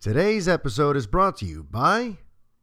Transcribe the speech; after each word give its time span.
Today's 0.00 0.48
episode 0.48 0.96
is 0.96 1.06
brought 1.06 1.36
to 1.36 1.44
you 1.44 1.62
by 1.62 2.16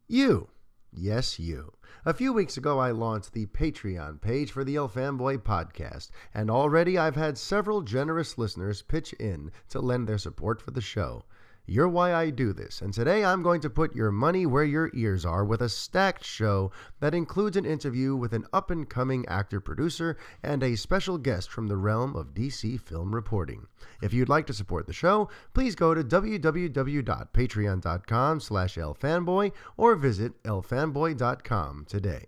you. 0.08 0.48
Yes, 0.92 1.38
you. 1.38 1.74
A 2.04 2.12
few 2.12 2.33
weeks 2.33 2.58
ago, 2.58 2.79
I 2.79 2.90
launched 2.90 3.33
the 3.33 3.46
Patreon 3.46 4.20
page 4.21 4.52
for 4.52 4.63
the 4.63 4.75
El 4.75 4.90
Fanboy 4.90 5.44
podcast, 5.44 6.10
and 6.34 6.50
already 6.50 6.97
I've 6.97 7.15
had 7.15 7.38
several 7.38 7.84
generous 7.84 8.39
listeners 8.39 8.81
pitch 8.81 9.13
in 9.13 9.52
to 9.70 9.79
lend 9.79 10.08
their 10.08 10.18
support 10.18 10.63
for 10.63 10.71
the 10.71 10.81
show. 10.81 11.26
You're 11.70 11.90
why 11.90 12.14
I 12.14 12.30
do 12.30 12.54
this, 12.54 12.82
and 12.82 12.94
today 12.94 13.26
I'm 13.26 13.44
going 13.44 13.60
to 13.60 13.70
put 13.70 13.94
your 13.94 14.10
money 14.10 14.46
where 14.46 14.63
your 14.63 14.90
ears 14.94 15.26
are 15.26 15.44
with 15.44 15.62
a 15.62 15.68
stacked 15.68 16.23
show 16.23 16.72
that 17.02 17.13
includes 17.13 17.58
an 17.58 17.66
interview 17.66 18.16
with 18.16 18.32
an 18.32 18.45
up 18.54 18.72
and 18.72 18.90
coming 18.90 19.26
actor 19.27 19.59
producer 19.59 20.16
and 20.41 20.64
a 20.64 20.77
special 20.77 21.18
guest 21.18 21.52
from 21.52 21.68
the 21.68 21.76
realm 21.76 22.16
of 22.16 22.34
DC 22.34 22.80
film 22.80 23.14
reporting. 23.14 23.68
If 24.02 24.14
you'd 24.14 24.30
like 24.30 24.48
to 24.48 24.54
support 24.54 24.88
the 24.88 24.94
show, 24.94 25.27
please 25.54 25.76
go 25.76 25.94
to 25.94 26.05
www.patreon.com 26.05 28.40
slash 28.40 28.76
elfanboy 28.76 29.52
or 29.76 29.98
visit 29.98 30.41
elfanboy.com 30.44 31.86
today. 31.90 32.27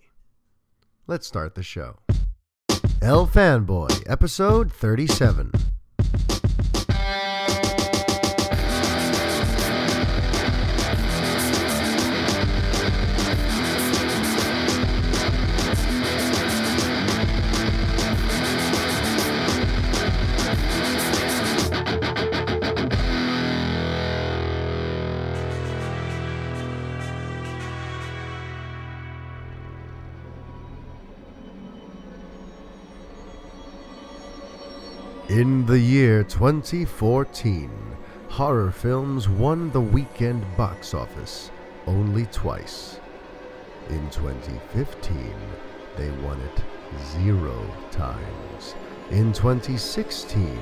Let's 1.07 1.27
start 1.27 1.55
the 1.55 1.63
show. 1.63 1.99
El 3.01 3.25
Fanboy, 3.25 4.03
episode 4.05 4.69
37. 4.69 5.78
In 35.39 35.65
the 35.67 35.79
year 35.79 36.25
2014, 36.25 37.71
horror 38.27 38.71
films 38.71 39.29
won 39.29 39.71
the 39.71 39.79
weekend 39.79 40.43
box 40.57 40.93
office 40.93 41.49
only 41.87 42.25
twice. 42.25 42.99
In 43.87 44.09
2015, 44.09 45.33
they 45.95 46.11
won 46.25 46.41
it 46.41 46.61
zero 47.05 47.57
times. 47.89 48.75
In 49.11 49.31
2016, 49.31 50.59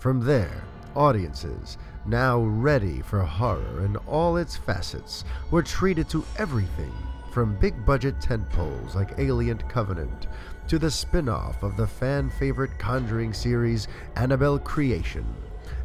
From 0.00 0.18
there, 0.18 0.64
audiences, 0.96 1.78
now 2.04 2.40
ready 2.40 3.00
for 3.00 3.20
horror 3.20 3.84
in 3.84 3.94
all 4.08 4.38
its 4.38 4.56
facets, 4.56 5.24
were 5.52 5.62
treated 5.62 6.08
to 6.08 6.24
everything 6.36 6.92
from 7.30 7.54
big 7.60 7.86
budget 7.86 8.18
tentpoles 8.18 8.96
like 8.96 9.20
Alien 9.20 9.58
Covenant 9.68 10.26
to 10.66 10.80
the 10.80 10.90
spin 10.90 11.28
off 11.28 11.62
of 11.62 11.76
the 11.76 11.86
fan 11.86 12.28
favorite 12.28 12.76
Conjuring 12.76 13.32
series 13.32 13.86
Annabelle 14.16 14.58
Creation 14.58 15.24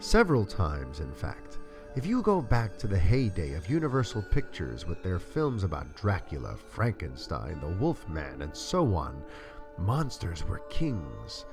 several 0.00 0.44
times, 0.44 1.00
in 1.00 1.10
fact. 1.12 1.58
If 1.96 2.06
you 2.06 2.22
go 2.22 2.42
back 2.42 2.76
to 2.78 2.86
the 2.86 2.98
heyday 2.98 3.54
of 3.54 3.70
Universal 3.70 4.22
Pictures 4.30 4.86
with 4.86 5.02
their 5.02 5.18
films 5.18 5.64
about 5.64 5.96
Dracula, 5.96 6.54
Frankenstein, 6.54 7.58
the 7.60 7.76
Wolfman, 7.80 8.42
and 8.42 8.54
so 8.54 8.94
on, 8.94 9.24
monsters 9.78 10.44
were 10.44 10.60
kings. 10.68 11.46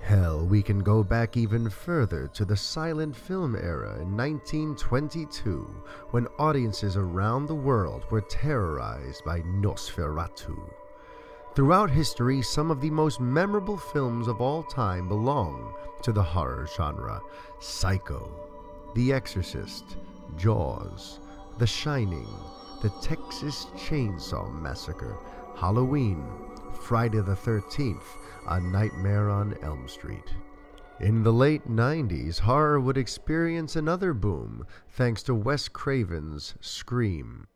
Hell, 0.00 0.46
we 0.46 0.62
can 0.62 0.80
go 0.80 1.04
back 1.04 1.36
even 1.36 1.68
further 1.68 2.26
to 2.28 2.44
the 2.44 2.56
silent 2.56 3.14
film 3.14 3.54
era 3.54 4.00
in 4.00 4.16
1922 4.16 5.84
when 6.10 6.26
audiences 6.38 6.96
around 6.96 7.46
the 7.46 7.54
world 7.54 8.04
were 8.10 8.22
terrorized 8.22 9.22
by 9.24 9.40
Nosferatu. 9.42 10.58
Throughout 11.54 11.90
history, 11.90 12.40
some 12.40 12.70
of 12.70 12.80
the 12.80 12.90
most 12.90 13.20
memorable 13.20 13.76
films 13.76 14.26
of 14.26 14.40
all 14.40 14.62
time 14.62 15.06
belong 15.06 15.74
to 16.02 16.12
the 16.12 16.22
horror 16.22 16.66
genre 16.74 17.20
Psycho, 17.60 18.51
The 18.94 19.12
Exorcist, 19.14 19.96
Jaws, 20.36 21.18
The 21.56 21.66
Shining, 21.66 22.28
The 22.82 22.90
Texas 23.00 23.66
Chainsaw 23.74 24.52
Massacre, 24.52 25.16
Halloween, 25.56 26.26
Friday 26.82 27.20
the 27.20 27.34
13th, 27.34 28.02
A 28.48 28.60
Nightmare 28.60 29.30
on 29.30 29.56
Elm 29.62 29.88
Street. 29.88 30.34
In 31.00 31.22
the 31.22 31.32
late 31.32 31.66
90s, 31.68 32.40
horror 32.40 32.80
would 32.80 32.98
experience 32.98 33.76
another 33.76 34.12
boom 34.12 34.66
thanks 34.90 35.22
to 35.22 35.34
Wes 35.34 35.68
Craven's 35.68 36.54
Scream. 36.60 37.46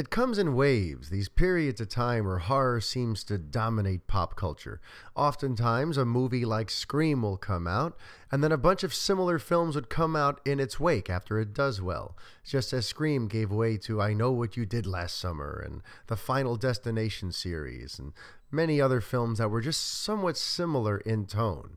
It 0.00 0.08
comes 0.08 0.38
in 0.38 0.54
waves, 0.54 1.10
these 1.10 1.28
periods 1.28 1.78
of 1.78 1.90
time 1.90 2.24
where 2.24 2.38
horror 2.38 2.80
seems 2.80 3.22
to 3.24 3.36
dominate 3.36 4.06
pop 4.06 4.34
culture. 4.34 4.80
Oftentimes, 5.14 5.98
a 5.98 6.06
movie 6.06 6.46
like 6.46 6.70
Scream 6.70 7.20
will 7.20 7.36
come 7.36 7.66
out, 7.66 7.98
and 8.32 8.42
then 8.42 8.50
a 8.50 8.56
bunch 8.56 8.82
of 8.82 8.94
similar 8.94 9.38
films 9.38 9.74
would 9.74 9.90
come 9.90 10.16
out 10.16 10.40
in 10.46 10.58
its 10.58 10.80
wake 10.80 11.10
after 11.10 11.38
it 11.38 11.52
does 11.52 11.82
well, 11.82 12.16
just 12.46 12.72
as 12.72 12.86
Scream 12.86 13.28
gave 13.28 13.52
way 13.52 13.76
to 13.76 14.00
I 14.00 14.14
Know 14.14 14.32
What 14.32 14.56
You 14.56 14.64
Did 14.64 14.86
Last 14.86 15.18
Summer 15.18 15.62
and 15.62 15.82
the 16.06 16.16
Final 16.16 16.56
Destination 16.56 17.30
series, 17.30 17.98
and 17.98 18.14
many 18.50 18.80
other 18.80 19.02
films 19.02 19.36
that 19.36 19.50
were 19.50 19.60
just 19.60 19.86
somewhat 20.02 20.38
similar 20.38 20.96
in 20.96 21.26
tone. 21.26 21.76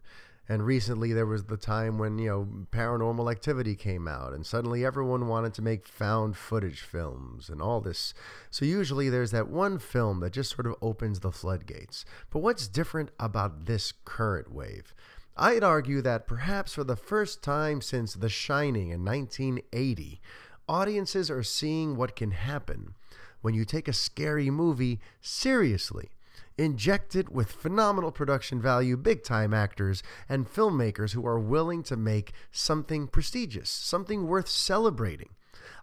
And 0.50 0.66
recently 0.66 1.14
there 1.14 1.26
was 1.26 1.46
the 1.46 1.58
time 1.58 1.98
when, 1.98 2.20
you 2.20 2.30
know, 2.30 2.48
paranormal 2.72 3.32
activity 3.32 3.76
came 3.76 4.08
out 4.10 4.34
and 4.34 4.46
suddenly 4.46 4.86
everyone 4.86 5.28
wanted 5.28 5.54
to 5.54 5.62
make 5.62 5.88
found 5.88 6.36
footage 6.36 6.82
films 6.82 7.48
and 7.48 7.62
all 7.62 7.80
this. 7.80 8.14
So 8.52 8.66
usually 8.66 9.10
there's 9.10 9.32
that 9.32 9.48
one 9.48 9.80
film 9.80 10.20
that 10.20 10.34
just 10.34 10.54
sort 10.54 10.68
of 10.68 10.76
opens 10.82 11.22
the 11.22 11.32
floodgates. 11.32 12.04
But 12.30 12.40
what's 12.40 12.68
different 12.68 13.12
about 13.20 13.66
this 13.68 13.94
current 14.04 14.54
wave? 14.54 14.94
I'd 15.38 15.64
argue 15.64 16.02
that 16.02 16.28
perhaps 16.28 16.74
for 16.74 16.84
the 16.84 16.98
first 16.98 17.42
time 17.42 17.82
since 17.82 18.14
The 18.14 18.30
Shining 18.30 18.90
in 18.90 19.04
1980, 19.04 20.22
audiences 20.68 21.32
are 21.32 21.42
seeing 21.42 21.96
what 21.96 22.16
can 22.16 22.32
happen 22.32 22.96
when 23.42 23.54
you 23.54 23.66
take 23.66 23.88
a 23.88 23.94
scary 23.94 24.50
movie 24.50 25.00
seriously 25.22 26.12
inject 26.58 27.16
it 27.16 27.30
with 27.30 27.52
phenomenal 27.52 28.12
production 28.12 28.62
value, 28.62 28.98
big 28.98 29.24
time 29.24 29.54
actors, 29.54 30.04
and 30.30 30.48
filmmakers 30.48 31.14
who 31.14 31.26
are 31.26 31.40
willing 31.40 31.84
to 31.84 31.98
make 31.98 32.34
something 32.52 33.08
prestigious, 33.08 33.70
something 33.70 34.28
worth 34.28 34.48
celebrating. 34.48 35.30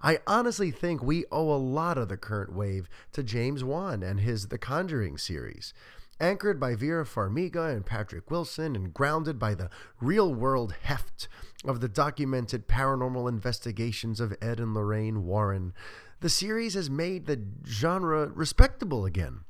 I 0.03 0.21
honestly 0.27 0.71
think 0.71 1.03
we 1.03 1.27
owe 1.31 1.53
a 1.53 1.57
lot 1.57 1.99
of 1.99 2.09
the 2.09 2.17
current 2.17 2.55
wave 2.55 2.89
to 3.13 3.23
James 3.23 3.63
Wan 3.63 4.03
and 4.03 4.21
his 4.21 4.49
The 4.49 4.59
Conjuring 4.59 5.19
series. 5.19 5.75
Anchored 6.19 6.61
by 6.61 6.75
Vera 6.75 7.07
Farmiga 7.07 7.75
and 7.75 7.85
Patrick 7.85 8.31
Wilson 8.31 8.77
and 8.77 8.93
grounded 8.93 9.39
by 9.39 9.55
the 9.55 9.71
real 10.01 10.35
world 10.35 10.75
heft 10.83 11.29
of 11.65 11.81
the 11.81 11.89
documented 11.89 12.69
paranormal 12.69 13.29
investigations 13.29 14.21
of 14.21 14.37
Ed 14.41 14.61
and 14.61 14.75
Lorraine 14.75 15.25
Warren, 15.25 15.73
the 16.21 16.29
series 16.29 16.75
has 16.75 16.91
made 16.91 17.27
the 17.27 17.43
genre 17.67 18.27
respectable 18.27 19.07
again. 19.07 19.41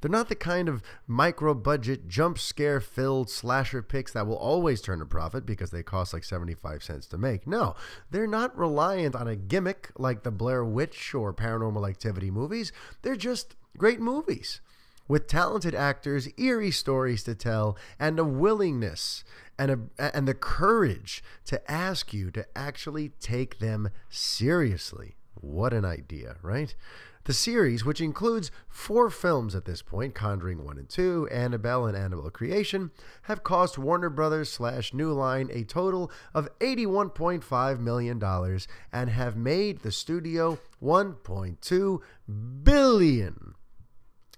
They're 0.00 0.10
not 0.10 0.28
the 0.28 0.34
kind 0.34 0.68
of 0.68 0.82
micro 1.06 1.54
budget, 1.54 2.08
jump 2.08 2.38
scare 2.38 2.80
filled 2.80 3.30
slasher 3.30 3.82
picks 3.82 4.12
that 4.12 4.26
will 4.26 4.36
always 4.36 4.80
turn 4.80 5.00
a 5.00 5.06
profit 5.06 5.46
because 5.46 5.70
they 5.70 5.82
cost 5.82 6.12
like 6.12 6.24
75 6.24 6.82
cents 6.82 7.06
to 7.08 7.18
make. 7.18 7.46
No, 7.46 7.74
they're 8.10 8.26
not 8.26 8.56
reliant 8.56 9.14
on 9.14 9.28
a 9.28 9.36
gimmick 9.36 9.90
like 9.96 10.22
the 10.22 10.30
Blair 10.30 10.64
Witch 10.64 11.14
or 11.14 11.32
Paranormal 11.32 11.88
Activity 11.88 12.30
movies. 12.30 12.72
They're 13.02 13.16
just 13.16 13.56
great 13.76 14.00
movies 14.00 14.60
with 15.08 15.26
talented 15.26 15.74
actors, 15.74 16.28
eerie 16.36 16.70
stories 16.70 17.22
to 17.24 17.34
tell, 17.34 17.76
and 17.98 18.18
a 18.18 18.24
willingness 18.24 19.24
and 19.58 19.70
a, 19.98 20.16
and 20.16 20.26
the 20.26 20.34
courage 20.34 21.22
to 21.46 21.70
ask 21.70 22.12
you 22.12 22.30
to 22.32 22.46
actually 22.56 23.10
take 23.20 23.58
them 23.58 23.88
seriously. 24.08 25.16
What 25.34 25.72
an 25.72 25.84
idea, 25.84 26.36
right? 26.42 26.74
The 27.26 27.32
series, 27.32 27.84
which 27.84 28.00
includes 28.00 28.52
four 28.68 29.10
films 29.10 29.56
at 29.56 29.64
this 29.64 29.82
point 29.82 30.14
Conjuring 30.14 30.64
1 30.64 30.78
and 30.78 30.88
2, 30.88 31.26
Annabelle 31.32 31.86
and 31.86 31.96
Annabelle 31.96 32.30
Creation, 32.30 32.92
have 33.22 33.42
cost 33.42 33.76
Warner 33.76 34.10
Brothers 34.10 34.48
slash 34.48 34.94
New 34.94 35.12
Line 35.12 35.50
a 35.52 35.64
total 35.64 36.12
of 36.32 36.48
$81.5 36.60 37.80
million 37.80 38.22
and 38.92 39.10
have 39.10 39.36
made 39.36 39.80
the 39.80 39.90
studio 39.90 40.60
1.2 40.80 42.00
billion. 42.62 43.54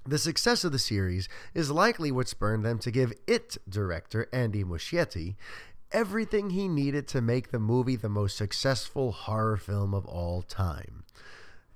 The 0.06 0.18
success 0.18 0.64
of 0.64 0.72
the 0.72 0.78
series 0.78 1.28
is 1.52 1.70
likely 1.70 2.10
what 2.10 2.28
spurred 2.28 2.62
them 2.62 2.78
to 2.78 2.90
give 2.90 3.12
it 3.26 3.58
director 3.68 4.30
Andy 4.32 4.64
Muschietti 4.64 5.36
everything 5.92 6.50
he 6.50 6.68
needed 6.68 7.08
to 7.08 7.20
make 7.20 7.50
the 7.50 7.58
movie 7.58 7.96
the 7.96 8.08
most 8.08 8.36
successful 8.36 9.12
horror 9.12 9.56
film 9.56 9.94
of 9.94 10.04
all 10.06 10.42
time. 10.42 11.04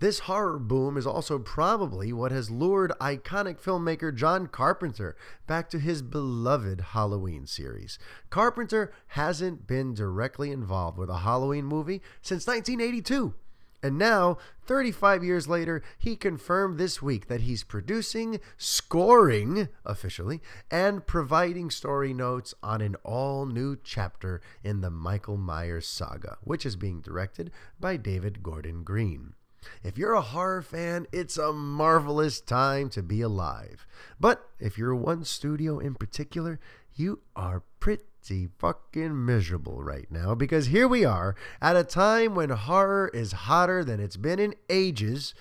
This 0.03 0.19
horror 0.19 0.59
boom 0.59 0.97
is 0.97 1.07
also 1.07 1.39
probably 1.39 2.13
what 2.13 2.33
has 2.33 2.51
lured 2.51 2.91
iconic 3.01 3.61
filmmaker 3.61 4.13
John 4.13 4.49
Carpenter 4.49 5.15
back 5.47 5.71
to 5.71 5.79
his 5.79 6.03
beloved 6.03 6.81
Halloween 6.81 7.47
series. 7.47 8.01
Carpenter 8.29 8.93
hasn't 9.07 9.69
been 9.69 9.95
directly 9.95 10.51
involved 10.51 10.99
with 10.99 11.09
a 11.09 11.19
Halloween 11.19 11.67
movie 11.67 12.03
since 12.21 12.49
1982. 12.49 13.35
And 13.81 13.97
now, 13.97 14.39
35 14.67 15.23
years 15.23 15.47
later, 15.47 15.85
he 15.97 16.17
confirmed 16.17 16.79
this 16.79 17.01
week 17.01 17.29
that 17.29 17.43
he's 17.43 17.63
producing, 17.63 18.41
scoring 18.57 19.69
officially, 19.85 20.41
and 20.69 21.07
providing 21.07 21.71
story 21.71 22.13
notes 22.13 22.55
on 22.61 22.81
an 22.81 22.97
all 23.05 23.47
new 23.47 23.77
chapter 23.85 24.41
in 24.65 24.81
the 24.81 24.91
Michael 24.91 25.37
Myers 25.37 25.87
saga, 25.87 26.39
which 26.43 26.67
is 26.67 26.75
being 26.75 27.01
directed 27.01 27.53
by 27.79 27.97
David 27.97 28.43
Gordon 28.43 28.83
Green. 28.83 29.35
If 29.83 29.99
you're 29.99 30.15
a 30.15 30.21
horror 30.21 30.63
fan, 30.63 31.07
it's 31.13 31.37
a 31.37 31.53
marvelous 31.53 32.41
time 32.41 32.89
to 32.91 33.03
be 33.03 33.21
alive. 33.21 33.87
But 34.19 34.49
if 34.59 34.79
you're 34.79 34.95
one 34.95 35.25
studio 35.25 35.79
in 35.79 35.95
particular, 35.95 36.61
you 36.95 37.21
are 37.35 37.63
pretty 37.81 38.49
fucking 38.59 39.25
miserable 39.25 39.83
right 39.83 40.11
now 40.11 40.35
because 40.35 40.67
here 40.67 40.87
we 40.87 41.05
are 41.05 41.35
at 41.61 41.77
a 41.77 41.85
time 41.85 42.35
when 42.35 42.51
horror 42.51 43.11
is 43.13 43.33
hotter 43.33 43.85
than 43.85 44.01
it's 44.01 44.17
been 44.17 44.39
in 44.39 44.55
ages, 44.69 45.35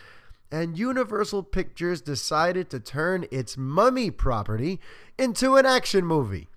and 0.51 0.77
Universal 0.77 1.43
Pictures 1.43 2.01
decided 2.01 2.69
to 2.69 2.79
turn 2.79 3.25
its 3.31 3.57
mummy 3.57 4.11
property 4.11 4.79
into 5.17 5.55
an 5.55 5.65
action 5.65 6.05
movie. 6.05 6.49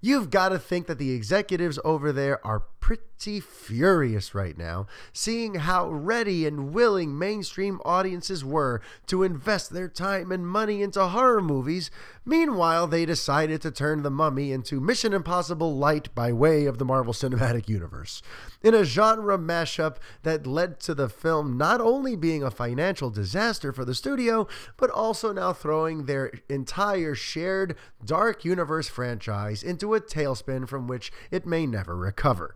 You've 0.00 0.30
got 0.30 0.50
to 0.50 0.58
think 0.58 0.86
that 0.86 0.98
the 0.98 1.12
executives 1.12 1.78
over 1.84 2.12
there 2.12 2.44
are 2.46 2.60
pretty 2.80 3.02
furious 3.18 4.34
right 4.34 4.56
now, 4.56 4.86
seeing 5.12 5.56
how 5.56 5.90
ready 5.90 6.46
and 6.46 6.72
willing 6.72 7.18
mainstream 7.18 7.80
audiences 7.84 8.44
were 8.44 8.80
to 9.06 9.24
invest 9.24 9.70
their 9.70 9.88
time 9.88 10.30
and 10.30 10.46
money 10.46 10.82
into 10.82 11.04
horror 11.04 11.42
movies. 11.42 11.90
Meanwhile, 12.24 12.86
they 12.86 13.04
decided 13.04 13.60
to 13.62 13.70
turn 13.70 14.02
The 14.02 14.10
Mummy 14.10 14.52
into 14.52 14.80
Mission 14.80 15.12
Impossible 15.12 15.76
Light 15.76 16.14
by 16.14 16.32
way 16.32 16.66
of 16.66 16.78
the 16.78 16.84
Marvel 16.84 17.12
Cinematic 17.12 17.68
Universe. 17.68 18.22
In 18.62 18.74
a 18.74 18.84
genre 18.84 19.38
mashup 19.38 19.96
that 20.22 20.46
led 20.46 20.78
to 20.80 20.94
the 20.94 21.08
film 21.08 21.56
not 21.56 21.80
only 21.80 22.16
being 22.16 22.42
a 22.42 22.50
financial 22.50 23.10
disaster 23.10 23.72
for 23.72 23.84
the 23.84 23.94
studio, 23.94 24.46
but 24.76 24.90
also 24.90 25.32
now 25.32 25.52
throwing 25.52 26.04
their 26.04 26.32
entire 26.48 27.14
shared 27.14 27.76
Dark 28.04 28.44
Universe 28.44 28.88
franchise 28.88 29.62
into 29.62 29.94
a 29.94 30.00
tailspin 30.00 30.68
from 30.68 30.86
which 30.86 31.10
it 31.30 31.46
may 31.46 31.66
never 31.66 31.96
recover. 31.96 32.54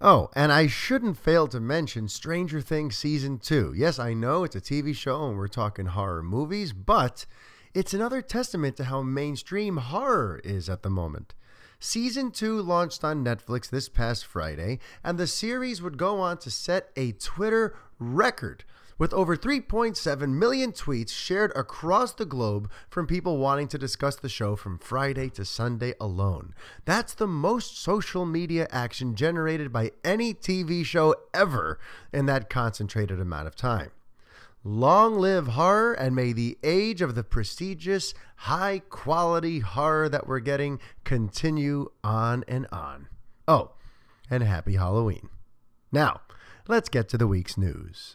Oh, 0.00 0.30
and 0.36 0.52
I 0.52 0.68
shouldn't 0.68 1.18
fail 1.18 1.48
to 1.48 1.58
mention 1.58 2.06
Stranger 2.06 2.60
Things 2.60 2.96
Season 2.96 3.36
2. 3.36 3.74
Yes, 3.76 3.98
I 3.98 4.14
know 4.14 4.44
it's 4.44 4.54
a 4.54 4.60
TV 4.60 4.94
show 4.94 5.26
and 5.26 5.36
we're 5.36 5.48
talking 5.48 5.86
horror 5.86 6.22
movies, 6.22 6.72
but 6.72 7.26
it's 7.74 7.92
another 7.92 8.22
testament 8.22 8.76
to 8.76 8.84
how 8.84 9.02
mainstream 9.02 9.78
horror 9.78 10.40
is 10.44 10.68
at 10.68 10.84
the 10.84 10.90
moment. 10.90 11.34
Season 11.80 12.30
2 12.30 12.62
launched 12.62 13.02
on 13.02 13.24
Netflix 13.24 13.68
this 13.68 13.88
past 13.88 14.24
Friday, 14.24 14.78
and 15.02 15.18
the 15.18 15.26
series 15.26 15.82
would 15.82 15.98
go 15.98 16.20
on 16.20 16.38
to 16.38 16.50
set 16.50 16.90
a 16.94 17.10
Twitter 17.10 17.74
record 17.98 18.64
with 18.98 19.12
over 19.14 19.36
3.7 19.36 20.28
million 20.30 20.72
tweets 20.72 21.10
shared 21.10 21.52
across 21.56 22.12
the 22.12 22.26
globe 22.26 22.70
from 22.90 23.06
people 23.06 23.38
wanting 23.38 23.68
to 23.68 23.78
discuss 23.78 24.16
the 24.16 24.28
show 24.28 24.56
from 24.56 24.78
Friday 24.78 25.30
to 25.30 25.44
Sunday 25.44 25.94
alone. 26.00 26.54
That's 26.84 27.14
the 27.14 27.26
most 27.26 27.80
social 27.80 28.26
media 28.26 28.66
action 28.70 29.14
generated 29.14 29.72
by 29.72 29.92
any 30.04 30.34
TV 30.34 30.84
show 30.84 31.14
ever 31.32 31.78
in 32.12 32.26
that 32.26 32.50
concentrated 32.50 33.20
amount 33.20 33.46
of 33.46 33.56
time. 33.56 33.90
Long 34.64 35.18
live 35.18 35.48
horror, 35.48 35.92
and 35.92 36.16
may 36.16 36.32
the 36.32 36.58
age 36.64 37.00
of 37.00 37.14
the 37.14 37.22
prestigious, 37.22 38.12
high 38.36 38.80
quality 38.88 39.60
horror 39.60 40.08
that 40.08 40.26
we're 40.26 40.40
getting 40.40 40.80
continue 41.04 41.90
on 42.02 42.44
and 42.48 42.66
on. 42.72 43.08
Oh, 43.46 43.70
and 44.28 44.42
happy 44.42 44.74
Halloween. 44.74 45.28
Now, 45.92 46.22
let's 46.66 46.88
get 46.88 47.08
to 47.10 47.16
the 47.16 47.28
week's 47.28 47.56
news. 47.56 48.14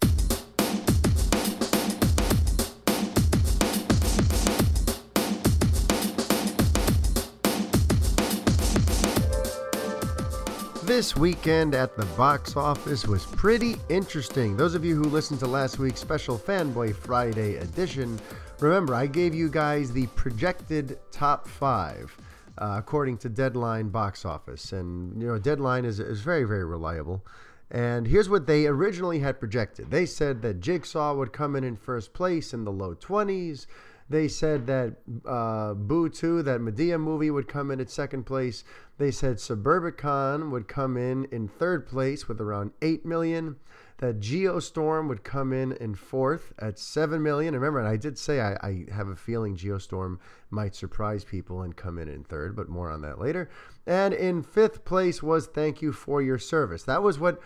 This 10.86 11.16
weekend 11.16 11.76
at 11.76 11.96
the 11.96 12.06
box 12.18 12.58
office 12.58 13.08
was 13.08 13.26
pretty 13.26 13.78
interesting. 13.88 14.58
Those 14.58 14.76
of 14.76 14.84
you 14.84 14.96
who 14.96 15.06
listened 15.06 15.40
to 15.40 15.48
last 15.48 15.80
week's 15.80 16.02
special 16.02 16.38
Fanboy 16.38 16.94
Friday 16.94 17.56
edition, 17.56 18.20
remember 18.60 18.94
I 18.94 19.08
gave 19.08 19.34
you 19.34 19.50
guys 19.50 19.94
the 19.94 20.08
projected 20.08 21.00
top 21.10 21.48
five 21.48 22.14
uh, 22.58 22.76
according 22.78 23.18
to 23.20 23.30
Deadline 23.30 23.90
box 23.90 24.26
office. 24.26 24.74
And, 24.74 25.22
you 25.22 25.28
know, 25.30 25.40
Deadline 25.40 25.86
is, 25.86 26.02
is 26.02 26.20
very, 26.20 26.44
very 26.44 26.66
reliable. 26.66 27.26
And 27.72 28.06
here's 28.06 28.30
what 28.30 28.46
they 28.46 28.68
originally 28.68 29.20
had 29.20 29.40
projected. 29.40 29.90
They 29.90 30.06
said 30.06 30.42
that 30.42 30.60
Jigsaw 30.60 31.16
would 31.16 31.32
come 31.32 31.56
in 31.56 31.64
in 31.64 31.78
first 31.78 32.14
place 32.14 32.54
in 32.54 32.66
the 32.66 32.74
low 32.74 32.94
20s. 32.94 33.68
They 34.10 34.28
said 34.28 34.68
that 34.68 34.98
uh, 35.26 35.74
Boo 35.74 36.10
2, 36.10 36.44
that 36.44 36.60
Madea 36.60 37.00
movie, 37.00 37.32
would 37.32 37.48
come 37.48 37.72
in 37.72 37.80
at 37.80 37.90
second 37.90 38.24
place. 38.26 38.64
They 38.98 39.12
said 39.12 39.38
Suburbicon 39.38 40.52
would 40.52 40.68
come 40.68 40.98
in 40.98 41.26
in 41.26 41.48
third 41.48 41.86
place 41.86 42.28
with 42.28 42.40
around 42.40 42.72
8 42.82 43.06
million. 43.06 43.58
That 44.00 44.20
Geostorm 44.20 45.08
would 45.08 45.24
come 45.24 45.54
in 45.54 45.72
in 45.74 45.96
fourth 45.96 46.52
at 46.60 46.78
7 46.78 47.24
million. 47.24 47.54
Remember, 47.54 47.82
I 47.82 47.96
did 47.96 48.18
say 48.18 48.42
I, 48.42 48.54
I 48.62 48.86
have 48.92 49.08
a 49.08 49.16
feeling 49.16 49.56
Geostorm 49.56 50.20
might 50.50 50.76
surprise 50.76 51.24
people 51.24 51.62
and 51.62 51.76
come 51.76 51.98
in 51.98 52.10
in 52.10 52.24
third, 52.24 52.56
but 52.56 52.68
more 52.68 52.92
on 52.92 53.02
that 53.02 53.20
later. 53.20 53.50
And 53.88 54.14
in 54.14 54.44
fifth 54.44 54.84
place 54.84 55.24
was 55.24 55.48
Thank 55.48 55.82
You 55.82 55.94
for 55.94 56.22
Your 56.22 56.40
Service. 56.40 56.84
That 56.84 57.04
was 57.04 57.18
what 57.20 57.40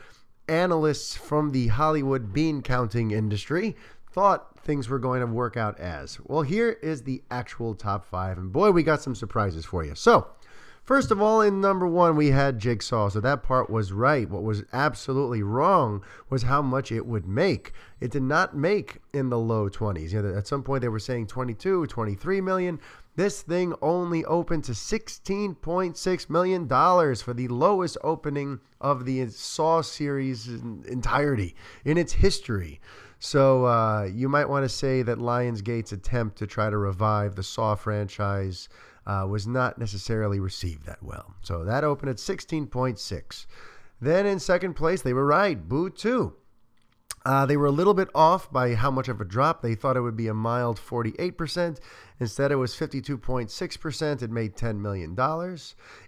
analysts 0.48 1.16
from 1.16 1.52
the 1.52 1.68
Hollywood 1.68 2.34
bean 2.34 2.62
counting 2.62 3.12
industry 3.12 3.76
thought 4.12 4.57
things 4.68 4.90
were 4.90 5.00
going 5.00 5.22
to 5.22 5.26
work 5.26 5.58
out 5.58 5.80
as. 5.80 6.20
Well, 6.26 6.44
here 6.44 6.78
is 6.84 7.02
the 7.02 7.24
actual 7.32 7.74
top 7.74 8.06
five, 8.06 8.38
and 8.38 8.52
boy, 8.52 8.70
we 8.70 8.84
got 8.84 9.02
some 9.02 9.16
surprises 9.16 9.66
for 9.66 9.84
you. 9.84 9.96
So, 9.96 10.28
first 10.84 11.10
of 11.10 11.22
all, 11.22 11.42
in 11.42 11.62
number 11.62 11.88
one, 11.88 12.16
we 12.16 12.28
had 12.32 12.60
Jigsaw, 12.60 13.10
so 13.10 13.20
that 13.22 13.42
part 13.42 13.70
was 13.70 13.92
right. 13.94 14.30
What 14.30 14.44
was 14.44 14.64
absolutely 14.74 15.42
wrong 15.42 16.04
was 16.30 16.44
how 16.44 16.62
much 16.62 16.92
it 16.92 17.08
would 17.08 17.26
make. 17.26 17.72
It 18.02 18.12
did 18.12 18.24
not 18.24 18.56
make 18.56 18.98
in 19.14 19.30
the 19.30 19.40
low 19.40 19.70
20s. 19.70 20.12
You 20.12 20.22
know, 20.22 20.38
at 20.38 20.48
some 20.48 20.62
point, 20.62 20.82
they 20.82 20.90
were 20.90 21.00
saying 21.00 21.28
22, 21.28 21.88
23 21.88 22.42
million. 22.42 22.80
This 23.16 23.42
thing 23.42 23.74
only 23.82 24.24
opened 24.26 24.66
to 24.66 24.74
$16.6 24.74 26.30
million 26.30 26.68
for 26.68 27.34
the 27.34 27.48
lowest 27.48 27.98
opening 28.04 28.60
of 28.80 29.06
the 29.06 29.28
Saw 29.30 29.82
series 29.82 30.48
entirety 30.48 31.56
in 31.84 31.98
its 31.98 32.14
history. 32.14 32.80
So 33.20 33.66
uh, 33.66 34.10
you 34.12 34.30
might 34.30 34.50
want 34.50 34.64
to 34.64 34.70
say 34.70 35.02
that 35.02 35.18
Lionsgate's 35.18 35.92
attempt 35.92 36.38
to 36.38 36.48
try 36.48 36.70
to 36.70 36.78
revive 36.78 37.36
the 37.36 37.44
Saw 37.44 37.76
franchise 37.76 38.70
uh, 39.06 39.26
was 39.28 39.48
not 39.48 39.78
necessarily 39.78 40.40
received 40.40 40.86
that 40.86 41.02
well. 41.02 41.34
So 41.42 41.64
that 41.64 41.84
opened 41.84 42.10
at 42.10 42.18
16.6. 42.18 43.46
Then 44.00 44.26
in 44.26 44.40
second 44.40 44.76
place, 44.76 45.02
they 45.02 45.14
were 45.14 45.26
right, 45.26 45.68
Boo 45.68 45.90
2. 45.90 46.34
Uh, 47.26 47.46
they 47.46 47.58
were 47.58 47.66
a 47.66 47.72
little 47.72 47.94
bit 47.94 48.10
off 48.16 48.52
by 48.52 48.74
how 48.74 48.92
much 48.92 49.10
of 49.10 49.20
a 49.20 49.26
drop. 49.26 49.62
They 49.62 49.76
thought 49.76 49.98
it 49.98 50.02
would 50.02 50.16
be 50.16 50.28
a 50.28 50.34
mild 50.34 50.78
48%. 50.80 51.80
Instead, 52.20 52.52
it 52.52 52.56
was 52.56 52.74
52.6%. 52.74 54.22
It 54.24 54.32
made 54.32 54.56
$10 54.56 54.80
million. 54.80 55.16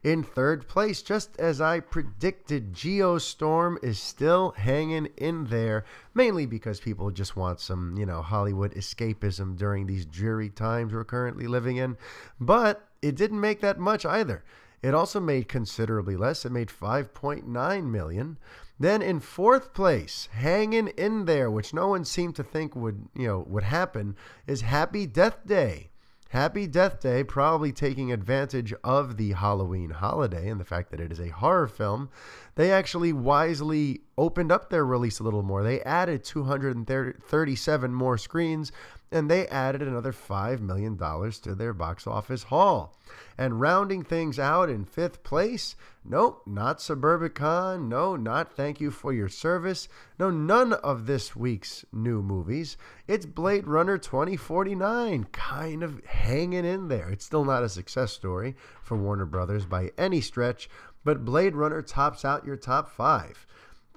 In 0.03 0.23
third 0.23 0.67
place, 0.67 1.01
just 1.03 1.39
as 1.39 1.61
I 1.61 1.79
predicted, 1.79 2.73
Geostorm 2.73 3.77
is 3.83 3.99
still 3.99 4.51
hanging 4.57 5.07
in 5.17 5.45
there, 5.45 5.85
mainly 6.15 6.47
because 6.47 6.79
people 6.79 7.11
just 7.11 7.35
want 7.35 7.59
some, 7.59 7.95
you 7.97 8.05
know, 8.05 8.21
Hollywood 8.23 8.73
escapism 8.73 9.55
during 9.55 9.85
these 9.85 10.05
dreary 10.05 10.49
times 10.49 10.93
we're 10.93 11.03
currently 11.03 11.45
living 11.45 11.77
in. 11.77 11.95
But 12.39 12.87
it 13.01 13.15
didn't 13.15 13.39
make 13.39 13.61
that 13.61 13.79
much 13.79 14.05
either. 14.05 14.43
It 14.81 14.93
also 14.93 15.19
made 15.19 15.47
considerably 15.49 16.15
less. 16.15 16.45
It 16.45 16.51
made 16.51 16.69
5.9 16.69 17.83
million. 17.85 18.37
Then 18.79 19.01
in 19.01 19.19
fourth 19.19 19.73
place, 19.73 20.29
hanging 20.31 20.87
in 20.89 21.25
there, 21.25 21.51
which 21.51 21.73
no 21.73 21.89
one 21.89 22.05
seemed 22.05 22.35
to 22.37 22.43
think 22.43 22.75
would, 22.75 23.09
you 23.13 23.27
know, 23.27 23.45
would 23.47 23.63
happen, 23.63 24.15
is 24.47 24.61
Happy 24.61 25.05
Death 25.05 25.45
Day. 25.45 25.89
Happy 26.29 26.67
Death 26.67 26.99
Day, 26.99 27.23
probably 27.23 27.71
taking 27.71 28.11
advantage 28.11 28.71
of 28.83 29.17
the 29.17 29.31
Halloween 29.31 29.89
holiday 29.89 30.47
and 30.47 30.59
the 30.61 30.65
fact 30.65 30.91
that 30.91 30.99
it 30.99 31.11
is 31.11 31.19
a 31.19 31.29
horror 31.29 31.67
film. 31.67 32.07
They 32.53 32.71
actually 32.71 33.11
wisely 33.11 34.01
opened 34.19 34.51
up 34.51 34.69
their 34.69 34.85
release 34.85 35.19
a 35.19 35.23
little 35.23 35.41
more. 35.41 35.63
They 35.63 35.81
added 35.81 36.25
237 36.25 37.93
more 37.93 38.17
screens 38.17 38.73
and 39.11 39.31
they 39.31 39.47
added 39.47 39.81
another 39.81 40.11
$5 40.11 40.59
million 40.59 40.97
to 40.97 41.55
their 41.55 41.73
box 41.73 42.05
office 42.05 42.43
haul. 42.43 42.95
And 43.37 43.61
rounding 43.61 44.03
things 44.03 44.37
out 44.37 44.69
in 44.69 44.83
fifth 44.83 45.23
place, 45.23 45.75
nope, 46.03 46.43
not 46.45 46.79
Suburbicon, 46.79 47.87
no, 47.87 48.17
not 48.17 48.53
Thank 48.53 48.81
You 48.81 48.91
for 48.91 49.13
Your 49.13 49.29
Service, 49.29 49.87
no, 50.19 50.29
none 50.29 50.73
of 50.73 51.07
this 51.07 51.35
week's 51.35 51.85
new 51.93 52.21
movies. 52.21 52.75
It's 53.07 53.25
Blade 53.25 53.67
Runner 53.67 53.97
2049, 53.97 55.27
kind 55.31 55.81
of 55.81 56.05
hanging 56.05 56.65
in 56.65 56.89
there. 56.89 57.09
It's 57.09 57.25
still 57.25 57.45
not 57.45 57.63
a 57.63 57.69
success 57.69 58.11
story 58.11 58.55
for 58.83 58.97
Warner 58.97 59.25
Brothers 59.25 59.65
by 59.65 59.91
any 59.97 60.19
stretch, 60.19 60.69
but 61.05 61.25
Blade 61.25 61.55
Runner 61.55 61.81
tops 61.81 62.25
out 62.25 62.45
your 62.45 62.57
top 62.57 62.89
five. 62.89 63.47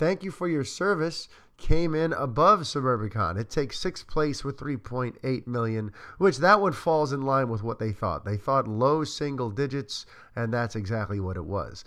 Thank 0.02 0.24
You 0.24 0.32
for 0.32 0.48
Your 0.48 0.64
Service 0.64 1.28
came 1.58 1.94
in 1.94 2.12
above 2.12 2.62
Suburbicon. 2.62 3.38
It 3.38 3.48
takes 3.48 3.78
sixth 3.78 4.08
place 4.08 4.42
with 4.42 4.56
3.8 4.56 5.46
million, 5.46 5.92
which 6.18 6.38
that 6.38 6.60
one 6.60 6.72
falls 6.72 7.12
in 7.12 7.22
line 7.22 7.48
with 7.48 7.62
what 7.62 7.78
they 7.78 7.92
thought. 7.92 8.24
They 8.24 8.36
thought 8.36 8.66
low 8.66 9.04
single 9.04 9.48
digits, 9.48 10.04
and 10.34 10.52
that's 10.52 10.74
exactly 10.74 11.20
what 11.20 11.36
it 11.36 11.44
was. 11.44 11.84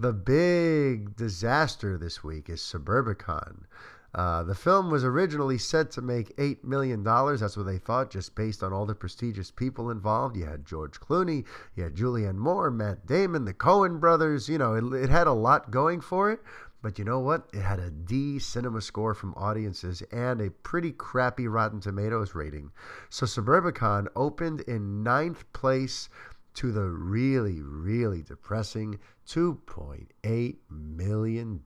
The 0.00 0.12
big 0.12 1.14
disaster 1.14 1.96
this 1.96 2.24
week 2.24 2.50
is 2.50 2.60
Suburbicon. 2.60 3.66
Uh, 4.12 4.42
the 4.42 4.56
film 4.56 4.90
was 4.90 5.04
originally 5.04 5.56
set 5.56 5.92
to 5.92 6.02
make 6.02 6.36
$8 6.38 6.64
million. 6.64 7.04
That's 7.04 7.56
what 7.56 7.66
they 7.66 7.78
thought, 7.78 8.10
just 8.10 8.34
based 8.34 8.64
on 8.64 8.72
all 8.72 8.86
the 8.86 8.94
prestigious 8.96 9.52
people 9.52 9.88
involved. 9.88 10.36
You 10.36 10.46
had 10.46 10.66
George 10.66 10.98
Clooney, 10.98 11.44
you 11.76 11.84
had 11.84 11.94
Julianne 11.94 12.36
Moore, 12.36 12.72
Matt 12.72 13.06
Damon, 13.06 13.44
the 13.44 13.54
Coen 13.54 14.00
brothers. 14.00 14.48
You 14.48 14.58
know, 14.58 14.74
it, 14.74 15.04
it 15.04 15.10
had 15.10 15.28
a 15.28 15.32
lot 15.32 15.70
going 15.70 16.00
for 16.00 16.28
it. 16.32 16.40
But 16.82 16.98
you 16.98 17.04
know 17.04 17.20
what? 17.20 17.48
It 17.52 17.62
had 17.62 17.78
a 17.78 17.90
D 17.90 18.40
cinema 18.40 18.80
score 18.80 19.14
from 19.14 19.34
audiences 19.34 20.02
and 20.10 20.40
a 20.40 20.50
pretty 20.50 20.90
crappy 20.90 21.46
Rotten 21.46 21.80
Tomatoes 21.80 22.34
rating. 22.34 22.72
So 23.08 23.24
Suburbicon 23.24 24.08
opened 24.16 24.62
in 24.62 25.04
ninth 25.04 25.50
place 25.52 26.08
to 26.54 26.72
the 26.72 26.84
really, 26.84 27.62
really 27.62 28.22
depressing 28.22 28.98
$2.8 29.28 30.56
million. 30.68 31.62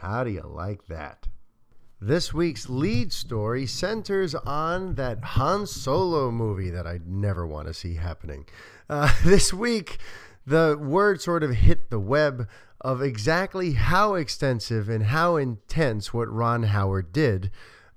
How 0.00 0.24
do 0.24 0.30
you 0.30 0.42
like 0.42 0.86
that? 0.88 1.28
This 2.02 2.32
week's 2.32 2.68
lead 2.68 3.12
story 3.12 3.66
centers 3.66 4.34
on 4.34 4.94
that 4.94 5.22
Han 5.22 5.66
Solo 5.66 6.30
movie 6.30 6.70
that 6.70 6.86
I 6.86 6.98
never 7.06 7.46
want 7.46 7.68
to 7.68 7.74
see 7.74 7.94
happening. 7.94 8.46
Uh, 8.88 9.12
this 9.24 9.52
week, 9.52 9.98
the 10.46 10.78
word 10.80 11.20
sort 11.20 11.42
of 11.42 11.50
hit 11.50 11.90
the 11.90 12.00
web 12.00 12.48
of 12.80 13.02
exactly 13.02 13.72
how 13.72 14.14
extensive 14.14 14.88
and 14.88 15.04
how 15.04 15.36
intense 15.36 16.14
what 16.14 16.32
Ron 16.32 16.64
Howard 16.64 17.12
did 17.12 17.50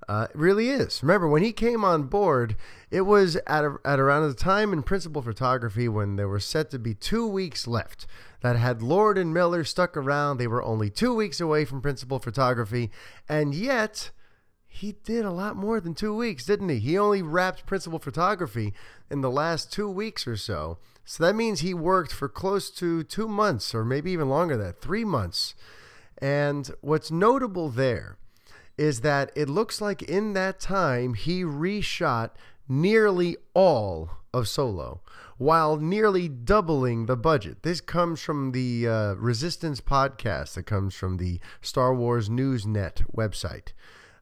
uh, 0.08 0.26
really 0.34 0.68
is. 0.68 1.02
Remember, 1.02 1.28
when 1.28 1.42
he 1.42 1.52
came 1.52 1.84
on 1.84 2.04
board, 2.04 2.56
it 2.90 3.02
was 3.02 3.36
at, 3.46 3.64
a, 3.64 3.76
at 3.84 3.98
around 3.98 4.28
the 4.28 4.34
time 4.34 4.72
in 4.72 4.82
principal 4.82 5.22
photography 5.22 5.88
when 5.88 6.16
there 6.16 6.28
were 6.28 6.40
set 6.40 6.70
to 6.70 6.78
be 6.78 6.94
two 6.94 7.26
weeks 7.26 7.66
left. 7.66 8.06
That 8.42 8.56
had 8.56 8.82
Lord 8.82 9.16
and 9.16 9.32
Miller 9.32 9.64
stuck 9.64 9.96
around, 9.96 10.36
they 10.36 10.46
were 10.46 10.62
only 10.62 10.90
two 10.90 11.14
weeks 11.14 11.40
away 11.40 11.64
from 11.64 11.80
principal 11.80 12.18
photography, 12.18 12.90
and 13.26 13.54
yet 13.54 14.10
he 14.66 14.96
did 15.04 15.24
a 15.24 15.30
lot 15.30 15.56
more 15.56 15.80
than 15.80 15.94
two 15.94 16.14
weeks, 16.14 16.44
didn't 16.44 16.68
he? 16.68 16.78
He 16.78 16.98
only 16.98 17.22
wrapped 17.22 17.64
principal 17.64 17.98
photography 17.98 18.74
in 19.10 19.22
the 19.22 19.30
last 19.30 19.72
two 19.72 19.88
weeks 19.88 20.26
or 20.26 20.36
so. 20.36 20.78
So 21.04 21.22
that 21.24 21.36
means 21.36 21.60
he 21.60 21.74
worked 21.74 22.12
for 22.12 22.28
close 22.28 22.70
to 22.72 23.02
two 23.02 23.28
months, 23.28 23.74
or 23.74 23.84
maybe 23.84 24.10
even 24.10 24.28
longer 24.28 24.56
than 24.56 24.66
that, 24.68 24.80
three 24.80 25.04
months. 25.04 25.54
And 26.18 26.70
what's 26.80 27.10
notable 27.10 27.68
there 27.68 28.16
is 28.78 29.02
that 29.02 29.30
it 29.36 29.48
looks 29.48 29.80
like 29.80 30.02
in 30.02 30.32
that 30.32 30.58
time 30.60 31.14
he 31.14 31.42
reshot 31.42 32.30
nearly 32.68 33.36
all 33.52 34.10
of 34.32 34.48
Solo 34.48 35.00
while 35.36 35.76
nearly 35.76 36.28
doubling 36.28 37.06
the 37.06 37.16
budget. 37.16 37.62
This 37.62 37.80
comes 37.80 38.20
from 38.20 38.52
the 38.52 38.88
uh, 38.88 39.14
Resistance 39.14 39.80
podcast 39.80 40.54
that 40.54 40.64
comes 40.64 40.94
from 40.94 41.16
the 41.16 41.40
Star 41.60 41.94
Wars 41.94 42.30
News 42.30 42.66
Net 42.66 43.02
website. 43.14 43.72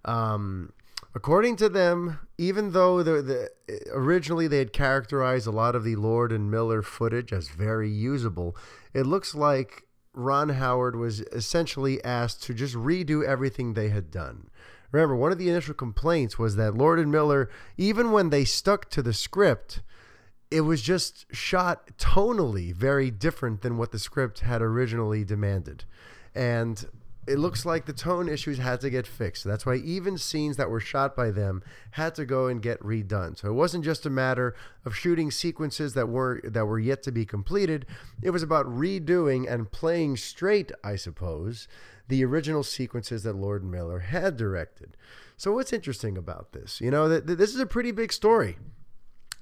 Um, 0.05 0.73
According 1.15 1.57
to 1.57 1.69
them, 1.69 2.21
even 2.39 2.73
though 2.73 3.03
the, 3.03 3.23
the, 3.23 3.51
originally 3.93 4.49
they 4.49 4.59
had 4.59 4.73
characterized 4.73 5.47
a 5.47 5.51
lot 5.51 5.75
of 5.75 5.85
the 5.85 5.97
Lord 5.97 6.33
and 6.33 6.51
Miller 6.51 6.83
footage 6.83 7.33
as 7.33 7.49
very 7.49 7.91
usable, 7.91 8.57
it 8.95 9.05
looks 9.05 9.35
like 9.35 9.85
Ron 10.15 10.51
Howard 10.51 10.97
was 10.97 11.21
essentially 11.21 12.03
asked 12.03 12.43
to 12.45 12.55
just 12.55 12.75
redo 12.75 13.25
everything 13.25 13.75
they 13.75 13.91
had 13.91 14.11
done. 14.11 14.49
Remember, 14.91 15.17
one 15.17 15.33
of 15.33 15.39
the 15.39 15.49
initial 15.49 15.75
complaints 15.75 16.39
was 16.39 16.57
that 16.57 16.77
Lord 16.77 16.99
and 16.99 17.11
Miller, 17.11 17.51
even 17.77 18.13
when 18.13 18.31
they 18.31 18.45
stuck 18.45 18.91
to 18.91 19.03
the 19.03 19.15
script, 19.15 19.83
it 20.51 20.63
was 20.63 20.83
just 20.83 21.25
shot 21.35 21.97
tonally 21.97 22.75
very 22.75 23.11
different 23.11 23.63
than 23.63 23.79
what 23.79 23.91
the 23.91 23.99
script 23.99 24.41
had 24.41 24.61
originally 24.61 25.25
demanded. 25.25 25.85
And 26.35 26.87
it 27.27 27.39
looks 27.39 27.65
like 27.65 27.87
the 27.87 27.93
tone 27.93 28.29
issues 28.29 28.59
had 28.59 28.81
to 28.81 28.91
get 28.91 29.07
fixed. 29.07 29.45
That's 29.45 29.65
why 29.65 29.77
even 29.77 30.19
scenes 30.19 30.57
that 30.57 30.71
were 30.71 30.81
shot 30.81 31.15
by 31.15 31.31
them 31.31 31.63
had 31.93 32.15
to 32.17 32.25
go 32.25 32.49
and 32.49 32.61
get 32.61 32.81
redone. 32.81 33.39
So 33.39 33.49
it 33.49 33.53
wasn't 33.53 33.85
just 33.85 34.05
a 34.07 34.11
matter 34.11 34.57
of 34.85 34.97
shooting 34.97 35.31
sequences 35.31 35.95
that 35.95 36.09
were 36.09 36.41
that 36.45 36.67
were 36.67 36.81
yet 36.81 37.03
to 37.05 37.13
be 37.13 37.25
completed. 37.25 37.87
It 38.23 38.31
was 38.31 38.43
about 38.43 38.67
redoing 38.67 39.51
and 39.53 39.71
playing 39.71 40.17
straight, 40.17 40.73
I 40.83 40.97
suppose, 40.97 41.69
the 42.09 42.25
original 42.25 42.65
sequences 42.65 43.23
that 43.23 43.37
Lord 43.37 43.65
Miller 43.65 44.01
had 44.01 44.37
directed. 44.37 44.97
So 45.37 45.53
what's 45.53 45.73
interesting 45.73 46.19
about 46.19 46.53
this? 46.53 46.81
You 46.81 46.91
know, 46.91 47.09
that 47.09 47.27
this 47.27 47.55
is 47.55 47.61
a 47.61 47.67
pretty 47.67 47.93
big 47.93 48.13
story. 48.13 48.59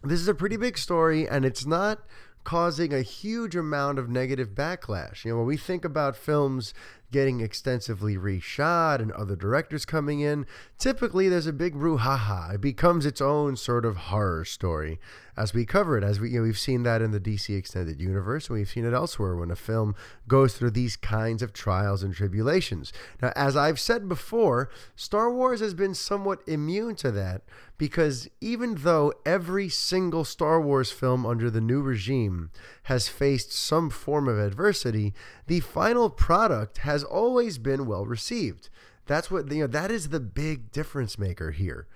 This 0.03 0.21
is 0.21 0.29
a 0.29 0.35
pretty 0.35 0.57
big 0.57 0.79
story, 0.79 1.29
and 1.29 1.45
it's 1.45 1.67
not 1.67 2.05
causing 2.45 2.93
a 2.93 3.03
huge 3.03 3.55
amount 3.55 3.99
of 3.99 4.09
negative 4.09 4.55
backlash. 4.55 5.25
You 5.25 5.33
know, 5.33 5.39
when 5.39 5.47
we 5.47 5.57
think 5.57 5.85
about 5.85 6.17
films 6.17 6.73
getting 7.11 7.41
extensively 7.41 8.17
reshot 8.17 9.01
and 9.01 9.13
other 9.13 9.37
directors 9.37 9.85
coming 9.85 10.21
in, 10.21 10.47
typically 10.79 11.29
there's 11.29 11.47
a 11.47 11.53
big 11.53 11.75
brouhaha. 11.75 12.55
It 12.55 12.61
becomes 12.61 13.07
its 13.07 13.21
own 13.21 13.57
sort 13.57 13.85
of 13.85 13.97
horror 13.97 14.45
story 14.45 14.99
as 15.41 15.55
we 15.55 15.65
cover 15.65 15.97
it. 15.97 16.05
As 16.05 16.21
we, 16.21 16.31
you 16.31 16.39
know, 16.39 16.43
we've 16.43 16.59
seen 16.59 16.83
that 16.83 17.01
in 17.01 17.13
the 17.13 17.21
DC 17.21 17.57
Extended 17.57 18.01
Universe, 18.01 18.49
and 18.49 18.59
we've 18.59 18.69
seen 18.69 18.85
it 18.85 18.93
elsewhere 18.93 19.35
when 19.35 19.51
a 19.51 19.57
film 19.57 19.95
goes 20.29 20.55
through 20.55 20.73
these 20.73 20.97
kinds 20.97 21.43
of 21.43 21.53
trials 21.53 22.03
and 22.03 22.15
tribulations. 22.15 22.93
Now, 23.23 23.33
as 23.35 23.57
I've 23.57 23.81
said 23.81 24.09
before, 24.09 24.69
Star 24.97 25.33
Wars 25.33 25.61
has 25.61 25.73
been 25.73 25.95
somewhat 25.95 26.43
immune 26.47 26.95
to 26.97 27.11
that 27.13 27.43
because 27.79 28.29
even 28.43 28.75
though 28.81 29.15
every 29.25 29.71
single 29.71 30.25
Star 30.25 30.61
Wars 30.61 30.93
film 30.93 31.25
under 31.25 31.49
the 31.49 31.63
new 31.63 31.81
regime 31.81 32.51
has 32.85 33.09
faced 33.09 33.53
some 33.53 33.89
form 33.89 34.29
of 34.29 34.39
adversity, 34.39 35.15
the 35.51 35.59
final 35.59 36.09
product 36.09 36.79
has 36.79 37.03
always 37.03 37.59
been 37.59 37.85
well 37.85 38.07
received. 38.07 38.69
That's 39.07 39.33
what 39.33 39.51
you 39.51 39.63
know 39.63 39.67
that 39.67 39.91
is 39.91 40.11
the 40.11 40.21
big 40.21 40.71
difference 40.71 41.19
maker 41.19 41.51
here. 41.51 41.89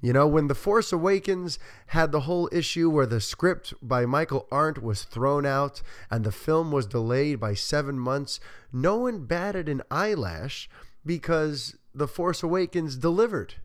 You 0.00 0.14
know, 0.14 0.26
when 0.26 0.48
The 0.48 0.54
Force 0.54 0.94
Awakens 0.94 1.58
had 1.88 2.10
the 2.10 2.20
whole 2.20 2.48
issue 2.50 2.88
where 2.88 3.04
the 3.04 3.20
script 3.20 3.74
by 3.82 4.06
Michael 4.06 4.48
Arndt 4.50 4.82
was 4.82 5.04
thrown 5.04 5.44
out 5.44 5.82
and 6.10 6.24
the 6.24 6.32
film 6.32 6.72
was 6.72 6.86
delayed 6.86 7.38
by 7.38 7.52
seven 7.52 7.98
months, 7.98 8.40
no 8.72 8.96
one 8.96 9.26
batted 9.26 9.68
an 9.68 9.82
eyelash 9.90 10.70
because 11.04 11.76
The 11.94 12.08
Force 12.08 12.42
Awakens 12.42 12.96
delivered. 12.96 13.56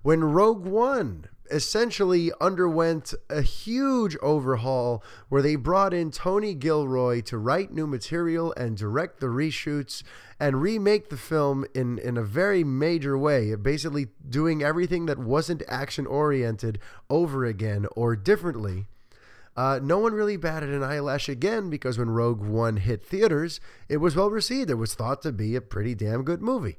When 0.00 0.24
Rogue 0.24 0.64
One 0.64 1.26
essentially 1.50 2.30
underwent 2.40 3.14
a 3.30 3.42
huge 3.42 4.16
overhaul 4.22 5.02
where 5.28 5.42
they 5.42 5.56
brought 5.56 5.94
in 5.94 6.10
Tony 6.10 6.54
Gilroy 6.54 7.20
to 7.22 7.38
write 7.38 7.72
new 7.72 7.86
material 7.86 8.52
and 8.56 8.76
direct 8.76 9.20
the 9.20 9.26
reshoots 9.26 10.02
and 10.40 10.62
remake 10.62 11.08
the 11.08 11.16
film 11.16 11.64
in, 11.74 11.98
in 11.98 12.16
a 12.16 12.22
very 12.22 12.64
major 12.64 13.18
way, 13.18 13.54
basically 13.54 14.08
doing 14.28 14.62
everything 14.62 15.06
that 15.06 15.18
wasn't 15.18 15.62
action 15.68 16.06
oriented 16.06 16.78
over 17.10 17.44
again 17.44 17.86
or 17.96 18.14
differently. 18.14 18.86
Uh, 19.56 19.80
no 19.82 19.98
one 19.98 20.12
really 20.12 20.36
batted 20.36 20.68
an 20.68 20.84
eyelash 20.84 21.28
again 21.28 21.68
because 21.68 21.98
when 21.98 22.10
Rogue 22.10 22.40
One 22.40 22.76
hit 22.76 23.04
theaters, 23.04 23.58
it 23.88 23.96
was 23.96 24.14
well 24.14 24.30
received. 24.30 24.70
It 24.70 24.74
was 24.74 24.94
thought 24.94 25.20
to 25.22 25.32
be 25.32 25.56
a 25.56 25.60
pretty 25.60 25.96
damn 25.96 26.22
good 26.22 26.40
movie. 26.40 26.78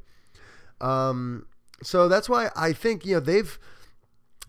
Um, 0.79 1.47
so 1.83 2.07
that's 2.07 2.29
why 2.29 2.51
I 2.55 2.71
think 2.71 3.05
you 3.05 3.15
know 3.15 3.19
they've 3.19 3.59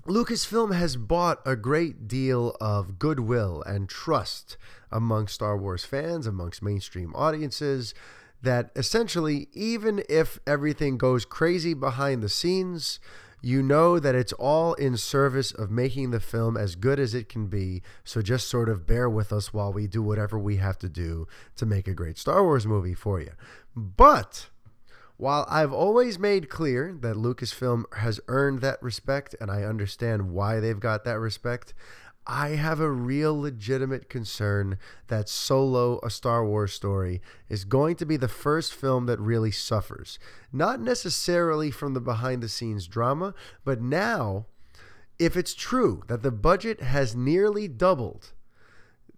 Lucasfilm 0.07 0.75
has 0.75 0.97
bought 0.97 1.41
a 1.45 1.57
great 1.57 2.09
deal 2.09 2.57
of 2.61 2.99
goodwill 2.99 3.63
and 3.67 3.89
trust 3.89 4.57
among 4.91 5.29
Star 5.29 5.57
Wars 5.57 5.85
fans, 5.85 6.27
amongst 6.27 6.63
mainstream 6.63 7.13
audiences, 7.15 7.95
that 8.43 8.71
essentially, 8.75 9.49
even 9.53 10.03
if 10.09 10.39
everything 10.47 10.97
goes 10.97 11.25
crazy 11.25 11.75
behind 11.75 12.23
the 12.23 12.29
scenes, 12.29 12.99
you 13.43 13.63
know 13.63 13.99
that 13.99 14.15
it's 14.15 14.33
all 14.35 14.75
in 14.75 14.97
service 14.97 15.53
of 15.53 15.71
making 15.71 16.11
the 16.11 16.21
film 16.21 16.57
as 16.57 16.75
good 16.75 16.99
as 16.99 17.15
it 17.15 17.29
can 17.29 17.47
be. 17.47 17.83
So 18.05 18.23
just 18.23 18.49
sort 18.49 18.69
of 18.69 18.87
bear 18.87 19.09
with 19.09 19.33
us 19.33 19.53
while 19.53 19.73
we 19.73 19.87
do 19.87 20.03
whatever 20.03 20.39
we 20.39 20.57
have 20.57 20.79
to 20.79 20.89
do 20.89 21.27
to 21.57 21.67
make 21.67 21.87
a 21.87 21.95
great 21.95 22.19
Star 22.19 22.43
Wars 22.43 22.67
movie 22.67 22.95
for 22.95 23.21
you. 23.21 23.33
But 23.77 24.49
while 25.21 25.47
I've 25.51 25.73
always 25.73 26.19
made 26.19 26.49
clear 26.49 26.97
that 27.01 27.15
Lucasfilm 27.15 27.85
has 27.99 28.21
earned 28.27 28.63
that 28.63 28.83
respect 28.83 29.37
and 29.39 29.51
I 29.51 29.65
understand 29.65 30.31
why 30.31 30.61
they've 30.61 30.81
got 30.81 31.05
that 31.05 31.19
respect, 31.19 31.75
I 32.27 32.51
have 32.51 32.81
a 32.81 32.91
real 32.91 33.39
legitimate 33.39 34.09
concern 34.09 34.79
that 35.09 35.29
Solo, 35.29 36.01
a 36.03 36.09
Star 36.09 36.47
Wars 36.47 36.73
story, 36.73 37.21
is 37.51 37.65
going 37.65 37.97
to 37.97 38.07
be 38.07 38.17
the 38.17 38.29
first 38.29 38.73
film 38.73 39.05
that 39.07 39.21
really 39.21 39.51
suffers. 39.51 40.19
Not 40.55 40.81
necessarily 40.81 41.71
from 41.71 41.93
the 41.93 42.01
behind 42.01 42.43
the 42.43 42.49
scenes 42.49 42.87
drama, 42.87 43.35
but 43.63 43.83
now, 43.83 44.47
if 45.19 45.37
it's 45.37 45.55
true 45.55 46.03
that 46.07 46.23
the 46.23 46.31
budget 46.31 46.81
has 46.81 47.15
nearly 47.15 47.69
doubled, 47.69 48.33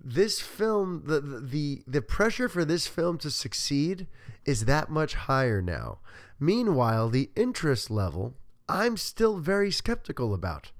this 0.05 0.41
film 0.41 1.03
the, 1.07 1.21
the 1.21 1.83
the 1.87 2.03
pressure 2.03 2.49
for 2.49 2.65
this 2.65 2.87
film 2.87 3.19
to 3.19 3.31
succeed 3.31 4.07
is 4.45 4.65
that 4.65 4.91
much 4.91 5.15
higher 5.15 5.63
now. 5.63 5.99
Meanwhile 6.41 7.09
the 7.09 7.31
interest 7.37 7.91
level 7.91 8.35
i'm 8.69 8.97
still 8.97 9.39
very 9.39 9.71
skeptical 9.71 10.35
about. 10.35 10.73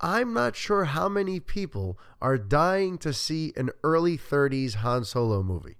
I'm 0.00 0.34
not 0.34 0.56
sure 0.56 0.84
how 0.84 1.08
many 1.08 1.40
people 1.40 1.98
are 2.20 2.36
dying 2.36 2.98
to 2.98 3.14
see 3.14 3.52
an 3.56 3.70
early 3.82 4.18
30s 4.18 4.74
han 4.74 5.04
solo 5.04 5.42
movie. 5.42 5.76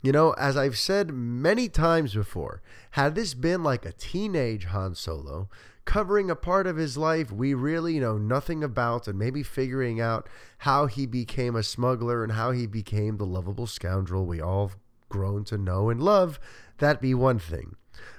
You 0.00 0.12
know, 0.12 0.32
as 0.32 0.56
I've 0.56 0.78
said 0.78 1.10
many 1.12 1.68
times 1.68 2.14
before, 2.14 2.62
had 2.92 3.14
this 3.14 3.34
been 3.34 3.64
like 3.64 3.84
a 3.84 3.92
teenage 3.92 4.66
Han 4.66 4.94
Solo, 4.94 5.48
covering 5.88 6.30
a 6.30 6.36
part 6.36 6.66
of 6.66 6.76
his 6.76 6.98
life 6.98 7.32
we 7.32 7.54
really 7.54 7.98
know 7.98 8.18
nothing 8.18 8.62
about 8.62 9.08
and 9.08 9.18
maybe 9.18 9.42
figuring 9.42 9.98
out 10.02 10.28
how 10.58 10.84
he 10.84 11.06
became 11.06 11.56
a 11.56 11.62
smuggler 11.62 12.22
and 12.22 12.32
how 12.32 12.50
he 12.50 12.66
became 12.66 13.16
the 13.16 13.24
lovable 13.24 13.66
scoundrel 13.66 14.26
we 14.26 14.38
all 14.38 14.68
have 14.68 14.76
grown 15.08 15.44
to 15.44 15.58
know 15.58 15.88
and 15.90 16.02
love, 16.02 16.38
that'd 16.78 17.00
be 17.00 17.14
one 17.14 17.38
thing. 17.38 17.76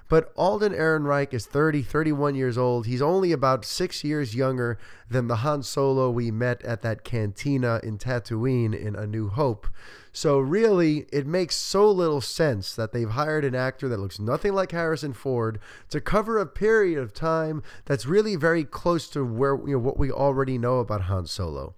But 0.09 0.33
Alden 0.35 0.73
Ehrenreich 0.73 1.35
is 1.35 1.45
30, 1.45 1.83
31 1.83 2.33
years 2.33 2.57
old. 2.57 2.87
He's 2.87 3.01
only 3.01 3.31
about 3.31 3.63
six 3.63 4.03
years 4.03 4.35
younger 4.35 4.79
than 5.07 5.27
the 5.27 5.37
Han 5.37 5.61
Solo 5.61 6.09
we 6.09 6.31
met 6.31 6.63
at 6.63 6.81
that 6.81 7.03
cantina 7.03 7.79
in 7.83 7.99
Tatooine 7.99 8.77
in 8.77 8.95
A 8.95 9.05
New 9.05 9.29
Hope. 9.29 9.67
So, 10.11 10.39
really, 10.39 11.05
it 11.13 11.27
makes 11.27 11.55
so 11.55 11.89
little 11.91 12.21
sense 12.21 12.75
that 12.75 12.91
they've 12.91 13.09
hired 13.09 13.45
an 13.45 13.53
actor 13.53 13.87
that 13.87 13.99
looks 13.99 14.19
nothing 14.19 14.53
like 14.53 14.71
Harrison 14.71 15.13
Ford 15.13 15.59
to 15.89 16.01
cover 16.01 16.39
a 16.39 16.47
period 16.47 16.97
of 16.97 17.13
time 17.13 17.61
that's 17.85 18.07
really 18.07 18.35
very 18.35 18.63
close 18.63 19.07
to 19.09 19.23
where 19.23 19.55
you 19.55 19.73
know 19.73 19.79
what 19.79 19.99
we 19.99 20.11
already 20.11 20.57
know 20.57 20.79
about 20.79 21.01
Han 21.01 21.27
Solo. 21.27 21.75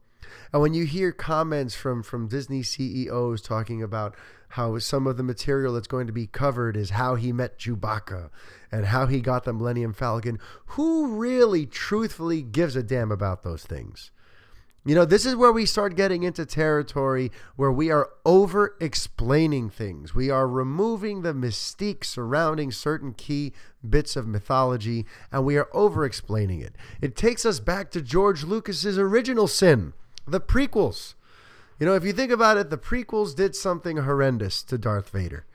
And 0.53 0.61
when 0.61 0.73
you 0.73 0.85
hear 0.85 1.11
comments 1.11 1.75
from 1.75 2.03
from 2.03 2.29
Disney 2.29 2.63
CEOs 2.63 3.41
talking 3.41 3.83
about 3.83 4.15
how 4.51 4.77
some 4.79 5.07
of 5.07 5.17
the 5.17 5.23
material 5.23 5.73
that's 5.73 5.87
going 5.87 6.07
to 6.07 6.13
be 6.13 6.27
covered 6.27 6.75
is 6.75 6.91
how 6.91 7.15
he 7.15 7.31
met 7.31 7.57
Chewbacca 7.57 8.29
and 8.71 8.87
how 8.87 9.05
he 9.05 9.21
got 9.21 9.45
the 9.45 9.53
Millennium 9.53 9.93
Falcon, 9.93 10.39
who 10.67 11.15
really 11.15 11.65
truthfully 11.65 12.41
gives 12.41 12.75
a 12.75 12.83
damn 12.83 13.11
about 13.11 13.43
those 13.43 13.63
things? 13.63 14.11
You 14.83 14.95
know, 14.95 15.05
this 15.05 15.27
is 15.27 15.35
where 15.35 15.51
we 15.51 15.67
start 15.67 15.95
getting 15.95 16.23
into 16.23 16.43
territory 16.43 17.31
where 17.55 17.71
we 17.71 17.91
are 17.91 18.09
over 18.25 18.75
explaining 18.81 19.69
things. 19.69 20.15
We 20.15 20.31
are 20.31 20.47
removing 20.47 21.21
the 21.21 21.33
mystique 21.33 22.03
surrounding 22.03 22.71
certain 22.71 23.13
key 23.13 23.53
bits 23.87 24.15
of 24.15 24.27
mythology 24.27 25.05
and 25.31 25.45
we 25.45 25.55
are 25.55 25.69
over 25.71 26.03
explaining 26.03 26.61
it. 26.61 26.75
It 26.99 27.15
takes 27.15 27.45
us 27.45 27.59
back 27.59 27.91
to 27.91 28.01
George 28.01 28.43
Lucas's 28.43 28.97
original 28.97 29.47
sin, 29.47 29.93
the 30.27 30.41
prequels. 30.41 31.13
You 31.81 31.87
know, 31.87 31.95
if 31.95 32.05
you 32.05 32.13
think 32.13 32.31
about 32.31 32.57
it, 32.57 32.69
the 32.69 32.77
prequels 32.77 33.35
did 33.35 33.55
something 33.55 33.97
horrendous 33.97 34.61
to 34.65 34.77
Darth 34.77 35.09
Vader. 35.09 35.47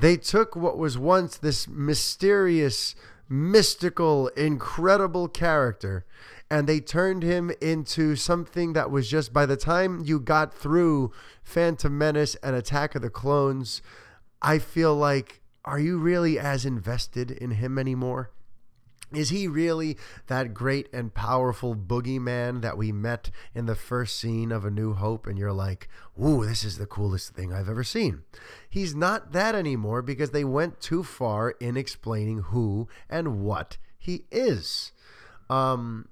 They 0.00 0.16
took 0.16 0.56
what 0.56 0.76
was 0.76 0.98
once 0.98 1.36
this 1.36 1.68
mysterious, 1.68 2.96
mystical, 3.28 4.26
incredible 4.36 5.28
character 5.28 6.04
and 6.50 6.66
they 6.66 6.80
turned 6.80 7.22
him 7.22 7.52
into 7.60 8.16
something 8.16 8.72
that 8.72 8.90
was 8.90 9.08
just 9.08 9.32
by 9.32 9.46
the 9.46 9.56
time 9.56 10.02
you 10.04 10.18
got 10.18 10.52
through 10.52 11.12
Phantom 11.44 11.96
Menace 11.96 12.34
and 12.42 12.56
Attack 12.56 12.96
of 12.96 13.02
the 13.02 13.08
Clones, 13.08 13.80
I 14.42 14.58
feel 14.58 14.96
like 14.96 15.42
are 15.64 15.78
you 15.78 15.98
really 15.98 16.40
as 16.40 16.66
invested 16.66 17.30
in 17.30 17.52
him 17.52 17.78
anymore? 17.78 18.32
Is 19.12 19.30
he 19.30 19.48
really 19.48 19.96
that 20.26 20.52
great 20.52 20.88
and 20.92 21.14
powerful 21.14 21.74
boogeyman 21.74 22.60
that 22.60 22.76
we 22.76 22.92
met 22.92 23.30
in 23.54 23.66
the 23.66 23.74
first 23.74 24.18
scene 24.18 24.52
of 24.52 24.64
A 24.64 24.70
New 24.70 24.92
Hope? 24.92 25.26
And 25.26 25.38
you're 25.38 25.52
like, 25.52 25.88
ooh, 26.22 26.44
this 26.44 26.62
is 26.62 26.76
the 26.76 26.86
coolest 26.86 27.32
thing 27.32 27.52
I've 27.52 27.70
ever 27.70 27.84
seen. 27.84 28.22
He's 28.68 28.94
not 28.94 29.32
that 29.32 29.54
anymore 29.54 30.02
because 30.02 30.30
they 30.30 30.44
went 30.44 30.80
too 30.80 31.02
far 31.02 31.52
in 31.52 31.76
explaining 31.76 32.38
who 32.38 32.88
and 33.08 33.40
what 33.40 33.78
he 33.98 34.26
is. 34.30 34.92
Um, 35.48 36.08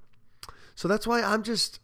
so 0.75 0.89
that's 0.89 1.07
why 1.07 1.23
I'm 1.23 1.43
just 1.43 1.81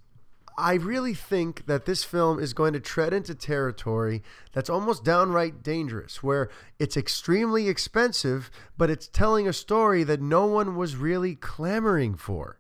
I 0.59 0.75
really 0.75 1.15
think 1.15 1.67
that 1.67 1.87
this 1.87 2.05
film 2.05 2.39
is 2.39 2.55
going 2.55 2.73
to 2.73 2.81
tread 2.81 3.13
into 3.13 3.35
territory 3.35 4.23
that's 4.53 4.71
almost 4.71 5.05
downright 5.05 5.63
dangerous, 5.63 6.23
where 6.23 6.51
it's 6.79 6.97
extremely 6.97 7.69
expensive, 7.69 8.51
but 8.77 8.91
it's 8.91 9.09
telling 9.09 9.49
a 9.49 9.53
story 9.53 10.05
that 10.05 10.21
no 10.21 10.47
one 10.47 10.77
was 10.77 10.97
really 10.97 11.35
clamoring 11.35 12.15
for. 12.15 12.59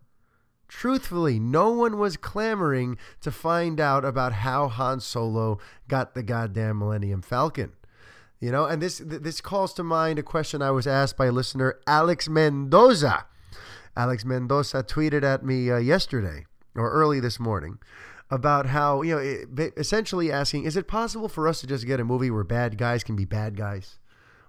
Truthfully, 0.68 1.38
no 1.38 1.70
one 1.70 1.98
was 1.98 2.16
clamoring 2.16 2.96
to 3.20 3.30
find 3.30 3.78
out 3.78 4.04
about 4.04 4.32
how 4.32 4.68
Han 4.68 5.00
Solo 5.00 5.58
got 5.86 6.14
the 6.14 6.22
goddamn 6.22 6.78
Millennium 6.78 7.20
Falcon. 7.20 7.72
You 8.40 8.50
know, 8.50 8.64
and 8.64 8.82
this 8.82 9.00
this 9.04 9.40
calls 9.40 9.72
to 9.74 9.84
mind 9.84 10.18
a 10.18 10.22
question 10.22 10.62
I 10.62 10.70
was 10.70 10.86
asked 10.86 11.16
by 11.16 11.28
listener 11.28 11.78
Alex 11.86 12.28
Mendoza. 12.28 13.26
Alex 13.96 14.24
Mendoza 14.24 14.82
tweeted 14.82 15.22
at 15.22 15.44
me 15.44 15.70
uh, 15.70 15.76
yesterday 15.76 16.46
or 16.74 16.90
early 16.90 17.20
this 17.20 17.38
morning 17.38 17.78
about 18.30 18.66
how 18.66 19.02
you 19.02 19.14
know 19.14 19.18
it, 19.18 19.74
essentially 19.76 20.32
asking, 20.32 20.64
is 20.64 20.76
it 20.76 20.88
possible 20.88 21.28
for 21.28 21.46
us 21.46 21.60
to 21.60 21.66
just 21.66 21.86
get 21.86 22.00
a 22.00 22.04
movie 22.04 22.30
where 22.30 22.44
bad 22.44 22.78
guys 22.78 23.04
can 23.04 23.16
be 23.16 23.24
bad 23.24 23.56
guys? 23.56 23.98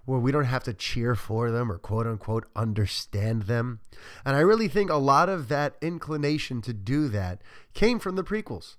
where 0.04 0.18
we 0.18 0.32
don't 0.32 0.44
have 0.44 0.64
to 0.64 0.74
cheer 0.74 1.14
for 1.14 1.50
them 1.50 1.70
or 1.70 1.78
quote 1.78 2.06
unquote 2.06 2.46
understand 2.54 3.44
them. 3.44 3.80
And 4.24 4.36
I 4.36 4.40
really 4.40 4.68
think 4.68 4.90
a 4.90 4.96
lot 4.96 5.28
of 5.28 5.48
that 5.48 5.76
inclination 5.80 6.60
to 6.62 6.72
do 6.72 7.08
that 7.08 7.40
came 7.72 7.98
from 7.98 8.16
the 8.16 8.24
prequels. 8.24 8.76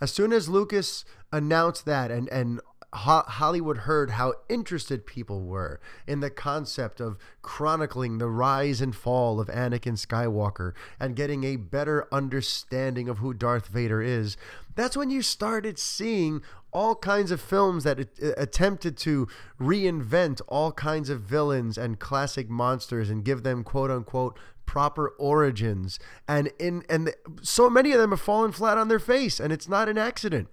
As 0.00 0.12
soon 0.12 0.32
as 0.32 0.48
Lucas 0.48 1.04
announced 1.32 1.86
that 1.86 2.10
and 2.10 2.28
and 2.28 2.60
Hollywood 2.92 3.78
heard 3.78 4.12
how 4.12 4.34
interested 4.48 5.06
people 5.06 5.42
were 5.42 5.80
in 6.06 6.20
the 6.20 6.30
concept 6.30 7.00
of 7.00 7.18
chronicling 7.42 8.18
the 8.18 8.28
rise 8.28 8.80
and 8.80 8.94
fall 8.94 9.40
of 9.40 9.48
Anakin 9.48 9.94
Skywalker 9.94 10.72
and 10.98 11.16
getting 11.16 11.44
a 11.44 11.56
better 11.56 12.06
understanding 12.10 13.08
of 13.08 13.18
who 13.18 13.34
Darth 13.34 13.68
Vader 13.68 14.00
is. 14.00 14.36
That's 14.74 14.96
when 14.96 15.10
you 15.10 15.22
started 15.22 15.78
seeing 15.78 16.42
all 16.72 16.94
kinds 16.94 17.30
of 17.30 17.40
films 17.40 17.84
that 17.84 17.98
uh, 17.98 18.32
attempted 18.36 18.96
to 18.98 19.28
reinvent 19.60 20.40
all 20.46 20.72
kinds 20.72 21.08
of 21.08 21.22
villains 21.22 21.78
and 21.78 21.98
classic 21.98 22.50
monsters 22.50 23.10
and 23.10 23.24
give 23.24 23.42
them 23.42 23.64
quote 23.64 23.90
unquote 23.90 24.38
proper 24.66 25.08
origins 25.18 25.98
and 26.26 26.50
in 26.58 26.82
and 26.90 27.14
so 27.40 27.70
many 27.70 27.92
of 27.92 28.00
them 28.00 28.10
have 28.10 28.20
fallen 28.20 28.50
flat 28.50 28.76
on 28.76 28.88
their 28.88 28.98
face 28.98 29.38
and 29.38 29.52
it's 29.52 29.68
not 29.68 29.88
an 29.88 29.96
accident 29.96 30.48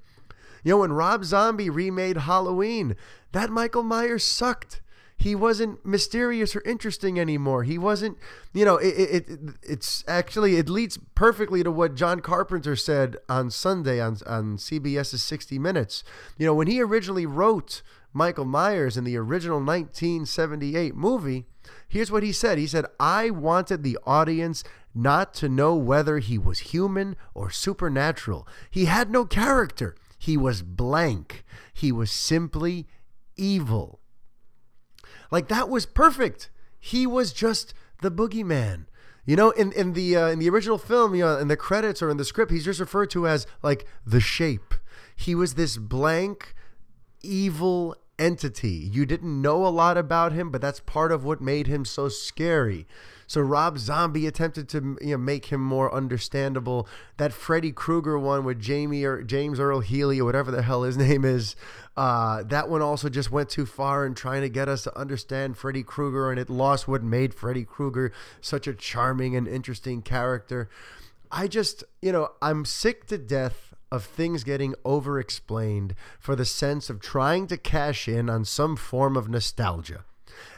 you 0.63 0.71
know, 0.71 0.77
when 0.79 0.93
Rob 0.93 1.25
Zombie 1.25 1.69
remade 1.69 2.17
Halloween, 2.17 2.95
that 3.31 3.49
Michael 3.49 3.83
Myers 3.83 4.23
sucked. 4.23 4.81
He 5.15 5.35
wasn't 5.35 5.85
mysterious 5.85 6.55
or 6.55 6.61
interesting 6.65 7.19
anymore. 7.19 7.63
He 7.63 7.77
wasn't, 7.77 8.17
you 8.51 8.65
know, 8.65 8.75
it, 8.77 8.87
it, 9.29 9.39
it's 9.61 10.03
actually, 10.07 10.57
it 10.57 10.67
leads 10.67 10.97
perfectly 11.15 11.63
to 11.63 11.71
what 11.71 11.95
John 11.95 12.19
Carpenter 12.19 12.75
said 12.75 13.17
on 13.29 13.49
Sunday 13.49 14.01
on, 14.01 14.17
on 14.25 14.57
CBS's 14.57 15.23
60 15.23 15.59
Minutes. 15.59 16.03
You 16.37 16.45
know, 16.45 16.53
when 16.53 16.67
he 16.67 16.81
originally 16.81 17.25
wrote 17.25 17.83
Michael 18.11 18.45
Myers 18.45 18.97
in 18.97 19.03
the 19.03 19.15
original 19.15 19.59
1978 19.59 20.95
movie, 20.95 21.45
here's 21.87 22.11
what 22.11 22.23
he 22.23 22.31
said. 22.31 22.57
He 22.57 22.67
said, 22.67 22.85
I 22.99 23.29
wanted 23.29 23.83
the 23.83 23.97
audience 24.05 24.63
not 24.93 25.33
to 25.35 25.47
know 25.47 25.75
whether 25.75 26.19
he 26.19 26.37
was 26.37 26.59
human 26.59 27.15
or 27.33 27.49
supernatural. 27.49 28.47
He 28.69 28.85
had 28.85 29.09
no 29.09 29.25
character. 29.25 29.95
He 30.23 30.37
was 30.37 30.61
blank. 30.61 31.43
He 31.73 31.91
was 31.91 32.09
simply 32.09 32.87
evil. 33.35 33.99
Like 35.31 35.49
that 35.49 35.67
was 35.67 35.85
perfect. 35.85 36.49
He 36.79 37.05
was 37.05 37.33
just 37.33 37.73
the 38.01 38.09
boogeyman. 38.09 38.85
You 39.25 39.35
know, 39.35 39.51
in 39.51 39.73
in 39.73 39.91
the 39.91 40.15
uh, 40.15 40.27
in 40.27 40.39
the 40.39 40.49
original 40.49 40.77
film, 40.77 41.13
you 41.13 41.25
know, 41.25 41.37
in 41.37 41.49
the 41.49 41.57
credits 41.57 42.01
or 42.01 42.09
in 42.09 42.15
the 42.15 42.23
script, 42.23 42.53
he's 42.53 42.63
just 42.63 42.79
referred 42.79 43.09
to 43.09 43.27
as 43.27 43.45
like 43.61 43.85
the 44.05 44.21
shape. 44.21 44.73
He 45.13 45.35
was 45.35 45.55
this 45.55 45.75
blank, 45.75 46.55
evil 47.21 47.93
entity. 48.17 48.89
You 48.93 49.05
didn't 49.05 49.41
know 49.41 49.65
a 49.65 49.75
lot 49.75 49.97
about 49.97 50.31
him, 50.31 50.51
but 50.51 50.61
that's 50.61 50.79
part 50.79 51.11
of 51.11 51.25
what 51.25 51.41
made 51.41 51.67
him 51.67 51.83
so 51.83 52.07
scary. 52.07 52.87
So 53.27 53.41
Rob 53.41 53.77
Zombie 53.77 54.27
attempted 54.27 54.69
to 54.69 54.97
you 55.01 55.11
know, 55.11 55.17
make 55.17 55.45
him 55.45 55.61
more 55.61 55.93
understandable. 55.93 56.87
That 57.17 57.33
Freddy 57.33 57.71
Krueger 57.71 58.17
one 58.19 58.43
with 58.43 58.59
Jamie 58.59 59.03
or 59.03 59.23
James 59.23 59.59
Earl 59.59 59.81
Healy 59.81 60.19
or 60.19 60.25
whatever 60.25 60.51
the 60.51 60.61
hell 60.61 60.83
his 60.83 60.97
name 60.97 61.25
is, 61.25 61.55
uh, 61.95 62.43
that 62.43 62.69
one 62.69 62.81
also 62.81 63.09
just 63.09 63.31
went 63.31 63.49
too 63.49 63.65
far 63.65 64.05
in 64.05 64.15
trying 64.15 64.41
to 64.41 64.49
get 64.49 64.67
us 64.67 64.83
to 64.83 64.97
understand 64.97 65.57
Freddy 65.57 65.83
Krueger, 65.83 66.31
and 66.31 66.39
it 66.39 66.49
lost 66.49 66.87
what 66.87 67.03
made 67.03 67.33
Freddy 67.33 67.63
Krueger 67.63 68.11
such 68.41 68.67
a 68.67 68.73
charming 68.73 69.35
and 69.35 69.47
interesting 69.47 70.01
character. 70.01 70.69
I 71.31 71.47
just, 71.47 71.83
you 72.01 72.11
know, 72.11 72.31
I'm 72.41 72.65
sick 72.65 73.07
to 73.07 73.17
death 73.17 73.73
of 73.91 74.03
things 74.03 74.43
getting 74.43 74.73
over 74.83 75.19
explained 75.19 75.93
for 76.19 76.35
the 76.35 76.45
sense 76.45 76.89
of 76.89 76.99
trying 76.99 77.45
to 77.45 77.57
cash 77.57 78.07
in 78.07 78.27
on 78.27 78.43
some 78.43 78.75
form 78.75 79.15
of 79.15 79.29
nostalgia. 79.29 80.03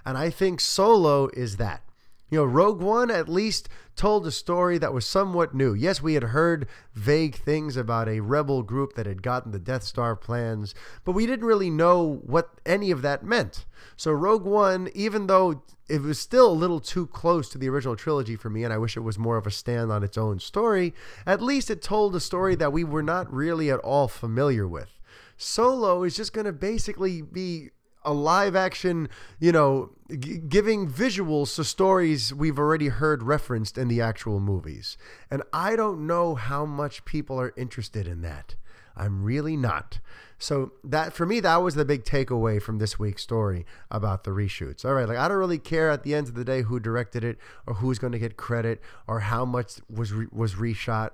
And 0.06 0.18
I 0.18 0.30
think 0.30 0.62
Solo 0.62 1.28
is 1.34 1.58
that. 1.58 1.82
You 2.30 2.40
know, 2.40 2.46
Rogue 2.46 2.82
One 2.82 3.12
at 3.12 3.30
least 3.30 3.70
told 3.96 4.26
a 4.26 4.32
story 4.32 4.80
that 4.80 4.94
was 4.94 5.06
somewhat 5.06 5.54
new. 5.54 5.74
Yes, 5.74 6.02
we 6.02 6.16
had 6.16 6.24
heard 6.24 6.68
vague 6.94 7.36
things 7.36 7.78
about 7.78 8.10
a 8.10 8.20
rebel 8.20 8.64
group 8.64 8.96
that 8.96 9.06
had 9.06 9.22
gotten 9.22 9.52
the 9.52 9.60
Death 9.60 9.84
Star 9.84 10.16
plans, 10.16 10.74
but 11.04 11.12
we 11.12 11.28
didn't 11.28 11.46
really 11.46 11.70
know 11.70 12.22
what 12.26 12.50
any 12.66 12.90
of 12.90 13.04
that 13.04 13.24
meant. 13.24 13.66
So, 13.96 14.12
Rogue 14.12 14.44
One, 14.44 14.90
even 14.96 15.28
though 15.28 15.62
it 15.88 16.02
was 16.02 16.20
still 16.20 16.50
a 16.50 16.52
little 16.52 16.80
too 16.80 17.06
close 17.08 17.48
to 17.50 17.60
the 17.60 17.70
original 17.70 17.96
trilogy 17.96 18.36
for 18.36 18.50
me, 18.50 18.64
and 18.64 18.74
I 18.74 18.80
wish 18.80 18.98
it 18.98 19.02
was 19.02 19.20
more 19.20 19.38
of 19.38 19.46
a 19.46 19.52
stand 19.52 19.92
on 19.92 20.04
its 20.04 20.18
own 20.18 20.40
story, 20.40 20.96
at 21.28 21.44
least 21.44 21.70
it 21.70 21.84
told 21.84 22.16
a 22.16 22.20
story 22.20 22.56
that 22.56 22.74
we 22.74 22.84
were 22.84 23.04
not 23.04 23.32
really 23.32 23.70
at 23.70 23.80
all 23.80 24.08
familiar 24.08 24.68
with. 24.68 24.90
Solo 25.38 26.04
is 26.04 26.16
just 26.16 26.34
going 26.34 26.46
to 26.46 26.54
basically 26.54 27.22
be 27.22 27.70
a 28.06 28.14
live 28.14 28.56
action, 28.56 29.10
you 29.40 29.52
know, 29.52 29.92
g- 30.18 30.38
giving 30.38 30.88
visuals 30.90 31.56
to 31.56 31.64
stories 31.64 32.34
we've 32.34 32.60
already 32.60 32.88
heard 32.88 33.24
referenced 33.24 33.78
in 33.78 33.88
the 33.88 34.00
actual 34.00 34.40
movies. 34.40 34.98
And 35.30 35.44
I 35.52 35.76
don't 35.76 36.08
know 36.08 36.36
how 36.36 36.66
much 36.66 37.04
people 37.06 37.40
are 37.40 37.54
interested 37.58 38.08
in 38.08 38.22
that. 38.22 38.56
I'm 38.96 39.24
really 39.24 39.58
not. 39.58 40.00
So 40.38 40.74
that 40.84 41.14
for 41.14 41.26
me, 41.26 41.40
that 41.42 41.58
was 41.58 41.76
the 41.76 41.86
big 41.86 42.04
takeaway 42.04 42.62
from 42.62 42.78
this 42.78 43.00
week's 43.00 43.24
story 43.24 43.66
about 43.90 44.24
the 44.24 44.32
reshoots. 44.32 44.86
All 44.86 44.94
right, 44.94 45.08
like 45.08 45.18
I 45.18 45.28
don't 45.28 45.38
really 45.38 45.58
care 45.58 45.90
at 45.90 46.04
the 46.04 46.14
end 46.14 46.28
of 46.28 46.36
the 46.36 46.46
day 46.46 46.62
who 46.62 46.80
directed 46.80 47.24
it 47.24 47.38
or 47.66 47.76
who's 47.76 48.00
going 48.00 48.14
to 48.14 48.20
get 48.20 48.38
credit 48.38 48.82
or 49.08 49.22
how 49.22 49.46
much 49.46 49.76
was 49.90 50.14
re- 50.14 50.28
was 50.32 50.56
reshot. 50.56 51.12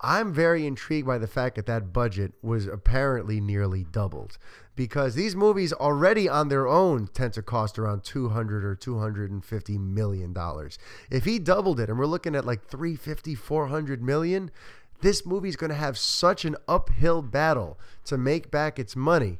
I'm 0.00 0.32
very 0.32 0.66
intrigued 0.66 1.06
by 1.06 1.18
the 1.18 1.26
fact 1.26 1.56
that 1.56 1.66
that 1.66 1.92
budget 1.92 2.32
was 2.42 2.66
apparently 2.66 3.40
nearly 3.40 3.84
doubled 3.84 4.38
because 4.76 5.14
these 5.14 5.36
movies 5.36 5.72
already 5.72 6.28
on 6.28 6.48
their 6.48 6.66
own 6.66 7.06
tend 7.06 7.32
to 7.34 7.42
cost 7.42 7.78
around 7.78 8.02
200 8.04 8.64
or 8.64 8.74
250 8.74 9.78
million 9.78 10.32
dollars. 10.32 10.78
If 11.10 11.24
he 11.24 11.38
doubled 11.38 11.80
it 11.80 11.88
and 11.88 11.98
we're 11.98 12.06
looking 12.06 12.34
at 12.34 12.44
like 12.44 12.66
350 12.66 13.34
400 13.34 14.02
million, 14.02 14.50
this 15.00 15.24
movie's 15.24 15.56
going 15.56 15.70
to 15.70 15.76
have 15.76 15.96
such 15.96 16.44
an 16.44 16.56
uphill 16.66 17.22
battle 17.22 17.78
to 18.06 18.18
make 18.18 18.50
back 18.50 18.78
its 18.78 18.96
money, 18.96 19.38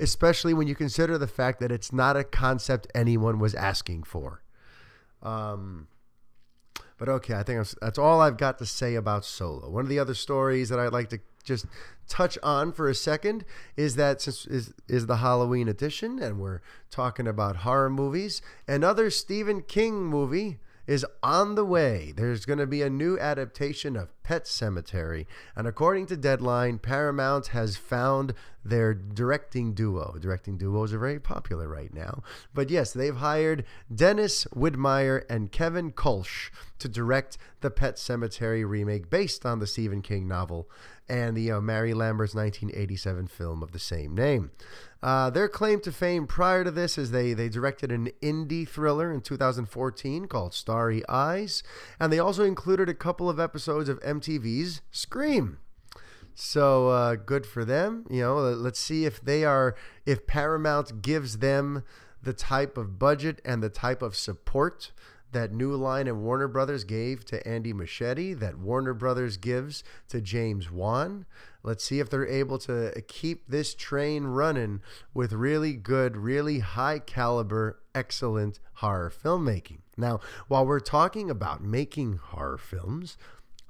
especially 0.00 0.52
when 0.52 0.66
you 0.66 0.74
consider 0.74 1.16
the 1.16 1.26
fact 1.26 1.60
that 1.60 1.72
it's 1.72 1.92
not 1.92 2.16
a 2.16 2.24
concept 2.24 2.86
anyone 2.94 3.38
was 3.38 3.54
asking 3.54 4.02
for. 4.02 4.42
Um 5.22 5.88
but 6.98 7.08
okay, 7.08 7.34
I 7.34 7.42
think 7.42 7.66
that's 7.80 7.98
all 7.98 8.20
I've 8.20 8.38
got 8.38 8.58
to 8.58 8.66
say 8.66 8.94
about 8.94 9.24
Solo. 9.24 9.68
One 9.68 9.84
of 9.84 9.88
the 9.88 9.98
other 9.98 10.14
stories 10.14 10.68
that 10.68 10.78
I'd 10.78 10.92
like 10.92 11.10
to 11.10 11.20
just 11.44 11.66
touch 12.08 12.36
on 12.42 12.72
for 12.72 12.88
a 12.88 12.94
second 12.94 13.44
is 13.76 13.96
that 13.96 14.20
since 14.20 14.46
is 14.46 14.72
is 14.88 15.06
the 15.06 15.16
Halloween 15.16 15.68
edition 15.68 16.18
and 16.18 16.38
we're 16.38 16.60
talking 16.90 17.26
about 17.26 17.56
horror 17.56 17.90
movies, 17.90 18.42
another 18.66 19.10
Stephen 19.10 19.62
King 19.62 20.04
movie 20.04 20.58
is 20.86 21.04
on 21.22 21.54
the 21.54 21.64
way. 21.64 22.12
There's 22.16 22.44
going 22.44 22.58
to 22.58 22.66
be 22.66 22.82
a 22.82 22.90
new 22.90 23.18
adaptation 23.18 23.96
of 23.96 24.12
Pet 24.22 24.44
Sematary, 24.44 25.26
and 25.54 25.66
according 25.66 26.06
to 26.06 26.16
Deadline, 26.16 26.78
Paramount 26.78 27.48
has 27.48 27.76
found 27.76 28.34
their 28.64 28.92
directing 28.94 29.72
duo. 29.72 30.16
Directing 30.20 30.56
duos 30.58 30.92
are 30.92 30.98
very 30.98 31.20
popular 31.20 31.68
right 31.68 31.94
now. 31.94 32.22
But 32.52 32.70
yes, 32.70 32.92
they've 32.92 33.16
hired 33.16 33.64
Dennis 33.94 34.44
Widmyer 34.46 35.24
and 35.30 35.52
Kevin 35.52 35.92
Kölsch 35.92 36.50
to 36.80 36.88
direct 36.88 37.38
the 37.60 37.70
Pet 37.70 37.96
Sematary 37.96 38.68
remake 38.68 39.08
based 39.08 39.46
on 39.46 39.60
the 39.60 39.66
Stephen 39.66 40.02
King 40.02 40.26
novel 40.26 40.68
and 41.08 41.36
the 41.36 41.52
uh, 41.52 41.60
Mary 41.60 41.94
Lambert's 41.94 42.34
1987 42.34 43.28
film 43.28 43.62
of 43.62 43.72
the 43.72 43.78
same 43.78 44.14
name. 44.14 44.50
Uh, 45.02 45.30
their 45.30 45.48
claim 45.48 45.80
to 45.80 45.92
fame 45.92 46.26
prior 46.26 46.64
to 46.64 46.70
this 46.70 46.96
is 46.96 47.10
they 47.10 47.34
they 47.34 47.48
directed 47.48 47.92
an 47.92 48.10
indie 48.22 48.68
thriller 48.68 49.12
in 49.12 49.20
2014 49.20 50.26
called 50.26 50.54
Starry 50.54 51.02
Eyes, 51.08 51.62
and 52.00 52.12
they 52.12 52.18
also 52.18 52.44
included 52.44 52.88
a 52.88 52.94
couple 52.94 53.28
of 53.28 53.38
episodes 53.38 53.88
of 53.88 54.00
MTV's 54.00 54.80
Scream. 54.90 55.58
So 56.34 56.88
uh, 56.88 57.14
good 57.16 57.46
for 57.46 57.64
them. 57.64 58.04
You 58.10 58.22
know, 58.22 58.36
let's 58.36 58.80
see 58.80 59.04
if 59.04 59.20
they 59.22 59.44
are 59.44 59.74
if 60.04 60.26
Paramount 60.26 61.02
gives 61.02 61.38
them 61.38 61.82
the 62.22 62.32
type 62.32 62.76
of 62.76 62.98
budget 62.98 63.40
and 63.44 63.62
the 63.62 63.70
type 63.70 64.02
of 64.02 64.16
support 64.16 64.92
that 65.32 65.52
New 65.52 65.74
Line 65.74 66.06
and 66.06 66.22
Warner 66.22 66.48
Brothers 66.48 66.84
gave 66.84 67.24
to 67.26 67.46
Andy 67.46 67.72
Muschietti, 67.72 68.38
that 68.38 68.58
Warner 68.58 68.94
Brothers 68.94 69.36
gives 69.36 69.84
to 70.08 70.20
James 70.20 70.70
Wan. 70.70 71.26
Let's 71.66 71.82
see 71.82 71.98
if 71.98 72.08
they're 72.08 72.28
able 72.28 72.58
to 72.60 72.92
keep 73.08 73.48
this 73.48 73.74
train 73.74 74.22
running 74.24 74.82
with 75.12 75.32
really 75.32 75.72
good, 75.72 76.16
really 76.16 76.60
high 76.60 77.00
caliber, 77.00 77.80
excellent 77.92 78.60
horror 78.74 79.10
filmmaking. 79.10 79.80
Now, 79.96 80.20
while 80.46 80.64
we're 80.64 80.78
talking 80.78 81.28
about 81.28 81.64
making 81.64 82.18
horror 82.22 82.56
films, 82.56 83.18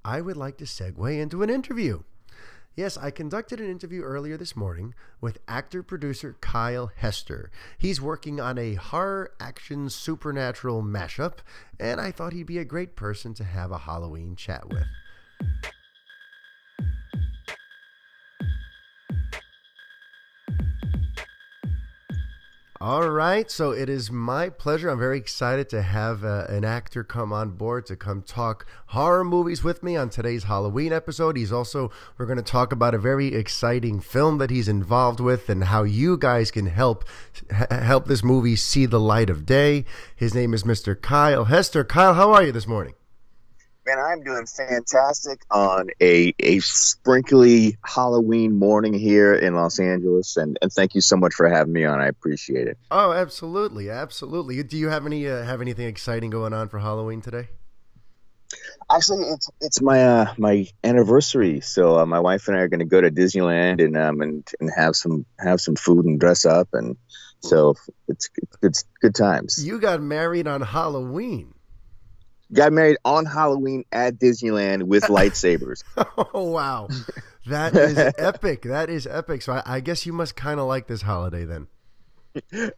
I 0.05 0.21
would 0.21 0.37
like 0.37 0.59
to 0.59 0.65
segue 0.65 1.19
into 1.19 1.43
an 1.43 1.49
interview. 1.49 2.03
Yes, 2.75 2.99
I 2.99 3.11
conducted 3.11 3.61
an 3.61 3.71
interview 3.71 4.03
earlier 4.03 4.37
this 4.37 4.55
morning 4.55 4.95
with 5.23 5.39
actor 5.49 5.83
producer 5.83 6.37
Kyle 6.43 6.91
Hester. 6.95 7.51
He's 7.79 8.03
working 8.03 8.39
on 8.39 8.59
a 8.59 8.75
horror 8.75 9.33
action 9.41 9.89
supernatural 9.89 10.83
mashup, 10.83 11.39
and 11.81 11.99
I 11.99 12.11
thought 12.11 12.35
he'd 12.35 12.47
be 12.47 12.59
a 12.59 12.65
great 12.67 12.95
person 12.95 13.33
to 13.35 13.45
have 13.45 13.71
a 13.71 13.79
Halloween 13.79 14.37
chat 14.37 14.69
with. 14.69 14.85
All 22.79 23.09
right, 23.09 23.51
so 23.51 23.71
it 23.71 23.89
is 23.89 24.11
my 24.11 24.51
pleasure. 24.51 24.91
I'm 24.91 24.99
very 24.99 25.17
excited 25.17 25.71
to 25.71 25.81
have 25.81 26.25
uh, 26.25 26.45
an 26.51 26.63
actor 26.63 27.03
come 27.03 27.33
on 27.33 27.53
board 27.53 27.87
to 27.87 27.97
come 27.97 28.21
talk 28.21 28.67
horror 28.89 29.25
movies 29.25 29.65
with 29.65 29.83
me 29.83 29.97
on 29.97 30.11
today's 30.11 30.45
Halloween 30.45 30.93
episode. 30.93 31.39
He's 31.39 31.53
also, 31.53 31.91
we're 32.19 32.27
going 32.27 32.37
to 32.37 32.43
talk 32.43 32.73
about 32.73 32.95
a 32.95 32.99
very 32.99 33.29
exciting 33.35 34.01
film 34.01 34.37
that 34.39 34.51
he's 34.51 34.69
involved 34.69 35.21
with 35.21 35.49
and 35.49 35.65
how 35.65 35.85
you 35.85 36.19
guys 36.19 36.51
can 36.51 36.67
help 36.67 37.05
help 37.71 38.09
this 38.09 38.23
movie 38.23 38.57
see 38.57 38.85
the 38.85 39.01
light 39.01 39.31
of 39.31 39.47
day. 39.47 39.87
His 40.15 40.35
name 40.35 40.53
is 40.53 40.65
Mr. 40.65 41.01
Kyle 41.01 41.47
Hester. 41.47 41.83
Kyle, 41.83 42.13
how 42.13 42.33
are 42.33 42.43
you 42.43 42.53
this 42.53 42.67
morning? 42.67 42.93
Man, 43.87 44.01
I'm 44.01 44.25
doing 44.25 44.47
fantastic 44.47 45.43
on 45.49 45.91
a 46.03 46.35
a 46.41 46.59
sprinkly 46.59 47.79
Halloween 47.85 48.59
morning 48.59 48.93
here 48.93 49.33
in 49.33 49.55
Los 49.55 49.79
Angeles, 49.79 50.37
and, 50.37 50.59
and 50.61 50.73
thank 50.73 50.97
you 50.97 51.01
so 51.01 51.17
much 51.17 51.35
for 51.35 51.49
having 51.49 51.73
me 51.73 51.85
on. 51.85 52.01
I 52.01 52.09
appreciate 52.09 52.67
it. 52.67 52.79
Oh, 52.91 53.13
absolutely, 53.13 53.89
absolutely. 53.89 54.61
Do 54.65 54.77
you 54.77 54.89
have 54.89 55.07
any 55.07 55.29
uh, 55.29 55.45
have 55.45 55.61
anything 55.61 55.87
exciting 55.87 56.31
going 56.31 56.53
on 56.53 56.69
for 56.69 56.81
Halloween 56.81 57.21
today? 57.21 57.49
Actually, 58.91 59.23
it's 59.27 59.49
it's 59.61 59.81
my 59.81 60.05
uh, 60.05 60.35
my 60.37 60.67
anniversary, 60.83 61.61
so 61.61 62.01
uh, 62.01 62.07
my 62.07 62.19
wife 62.19 62.49
and 62.49 62.57
I 62.57 62.63
are 62.63 62.69
going 62.69 62.81
to 62.81 62.87
go 62.87 63.01
to 63.01 63.13
Disneyland 63.13 63.81
and 63.81 63.97
um 63.97 64.21
and, 64.21 64.49
and 64.59 64.69
have 64.77 64.97
some 64.97 65.27
have 65.39 65.61
some 65.61 65.77
food 65.77 66.07
and 66.07 66.19
dress 66.19 66.45
up, 66.45 66.71
and 66.73 66.97
so 67.39 67.77
it's 68.09 68.31
it's 68.37 68.57
good 68.61 68.75
good 69.01 69.15
times. 69.15 69.65
You 69.65 69.79
got 69.79 70.03
married 70.03 70.49
on 70.49 70.61
Halloween 70.61 71.53
got 72.53 72.73
married 72.73 72.99
on 73.05 73.25
Halloween 73.25 73.85
at 73.93 74.19
Disneyland 74.19 74.85
with 74.85 75.05
lightsabers. 75.09 75.83
oh 76.17 76.51
wow, 76.51 76.89
that 77.47 77.75
is 77.77 77.99
epic! 78.19 78.63
That 78.63 78.91
is 78.91 79.07
epic. 79.07 79.43
So 79.43 79.55
I, 79.55 79.63
I 79.67 79.81
guess 79.81 80.07
you 80.07 80.13
must 80.13 80.37
kind 80.37 80.61
of 80.61 80.67
like 80.67 80.87
this 80.87 81.03
holiday 81.03 81.45
then. 81.45 81.69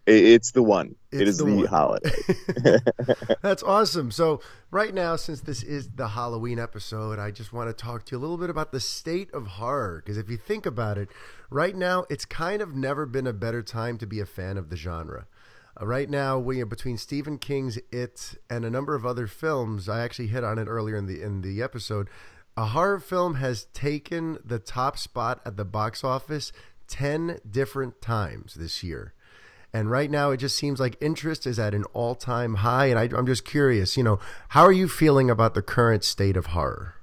It's 0.07 0.53
the 0.53 0.63
one. 0.63 0.95
It's 1.11 1.21
it 1.21 1.29
is 1.29 1.39
the, 1.39 1.45
the 1.45 1.65
holiday. 1.65 2.11
That's 3.43 3.63
awesome. 3.63 4.11
So 4.11 4.41
right 4.71 4.95
now, 4.95 5.17
since 5.17 5.41
this 5.41 5.63
is 5.63 5.91
the 5.91 6.09
Halloween 6.09 6.59
episode, 6.59 7.19
I 7.19 7.31
just 7.31 7.53
want 7.53 7.69
to 7.69 7.73
talk 7.73 8.05
to 8.07 8.15
you 8.15 8.19
a 8.19 8.21
little 8.21 8.39
bit 8.39 8.51
about 8.51 8.73
the 8.73 8.81
state 8.81 9.33
of 9.33 9.47
horror. 9.47 10.03
Because 10.05 10.17
if 10.17 10.31
you 10.31 10.37
think 10.37 10.67
about 10.67 10.99
it, 10.99 11.09
right 11.51 11.75
now 11.75 12.05
it's 12.09 12.25
kind 12.25 12.63
of 12.63 12.75
never 12.75 13.07
been 13.07 13.27
a 13.27 13.33
better 13.33 13.63
time 13.63 13.99
to 13.99 14.07
be 14.07 14.21
a 14.21 14.27
fan 14.27 14.59
of 14.59 14.71
the 14.71 14.77
genre. 14.77 15.27
Uh, 15.81 15.87
right 15.87 16.11
now, 16.11 16.39
we 16.39 16.61
are 16.61 16.67
between 16.67 16.99
Stephen 16.99 17.39
King's 17.39 17.79
It 17.93 18.35
and 18.51 18.65
a 18.65 18.71
number 18.71 18.95
of 18.95 19.07
other 19.07 19.27
films. 19.27 19.89
I 19.89 20.01
actually 20.01 20.29
hit 20.29 20.45
on 20.45 20.59
it 20.59 20.67
earlier 20.67 20.97
in 20.97 21.07
the 21.07 21.23
in 21.23 21.43
the 21.43 21.63
episode. 21.63 22.09
A 22.57 22.67
horror 22.67 22.99
film 22.99 23.37
has 23.37 23.67
taken 23.67 24.39
the 24.45 24.59
top 24.59 24.99
spot 24.99 25.41
at 25.45 25.57
the 25.57 25.65
box 25.65 26.03
office 26.03 26.53
ten 26.89 27.39
different 27.49 28.01
times 28.01 28.55
this 28.55 28.83
year. 28.83 29.15
And 29.73 29.91
right 29.91 30.11
now, 30.11 30.31
it 30.31 30.39
just 30.39 30.57
seems 30.57 30.81
like 30.81 30.97
interest 31.01 31.47
is 31.47 31.59
at 31.59 31.75
an 31.75 31.85
all 31.93 32.15
time 32.15 32.57
high. 32.57 32.87
And 32.87 32.99
I, 32.99 33.17
I'm 33.17 33.27
just 33.27 33.45
curious, 33.45 33.97
you 33.97 34.03
know, 34.03 34.19
how 34.49 34.63
are 34.63 34.73
you 34.73 34.89
feeling 34.89 35.31
about 35.31 35.55
the 35.55 35.63
current 35.63 36.03
state 36.03 36.37
of 36.37 36.47
horror? 36.47 36.95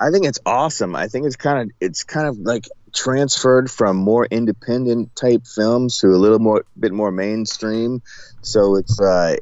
I 0.00 0.10
think 0.10 0.26
it's 0.26 0.38
awesome. 0.46 0.94
I 0.94 1.08
think 1.08 1.26
it's 1.26 1.36
kind 1.36 1.58
of 1.58 1.76
it's 1.80 2.04
kind 2.04 2.28
of 2.28 2.38
like 2.38 2.68
transferred 2.92 3.70
from 3.70 3.96
more 3.96 4.26
independent 4.26 5.14
type 5.16 5.46
films 5.46 5.98
to 5.98 6.08
a 6.08 6.16
little 6.16 6.38
more 6.38 6.64
bit 6.78 6.92
more 6.92 7.10
mainstream. 7.10 8.02
So 8.42 8.76
it's 8.76 9.00
uh, 9.00 9.36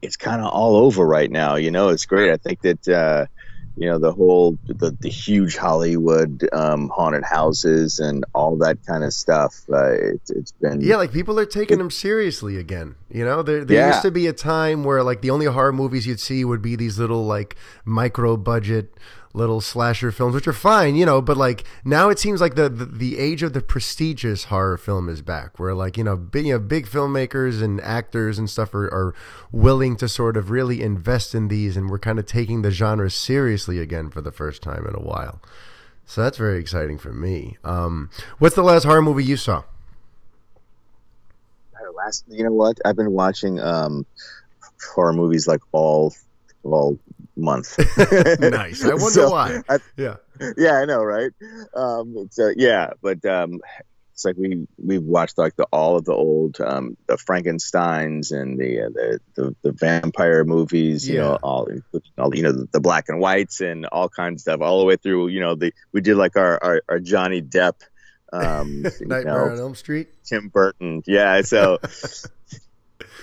it's 0.00 0.16
kind 0.16 0.42
of 0.42 0.52
all 0.52 0.76
over 0.76 1.06
right 1.06 1.30
now. 1.30 1.56
You 1.56 1.70
know, 1.70 1.88
it's 1.88 2.06
great. 2.06 2.30
I 2.30 2.36
think 2.36 2.62
that 2.62 2.88
uh, 2.88 3.26
you 3.76 3.88
know 3.88 3.98
the 3.98 4.12
whole 4.12 4.58
the, 4.66 4.90
the 5.00 5.08
huge 5.08 5.56
Hollywood 5.56 6.46
um, 6.52 6.90
haunted 6.90 7.24
houses 7.24 7.98
and 8.00 8.24
all 8.34 8.56
that 8.58 8.84
kind 8.86 9.04
of 9.04 9.12
stuff. 9.12 9.62
Uh, 9.70 9.92
it, 9.92 10.20
has 10.34 10.52
been 10.60 10.80
yeah, 10.80 10.96
like 10.96 11.12
people 11.12 11.38
are 11.38 11.46
taking 11.46 11.76
it, 11.76 11.78
them 11.78 11.90
seriously 11.90 12.58
again. 12.58 12.96
You 13.10 13.24
know, 13.24 13.42
there, 13.42 13.64
there 13.64 13.78
yeah. 13.78 13.88
used 13.88 14.02
to 14.02 14.10
be 14.10 14.26
a 14.26 14.32
time 14.32 14.84
where 14.84 15.02
like 15.02 15.22
the 15.22 15.30
only 15.30 15.46
horror 15.46 15.72
movies 15.72 16.06
you'd 16.06 16.20
see 16.20 16.44
would 16.44 16.62
be 16.62 16.76
these 16.76 16.98
little 16.98 17.24
like 17.24 17.56
micro 17.84 18.36
budget 18.36 18.92
little 19.34 19.60
slasher 19.60 20.12
films, 20.12 20.34
which 20.34 20.46
are 20.46 20.52
fine, 20.52 20.94
you 20.94 21.06
know, 21.06 21.22
but 21.22 21.36
like 21.36 21.64
now 21.84 22.08
it 22.10 22.18
seems 22.18 22.40
like 22.40 22.54
the, 22.54 22.68
the, 22.68 22.84
the 22.84 23.18
age 23.18 23.42
of 23.42 23.52
the 23.52 23.60
prestigious 23.60 24.44
horror 24.44 24.76
film 24.76 25.08
is 25.08 25.22
back, 25.22 25.58
where 25.58 25.74
like 25.74 25.96
you 25.96 26.04
know 26.04 26.16
big 26.16 26.46
you 26.46 26.52
know, 26.52 26.58
big 26.58 26.86
filmmakers 26.86 27.62
and 27.62 27.80
actors 27.80 28.38
and 28.38 28.48
stuff 28.48 28.74
are, 28.74 28.86
are 28.86 29.14
willing 29.50 29.96
to 29.96 30.08
sort 30.08 30.36
of 30.36 30.50
really 30.50 30.82
invest 30.82 31.34
in 31.34 31.48
these, 31.48 31.76
and 31.76 31.90
we're 31.90 31.98
kind 31.98 32.18
of 32.18 32.26
taking 32.26 32.62
the 32.62 32.70
genre 32.70 33.10
seriously 33.10 33.78
again 33.78 34.10
for 34.10 34.20
the 34.20 34.32
first 34.32 34.62
time 34.62 34.86
in 34.86 34.94
a 34.94 35.02
while. 35.02 35.40
So 36.04 36.22
that's 36.22 36.36
very 36.36 36.58
exciting 36.58 36.98
for 36.98 37.12
me. 37.12 37.56
Um, 37.64 38.10
what's 38.38 38.54
the 38.54 38.62
last 38.62 38.84
horror 38.84 39.02
movie 39.02 39.24
you 39.24 39.36
saw? 39.36 39.64
Last, 41.94 42.24
you 42.26 42.42
know 42.42 42.52
what? 42.52 42.78
I've 42.84 42.96
been 42.96 43.12
watching 43.12 43.60
um, 43.60 44.06
horror 44.92 45.12
movies 45.12 45.46
like 45.46 45.60
all 45.70 46.12
all 46.64 46.98
month. 47.36 47.78
nice. 48.40 48.84
I 48.84 48.94
wonder 48.94 49.10
so, 49.10 49.30
why. 49.30 49.62
I, 49.68 49.78
yeah. 49.96 50.16
Yeah, 50.56 50.74
I 50.74 50.84
know, 50.84 51.02
right? 51.02 51.30
Um, 51.74 52.28
so 52.30 52.52
yeah, 52.56 52.90
but 53.00 53.24
um, 53.24 53.60
it's 54.12 54.24
like 54.24 54.36
we 54.36 54.66
we've 54.76 55.02
watched 55.02 55.38
like 55.38 55.56
the 55.56 55.64
all 55.72 55.96
of 55.96 56.04
the 56.04 56.12
old 56.12 56.60
um, 56.60 56.96
the 57.06 57.16
Frankenstein's 57.16 58.30
and 58.30 58.58
the, 58.58 58.82
uh, 58.82 58.88
the, 58.88 59.20
the 59.34 59.56
the 59.62 59.72
vampire 59.72 60.44
movies, 60.44 61.08
you 61.08 61.16
yeah. 61.16 61.22
know, 61.22 61.38
all, 61.42 61.68
all 62.18 62.34
you 62.34 62.42
know 62.42 62.52
the, 62.52 62.68
the, 62.72 62.80
black 62.80 63.08
and 63.08 63.20
whites 63.20 63.60
and 63.60 63.86
all 63.86 64.08
kinds 64.08 64.36
of 64.36 64.40
stuff, 64.42 64.60
all 64.60 64.80
the 64.80 64.84
way 64.84 64.96
through. 64.96 65.28
You 65.28 65.40
know, 65.40 65.54
the 65.54 65.72
we 65.92 66.00
did 66.00 66.16
like 66.16 66.36
our 66.36 66.58
our, 66.62 66.82
our 66.88 66.98
Johnny 67.00 67.42
Depp. 67.42 67.74
Um, 68.32 68.82
Nightmare 69.00 69.24
know, 69.24 69.52
on 69.52 69.58
Elm 69.58 69.74
Street. 69.74 70.08
Tim 70.24 70.48
Burton. 70.48 71.02
Yeah. 71.06 71.42
So 71.42 71.78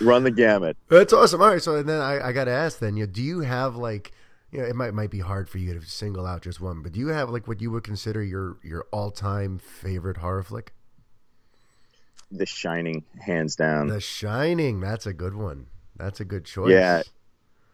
run 0.02 0.24
the 0.24 0.32
gamut. 0.32 0.78
That's 0.90 1.14
awesome. 1.14 1.42
All 1.42 1.50
right, 1.50 1.62
so 1.62 1.76
and 1.76 1.88
then 1.88 2.02
I, 2.02 2.30
I 2.30 2.32
got 2.32 2.46
to 2.46 2.52
ask 2.52 2.80
then, 2.80 2.98
you 2.98 3.06
know, 3.06 3.12
do 3.12 3.22
you 3.22 3.42
have 3.42 3.76
like, 3.76 4.12
you 4.52 4.60
know, 4.60 4.66
it 4.66 4.76
might 4.76 4.94
might 4.94 5.12
be 5.12 5.20
hard 5.20 5.50
for 5.50 5.58
you 5.58 5.74
to 5.74 5.86
single 5.86 6.26
out 6.26 6.42
just 6.42 6.60
one, 6.60 6.82
but 6.82 6.92
do 6.92 7.00
you 7.00 7.08
have 7.08 7.30
like 7.30 7.48
what 7.48 7.62
you 7.62 7.72
would 7.72 7.84
consider 7.84 8.24
your 8.24 8.58
your 8.64 8.86
all 8.92 9.12
time 9.12 9.60
favorite 9.60 10.18
horror 10.18 10.44
flick? 10.44 10.74
The 12.32 12.46
Shining, 12.46 13.04
hands 13.20 13.56
down. 13.56 13.88
The 13.88 14.00
Shining, 14.00 14.80
that's 14.80 15.06
a 15.06 15.14
good 15.14 15.36
one. 15.36 15.66
That's 15.96 16.20
a 16.20 16.26
good 16.26 16.46
choice. 16.46 16.72
Yeah, 16.72 17.02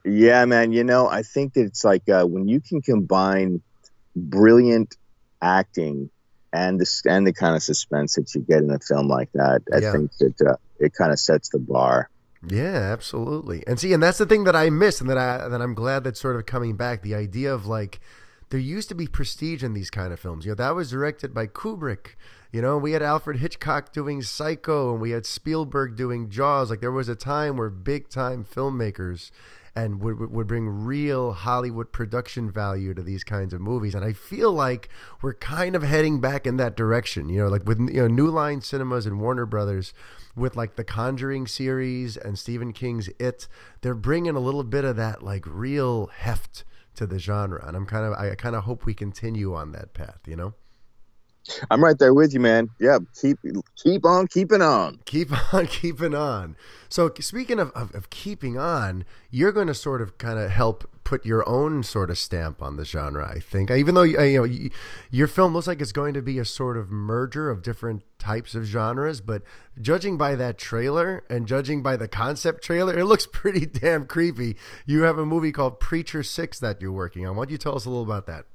yeah, 0.04 0.46
man. 0.46 0.72
You 0.72 0.84
know, 0.84 1.08
I 1.08 1.24
think 1.24 1.54
that 1.54 1.62
it's 1.62 1.84
like 1.84 2.08
uh, 2.10 2.26
when 2.26 2.48
you 2.48 2.62
can 2.62 2.82
combine 2.82 3.62
brilliant 4.16 4.96
acting 5.42 6.10
and 6.54 6.80
the 6.80 7.02
and 7.06 7.28
the 7.28 7.34
kind 7.34 7.56
of 7.56 7.64
suspense 7.64 8.16
that 8.16 8.34
you 8.34 8.42
get 8.42 8.60
in 8.60 8.72
a 8.72 8.80
film 8.80 9.08
like 9.08 9.32
that. 9.34 9.62
I 9.74 9.80
yeah. 9.80 9.92
think 9.92 10.12
that 10.20 10.42
uh, 10.42 10.56
it 10.80 10.94
kind 10.94 11.12
of 11.12 11.20
sets 11.20 11.50
the 11.50 11.60
bar. 11.60 12.10
Yeah, 12.48 12.92
absolutely. 12.92 13.64
And 13.66 13.80
see, 13.80 13.94
and 13.94 14.02
that's 14.04 14.18
the 14.18 14.26
thing 14.26 14.44
that 14.44 14.56
I 14.56 14.70
miss, 14.70 15.02
and 15.02 15.10
that 15.10 15.18
I 15.18 15.48
that 15.48 15.62
I'm 15.62 15.74
glad 15.74 16.04
that's 16.04 16.20
sort 16.20 16.36
of 16.36 16.46
coming 16.46 16.76
back. 16.76 17.02
The 17.02 17.16
idea 17.16 17.54
of 17.54 17.66
like 17.66 18.00
there 18.50 18.60
used 18.60 18.90
to 18.90 18.96
be 18.96 19.08
prestige 19.08 19.64
in 19.64 19.74
these 19.74 19.90
kind 19.90 20.14
of 20.14 20.20
films. 20.20 20.46
You 20.46 20.52
know, 20.52 20.56
that 20.56 20.76
was 20.76 20.92
directed 20.92 21.34
by 21.34 21.48
Kubrick. 21.48 22.16
You 22.52 22.62
know, 22.62 22.78
we 22.78 22.94
had 22.94 23.02
Alfred 23.02 23.38
Hitchcock 23.38 23.92
doing 23.92 24.22
Psycho, 24.22 24.92
and 24.94 25.02
we 25.02 25.12
had 25.12 25.26
Spielberg 25.26 25.96
doing 25.96 26.30
Jaws. 26.30 26.70
Like 26.70 26.82
there 26.82 26.92
was 26.92 27.10
a 27.10 27.16
time 27.16 27.58
where 27.58 27.70
big 27.70 28.10
time 28.10 28.46
filmmakers 28.46 29.32
and 29.76 30.02
would 30.02 30.32
would 30.32 30.48
bring 30.48 30.68
real 30.68 31.34
Hollywood 31.34 31.92
production 31.92 32.50
value 32.50 32.94
to 32.94 33.04
these 33.04 33.24
kinds 33.24 33.54
of 33.54 33.60
movies. 33.60 33.94
And 33.94 34.06
I 34.06 34.14
feel 34.14 34.52
like 34.52 34.90
we're 35.22 35.34
kind 35.34 35.76
of 35.76 35.84
heading 35.84 36.22
back 36.22 36.48
in 36.48 36.58
that 36.58 36.78
direction. 36.78 37.28
You 37.28 37.44
know, 37.44 37.48
like 37.50 37.66
with 37.66 37.80
you 37.80 38.02
know 38.02 38.08
New 38.08 38.28
Line 38.28 38.62
Cinemas 38.62 39.06
and 39.06 39.20
Warner 39.20 39.46
Brothers, 39.46 39.94
with 40.36 40.56
like 40.56 40.76
the 40.76 40.86
Conjuring 40.86 41.46
series 41.48 42.16
and 42.16 42.40
Stephen 42.40 42.72
King's 42.72 43.10
It, 43.20 43.48
they're 43.82 43.96
bringing 43.96 44.36
a 44.36 44.40
little 44.40 44.64
bit 44.64 44.86
of 44.86 44.96
that 44.96 45.22
like 45.22 45.44
real 45.46 46.08
heft 46.08 46.64
to 46.96 47.06
the 47.06 47.20
genre, 47.20 47.66
and 47.68 47.76
I'm 47.76 47.86
kind 47.86 48.06
of 48.06 48.14
I 48.14 48.34
kind 48.36 48.56
of 48.56 48.64
hope 48.64 48.86
we 48.86 48.94
continue 48.94 49.54
on 49.54 49.74
that 49.74 49.94
path. 49.94 50.20
You 50.26 50.38
know. 50.38 50.54
I'm 51.70 51.84
right 51.84 51.98
there 51.98 52.14
with 52.14 52.34
you, 52.34 52.40
man. 52.40 52.70
Yeah, 52.80 53.00
keep 53.20 53.38
keep 53.76 54.06
on 54.06 54.28
keeping 54.28 54.62
on. 54.62 55.00
Keep 55.06 55.54
on 55.54 55.68
keeping 55.68 56.16
on. 56.16 56.56
So 56.90 57.12
speaking 57.20 57.60
of, 57.60 57.72
of, 57.72 57.94
of 57.94 58.10
keeping 58.10 58.58
on, 58.58 59.06
you're 59.30 59.52
going 59.52 59.68
to 59.68 59.74
sort 59.74 60.02
of 60.02 60.18
kind 60.18 60.40
of 60.40 60.52
help 60.52 60.90
put 61.04 61.26
your 61.26 61.48
own 61.48 61.84
sort 61.84 62.10
of 62.10 62.18
stamp 62.18 62.62
on 62.62 62.78
the 62.78 62.86
genre. 62.86 63.30
I 63.30 63.40
think, 63.40 63.70
even 63.70 63.96
though 63.96 64.04
you 64.04 64.18
know 64.18 64.70
your 65.12 65.28
film 65.28 65.54
looks 65.54 65.68
like 65.68 65.82
it's 65.82 65.92
going 65.92 66.14
to 66.16 66.22
be 66.22 66.40
a 66.40 66.46
sort 66.46 66.78
of 66.78 66.90
merger 66.90 67.50
of 67.50 67.62
different 67.62 68.04
types 68.18 68.56
of 68.56 68.64
genres, 68.66 69.22
but 69.22 69.44
judging 69.80 70.18
by 70.18 70.36
that 70.36 70.58
trailer 70.58 71.24
and 71.30 71.48
judging 71.48 71.84
by 71.84 71.96
the 71.96 72.08
concept 72.08 72.64
trailer, 72.64 72.98
it 72.98 73.06
looks 73.06 73.28
pretty 73.32 73.66
damn 73.66 74.06
creepy. 74.06 74.58
You 74.86 75.04
have 75.04 75.18
a 75.18 75.26
movie 75.26 75.52
called 75.52 75.80
Preacher 75.80 76.24
Six 76.24 76.60
that 76.60 76.82
you're 76.82 76.92
working 76.92 77.26
on. 77.28 77.36
Why 77.36 77.46
don't 77.46 77.52
you 77.52 77.58
tell 77.58 77.76
us 77.76 77.86
a 77.86 77.90
little 77.90 78.04
about 78.04 78.26
that? 78.28 78.46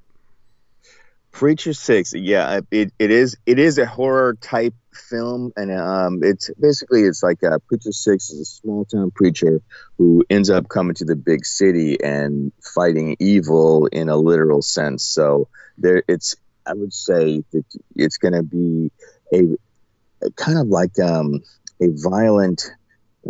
Preacher 1.32 1.72
Six, 1.72 2.12
yeah, 2.14 2.60
it, 2.70 2.92
it 2.98 3.10
is 3.10 3.36
it 3.46 3.58
is 3.58 3.78
a 3.78 3.86
horror 3.86 4.36
type 4.40 4.74
film, 4.92 5.52
and 5.56 5.70
um, 5.72 6.20
it's 6.22 6.50
basically 6.60 7.02
it's 7.02 7.22
like 7.22 7.42
uh, 7.44 7.58
Preacher 7.68 7.92
Six 7.92 8.30
is 8.30 8.40
a 8.40 8.44
small 8.44 8.84
town 8.84 9.10
preacher 9.10 9.62
who 9.96 10.24
ends 10.28 10.50
up 10.50 10.68
coming 10.68 10.94
to 10.96 11.04
the 11.04 11.16
big 11.16 11.46
city 11.46 12.02
and 12.02 12.52
fighting 12.74 13.16
evil 13.20 13.86
in 13.86 14.08
a 14.08 14.16
literal 14.16 14.60
sense. 14.60 15.04
So 15.04 15.48
there, 15.78 16.02
it's 16.08 16.36
I 16.66 16.74
would 16.74 16.92
say 16.92 17.44
that 17.52 17.64
it's 17.94 18.18
going 18.18 18.34
to 18.34 18.42
be 18.42 18.90
a, 19.32 20.26
a, 20.26 20.30
kind 20.32 20.58
of 20.58 20.68
like 20.68 20.98
um, 20.98 21.40
a 21.80 21.88
violent 21.88 22.70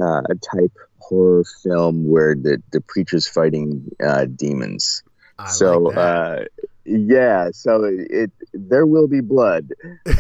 uh, 0.01 0.23
type 0.53 0.73
horror 0.99 1.45
film 1.63 2.09
where 2.09 2.35
the 2.35 2.63
the 2.73 2.81
preacher's 2.81 3.29
fighting 3.29 3.91
uh, 4.03 4.25
demons. 4.25 5.03
I 5.39 5.51
so 5.51 5.79
like 5.79 5.97
uh, 5.97 6.45
yeah, 6.91 7.51
so 7.53 7.85
it, 7.85 8.07
it 8.11 8.31
there 8.53 8.87
will 8.87 9.07
be 9.07 9.21
blood. 9.21 9.73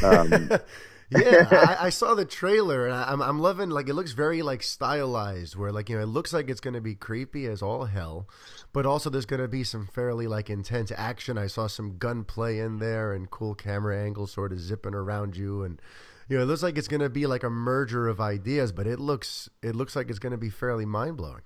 Um, 0.04 0.50
yeah, 1.10 1.48
I, 1.50 1.86
I 1.86 1.90
saw 1.90 2.14
the 2.14 2.24
trailer 2.24 2.86
and 2.86 2.94
I, 2.94 3.10
I'm 3.10 3.20
I'm 3.20 3.40
loving 3.40 3.70
like 3.70 3.88
it 3.88 3.94
looks 3.94 4.12
very 4.12 4.42
like 4.42 4.62
stylized 4.62 5.56
where 5.56 5.72
like 5.72 5.88
you 5.88 5.96
know 5.96 6.02
it 6.02 6.06
looks 6.06 6.32
like 6.32 6.48
it's 6.48 6.60
gonna 6.60 6.80
be 6.80 6.94
creepy 6.94 7.46
as 7.46 7.60
all 7.60 7.86
hell, 7.86 8.28
but 8.72 8.86
also 8.86 9.10
there's 9.10 9.26
gonna 9.26 9.48
be 9.48 9.64
some 9.64 9.86
fairly 9.86 10.28
like 10.28 10.48
intense 10.48 10.92
action. 10.96 11.36
I 11.36 11.48
saw 11.48 11.66
some 11.66 11.98
gunplay 11.98 12.60
in 12.60 12.78
there 12.78 13.12
and 13.12 13.30
cool 13.30 13.54
camera 13.54 14.00
angles 14.00 14.32
sort 14.32 14.52
of 14.52 14.60
zipping 14.60 14.94
around 14.94 15.36
you 15.36 15.64
and 15.64 15.82
you 16.28 16.36
know 16.36 16.44
it 16.44 16.46
looks 16.46 16.62
like 16.62 16.78
it's 16.78 16.88
gonna 16.88 17.10
be 17.10 17.26
like 17.26 17.42
a 17.42 17.50
merger 17.50 18.06
of 18.06 18.20
ideas, 18.20 18.70
but 18.70 18.86
it 18.86 19.00
looks 19.00 19.48
it 19.62 19.74
looks 19.74 19.96
like 19.96 20.08
it's 20.08 20.20
gonna 20.20 20.38
be 20.38 20.50
fairly 20.50 20.86
mind 20.86 21.16
blowing. 21.16 21.42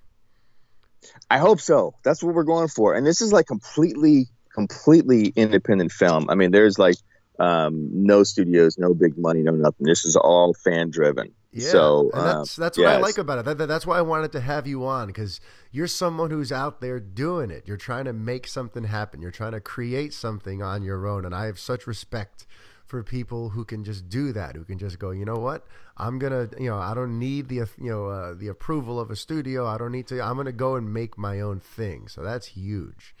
I 1.29 1.37
hope 1.37 1.59
so. 1.61 1.95
That's 2.03 2.23
what 2.23 2.35
we're 2.35 2.43
going 2.43 2.67
for. 2.67 2.95
And 2.95 3.05
this 3.05 3.21
is 3.21 3.31
like 3.33 3.47
completely, 3.47 4.27
completely 4.55 5.21
independent 5.35 5.91
film. 5.91 6.29
I 6.29 6.35
mean, 6.35 6.51
there's 6.51 6.77
like 6.79 6.95
um, 7.39 7.73
no 7.91 8.23
studios, 8.23 8.77
no 8.77 8.93
big 8.93 9.17
money, 9.17 9.41
no 9.43 9.51
nothing. 9.51 9.85
This 9.85 10.05
is 10.05 10.15
all 10.15 10.53
fan 10.65 10.89
driven. 10.89 11.27
Yeah, 11.51 11.69
so 11.69 12.11
um, 12.13 12.25
that's 12.25 12.55
that's 12.55 12.77
what 12.77 12.87
I 12.87 12.97
like 12.97 13.17
about 13.17 13.39
it. 13.39 13.45
That, 13.45 13.57
that- 13.59 13.67
that's 13.67 13.85
why 13.87 13.97
I 13.97 14.01
wanted 14.01 14.31
to 14.33 14.41
have 14.41 14.67
you 14.67 14.85
on 14.85 15.07
because 15.07 15.39
you're 15.71 15.87
someone 15.87 16.29
who's 16.29 16.51
out 16.51 16.81
there 16.81 16.99
doing 16.99 17.49
it. 17.49 17.63
You're 17.67 17.77
trying 17.77 18.05
to 18.05 18.13
make 18.13 18.45
something 18.47 18.83
happen. 18.85 19.21
You're 19.21 19.31
trying 19.31 19.53
to 19.53 19.61
create 19.61 20.13
something 20.13 20.61
on 20.61 20.83
your 20.83 21.07
own, 21.07 21.25
and 21.25 21.33
I 21.33 21.45
have 21.45 21.59
such 21.59 21.87
respect 21.87 22.45
for 22.85 23.03
people 23.03 23.49
who 23.49 23.63
can 23.65 23.83
just 23.83 24.09
do 24.09 24.31
that. 24.33 24.55
Who 24.55 24.63
can 24.65 24.77
just 24.77 24.99
go, 24.99 25.11
you 25.11 25.25
know 25.25 25.37
what? 25.37 25.65
I'm 25.97 26.19
gonna, 26.19 26.49
you 26.59 26.69
know, 26.69 26.77
I 26.77 26.93
don't 26.93 27.17
need 27.17 27.47
the, 27.47 27.55
you 27.55 27.89
know, 27.89 28.07
uh, 28.07 28.33
the 28.33 28.49
approval 28.49 28.99
of 28.99 29.09
a 29.09 29.15
studio. 29.15 29.65
I 29.65 29.77
don't 29.77 29.93
need 29.93 30.07
to. 30.07 30.21
I'm 30.21 30.35
gonna 30.35 30.51
go 30.51 30.75
and 30.75 30.93
make 30.93 31.17
my 31.17 31.39
own 31.39 31.61
thing. 31.61 32.09
So 32.09 32.21
that's 32.21 32.47
huge. 32.47 33.14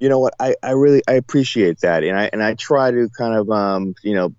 You 0.00 0.08
know 0.08 0.18
what? 0.18 0.34
I, 0.40 0.56
I 0.62 0.72
really 0.72 1.02
I 1.06 1.12
appreciate 1.12 1.80
that, 1.80 2.02
and 2.02 2.18
I 2.18 2.30
and 2.32 2.42
I 2.42 2.54
try 2.54 2.90
to 2.90 3.08
kind 3.16 3.34
of 3.34 3.50
um 3.50 3.94
you 4.02 4.14
know 4.14 4.34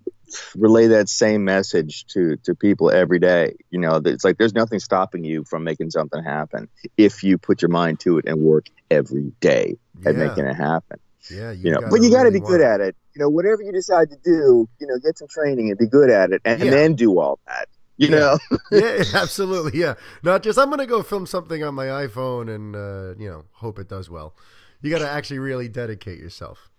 relay 0.56 0.86
that 0.88 1.08
same 1.08 1.44
message 1.44 2.04
to 2.08 2.36
to 2.44 2.54
people 2.54 2.90
every 2.90 3.18
day. 3.18 3.54
You 3.70 3.78
know, 3.80 4.00
that 4.00 4.10
it's 4.12 4.24
like 4.24 4.38
there's 4.38 4.54
nothing 4.54 4.80
stopping 4.80 5.24
you 5.24 5.44
from 5.48 5.64
making 5.64 5.90
something 5.90 6.22
happen 6.22 6.68
if 6.96 7.22
you 7.22 7.38
put 7.38 7.62
your 7.62 7.70
mind 7.70 8.00
to 8.00 8.18
it 8.18 8.24
and 8.26 8.38
work 8.40 8.66
every 8.90 9.32
day 9.40 9.76
at 10.04 10.14
Yeah. 10.14 10.18
making 10.18 10.44
it 10.46 10.54
happen. 10.54 10.98
Yeah, 11.30 11.52
You 11.52 11.70
know, 11.70 11.80
but 11.88 12.02
you 12.02 12.10
got 12.10 12.24
to 12.24 12.28
really 12.30 12.40
be 12.40 12.46
good 12.46 12.60
at 12.60 12.80
it. 12.80 12.96
You 13.14 13.20
know, 13.20 13.28
whatever 13.28 13.62
you 13.62 13.70
decide 13.72 14.10
to 14.10 14.16
do, 14.24 14.68
you 14.80 14.86
know, 14.88 14.98
get 14.98 15.16
some 15.16 15.28
training 15.28 15.68
and 15.70 15.78
be 15.78 15.86
good 15.86 16.10
at 16.10 16.32
it, 16.32 16.42
and, 16.44 16.60
Yeah. 16.64 16.70
then 16.72 16.94
do 16.94 17.20
all 17.20 17.38
that. 17.46 17.68
You 17.96 18.08
Yeah. 18.08 18.18
know, 18.18 18.38
yeah, 18.72 19.04
absolutely. 19.14 19.78
Yeah, 19.78 19.94
not 20.24 20.42
just 20.42 20.58
I'm 20.58 20.70
gonna 20.70 20.86
go 20.86 21.02
film 21.02 21.26
something 21.26 21.62
on 21.62 21.74
my 21.74 21.86
iPhone 21.86 22.52
and 22.52 22.74
uh, 22.74 23.14
you 23.22 23.30
know 23.30 23.44
hope 23.52 23.78
it 23.78 23.88
does 23.88 24.10
well. 24.10 24.34
You 24.82 24.90
got 24.90 24.98
to 24.98 25.08
actually 25.08 25.38
really 25.38 25.68
dedicate 25.68 26.18
yourself. 26.18 26.70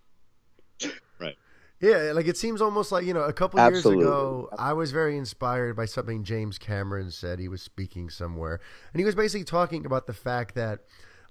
Right. 1.19 1.35
Yeah, 1.79 2.11
like 2.13 2.27
it 2.27 2.37
seems 2.37 2.61
almost 2.61 2.91
like 2.91 3.05
you 3.05 3.13
know 3.13 3.23
a 3.23 3.33
couple 3.33 3.59
Absolutely. 3.59 4.03
years 4.03 4.13
ago, 4.13 4.49
I 4.57 4.73
was 4.73 4.91
very 4.91 5.17
inspired 5.17 5.75
by 5.75 5.85
something 5.85 6.23
James 6.23 6.57
Cameron 6.57 7.11
said. 7.11 7.39
He 7.39 7.47
was 7.47 7.61
speaking 7.61 8.09
somewhere, 8.09 8.59
and 8.93 8.99
he 8.99 9.05
was 9.05 9.15
basically 9.15 9.45
talking 9.45 9.85
about 9.85 10.05
the 10.07 10.13
fact 10.13 10.55
that 10.55 10.81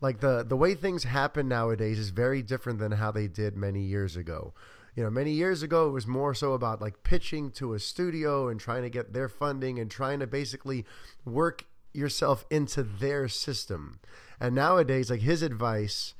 like 0.00 0.20
the 0.20 0.42
the 0.42 0.56
way 0.56 0.74
things 0.74 1.04
happen 1.04 1.48
nowadays 1.48 1.98
is 1.98 2.10
very 2.10 2.42
different 2.42 2.80
than 2.80 2.92
how 2.92 3.10
they 3.10 3.28
did 3.28 3.56
many 3.56 3.82
years 3.82 4.16
ago. 4.16 4.52
You 4.94 5.04
know, 5.04 5.10
many 5.10 5.30
years 5.30 5.62
ago 5.62 5.88
it 5.88 5.92
was 5.92 6.06
more 6.06 6.34
so 6.34 6.52
about 6.52 6.82
like 6.82 7.02
pitching 7.02 7.50
to 7.52 7.72
a 7.72 7.78
studio 7.78 8.48
and 8.48 8.60
trying 8.60 8.82
to 8.82 8.90
get 8.90 9.14
their 9.14 9.28
funding 9.28 9.78
and 9.78 9.90
trying 9.90 10.20
to 10.20 10.26
basically 10.26 10.84
work 11.24 11.64
yourself 11.94 12.44
into 12.50 12.82
their 12.82 13.28
system. 13.28 14.00
And 14.38 14.54
nowadays 14.54 15.08
like 15.08 15.20
his 15.20 15.40
advice 15.40 16.14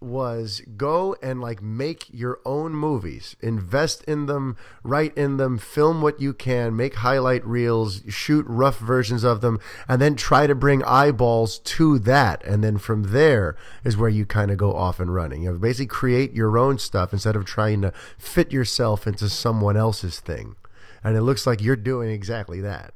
was 0.00 0.62
go 0.76 1.16
and 1.22 1.40
like 1.40 1.62
make 1.62 2.06
your 2.12 2.40
own 2.44 2.72
movies. 2.72 3.36
Invest 3.40 4.04
in 4.04 4.26
them 4.26 4.56
write 4.82 5.16
in 5.16 5.36
them 5.36 5.58
film 5.58 6.02
what 6.02 6.20
you 6.20 6.32
can 6.32 6.76
make 6.76 6.96
highlight 6.96 7.44
reels 7.46 8.02
shoot 8.08 8.44
rough 8.48 8.78
versions 8.78 9.24
of 9.24 9.40
them 9.40 9.58
and 9.88 10.00
then 10.00 10.14
try 10.14 10.46
to 10.46 10.54
bring 10.54 10.82
eyeballs 10.84 11.58
to 11.58 11.98
that. 12.00 12.44
And 12.44 12.62
then 12.62 12.78
from 12.78 13.04
there 13.04 13.56
is 13.84 13.96
where 13.96 14.08
you 14.08 14.26
kind 14.26 14.50
of 14.50 14.56
go 14.56 14.74
off 14.74 15.00
and 15.00 15.14
running. 15.14 15.42
You 15.42 15.52
know 15.52 15.58
basically 15.58 15.86
create 15.86 16.32
your 16.32 16.56
own 16.56 16.78
stuff 16.78 17.12
instead 17.12 17.36
of 17.36 17.44
trying 17.44 17.82
to 17.82 17.92
fit 18.18 18.52
yourself 18.52 19.06
into 19.06 19.28
someone 19.28 19.76
else's 19.76 20.20
thing. 20.20 20.56
And 21.02 21.16
it 21.16 21.22
looks 21.22 21.46
like 21.46 21.62
you're 21.62 21.76
doing 21.76 22.10
exactly 22.10 22.60
that 22.60 22.92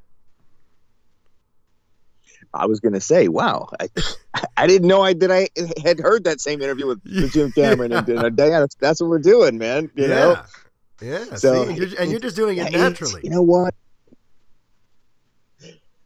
I 2.55 2.67
was 2.67 2.81
going 2.81 2.95
to 2.95 3.01
say, 3.01 3.29
wow, 3.29 3.69
I, 3.81 3.89
I 4.57 4.67
didn't 4.67 4.89
know 4.89 5.03
I 5.03 5.15
that 5.15 5.31
I 5.31 5.49
had 5.83 5.99
heard 5.99 6.25
that 6.25 6.41
same 6.41 6.61
interview 6.63 6.87
with, 6.87 7.03
with 7.05 7.33
Jim 7.33 7.53
Cameron, 7.55 7.93
and, 7.93 8.09
and 8.09 8.25
uh, 8.25 8.31
that's, 8.31 8.75
that's 8.77 9.01
what 9.01 9.11
we're 9.11 9.19
doing, 9.19 9.59
man. 9.59 9.91
You 9.95 10.09
know, 10.09 10.33
yeah 10.33 10.47
yeah 11.03 11.37
So, 11.37 11.65
see? 11.65 11.69
And 11.71 11.77
you're, 11.77 12.01
and 12.01 12.11
you're 12.11 12.21
just 12.21 12.37
doing 12.37 12.59
it 12.59 12.73
naturally 12.73 13.23
You 13.25 13.31
know 13.31 13.43
what? 13.43 13.75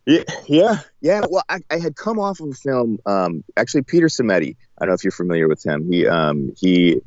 Yeah, 0.07 0.23
yeah, 0.47 0.79
yeah. 1.01 1.23
Well, 1.29 1.43
I, 1.49 1.59
I 1.69 1.81
had 1.81 1.97
come 1.97 2.21
off 2.21 2.39
of 2.39 2.51
a 2.51 2.55
film. 2.55 2.99
Um, 3.07 3.43
actually, 3.57 3.83
Peter 3.83 4.07
Simeti. 4.07 4.55
I 4.79 4.85
don't 4.85 4.91
know 4.91 4.95
if 4.95 5.03
you're 5.03 5.11
familiar 5.11 5.49
with 5.49 5.67
him. 5.67 5.91
He 5.91 6.07
um, 6.07 6.53
he 6.57 7.01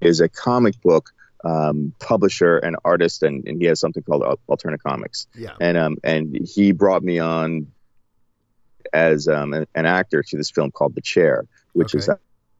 is 0.00 0.20
a 0.22 0.28
comic 0.30 0.80
book 0.80 1.10
um, 1.44 1.92
publisher 2.00 2.56
and 2.56 2.76
artist, 2.82 3.22
and, 3.22 3.46
and 3.46 3.60
he 3.60 3.66
has 3.66 3.78
something 3.78 4.02
called 4.02 4.22
Al- 4.22 4.38
Alterna 4.48 4.78
Comics. 4.78 5.26
yeah 5.34 5.50
And 5.60 5.76
um, 5.76 5.98
and 6.02 6.34
he 6.48 6.72
brought 6.72 7.02
me 7.02 7.18
on 7.18 7.66
as 8.94 9.28
um, 9.28 9.52
an, 9.52 9.66
an 9.74 9.84
actor 9.84 10.22
to 10.22 10.36
this 10.36 10.50
film 10.50 10.70
called 10.70 10.94
The 10.94 11.02
Chair, 11.02 11.46
which 11.72 11.94
is 11.94 12.08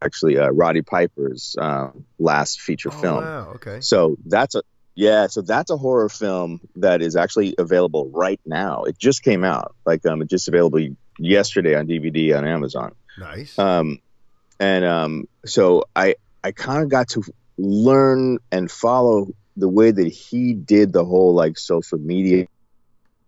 actually 0.03 0.37
uh, 0.37 0.51
Roddy 0.51 0.83
Piper's 0.83 1.57
um, 1.59 2.05
last 2.19 2.61
feature 2.61 2.91
oh, 2.93 3.01
film. 3.01 3.25
wow 3.25 3.53
okay 3.55 3.81
So 3.81 4.17
that's 4.27 4.55
a 4.55 4.63
yeah, 4.97 5.27
so 5.27 5.41
that's 5.41 5.71
a 5.71 5.77
horror 5.77 6.09
film 6.09 6.61
that 6.77 7.03
is 7.03 7.17
actually 7.17 7.57
available 7.59 8.11
right 8.11 8.41
now. 8.47 8.85
It 8.85 8.97
just 8.97 9.25
came 9.25 9.43
out, 9.43 9.75
like 9.85 10.07
um, 10.07 10.23
it 10.23 10.31
just 10.31 10.47
available 10.47 10.87
yesterday 11.19 11.75
on 11.75 11.89
DVD 11.89 12.37
on 12.37 12.45
Amazon. 12.45 12.95
nice 13.19 13.59
Um, 13.59 13.99
and 14.61 14.85
um, 14.85 15.29
so 15.45 15.85
I 15.97 16.17
I 16.45 16.53
kind 16.53 16.83
of 16.83 16.91
got 16.91 17.09
to 17.11 17.23
learn 17.59 18.39
and 18.53 18.71
follow 18.71 19.29
the 19.57 19.69
way 19.69 19.91
that 19.91 20.09
he 20.09 20.53
did 20.53 20.93
the 20.93 21.05
whole 21.05 21.35
like 21.35 21.59
social 21.59 21.99
media 21.99 22.47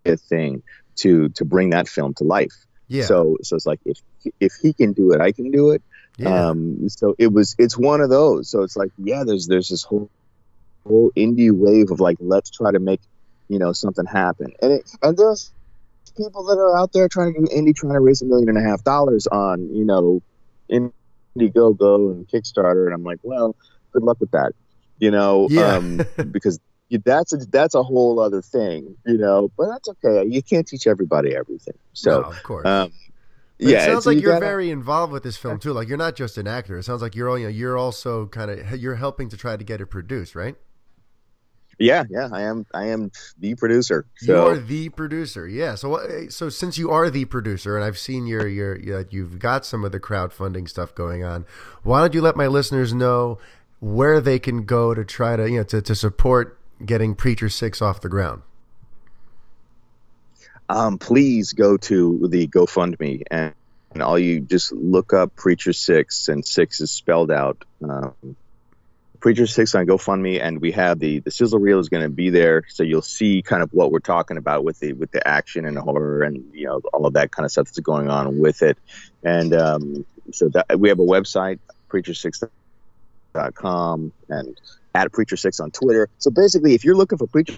thing 0.05 0.63
to 0.97 1.29
to 1.29 1.45
bring 1.45 1.71
that 1.71 1.87
film 1.87 2.13
to 2.15 2.23
life. 2.23 2.53
Yeah 2.87 3.05
So 3.05 3.37
so 3.43 3.55
it's 3.55 3.65
like 3.65 3.79
if 3.85 3.97
if 4.39 4.53
he 4.61 4.73
can 4.73 4.93
do 4.93 5.11
it, 5.13 5.21
I 5.21 5.31
can 5.31 5.51
do 5.51 5.71
it. 5.71 5.81
yeah 6.17 6.49
Um, 6.49 6.89
so 6.89 7.15
it 7.19 7.31
was 7.31 7.55
it's 7.57 7.77
one 7.77 8.01
of 8.01 8.09
those. 8.09 8.49
So 8.49 8.63
it's 8.63 8.75
like 8.77 8.91
yeah, 8.97 9.23
there's 9.25 9.47
there's 9.47 9.69
this 9.69 9.83
whole 9.83 10.09
whole 10.85 11.11
indie 11.17 11.51
wave 11.51 11.91
of 11.91 11.99
like 11.99 12.17
let's 12.19 12.49
try 12.49 12.71
to 12.71 12.79
make 12.79 13.01
you 13.49 13.59
know 13.59 13.71
something 13.73 14.05
happen, 14.05 14.53
and 14.61 14.71
it, 14.73 14.89
and 15.01 15.17
there's 15.17 15.51
people 16.17 16.45
that 16.45 16.57
are 16.57 16.77
out 16.77 16.91
there 16.93 17.07
trying 17.07 17.33
to 17.33 17.39
do 17.41 17.45
indie, 17.47 17.75
trying 17.75 17.93
to 17.93 17.99
raise 17.99 18.21
a 18.21 18.25
million 18.25 18.49
and 18.49 18.57
a 18.57 18.61
half 18.69 18.83
dollars 18.83 19.27
on 19.27 19.69
you 19.75 19.85
know 19.85 20.21
Indiegogo 21.37 22.11
and 22.11 22.27
Kickstarter, 22.27 22.85
and 22.85 22.93
I'm 22.93 23.03
like, 23.03 23.19
well, 23.23 23.55
good 23.93 24.03
luck 24.03 24.17
with 24.19 24.31
that, 24.31 24.53
you 24.99 25.11
know, 25.11 25.47
Yeah. 25.49 25.75
um, 25.77 25.97
because 26.31 26.59
that's 27.03 27.33
a 27.33 27.37
that's 27.37 27.75
a 27.75 27.83
whole 27.83 28.19
other 28.19 28.41
thing, 28.41 28.95
you 29.05 29.17
know. 29.17 29.51
But 29.57 29.67
that's 29.69 29.89
okay. 29.89 30.27
You 30.27 30.41
can't 30.41 30.67
teach 30.67 30.87
everybody 30.87 31.35
everything. 31.35 31.77
So. 31.93 32.21
No, 32.21 32.29
of 32.29 32.43
course. 32.43 32.65
Um, 32.65 32.91
yeah, 33.59 33.83
it 33.83 33.85
sounds 33.87 34.05
like 34.05 34.17
you 34.17 34.21
you're 34.23 34.33
gotta- 34.33 34.45
very 34.45 34.69
involved 34.69 35.11
with 35.11 35.23
this 35.23 35.37
film 35.37 35.59
too. 35.59 35.73
Like 35.73 35.87
you're 35.87 35.97
not 35.97 36.15
just 36.15 36.37
an 36.37 36.47
actor. 36.47 36.77
It 36.77 36.83
sounds 36.83 37.01
like 37.01 37.15
you're, 37.15 37.35
you 37.37 37.45
know, 37.45 37.49
you're 37.49 37.77
also 37.77 38.27
kind 38.27 38.51
of 38.51 38.79
you're 38.79 38.95
helping 38.95 39.29
to 39.29 39.37
try 39.37 39.57
to 39.57 39.63
get 39.63 39.81
it 39.81 39.87
produced, 39.87 40.35
right? 40.35 40.55
Yeah, 41.79 42.05
yeah, 42.09 42.29
I 42.31 42.41
am. 42.41 42.65
I 42.73 42.85
am 42.85 43.11
the 43.37 43.53
producer. 43.53 44.07
You 44.21 44.35
are 44.35 44.57
the 44.57 44.89
producer, 44.89 45.47
yeah. 45.47 45.75
So, 45.75 46.27
so 46.29 46.49
since 46.49 46.79
you 46.79 46.89
are 46.89 47.09
the 47.11 47.25
producer, 47.25 47.75
and 47.75 47.85
I've 47.85 47.99
seen 47.99 48.25
your 48.25 48.47
your, 48.47 48.79
your 48.79 49.05
you've 49.11 49.37
got 49.37 49.63
some 49.63 49.83
of 49.83 49.91
the 49.91 49.99
crowdfunding 49.99 50.67
stuff 50.67 50.95
going 50.95 51.23
on, 51.23 51.45
why 51.83 51.99
don't 51.99 52.15
you 52.15 52.21
let 52.21 52.35
my 52.35 52.47
listeners 52.47 52.93
know 52.93 53.37
where 53.79 54.19
they 54.19 54.39
can 54.39 54.65
go 54.65 54.95
to 54.95 55.05
try 55.05 55.35
to 55.35 55.47
you 55.49 55.57
know 55.57 55.63
to, 55.65 55.81
to 55.83 55.93
support 55.93 56.56
getting 56.85 57.15
Preacher 57.15 57.49
Six 57.49 57.81
off 57.81 58.01
the 58.01 58.09
ground? 58.09 58.43
um, 60.69 60.97
please 60.97 61.53
go 61.53 61.77
to 61.77 62.27
the 62.27 62.47
GoFundMe 62.47 63.21
and, 63.31 63.53
and 63.93 64.03
all 64.03 64.19
you 64.19 64.41
just 64.41 64.73
look 64.73 65.13
up 65.13 65.33
Preacher 65.35 65.73
Six, 65.73 66.27
and 66.27 66.45
six 66.45 66.81
is 66.81 66.91
spelled 66.91 67.31
out. 67.31 67.63
Um, 67.81 68.35
Preacher 69.19 69.47
Six 69.47 69.73
on 69.73 69.87
GoFundMe, 69.87 70.39
and 70.41 70.61
we 70.61 70.73
have 70.73 70.99
the 70.99 71.17
the 71.19 71.31
sizzle 71.31 71.59
reel 71.59 71.79
is 71.79 71.89
going 71.89 72.03
to 72.03 72.09
be 72.09 72.29
there, 72.29 72.61
so 72.67 72.83
you'll 72.83 73.01
see 73.01 73.41
kind 73.41 73.63
of 73.63 73.73
what 73.73 73.91
we're 73.91 73.97
talking 73.99 74.37
about 74.37 74.63
with 74.63 74.79
the 74.79 74.93
with 74.93 75.09
the 75.11 75.27
action 75.27 75.65
and 75.65 75.75
the 75.75 75.81
horror 75.81 76.21
and 76.23 76.53
you 76.53 76.67
know 76.67 76.79
all 76.93 77.07
of 77.07 77.13
that 77.13 77.31
kind 77.31 77.45
of 77.45 77.51
stuff 77.51 77.65
that's 77.67 77.79
going 77.79 78.09
on 78.09 78.37
with 78.37 78.61
it. 78.61 78.77
And 79.23 79.55
um, 79.55 80.05
so 80.31 80.49
that 80.49 80.79
we 80.79 80.89
have 80.89 80.99
a 80.99 81.03
website, 81.03 81.57
preacher6.com, 81.89 84.11
and 84.29 84.61
at 84.97 85.11
Preacher 85.13 85.37
Six 85.37 85.59
on 85.59 85.71
Twitter. 85.71 86.09
So 86.17 86.31
basically, 86.31 86.73
if 86.73 86.83
you're 86.83 86.95
looking 86.95 87.17
for 87.17 87.27
Preacher 87.27 87.53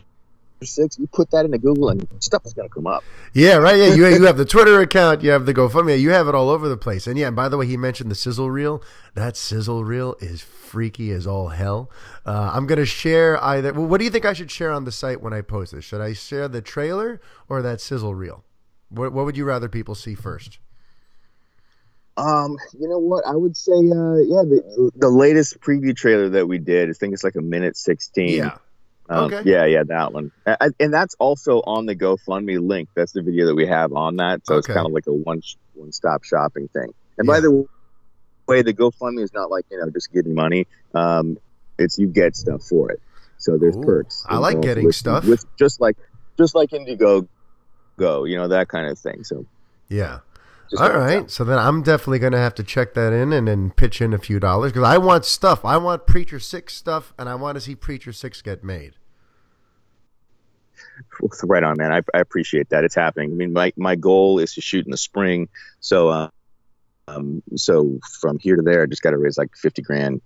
Six, 0.62 1.00
you 1.00 1.08
put 1.08 1.32
that 1.32 1.46
into 1.46 1.58
Google 1.58 1.90
and 1.90 2.06
stuff 2.20 2.46
is 2.46 2.54
going 2.54 2.68
to 2.68 2.74
come 2.74 2.86
up. 2.86 3.04
Yeah, 3.34 3.56
right. 3.56 3.78
Yeah, 3.78 3.94
you, 3.94 4.08
you 4.08 4.26
have 4.26 4.36
the 4.36 4.46
Twitter 4.46 4.82
account, 4.82 5.24
you 5.24 5.30
have 5.30 5.46
the 5.46 5.54
GoFundMe, 5.54 6.00
you 6.00 6.10
have 6.10 6.28
it 6.28 6.36
all 6.36 6.50
over 6.50 6.68
the 6.68 6.76
place. 6.76 7.08
And 7.08 7.18
yeah, 7.18 7.28
and 7.28 7.36
by 7.36 7.48
the 7.48 7.56
way, 7.56 7.66
he 7.66 7.78
mentioned 7.78 8.12
the 8.12 8.16
sizzle 8.16 8.52
reel. 8.52 8.84
That 9.16 9.38
sizzle 9.38 9.86
reel 9.86 10.16
is 10.20 10.42
freaky 10.42 11.12
as 11.12 11.26
all 11.26 11.48
hell. 11.48 11.90
Uh, 12.26 12.52
I'm 12.54 12.68
going 12.68 12.80
to 12.80 12.86
share 12.86 13.42
either. 13.42 13.74
Well, 13.74 13.88
what 13.88 14.00
do 14.00 14.04
you 14.04 14.12
think 14.12 14.26
I 14.26 14.34
should 14.34 14.52
share 14.52 14.72
on 14.72 14.84
the 14.84 14.92
site 14.92 15.22
when 15.22 15.32
I 15.32 15.42
post 15.42 15.72
this? 15.72 15.86
Should 15.86 16.02
I 16.02 16.12
share 16.12 16.50
the 16.50 16.62
trailer 16.62 17.22
or 17.48 17.62
that 17.62 17.80
sizzle 17.80 18.14
reel? 18.14 18.44
What, 18.90 19.14
what 19.14 19.24
would 19.24 19.38
you 19.38 19.46
rather 19.46 19.70
people 19.70 19.96
see 19.96 20.14
first? 20.16 20.60
Um, 22.20 22.57
you 22.80 22.88
know 22.88 22.99
what? 22.99 23.26
I 23.26 23.36
would 23.36 23.55
say, 23.55 23.72
uh, 23.72 24.15
yeah, 24.17 24.43
the, 24.43 24.91
the 24.95 25.09
latest 25.09 25.59
preview 25.59 25.95
trailer 25.95 26.30
that 26.30 26.47
we 26.47 26.57
did. 26.57 26.89
I 26.89 26.93
think 26.93 27.13
it's 27.13 27.24
like 27.24 27.36
a 27.36 27.41
minute 27.41 27.78
sixteen. 27.78 28.38
Yeah. 28.38 28.57
Um, 29.09 29.34
Okay. 29.34 29.41
Yeah, 29.49 29.65
yeah, 29.65 29.82
that 29.88 30.13
one, 30.13 30.32
and, 30.45 30.76
and 30.80 30.93
that's 30.93 31.15
also 31.17 31.61
on 31.61 31.88
the 31.88 31.95
GoFundMe 31.95 32.59
link. 32.61 32.89
That's 32.95 33.11
the 33.11 33.24
video 33.24 33.47
that 33.47 33.55
we 33.55 33.65
have 33.65 33.91
on 33.91 34.17
that, 34.17 34.45
so 34.45 34.57
it's 34.57 34.67
kind 34.67 34.86
of 34.86 34.91
like 34.91 35.07
a 35.07 35.13
one 35.13 35.41
one 35.74 35.91
stop 35.91 36.24
shopping 36.24 36.67
thing. 36.67 36.93
And 37.17 37.26
by 37.26 37.39
the 37.39 37.65
way, 38.47 38.61
the 38.61 38.72
GoFundMe 38.74 39.24
is 39.24 39.34
not 39.34 39.49
like 39.49 39.65
you 39.72 39.80
know 39.80 39.89
just 39.89 40.13
giving 40.13 40.36
money. 40.36 40.67
Um, 40.93 41.39
it's 41.80 41.97
you 41.97 42.05
get 42.05 42.36
stuff 42.36 42.61
for 42.61 42.91
it, 42.91 43.01
so 43.38 43.57
there's 43.57 43.78
Ooh, 43.78 43.82
perks. 43.82 44.24
I 44.30 44.38
like 44.38 44.61
getting 44.61 44.86
with- 44.86 44.95
stuff. 44.95 45.26
with 45.26 45.43
just 45.57 45.82
like 45.82 45.97
just 46.38 46.53
like 46.53 46.70
Indiegogo, 46.70 47.28
go, 47.97 48.26
you 48.26 48.38
know 48.38 48.49
that 48.49 48.67
kind 48.67 48.91
of 48.91 48.99
thing. 48.99 49.24
So 49.24 49.47
Yeah. 49.88 50.20
Just 50.70 50.82
All 50.82 50.89
like 50.89 51.30
So 51.30 51.43
then 51.43 51.57
I'm 51.57 51.82
definitely 51.82 52.20
going 52.20 52.34
to 52.34 52.39
have 52.39 52.55
to 52.55 52.63
check 52.63 52.93
that 52.93 53.13
in 53.13 53.34
and 53.34 53.47
then 53.47 53.72
pitch 53.72 54.01
in 54.01 54.13
a 54.13 54.17
few 54.17 54.39
dollars 54.39 54.72
because 54.72 54.88
I 54.88 54.97
want 54.97 55.26
stuff. 55.26 55.65
I 55.65 55.78
want 55.78 56.05
Preacher 56.05 56.39
6 56.39 56.74
stuff 56.74 57.13
and 57.17 57.28
I 57.28 57.36
want 57.36 57.55
to 57.55 57.61
see 57.61 57.76
Preacher 57.76 58.13
6 58.13 58.41
get 58.41 58.63
made. 58.63 58.95
right 61.43 61.63
on, 61.63 61.78
man. 61.78 61.91
I, 61.91 62.01
I 62.13 62.20
appreciate 62.20 62.70
that. 62.70 62.84
It's 62.84 62.95
happening. 62.95 63.32
I 63.32 63.36
mean, 63.36 63.53
my, 63.53 63.74
my 63.78 63.95
goal 63.95 64.39
is 64.39 64.53
to 64.55 64.61
shoot 64.61 64.86
in 64.86 64.91
the 64.91 64.97
spring. 64.97 65.49
So, 65.80 66.09
uh, 66.09 66.30
um, 67.07 67.41
so 67.55 67.99
from 68.22 68.38
here 68.39 68.55
to 68.55 68.61
there, 68.61 68.84
I 68.84 68.86
just 68.86 69.01
got 69.01 69.11
to 69.11 69.17
raise 69.17 69.38
like 69.38 69.55
50 69.55 69.82
grand 69.82 70.22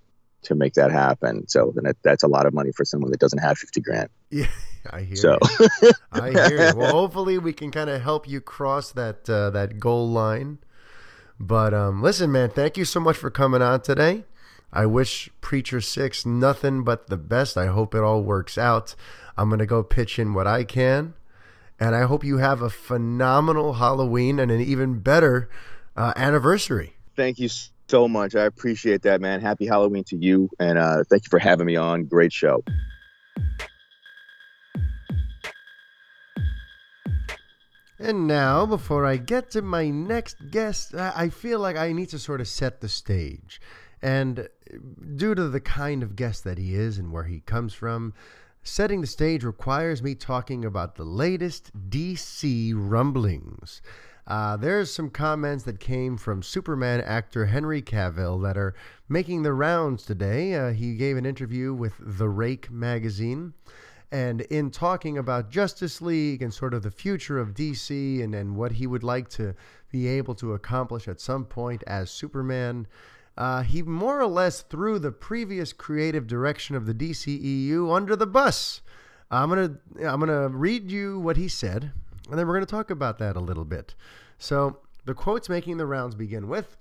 to 0.45 0.55
make 0.55 0.73
that 0.73 0.91
happen. 0.91 1.47
So 1.47 1.71
then 1.75 1.83
that, 1.85 1.97
that's 2.03 2.23
a 2.23 2.27
lot 2.27 2.45
of 2.45 2.53
money 2.53 2.71
for 2.71 2.85
someone 2.85 3.11
that 3.11 3.19
doesn't 3.19 3.39
have 3.39 3.57
50 3.57 3.81
grand. 3.81 4.09
Yeah, 4.29 4.47
I 4.91 5.01
hear 5.01 5.15
So 5.15 5.37
you. 5.81 5.91
I 6.11 6.31
hear 6.31 6.67
you. 6.69 6.75
Well, 6.75 6.91
hopefully 7.01 7.37
we 7.37 7.53
can 7.53 7.71
kind 7.71 7.89
of 7.89 8.01
help 8.01 8.27
you 8.27 8.41
cross 8.41 8.91
that 8.93 9.29
uh, 9.29 9.49
that 9.51 9.79
goal 9.79 10.09
line. 10.09 10.57
But 11.39 11.73
um, 11.73 12.01
listen, 12.01 12.31
man, 12.31 12.49
thank 12.49 12.77
you 12.77 12.83
so 12.85 12.99
much 12.99 13.15
for 13.15 13.29
coming 13.29 13.61
on 13.61 13.81
today. 13.81 14.25
I 14.73 14.85
wish 14.87 15.29
Preacher 15.39 15.81
Six 15.81 16.25
nothing 16.25 16.83
but 16.83 17.07
the 17.07 17.17
best. 17.17 17.57
I 17.57 17.67
hope 17.67 17.93
it 17.93 18.01
all 18.01 18.23
works 18.23 18.57
out. 18.57 18.95
I'm 19.37 19.49
gonna 19.49 19.65
go 19.67 19.83
pitch 19.83 20.17
in 20.17 20.33
what 20.33 20.47
I 20.47 20.63
can, 20.63 21.13
and 21.79 21.95
I 21.95 22.03
hope 22.03 22.23
you 22.23 22.37
have 22.37 22.61
a 22.61 22.69
phenomenal 22.69 23.73
Halloween 23.73 24.39
and 24.39 24.51
an 24.51 24.61
even 24.61 24.99
better 24.99 25.47
uh, 25.95 26.13
anniversary. 26.15 26.95
thank 27.15 27.37
you 27.39 27.49
so 27.87 28.07
much. 28.07 28.35
I 28.35 28.45
appreciate 28.45 29.01
that, 29.03 29.21
man. 29.21 29.41
Happy 29.41 29.65
Halloween 29.65 30.03
to 30.05 30.17
you. 30.17 30.49
And 30.59 30.77
uh, 30.77 31.03
thank 31.09 31.23
you 31.25 31.29
for 31.29 31.39
having 31.39 31.65
me 31.65 31.75
on. 31.75 32.05
Great 32.05 32.33
show. 32.33 32.63
And 37.99 38.27
now, 38.27 38.65
before 38.65 39.05
I 39.05 39.15
get 39.15 39.51
to 39.51 39.61
my 39.61 39.89
next 39.89 40.51
guest, 40.51 40.93
I 40.93 41.29
feel 41.29 41.59
like 41.59 41.77
I 41.77 41.93
need 41.93 42.09
to 42.09 42.19
sort 42.19 42.41
of 42.41 42.49
set 42.49 42.81
the 42.81 42.89
stage. 42.89 43.61
And 44.01 44.49
due 45.15 45.33
to 45.35 45.47
the 45.47 45.61
kind 45.61 46.03
of 46.03 46.17
guest 46.17 46.43
that 46.43 46.57
he 46.57 46.75
is 46.75 46.97
and 46.97 47.13
where 47.13 47.23
he 47.23 47.39
comes 47.39 47.73
from, 47.73 48.13
setting 48.61 48.99
the 48.99 49.07
stage 49.07 49.45
requires 49.45 50.03
me 50.03 50.15
talking 50.15 50.65
about 50.65 50.95
the 50.95 51.05
latest 51.05 51.71
DC 51.89 52.73
rumblings. 52.75 53.81
Uh, 54.25 54.55
there's 54.55 54.91
some 54.91 55.09
comments 55.09 55.63
that 55.65 55.79
came 55.79 56.17
from 56.17 56.41
Superman 56.41 57.01
actor 57.01 57.47
Henry 57.47 57.81
Cavill 57.81 58.41
that 58.43 58.57
are 58.57 58.73
making 59.09 59.43
the 59.43 59.53
rounds 59.53 60.05
today. 60.05 60.53
Uh, 60.53 60.71
he 60.71 60.95
gave 60.95 61.17
an 61.17 61.25
interview 61.25 61.73
with 61.73 61.93
The 61.99 62.29
Rake 62.29 62.71
magazine. 62.71 63.53
And 64.11 64.41
in 64.41 64.69
talking 64.69 65.17
about 65.17 65.49
Justice 65.49 66.01
League 66.01 66.41
and 66.41 66.53
sort 66.53 66.73
of 66.73 66.83
the 66.83 66.91
future 66.91 67.39
of 67.39 67.55
DC 67.55 68.23
and, 68.23 68.35
and 68.35 68.55
what 68.55 68.73
he 68.73 68.85
would 68.85 69.03
like 69.03 69.27
to 69.29 69.55
be 69.91 70.07
able 70.07 70.35
to 70.35 70.53
accomplish 70.53 71.07
at 71.07 71.19
some 71.19 71.45
point 71.45 71.83
as 71.87 72.11
Superman, 72.11 72.87
uh, 73.37 73.63
he 73.63 73.81
more 73.81 74.21
or 74.21 74.27
less 74.27 74.61
threw 74.61 74.99
the 74.99 75.11
previous 75.11 75.73
creative 75.73 76.27
direction 76.27 76.75
of 76.75 76.85
the 76.85 76.93
DCEU 76.93 77.93
under 77.93 78.15
the 78.15 78.27
bus. 78.27 78.81
I'm 79.31 79.49
gonna 79.49 79.77
I'm 80.05 80.19
gonna 80.19 80.47
read 80.49 80.91
you 80.91 81.19
what 81.19 81.37
he 81.37 81.47
said, 81.47 81.91
and 82.29 82.37
then 82.39 82.47
we're 82.47 82.53
gonna 82.53 82.65
talk 82.65 82.89
about 82.89 83.17
that 83.19 83.35
a 83.35 83.41
little 83.41 83.65
bit. 83.65 83.95
So 84.37 84.79
the 85.05 85.13
quotes 85.13 85.49
making 85.49 85.77
the 85.77 85.85
rounds 85.85 86.15
begin 86.15 86.47
with. 86.47 86.77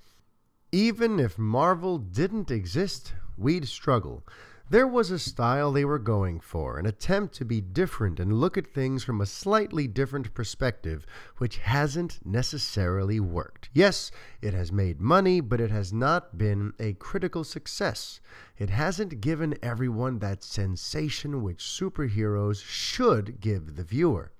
Even 0.70 1.20
if 1.20 1.38
Marvel 1.38 1.98
didn't 1.98 2.50
exist, 2.50 3.12
we'd 3.36 3.68
struggle. 3.68 4.24
There 4.70 4.86
was 4.86 5.10
a 5.10 5.18
style 5.18 5.70
they 5.70 5.84
were 5.84 5.98
going 5.98 6.40
for, 6.40 6.78
an 6.78 6.86
attempt 6.86 7.34
to 7.34 7.44
be 7.44 7.60
different 7.60 8.18
and 8.18 8.40
look 8.40 8.56
at 8.56 8.72
things 8.72 9.04
from 9.04 9.20
a 9.20 9.26
slightly 9.26 9.86
different 9.86 10.32
perspective, 10.32 11.04
which 11.36 11.58
hasn't 11.58 12.24
necessarily 12.24 13.20
worked. 13.20 13.68
Yes, 13.74 14.10
it 14.40 14.54
has 14.54 14.72
made 14.72 14.98
money, 14.98 15.40
but 15.40 15.60
it 15.60 15.70
has 15.70 15.92
not 15.92 16.38
been 16.38 16.72
a 16.78 16.94
critical 16.94 17.44
success. 17.44 18.20
It 18.56 18.70
hasn't 18.70 19.20
given 19.20 19.58
everyone 19.62 20.20
that 20.20 20.42
sensation 20.42 21.42
which 21.42 21.62
superheroes 21.62 22.64
should 22.64 23.40
give 23.40 23.76
the 23.76 23.84
viewer. 23.84 24.32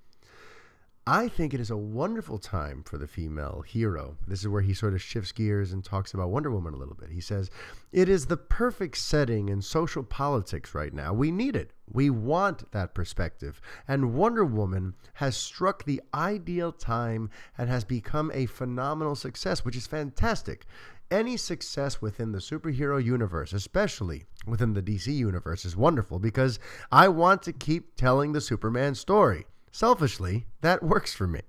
I 1.07 1.27
think 1.27 1.53
it 1.53 1.59
is 1.59 1.71
a 1.71 1.77
wonderful 1.77 2.39
time 2.39 2.85
for 2.85 2.97
the 2.97 3.09
female 3.09 3.65
hero. 3.67 4.17
This 4.29 4.39
is 4.39 4.49
where 4.49 4.63
he 4.63 4.73
sort 4.73 4.95
of 4.95 5.03
shifts 5.03 5.33
gears 5.33 5.73
and 5.73 5.85
talks 5.85 6.15
about 6.15 6.31
Wonder 6.31 6.53
Woman 6.53 6.75
a 6.75 6.77
little 6.77 6.95
bit. 6.95 7.11
He 7.11 7.21
says, 7.21 7.51
It 7.91 8.09
is 8.09 8.27
the 8.27 8.37
perfect 8.37 8.97
setting 8.99 9.49
in 9.49 9.63
social 9.63 10.05
politics 10.05 10.77
right 10.77 10.95
now. 10.95 11.13
We 11.13 11.33
need 11.33 11.57
it. 11.57 11.73
We 11.93 12.09
want 12.09 12.71
that 12.71 12.95
perspective. 12.95 13.61
And 13.89 14.15
Wonder 14.15 14.45
Woman 14.45 14.95
has 15.15 15.37
struck 15.37 15.85
the 15.85 16.01
ideal 16.15 16.71
time 16.71 17.31
and 17.59 17.69
has 17.69 17.83
become 17.83 18.31
a 18.33 18.47
phenomenal 18.47 19.17
success, 19.17 19.65
which 19.65 19.77
is 19.77 19.89
fantastic. 19.89 20.67
Any 21.11 21.37
success 21.37 22.01
within 22.01 22.31
the 22.31 22.39
superhero 22.39 23.03
universe, 23.03 23.53
especially 23.53 24.27
within 24.47 24.75
the 24.75 24.83
DC 24.83 25.13
universe, 25.13 25.65
is 25.65 25.77
wonderful 25.77 26.21
because 26.21 26.61
I 26.93 27.09
want 27.09 27.43
to 27.43 27.53
keep 27.53 27.97
telling 27.97 28.33
the 28.33 28.41
Superman 28.41 28.95
story. 28.95 29.47
Selfishly, 29.73 30.47
that 30.61 30.83
works 30.83 31.15
for 31.15 31.27
me. 31.27 31.41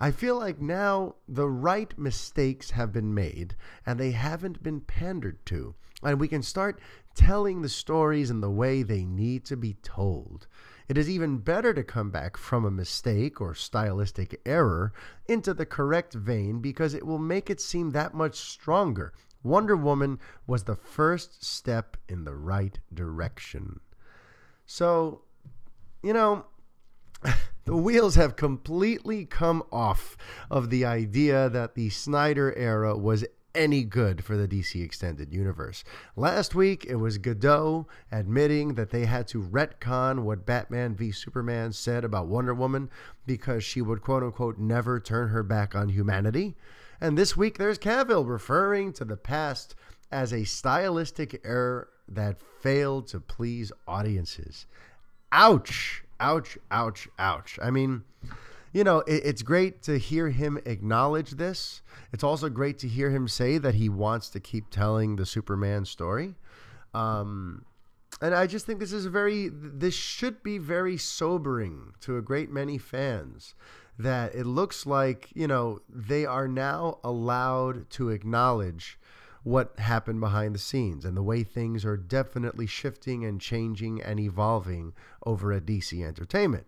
I 0.00 0.10
feel 0.10 0.38
like 0.38 0.60
now 0.60 1.14
the 1.28 1.48
right 1.48 1.96
mistakes 1.96 2.70
have 2.70 2.92
been 2.92 3.14
made 3.14 3.54
and 3.86 3.98
they 3.98 4.10
haven't 4.10 4.62
been 4.62 4.80
pandered 4.80 5.44
to, 5.46 5.74
and 6.02 6.18
we 6.18 6.26
can 6.26 6.42
start 6.42 6.80
telling 7.14 7.62
the 7.62 7.68
stories 7.68 8.28
in 8.28 8.40
the 8.40 8.50
way 8.50 8.82
they 8.82 9.04
need 9.04 9.44
to 9.44 9.56
be 9.56 9.74
told. 9.82 10.48
It 10.88 10.98
is 10.98 11.08
even 11.08 11.38
better 11.38 11.72
to 11.72 11.84
come 11.84 12.10
back 12.10 12.36
from 12.36 12.64
a 12.64 12.70
mistake 12.70 13.40
or 13.40 13.54
stylistic 13.54 14.40
error 14.44 14.92
into 15.26 15.54
the 15.54 15.64
correct 15.64 16.12
vein 16.12 16.60
because 16.60 16.92
it 16.92 17.06
will 17.06 17.18
make 17.18 17.48
it 17.48 17.60
seem 17.60 17.90
that 17.90 18.14
much 18.14 18.36
stronger. 18.36 19.12
Wonder 19.42 19.76
Woman 19.76 20.18
was 20.46 20.64
the 20.64 20.76
first 20.76 21.44
step 21.44 21.96
in 22.08 22.24
the 22.24 22.34
right 22.34 22.78
direction. 22.92 23.80
So, 24.66 25.22
you 26.02 26.12
know, 26.12 26.46
the 27.64 27.76
wheels 27.76 28.14
have 28.14 28.36
completely 28.36 29.24
come 29.24 29.62
off 29.72 30.16
of 30.50 30.70
the 30.70 30.84
idea 30.84 31.48
that 31.48 31.74
the 31.74 31.90
Snyder 31.90 32.54
era 32.56 32.96
was 32.96 33.24
any 33.54 33.84
good 33.84 34.24
for 34.24 34.36
the 34.36 34.48
DC 34.48 34.82
Extended 34.82 35.32
Universe. 35.32 35.84
Last 36.16 36.54
week, 36.54 36.84
it 36.86 36.96
was 36.96 37.18
Gadot 37.18 37.86
admitting 38.10 38.74
that 38.74 38.90
they 38.90 39.04
had 39.04 39.28
to 39.28 39.40
retcon 39.40 40.24
what 40.24 40.44
Batman 40.44 40.96
v 40.96 41.12
Superman 41.12 41.72
said 41.72 42.04
about 42.04 42.26
Wonder 42.26 42.54
Woman 42.54 42.90
because 43.26 43.62
she 43.62 43.80
would 43.80 44.02
quote 44.02 44.22
unquote 44.22 44.58
never 44.58 44.98
turn 44.98 45.28
her 45.28 45.44
back 45.44 45.74
on 45.74 45.88
humanity. 45.90 46.56
And 47.00 47.16
this 47.16 47.36
week, 47.36 47.58
there's 47.58 47.78
Cavill 47.78 48.28
referring 48.28 48.92
to 48.94 49.04
the 49.04 49.16
past 49.16 49.74
as 50.10 50.32
a 50.32 50.44
stylistic 50.44 51.40
error 51.44 51.88
that 52.08 52.40
failed 52.60 53.06
to 53.08 53.20
please 53.20 53.72
audiences 53.86 54.66
ouch, 55.34 56.03
ouch, 56.20 56.58
ouch, 56.70 57.08
ouch. 57.18 57.58
I 57.62 57.70
mean, 57.70 58.04
you 58.72 58.84
know, 58.84 58.98
it, 59.00 59.24
it's 59.24 59.42
great 59.42 59.82
to 59.82 59.98
hear 59.98 60.30
him 60.30 60.58
acknowledge 60.66 61.32
this. 61.32 61.82
It's 62.12 62.24
also 62.24 62.48
great 62.48 62.78
to 62.80 62.88
hear 62.88 63.10
him 63.10 63.28
say 63.28 63.58
that 63.58 63.74
he 63.74 63.88
wants 63.88 64.28
to 64.30 64.40
keep 64.40 64.70
telling 64.70 65.16
the 65.16 65.26
Superman 65.26 65.84
story. 65.84 66.34
Um, 66.92 67.64
and 68.20 68.34
I 68.34 68.46
just 68.46 68.66
think 68.66 68.80
this 68.80 68.92
is 68.92 69.06
a 69.06 69.10
very 69.10 69.50
this 69.52 69.94
should 69.94 70.42
be 70.42 70.58
very 70.58 70.96
sobering 70.96 71.94
to 72.00 72.16
a 72.16 72.22
great 72.22 72.50
many 72.50 72.78
fans 72.78 73.54
that 73.98 74.34
it 74.34 74.46
looks 74.46 74.86
like, 74.86 75.30
you 75.34 75.46
know, 75.46 75.80
they 75.88 76.26
are 76.26 76.48
now 76.48 76.98
allowed 77.04 77.88
to 77.90 78.10
acknowledge 78.10 78.98
what 79.44 79.78
happened 79.78 80.20
behind 80.20 80.54
the 80.54 80.58
scenes 80.58 81.04
and 81.04 81.16
the 81.16 81.22
way 81.22 81.44
things 81.44 81.84
are 81.84 81.96
definitely 81.96 82.66
shifting 82.66 83.24
and 83.24 83.40
changing 83.40 84.02
and 84.02 84.18
evolving 84.18 84.94
over 85.24 85.52
at 85.52 85.66
DC 85.66 86.04
Entertainment. 86.04 86.66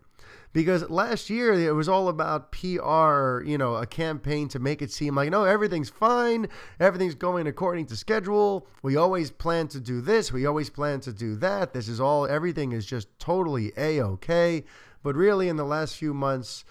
Because 0.53 0.89
last 0.89 1.29
year 1.29 1.53
it 1.53 1.75
was 1.75 1.89
all 1.89 2.07
about 2.07 2.51
PR, 2.51 3.43
you 3.43 3.57
know, 3.57 3.75
a 3.75 3.85
campaign 3.85 4.47
to 4.49 4.59
make 4.59 4.81
it 4.81 4.91
seem 4.91 5.15
like, 5.15 5.29
no, 5.29 5.43
everything's 5.43 5.89
fine. 5.89 6.47
Everything's 6.79 7.15
going 7.15 7.47
according 7.47 7.87
to 7.87 7.95
schedule. 7.95 8.67
We 8.81 8.95
always 8.95 9.31
plan 9.31 9.67
to 9.69 9.79
do 9.79 10.01
this. 10.01 10.31
We 10.31 10.45
always 10.45 10.69
plan 10.69 10.99
to 11.01 11.13
do 11.13 11.35
that. 11.35 11.73
This 11.73 11.87
is 11.87 11.99
all, 11.99 12.25
everything 12.25 12.71
is 12.71 12.85
just 12.85 13.07
totally 13.19 13.71
A 13.77 13.99
OK. 13.99 14.63
But 15.03 15.15
really, 15.15 15.47
in 15.47 15.57
the 15.57 15.65
last 15.65 15.95
few 15.95 16.13
months, 16.13 16.65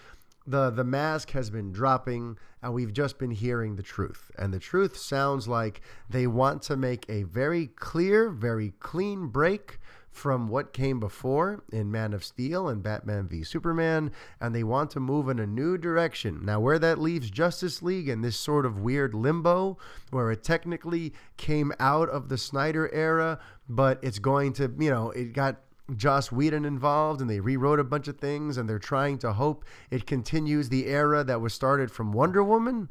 the 0.47 0.69
the 0.69 0.83
mask 0.83 1.31
has 1.31 1.49
been 1.49 1.71
dropping 1.71 2.37
and 2.63 2.73
we've 2.73 2.93
just 2.93 3.19
been 3.19 3.31
hearing 3.31 3.75
the 3.75 3.83
truth 3.83 4.31
and 4.37 4.53
the 4.53 4.59
truth 4.59 4.97
sounds 4.97 5.47
like 5.47 5.81
they 6.09 6.25
want 6.25 6.61
to 6.63 6.77
make 6.77 7.05
a 7.09 7.23
very 7.23 7.67
clear 7.67 8.29
very 8.29 8.73
clean 8.79 9.27
break 9.27 9.77
from 10.17 10.47
what 10.47 10.73
came 10.73 10.99
before 10.99 11.63
in 11.71 11.91
Man 11.91 12.11
of 12.11 12.23
Steel 12.23 12.67
and 12.69 12.81
Batman 12.81 13.27
v 13.27 13.43
Superman 13.43 14.11
and 14.41 14.55
they 14.55 14.63
want 14.63 14.89
to 14.91 14.99
move 14.99 15.29
in 15.29 15.37
a 15.37 15.45
new 15.45 15.77
direction. 15.77 16.43
Now 16.43 16.59
where 16.59 16.79
that 16.79 16.97
leaves 16.97 17.29
Justice 17.29 17.83
League 17.83 18.09
in 18.09 18.21
this 18.21 18.35
sort 18.35 18.65
of 18.65 18.79
weird 18.79 19.13
limbo 19.13 19.77
where 20.09 20.31
it 20.31 20.43
technically 20.43 21.13
came 21.37 21.71
out 21.79 22.09
of 22.09 22.29
the 22.29 22.37
Snyder 22.37 22.91
era 22.91 23.37
but 23.69 23.99
it's 24.01 24.17
going 24.17 24.53
to, 24.53 24.73
you 24.79 24.89
know, 24.89 25.11
it 25.11 25.33
got 25.33 25.57
Joss 25.95 26.31
Whedon 26.31 26.65
involved 26.65 27.21
and 27.21 27.29
they 27.29 27.39
rewrote 27.39 27.79
a 27.79 27.83
bunch 27.83 28.07
of 28.07 28.17
things 28.17 28.57
and 28.57 28.67
they're 28.67 28.79
trying 28.79 29.17
to 29.19 29.33
hope 29.33 29.63
it 29.89 30.05
continues 30.05 30.69
the 30.69 30.85
era 30.87 31.23
that 31.23 31.41
was 31.41 31.53
started 31.53 31.91
from 31.91 32.11
Wonder 32.11 32.43
Woman. 32.43 32.89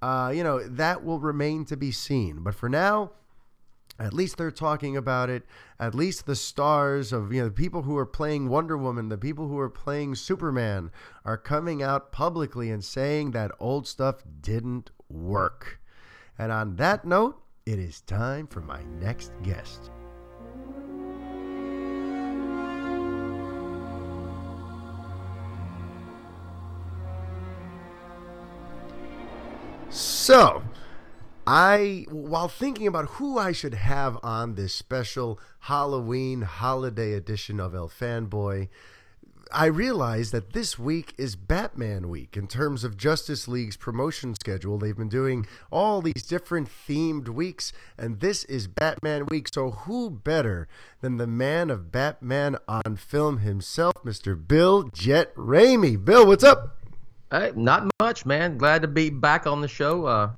Uh, 0.00 0.32
you 0.34 0.44
know, 0.44 0.62
that 0.62 1.04
will 1.04 1.18
remain 1.18 1.64
to 1.64 1.76
be 1.76 1.90
seen. 1.90 2.44
But 2.44 2.54
for 2.54 2.68
now, 2.68 3.10
at 3.98 4.12
least 4.12 4.36
they're 4.36 4.52
talking 4.52 4.96
about 4.96 5.28
it. 5.28 5.44
At 5.80 5.94
least 5.94 6.26
the 6.26 6.36
stars 6.36 7.12
of, 7.12 7.32
you 7.32 7.40
know, 7.40 7.48
the 7.48 7.54
people 7.54 7.82
who 7.82 7.96
are 7.96 8.06
playing 8.06 8.48
Wonder 8.48 8.78
Woman, 8.78 9.08
the 9.08 9.18
people 9.18 9.48
who 9.48 9.58
are 9.58 9.70
playing 9.70 10.14
Superman 10.14 10.92
are 11.24 11.36
coming 11.36 11.82
out 11.82 12.12
publicly 12.12 12.70
and 12.70 12.84
saying 12.84 13.32
that 13.32 13.50
old 13.58 13.88
stuff 13.88 14.22
didn't 14.40 14.92
work. 15.08 15.80
And 16.38 16.52
on 16.52 16.76
that 16.76 17.04
note, 17.04 17.42
it 17.66 17.80
is 17.80 18.00
time 18.02 18.46
for 18.46 18.60
my 18.60 18.82
next 19.00 19.32
guest. 19.42 19.90
So, 29.90 30.62
I, 31.46 32.04
while 32.10 32.48
thinking 32.48 32.86
about 32.86 33.06
who 33.06 33.38
I 33.38 33.52
should 33.52 33.74
have 33.74 34.18
on 34.22 34.54
this 34.54 34.74
special 34.74 35.40
Halloween 35.60 36.42
holiday 36.42 37.14
edition 37.14 37.58
of 37.58 37.74
El 37.74 37.88
Fanboy, 37.88 38.68
I 39.50 39.64
realized 39.64 40.32
that 40.32 40.52
this 40.52 40.78
week 40.78 41.14
is 41.16 41.36
Batman 41.36 42.10
week 42.10 42.36
in 42.36 42.48
terms 42.48 42.84
of 42.84 42.98
Justice 42.98 43.48
League's 43.48 43.78
promotion 43.78 44.34
schedule. 44.34 44.76
They've 44.76 44.94
been 44.94 45.08
doing 45.08 45.46
all 45.72 46.02
these 46.02 46.22
different 46.22 46.68
themed 46.68 47.28
weeks, 47.28 47.72
and 47.96 48.20
this 48.20 48.44
is 48.44 48.68
Batman 48.68 49.24
week. 49.30 49.48
So, 49.52 49.70
who 49.70 50.10
better 50.10 50.68
than 51.00 51.16
the 51.16 51.26
man 51.26 51.70
of 51.70 51.90
Batman 51.90 52.58
on 52.68 52.96
film 52.96 53.38
himself, 53.38 53.94
Mr. 54.04 54.36
Bill 54.46 54.90
Jett 54.92 55.34
Ramey? 55.34 56.02
Bill, 56.04 56.26
what's 56.26 56.44
up? 56.44 56.77
Hey, 57.30 57.52
not 57.54 57.90
much, 58.00 58.24
man. 58.24 58.56
Glad 58.56 58.82
to 58.82 58.88
be 58.88 59.10
back 59.10 59.46
on 59.46 59.60
the 59.60 59.68
show. 59.68 60.06
Uh, 60.06 60.30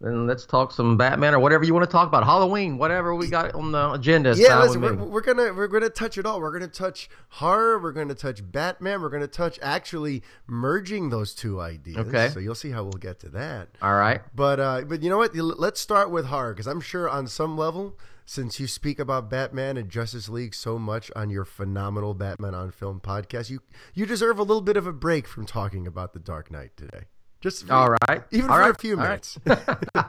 and 0.00 0.26
let's 0.26 0.46
talk 0.46 0.72
some 0.72 0.96
Batman 0.96 1.34
or 1.34 1.40
whatever 1.40 1.64
you 1.64 1.74
want 1.74 1.84
to 1.84 1.90
talk 1.90 2.06
about. 2.06 2.24
Halloween, 2.24 2.78
whatever 2.78 3.14
we 3.14 3.28
got 3.28 3.54
on 3.54 3.72
the 3.72 3.92
agenda. 3.92 4.34
Yeah, 4.36 4.62
listen, 4.62 4.80
we're, 4.80 4.94
we're, 4.94 5.20
gonna 5.20 5.52
we're 5.52 5.66
gonna 5.66 5.90
touch 5.90 6.18
it 6.18 6.24
all. 6.24 6.40
We're 6.40 6.52
gonna 6.52 6.68
touch 6.68 7.10
horror. 7.28 7.80
We're 7.80 7.92
gonna 7.92 8.14
touch 8.14 8.40
Batman. 8.50 9.02
We're 9.02 9.08
gonna 9.08 9.26
touch 9.26 9.58
actually 9.60 10.22
merging 10.46 11.10
those 11.10 11.34
two 11.34 11.60
ideas. 11.60 11.98
Okay. 11.98 12.28
So 12.28 12.38
you'll 12.38 12.54
see 12.54 12.70
how 12.70 12.84
we'll 12.84 12.92
get 12.92 13.18
to 13.20 13.28
that. 13.30 13.68
All 13.82 13.94
right. 13.94 14.20
But 14.34 14.60
uh, 14.60 14.82
but 14.82 15.02
you 15.02 15.10
know 15.10 15.18
what? 15.18 15.34
Let's 15.34 15.80
start 15.80 16.10
with 16.10 16.26
horror 16.26 16.54
because 16.54 16.68
I'm 16.68 16.80
sure 16.80 17.10
on 17.10 17.26
some 17.26 17.58
level 17.58 17.98
since 18.28 18.60
you 18.60 18.66
speak 18.66 18.98
about 18.98 19.30
Batman 19.30 19.78
and 19.78 19.88
Justice 19.88 20.28
League 20.28 20.54
so 20.54 20.78
much 20.78 21.10
on 21.16 21.30
your 21.30 21.46
phenomenal 21.46 22.12
Batman 22.12 22.54
on 22.54 22.70
Film 22.70 23.00
podcast, 23.00 23.48
you 23.48 23.60
you 23.94 24.04
deserve 24.04 24.38
a 24.38 24.42
little 24.42 24.60
bit 24.60 24.76
of 24.76 24.86
a 24.86 24.92
break 24.92 25.26
from 25.26 25.46
talking 25.46 25.86
about 25.86 26.12
the 26.12 26.18
Dark 26.18 26.50
Knight 26.50 26.76
today. 26.76 27.04
Just 27.40 27.66
for, 27.66 27.72
all 27.72 27.96
right, 28.08 28.22
even 28.32 28.50
all 28.50 28.56
for 28.56 28.62
right. 28.62 28.70
a 28.70 28.78
few 28.78 28.96
minutes. 28.96 29.38
Right. 29.46 29.60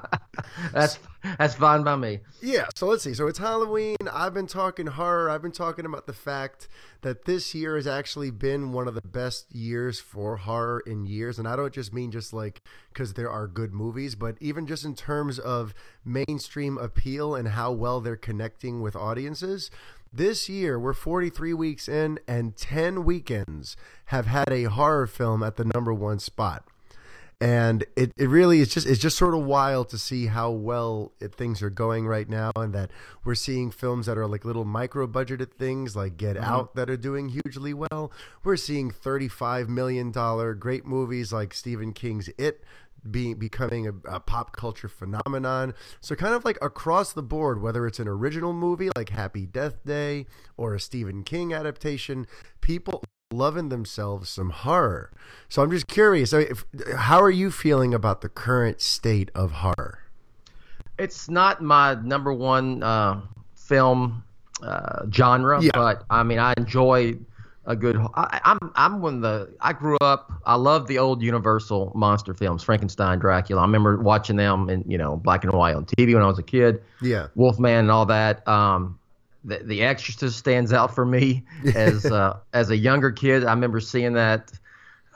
that's 0.74 0.98
that's 1.38 1.54
fine 1.54 1.84
by 1.84 1.96
me. 1.96 2.22
Yeah. 2.42 2.66
So 2.76 2.88
let's 2.88 3.04
see. 3.04 3.14
So 3.14 3.28
it's 3.28 3.38
Halloween. 3.38 3.98
I've 4.12 4.34
been 4.34 4.48
talking 4.48 4.88
horror. 4.88 5.30
I've 5.30 5.44
been 5.44 5.52
talking 5.52 5.86
about 5.86 6.08
the 6.08 6.14
fact 6.14 6.68
that 7.02 7.26
this 7.26 7.54
year 7.54 7.76
has 7.76 7.86
actually 7.86 8.32
been 8.32 8.72
one 8.72 8.88
of 8.88 8.96
the 8.96 9.02
best 9.02 9.54
years 9.54 10.00
for 10.00 10.38
horror 10.38 10.82
in 10.88 11.06
years, 11.06 11.38
and 11.38 11.48
I 11.48 11.56
don't 11.56 11.74
just 11.74 11.94
mean 11.94 12.10
just 12.10 12.34
like 12.34 12.64
because 12.92 13.14
there 13.14 13.30
are 13.30 13.48
good 13.48 13.74
movies, 13.74 14.16
but 14.16 14.36
even 14.40 14.66
just 14.66 14.84
in 14.84 14.96
terms 14.96 15.38
of 15.38 15.76
mainstream 16.04 16.80
appeal 16.80 17.36
and 17.36 17.50
how 17.50 17.72
well 17.72 18.02
they're 18.02 18.16
connecting 18.16 18.82
with 18.82 18.96
audiences. 18.96 19.70
This 20.12 20.50
year, 20.50 20.80
we're 20.80 20.94
43 20.94 21.54
weeks 21.54 21.88
in, 21.88 22.18
and 22.28 22.58
10 22.58 23.04
weekends 23.04 23.78
have 24.06 24.26
had 24.26 24.52
a 24.52 24.64
horror 24.64 25.06
film 25.06 25.44
at 25.44 25.56
the 25.58 25.66
number 25.66 25.94
one 25.94 26.18
spot 26.18 26.64
and 27.42 27.86
it, 27.96 28.12
it 28.18 28.28
really 28.28 28.60
is 28.60 28.68
just 28.68 28.86
it's 28.86 29.00
just 29.00 29.18
sort 29.18 29.34
of 29.34 29.44
wild 29.44 29.90
to 29.90 29.98
see 29.98 30.28
how 30.28 30.52
well 30.52 31.14
it, 31.20 31.34
things 31.34 31.62
are 31.62 31.70
going 31.70 32.06
right 32.06 32.28
now 32.28 32.52
and 32.56 32.74
that 32.74 32.92
we're 33.24 33.36
seeing 33.36 33.72
films 33.72 34.08
that 34.08 34.18
are 34.18 34.28
like 34.28 34.44
little 34.44 34.66
micro 34.66 35.08
budgeted 35.08 35.52
things 35.54 35.96
like 35.96 36.18
get 36.18 36.36
mm-hmm. 36.36 36.46
out 36.46 36.76
that 36.76 36.90
are 36.90 36.98
doing 36.98 37.30
hugely 37.30 37.74
well 37.74 38.12
we're 38.44 38.58
seeing 38.58 38.92
35 38.92 39.70
million 39.70 40.12
dollar 40.12 40.54
great 40.54 40.86
movies 40.86 41.32
like 41.32 41.54
stephen 41.54 41.94
king's 41.94 42.30
it 42.38 42.64
being 43.10 43.36
becoming 43.36 43.88
a, 43.88 43.94
a, 44.16 44.20
pop 44.20 44.52
culture 44.52 44.90
phenomenon. 44.90 45.74
So 46.02 46.16
kind 46.16 46.34
of 46.34 46.44
like 46.44 46.58
across 46.62 47.14
the 47.14 47.24
board, 47.24 47.62
whether 47.62 47.88
it's 47.88 47.98
an 47.98 48.10
original 48.10 48.52
movie 48.52 48.90
like 48.94 49.10
Happy 49.10 49.46
Death 49.46 49.86
Day 49.86 50.26
or 50.58 50.76
a 50.76 50.82
Stephen 50.82 51.24
King 51.24 51.54
adaptation, 51.54 52.28
people 52.60 53.04
loving 53.32 53.70
themselves 53.70 54.28
some 54.28 54.50
horror. 54.50 55.12
So 55.50 55.62
I'm 55.62 55.70
just 55.70 55.88
curious, 55.88 56.34
if, 56.34 56.66
how 56.98 57.22
are 57.22 57.30
you 57.30 57.52
feeling 57.52 57.94
about 57.94 58.22
the 58.22 58.30
current 58.30 58.82
state 58.82 59.30
of 59.36 59.52
horror? 59.52 60.00
It's 60.98 61.30
not 61.30 61.62
my 61.62 61.94
number 61.94 62.34
one 62.34 62.82
uh, 62.82 63.22
film 63.56 64.24
uh, 64.64 65.06
genre, 65.14 65.62
yeah. 65.62 65.70
but 65.74 66.04
I 66.10 66.24
mean, 66.24 66.40
I 66.40 66.56
enjoy 66.58 67.20
a 67.66 67.76
good. 67.76 67.98
I, 68.16 68.42
am 68.44 68.58
I'm, 68.62 68.72
I'm 68.76 69.02
one 69.02 69.16
of 69.18 69.22
the. 69.22 69.54
I 69.62 69.74
grew 69.74 69.98
up. 70.02 70.32
I 70.46 70.56
love 70.56 70.88
the 70.88 70.98
old 70.98 71.22
Universal 71.22 71.92
monster 71.96 72.34
films, 72.34 72.64
Frankenstein, 72.64 73.20
Dracula. 73.20 73.62
I 73.62 73.66
remember 73.66 74.02
watching 74.02 74.36
them 74.36 74.70
in 74.70 74.84
you 74.88 74.98
know 74.98 75.16
black 75.16 75.44
and 75.44 75.54
white 75.54 75.76
on 75.76 75.86
TV 75.86 76.16
when 76.16 76.24
I 76.24 76.28
was 76.28 76.40
a 76.40 76.44
kid. 76.44 76.82
Yeah, 77.02 77.28
Wolfman 77.36 77.80
and 77.80 77.92
all 77.92 78.08
that. 78.08 78.46
Um, 78.48 78.99
the, 79.44 79.60
the 79.60 79.84
Exorcist 79.84 80.38
stands 80.38 80.74
out 80.74 80.96
for 80.96 81.06
me 81.06 81.44
as 81.76 82.06
uh, 82.06 82.38
as 82.54 82.70
a 82.70 82.78
younger 82.78 83.12
kid. 83.12 83.46
I 83.46 83.54
remember 83.54 83.80
seeing 83.80 84.14
that. 84.14 84.52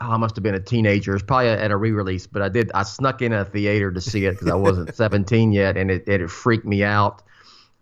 Oh, 0.02 0.10
I 0.10 0.18
must 0.18 0.36
have 0.36 0.44
been 0.44 0.56
a 0.56 0.60
teenager. 0.60 1.14
It's 1.14 1.24
probably 1.24 1.50
at 1.50 1.70
a 1.70 1.78
re-release, 1.78 2.28
but 2.28 2.42
I 2.42 2.50
did. 2.50 2.72
I 2.74 2.84
snuck 2.84 3.22
in 3.22 3.32
a 3.32 3.46
theater 3.46 3.92
to 3.92 4.02
see 4.02 4.26
it 4.26 4.32
because 4.32 4.50
I 4.50 4.56
wasn't 4.56 4.94
17 4.96 5.52
yet, 5.52 5.78
and 5.78 5.92
it, 5.92 6.08
it 6.08 6.30
freaked 6.30 6.66
me 6.66 6.84
out 6.84 7.22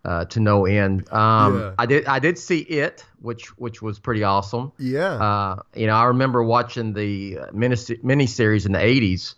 uh, 0.04 0.26
to 0.26 0.40
no 0.40 0.66
end. 0.66 1.10
Um, 1.12 1.58
yeah. 1.58 1.74
I 1.78 1.86
did. 1.86 2.06
I 2.06 2.18
did 2.18 2.38
see 2.38 2.58
it, 2.58 3.04
which 3.20 3.56
which 3.58 3.80
was 3.80 3.98
pretty 3.98 4.24
awesome. 4.24 4.72
Yeah. 4.78 5.12
Uh, 5.14 5.62
you 5.74 5.86
know, 5.86 5.94
I 5.94 6.04
remember 6.04 6.42
watching 6.42 6.92
the 6.92 7.38
mini 7.52 8.26
series 8.26 8.66
in 8.66 8.72
the 8.72 8.78
80s 8.78 9.34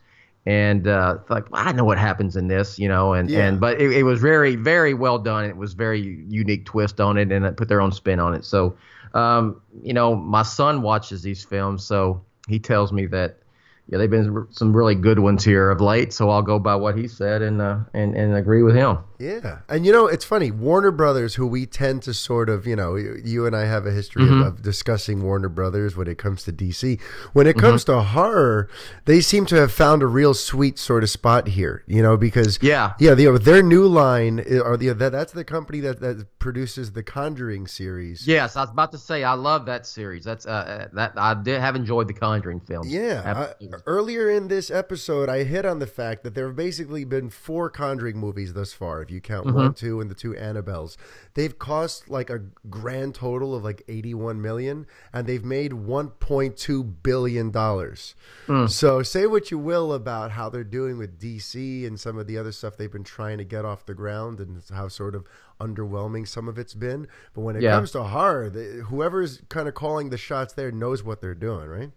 and 0.46 0.86
uh, 0.86 1.18
like 1.28 1.44
I 1.52 1.72
know 1.72 1.84
what 1.84 1.98
happens 1.98 2.36
in 2.36 2.48
this, 2.48 2.78
you 2.78 2.88
know, 2.88 3.14
and 3.14 3.30
yeah. 3.30 3.46
and 3.46 3.60
but 3.60 3.80
it, 3.80 3.92
it, 3.92 4.02
was 4.02 4.20
very 4.20 4.56
very 4.56 4.92
well 4.92 5.18
done. 5.18 5.44
It 5.44 5.56
was 5.56 5.72
very 5.72 6.00
unique 6.28 6.66
twist 6.66 7.00
on 7.00 7.16
it, 7.16 7.32
and 7.32 7.44
it 7.46 7.56
put 7.56 7.68
their 7.68 7.80
own 7.80 7.92
spin 7.92 8.20
on 8.20 8.34
it. 8.34 8.44
So, 8.44 8.76
um, 9.14 9.60
you 9.82 9.94
know, 9.94 10.14
my 10.14 10.42
son 10.42 10.82
watches 10.82 11.22
these 11.22 11.44
films, 11.44 11.84
so 11.84 12.22
he 12.46 12.58
tells 12.58 12.92
me 12.92 13.06
that 13.06 13.38
yeah, 13.86 13.98
they've 13.98 14.10
been 14.10 14.46
some 14.50 14.74
really 14.74 14.94
good 14.94 15.18
ones 15.18 15.44
here 15.44 15.70
of 15.70 15.80
late. 15.80 16.12
So 16.14 16.30
I'll 16.30 16.42
go 16.42 16.58
by 16.58 16.74
what 16.74 16.96
he 16.96 17.06
said 17.06 17.42
and 17.42 17.60
uh, 17.60 17.80
and 17.92 18.14
and 18.16 18.34
agree 18.34 18.62
with 18.62 18.74
him. 18.74 18.98
Yeah, 19.18 19.58
and 19.68 19.84
you 19.84 19.92
know 19.92 20.06
it's 20.06 20.24
funny. 20.24 20.50
Warner 20.50 20.90
Brothers, 20.90 21.34
who 21.34 21.46
we 21.46 21.66
tend 21.66 22.02
to 22.02 22.14
sort 22.14 22.48
of, 22.48 22.66
you 22.66 22.76
know, 22.76 22.96
you 22.96 23.46
and 23.46 23.54
I 23.54 23.66
have 23.66 23.86
a 23.86 23.92
history 23.92 24.22
mm-hmm. 24.22 24.40
of, 24.40 24.46
of, 24.46 24.62
discussing 24.62 25.22
Warner 25.22 25.48
Brothers 25.48 25.96
when 25.96 26.08
it 26.08 26.18
comes 26.18 26.44
to 26.44 26.52
DC. 26.52 27.00
When 27.34 27.46
it 27.46 27.56
comes 27.56 27.84
mm-hmm. 27.84 27.98
to 27.98 28.02
horror, 28.02 28.68
they 29.04 29.20
seem 29.20 29.44
to 29.46 29.56
have 29.56 29.70
found 29.70 30.02
a 30.02 30.06
real 30.06 30.34
sweet 30.34 30.78
sort 30.78 31.02
of 31.02 31.10
spot 31.10 31.48
here. 31.48 31.84
You 31.86 32.02
know, 32.02 32.16
because 32.16 32.58
yeah, 32.62 32.94
yeah, 32.98 33.14
the, 33.14 33.38
their 33.38 33.62
New 33.62 33.86
Line 33.86 34.40
are 34.40 34.78
the 34.78 34.94
that, 34.94 35.12
that's 35.12 35.32
the 35.32 35.44
company 35.44 35.80
that 35.80 36.00
that 36.00 36.26
produces 36.38 36.92
the 36.92 37.02
Conjuring 37.02 37.66
series. 37.66 38.26
Yes, 38.26 38.56
I 38.56 38.62
was 38.62 38.70
about 38.70 38.92
to 38.92 38.98
say 38.98 39.24
I 39.24 39.34
love 39.34 39.66
that 39.66 39.86
series. 39.86 40.24
That's 40.24 40.46
uh, 40.46 40.50
uh 40.50 40.88
that 40.94 41.12
I 41.16 41.34
did 41.34 41.60
have 41.60 41.76
enjoyed 41.76 42.08
the 42.08 42.14
Conjuring 42.14 42.60
films. 42.60 42.92
Yeah, 42.92 43.54
I, 43.60 43.73
earlier 43.86 44.30
in 44.30 44.48
this 44.48 44.70
episode, 44.70 45.28
I 45.28 45.44
hit 45.44 45.64
on 45.64 45.78
the 45.78 45.86
fact 45.86 46.22
that 46.22 46.34
there 46.34 46.46
have 46.46 46.56
basically 46.56 47.04
been 47.04 47.30
four 47.30 47.70
Conjuring 47.70 48.16
movies 48.16 48.52
thus 48.52 48.72
far 48.72 49.02
if 49.02 49.10
you 49.10 49.20
count 49.20 49.46
mm-hmm. 49.46 49.56
one, 49.56 49.74
two, 49.74 50.00
and 50.00 50.10
the 50.10 50.14
two 50.14 50.32
Annabelles. 50.32 50.96
They've 51.34 51.58
cost 51.58 52.08
like 52.08 52.30
a 52.30 52.42
grand 52.70 53.14
total 53.14 53.54
of 53.54 53.64
like 53.64 53.82
81 53.88 54.40
million, 54.40 54.86
and 55.12 55.26
they've 55.26 55.44
made 55.44 55.72
1.2 55.72 56.94
billion 57.02 57.50
dollars. 57.50 58.14
Mm. 58.46 58.70
So 58.70 59.02
say 59.02 59.26
what 59.26 59.50
you 59.50 59.58
will 59.58 59.92
about 59.92 60.32
how 60.32 60.48
they're 60.48 60.64
doing 60.64 60.98
with 60.98 61.20
DC 61.20 61.86
and 61.86 61.98
some 61.98 62.18
of 62.18 62.26
the 62.26 62.38
other 62.38 62.52
stuff 62.52 62.76
they've 62.76 62.90
been 62.90 63.04
trying 63.04 63.38
to 63.38 63.44
get 63.44 63.64
off 63.64 63.86
the 63.86 63.94
ground, 63.94 64.40
and 64.40 64.62
how 64.72 64.88
sort 64.88 65.14
of 65.14 65.24
underwhelming 65.60 66.26
some 66.26 66.48
of 66.48 66.58
it's 66.58 66.74
been. 66.74 67.06
But 67.34 67.42
when 67.42 67.56
it 67.56 67.62
yeah. 67.62 67.72
comes 67.72 67.92
to 67.92 68.02
horror, 68.04 68.50
whoever's 68.50 69.42
kind 69.48 69.68
of 69.68 69.74
calling 69.74 70.10
the 70.10 70.18
shots 70.18 70.52
there 70.52 70.70
knows 70.70 71.02
what 71.02 71.20
they're 71.20 71.34
doing, 71.34 71.68
right? 71.68 71.90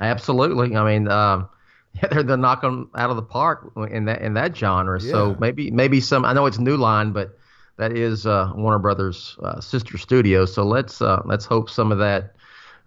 Absolutely. 0.00 0.76
I 0.76 0.84
mean. 0.84 1.08
Um, 1.08 1.48
yeah, 2.02 2.08
they're 2.08 2.22
they're 2.22 2.36
knocking 2.36 2.88
out 2.94 3.08
of 3.08 3.16
the 3.16 3.22
park 3.22 3.72
in 3.90 4.04
that 4.04 4.20
in 4.20 4.34
that 4.34 4.54
genre. 4.54 5.00
Yeah. 5.00 5.10
So 5.10 5.36
maybe 5.40 5.70
maybe 5.70 6.00
some. 6.00 6.26
I 6.26 6.34
know 6.34 6.44
it's 6.44 6.58
New 6.58 6.76
Line, 6.76 7.12
but 7.12 7.38
that 7.78 7.92
is 7.92 8.26
uh, 8.26 8.52
Warner 8.54 8.78
Brothers' 8.78 9.36
uh, 9.42 9.60
sister 9.60 9.98
studio. 9.98 10.44
So 10.44 10.64
let's 10.64 11.00
uh, 11.00 11.22
let's 11.24 11.44
hope 11.44 11.70
some 11.70 11.92
of 11.92 11.98
that. 11.98 12.34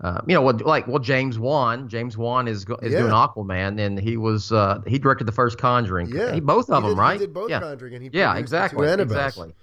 Uh, 0.01 0.21
you 0.27 0.33
know, 0.33 0.41
what 0.41 0.61
like 0.61 0.87
well, 0.87 0.99
James 0.99 1.39
Wan. 1.39 1.89
James 1.89 2.17
Wan 2.17 2.47
is 2.47 2.65
is 2.81 2.93
yeah. 2.93 2.99
doing 2.99 3.11
Aquaman, 3.11 3.79
and 3.79 3.99
he 3.99 4.15
was 4.15 4.51
uh, 4.51 4.79
he 4.87 4.97
directed 4.99 5.25
the 5.25 5.31
first 5.31 5.57
Conjuring. 5.57 6.09
Yeah, 6.09 6.33
he, 6.33 6.39
both 6.39 6.69
of 6.69 6.83
he 6.83 6.87
them, 6.87 6.95
did, 6.95 6.99
right? 6.99 7.19
He 7.19 7.25
did 7.25 7.33
both 7.33 7.49
yeah. 7.49 7.59
Conjuring, 7.59 7.95
and 7.95 8.03
he 8.03 8.09
yeah, 8.13 8.37
exactly, 8.37 8.87
exactly. 8.87 9.53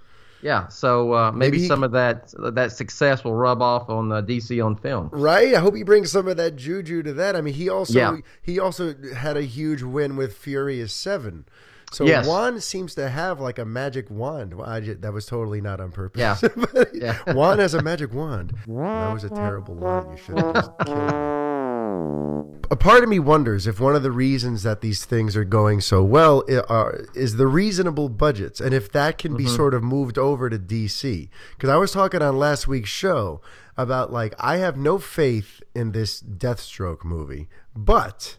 Yeah, 0.47 0.69
so 0.69 1.13
uh, 1.13 1.33
maybe, 1.33 1.57
maybe 1.57 1.67
some 1.67 1.83
of 1.83 1.91
that 1.91 2.33
that 2.39 2.71
success 2.71 3.25
will 3.25 3.35
rub 3.35 3.61
off 3.61 3.91
on 3.91 4.13
uh, 4.13 4.23
DC 4.23 4.65
on 4.65 4.77
film. 4.77 5.09
Right. 5.11 5.53
I 5.53 5.59
hope 5.59 5.75
he 5.75 5.83
brings 5.83 6.13
some 6.13 6.29
of 6.29 6.37
that 6.37 6.55
juju 6.55 7.03
to 7.03 7.13
that. 7.15 7.35
I 7.35 7.41
mean, 7.41 7.55
he 7.55 7.69
also 7.69 7.99
yeah. 7.99 8.17
he 8.43 8.61
also 8.61 8.95
had 9.13 9.37
a 9.37 9.43
huge 9.43 9.83
win 9.83 10.15
with 10.15 10.37
Furious 10.37 10.95
Seven. 10.95 11.47
So 11.91 12.05
yes. 12.05 12.29
Wan 12.29 12.61
seems 12.61 12.95
to 12.95 13.09
have 13.09 13.41
like 13.41 13.59
a 13.59 13.65
magic 13.65 14.09
wand. 14.09 14.55
Just, 14.85 15.01
that 15.01 15.13
was 15.13 15.27
totally 15.27 15.61
not 15.61 15.81
on 15.81 15.91
purpose. 15.91 16.21
Yeah. 16.21 16.85
yeah. 16.95 17.33
Wan 17.33 17.59
has 17.59 17.75
a 17.75 17.83
magic 17.83 18.15
wand. 18.15 18.55
That 18.69 19.13
was 19.13 19.25
a 19.25 19.31
terrible 19.31 19.75
line. 19.75 20.11
You 20.13 20.17
should 20.17 20.39
have 20.39 20.55
just 20.55 20.71
killed 20.85 21.46
a 22.71 22.77
part 22.77 23.03
of 23.03 23.09
me 23.09 23.19
wonders 23.19 23.67
if 23.67 23.81
one 23.81 23.95
of 23.95 24.03
the 24.03 24.11
reasons 24.11 24.63
that 24.63 24.81
these 24.81 25.05
things 25.05 25.37
are 25.37 25.45
going 25.45 25.81
so 25.81 26.03
well 26.03 26.43
is 27.15 27.37
the 27.37 27.47
reasonable 27.47 28.09
budgets 28.09 28.61
and 28.61 28.75
if 28.75 28.91
that 28.93 29.19
can 29.19 29.37
be 29.37 29.45
mm-hmm. 29.45 29.55
sort 29.55 29.75
of 29.75 29.83
moved 29.83 30.19
over 30.19 30.51
to 30.51 30.59
DC. 30.59 31.29
Because 31.55 31.71
I 31.71 31.77
was 31.77 31.93
talking 31.93 32.23
on 32.23 32.39
last 32.39 32.67
week's 32.67 32.91
show 32.91 33.41
about 33.77 34.13
like, 34.13 34.35
I 34.39 34.57
have 34.57 34.77
no 34.77 34.99
faith 34.99 35.63
in 35.75 35.93
this 35.93 36.21
Deathstroke 36.21 37.05
movie, 37.05 37.49
but 37.75 38.39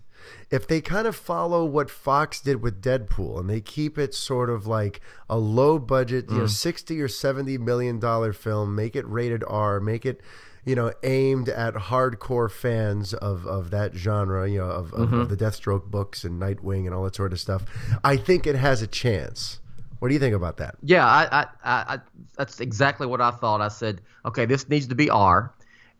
if 0.50 0.68
they 0.68 0.82
kind 0.82 1.08
of 1.08 1.16
follow 1.16 1.66
what 1.66 1.90
Fox 1.90 2.42
did 2.42 2.62
with 2.62 2.82
Deadpool 2.82 3.40
and 3.40 3.50
they 3.50 3.62
keep 3.62 3.98
it 3.98 4.14
sort 4.14 4.50
of 4.50 4.68
like 4.68 5.02
a 5.30 5.38
low 5.38 5.80
budget, 5.80 6.28
mm. 6.28 6.32
you 6.32 6.38
know, 6.40 6.44
mm. 6.46 6.50
60 6.50 7.02
or 7.02 7.08
70 7.08 7.58
million 7.58 8.00
dollar 8.00 8.34
film, 8.34 8.76
make 8.76 8.96
it 8.96 9.08
rated 9.08 9.44
R, 9.48 9.80
make 9.80 10.06
it 10.06 10.22
you 10.68 10.76
know, 10.76 10.92
aimed 11.02 11.48
at 11.48 11.76
hardcore 11.76 12.52
fans 12.52 13.14
of, 13.14 13.48
of 13.48 13.70
that 13.70 13.96
genre, 13.96 14.50
you 14.50 14.58
know, 14.58 14.66
of, 14.66 14.92
mm-hmm. 14.92 15.22
of, 15.22 15.30
the 15.30 15.38
Deathstroke 15.38 15.86
books 15.86 16.26
and 16.26 16.42
Nightwing 16.42 16.86
and 16.86 16.94
all 16.94 17.06
that 17.06 17.16
sort 17.16 17.32
of 17.32 17.40
stuff. 17.40 17.64
I 18.04 18.18
think 18.18 18.46
it 18.46 18.56
has 18.56 18.82
a 18.82 18.88
chance. 18.88 19.62
What 20.00 20.10
do 20.10 20.14
you 20.14 20.20
think 20.20 20.36
about 20.36 20.58
that? 20.58 20.76
Yeah, 20.84 21.06
I, 21.06 21.46
I, 21.64 21.96
I, 21.96 22.00
that's 22.38 22.60
exactly 22.60 23.08
what 23.08 23.22
I 23.22 23.32
thought. 23.32 23.62
I 23.62 23.70
said, 23.70 24.02
okay, 24.26 24.46
this 24.46 24.68
needs 24.68 24.88
to 24.88 24.96
be 24.96 25.10
R, 25.10 25.54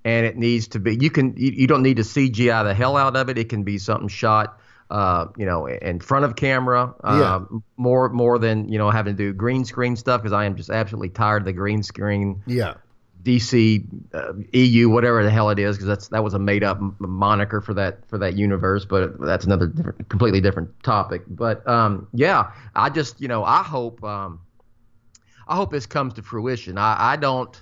and 0.04 0.26
it 0.26 0.36
needs 0.36 0.68
to 0.70 0.80
be. 0.80 0.98
You 0.98 1.12
can, 1.12 1.34
you, 1.38 1.52
you 1.52 1.68
don't 1.68 1.82
need 1.82 1.96
to 1.96 2.04
CGI 2.04 2.66
the 2.66 2.74
hell 2.74 2.98
out 2.98 3.16
of 3.16 3.30
it. 3.30 3.38
It 3.38 3.48
can 3.48 3.64
be 3.64 3.78
something 3.78 4.10
shot, 4.10 4.60
uh, 4.92 5.28
you 5.38 5.46
know, 5.46 5.66
in 5.68 6.02
front 6.02 6.26
of 6.26 6.36
camera, 6.36 6.94
uh, 7.06 7.20
yeah. 7.50 7.60
more 7.78 8.10
more 8.10 8.38
than 8.38 8.68
you 8.68 8.78
know 8.78 8.92
having 8.92 9.16
to 9.16 9.32
do 9.32 9.34
green 9.34 9.64
screen 9.64 9.96
stuff 9.96 10.22
because 10.22 10.34
I 10.34 10.44
am 10.44 10.58
just 10.58 10.70
absolutely 10.70 11.10
tired 11.10 11.44
of 11.44 11.46
the 11.46 11.54
green 11.54 11.84
screen. 11.84 12.44
Yeah. 12.46 12.74
DC, 13.24 13.86
uh, 14.14 14.34
EU, 14.54 14.90
whatever 14.90 15.24
the 15.24 15.30
hell 15.30 15.50
it 15.50 15.60
is, 15.60 15.76
because 15.76 15.88
that's 15.88 16.08
that 16.10 16.24
was 16.24 16.34
a 16.34 16.40
made 16.40 16.64
up 16.64 16.80
moniker 17.00 17.62
for 17.62 17.74
that 17.74 18.08
for 18.08 18.18
that 18.20 18.36
universe. 18.36 18.86
But 18.86 19.20
that's 19.20 19.46
another 19.46 19.68
different, 19.68 20.10
completely 20.10 20.42
different 20.42 20.82
topic. 20.84 21.24
But 21.28 21.68
um, 21.68 22.08
yeah, 22.14 22.52
I 22.76 22.90
just 22.90 23.20
you 23.20 23.28
know 23.28 23.44
I 23.44 23.64
hope 23.64 24.04
um, 24.04 24.42
I 25.48 25.56
hope 25.56 25.72
this 25.72 25.86
comes 25.86 26.14
to 26.14 26.22
fruition. 26.22 26.78
I, 26.78 27.14
I 27.14 27.16
don't. 27.16 27.62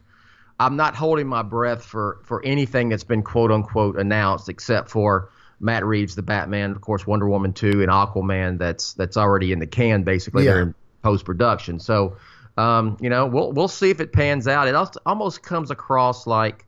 I'm 0.60 0.78
not 0.78 0.96
holding 0.96 1.28
my 1.28 1.42
breath 1.42 1.84
for 1.84 2.20
for 2.24 2.44
anything 2.46 2.90
that's 2.90 3.04
been 3.04 3.24
quote 3.24 3.52
unquote 3.52 3.98
announced, 3.98 4.50
except 4.50 4.90
for 4.90 5.32
Matt 5.60 5.86
Reeves, 5.86 6.16
the 6.16 6.24
Batman, 6.24 6.72
of 6.72 6.82
course, 6.82 7.08
Wonder 7.08 7.28
Woman 7.28 7.54
two, 7.54 7.82
and 7.82 7.90
Aquaman. 7.90 8.58
That's 8.58 8.94
that's 8.94 9.18
already 9.18 9.52
in 9.52 9.60
the 9.60 9.68
can. 9.68 10.04
Basically, 10.04 10.46
yeah. 10.46 10.54
they're 10.54 10.62
in 10.62 10.76
post 11.02 11.26
production. 11.26 11.80
So 11.80 12.18
um, 12.58 12.98
you 13.02 13.10
know, 13.10 13.26
we'll 13.26 13.52
we'll 13.52 13.68
see 13.68 13.90
if 13.90 14.00
it 14.00 14.14
pans 14.14 14.48
out. 14.48 14.68
It 14.68 15.00
almost 15.06 15.44
comes 15.44 15.72
across 15.72 16.26
like 16.26 16.66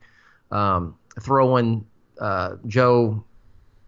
um, 0.52 0.96
throwing 1.20 1.86
uh, 2.20 2.56
Joe. 2.66 3.24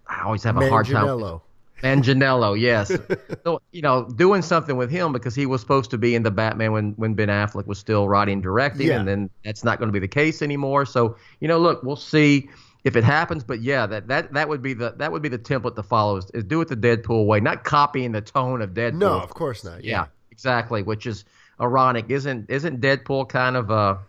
I 0.07 0.23
always 0.23 0.43
have 0.43 0.57
a 0.57 0.61
Manganiello. 0.61 0.69
hard 0.69 0.87
time. 0.87 1.41
Manganiello, 1.81 2.59
yes. 2.59 2.91
so 3.43 3.61
you 3.71 3.81
know, 3.81 4.05
doing 4.05 4.41
something 4.41 4.77
with 4.77 4.89
him 4.89 5.13
because 5.13 5.35
he 5.35 5.45
was 5.45 5.61
supposed 5.61 5.91
to 5.91 5.97
be 5.97 6.15
in 6.15 6.23
the 6.23 6.31
Batman 6.31 6.71
when 6.71 6.91
when 6.93 7.13
Ben 7.13 7.29
Affleck 7.29 7.67
was 7.67 7.79
still 7.79 8.07
writing, 8.07 8.41
directing, 8.41 8.87
yeah. 8.87 8.99
and 8.99 9.07
then 9.07 9.29
that's 9.43 9.63
not 9.63 9.77
going 9.77 9.87
to 9.87 9.93
be 9.93 9.99
the 9.99 10.07
case 10.07 10.41
anymore. 10.41 10.85
So 10.85 11.17
you 11.39 11.47
know, 11.47 11.59
look, 11.59 11.83
we'll 11.83 11.95
see 11.95 12.49
if 12.83 12.95
it 12.95 13.03
happens. 13.03 13.43
But 13.43 13.61
yeah, 13.61 13.85
that 13.87 14.07
that 14.07 14.33
that 14.33 14.49
would 14.49 14.61
be 14.61 14.73
the 14.73 14.91
that 14.97 15.11
would 15.11 15.21
be 15.21 15.29
the 15.29 15.39
template 15.39 15.75
to 15.75 15.83
follow 15.83 16.17
is, 16.17 16.29
is 16.33 16.43
do 16.43 16.61
it 16.61 16.69
the 16.69 16.77
Deadpool 16.77 17.25
way, 17.25 17.39
not 17.39 17.63
copying 17.63 18.11
the 18.11 18.21
tone 18.21 18.61
of 18.61 18.71
Deadpool. 18.71 18.99
No, 18.99 19.19
of 19.19 19.33
course 19.33 19.63
not. 19.63 19.83
Yeah, 19.83 19.91
yeah 19.91 20.05
exactly. 20.31 20.83
Which 20.83 21.05
is 21.05 21.25
ironic. 21.59 22.05
Isn't 22.09 22.49
isn't 22.49 22.81
Deadpool 22.81 23.29
kind 23.29 23.55
of 23.55 23.69
a 23.69 23.99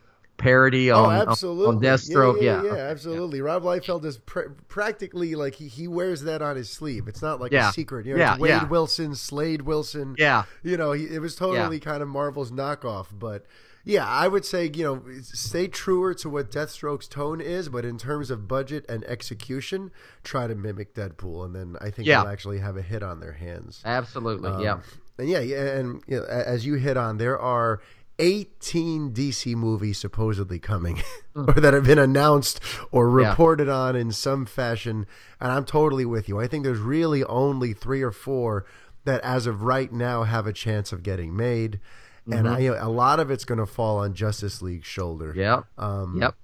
parody 0.41 0.91
oh, 0.91 1.05
on, 1.05 1.29
oh, 1.29 1.31
absolutely. 1.31 1.77
on 1.77 1.83
Deathstroke? 1.83 2.41
Yeah, 2.41 2.63
yeah, 2.63 2.69
yeah, 2.69 2.77
yeah 2.77 2.83
absolutely. 2.83 3.39
Yeah. 3.39 3.45
Rob 3.45 3.63
Liefeld 3.63 4.05
is 4.05 4.19
pr- 4.19 4.51
practically 4.69 5.35
like 5.35 5.55
he, 5.55 5.69
he 5.69 5.87
wears 5.87 6.23
that 6.23 6.43
on 6.43 6.57
his 6.57 6.71
sleeve. 6.71 7.09
It's 7.09 7.23
not 7.23 7.41
like 7.41 7.53
a 7.53 7.73
secret. 7.73 8.07
You 8.07 8.17
know, 8.17 8.21
yeah, 8.21 8.39
Wade 8.39 8.71
Wilson, 8.71 9.15
Slade 9.15 9.63
Wilson. 9.63 10.17
Yeah, 10.19 10.45
you 10.63 10.77
know, 10.77 10.93
he, 10.93 11.05
it 11.05 11.21
was 11.21 11.37
totally 11.37 11.79
kind 11.81 12.03
of 12.03 12.09
Marvel's 12.09 12.51
knockoff, 12.51 13.07
but. 13.13 13.47
Yeah, 13.83 14.07
I 14.07 14.29
would 14.29 14.45
say 14.45 14.71
you 14.75 14.85
know 14.85 15.03
stay 15.23 15.67
truer 15.67 16.13
to 16.13 16.29
what 16.29 16.51
Deathstroke's 16.51 17.09
tone 17.09 17.41
is, 17.41 17.71
but 17.71 17.87
in 17.87 17.97
terms 17.97 18.31
of 18.31 18.47
budget 18.47 18.85
and 18.91 19.03
execution, 19.05 19.91
try 20.23 20.47
to 20.47 20.55
mimic 20.55 20.95
Deadpool, 20.95 21.47
and 21.47 21.55
then 21.55 21.77
I 21.81 21.91
think 21.91 22.07
yeah. 22.07 22.23
they'll 22.23 22.31
actually 22.31 22.59
have 22.59 22.77
a 22.77 22.83
hit 22.83 23.03
on 23.03 23.21
their 23.21 23.33
hands. 23.33 23.81
Absolutely, 23.83 24.51
um, 24.51 24.61
yeah. 24.61 24.81
And 25.21 25.29
yeah, 25.29 25.41
and 25.41 26.03
you 26.07 26.19
know, 26.19 26.25
as 26.25 26.65
you 26.65 26.75
hit 26.75 26.97
on, 26.97 27.19
there 27.19 27.39
are 27.39 27.81
18 28.19 29.13
DC 29.13 29.55
movies 29.55 29.99
supposedly 29.99 30.59
coming 30.59 31.03
or 31.35 31.55
that 31.55 31.75
have 31.75 31.85
been 31.85 31.99
announced 31.99 32.61
or 32.91 33.09
reported 33.09 33.67
yeah. 33.67 33.75
on 33.75 33.97
in 33.97 34.13
some 34.13 34.47
fashion. 34.47 35.07
And 35.41 35.53
I'm 35.53 35.65
totally 35.65 36.05
with 36.05 36.29
you. 36.29 36.39
I 36.39 36.47
think 36.47 36.65
there's 36.65 36.79
really 36.79 37.25
only 37.25 37.73
three 37.73 38.03
or 38.03 38.13
four 38.13 38.67
that, 39.05 39.21
as 39.23 39.47
of 39.47 39.63
right 39.63 39.93
now, 39.93 40.25
have 40.25 40.47
a 40.47 40.53
chance 40.53 40.93
of 40.93 41.03
getting 41.03 41.37
made. 41.37 41.81
Mm-hmm. 42.29 42.33
And 42.33 42.49
I, 42.49 42.59
you 42.61 42.71
know, 42.71 42.79
a 42.81 42.89
lot 42.91 43.21
of 43.21 43.31
it's 43.31 43.45
going 43.45 43.59
to 43.59 43.67
fall 43.67 43.99
on 43.99 44.15
Justice 44.15 44.61
League's 44.61 44.87
shoulder. 44.87 45.33
Yeah. 45.35 45.63
Um, 45.79 46.19
yep. 46.21 46.35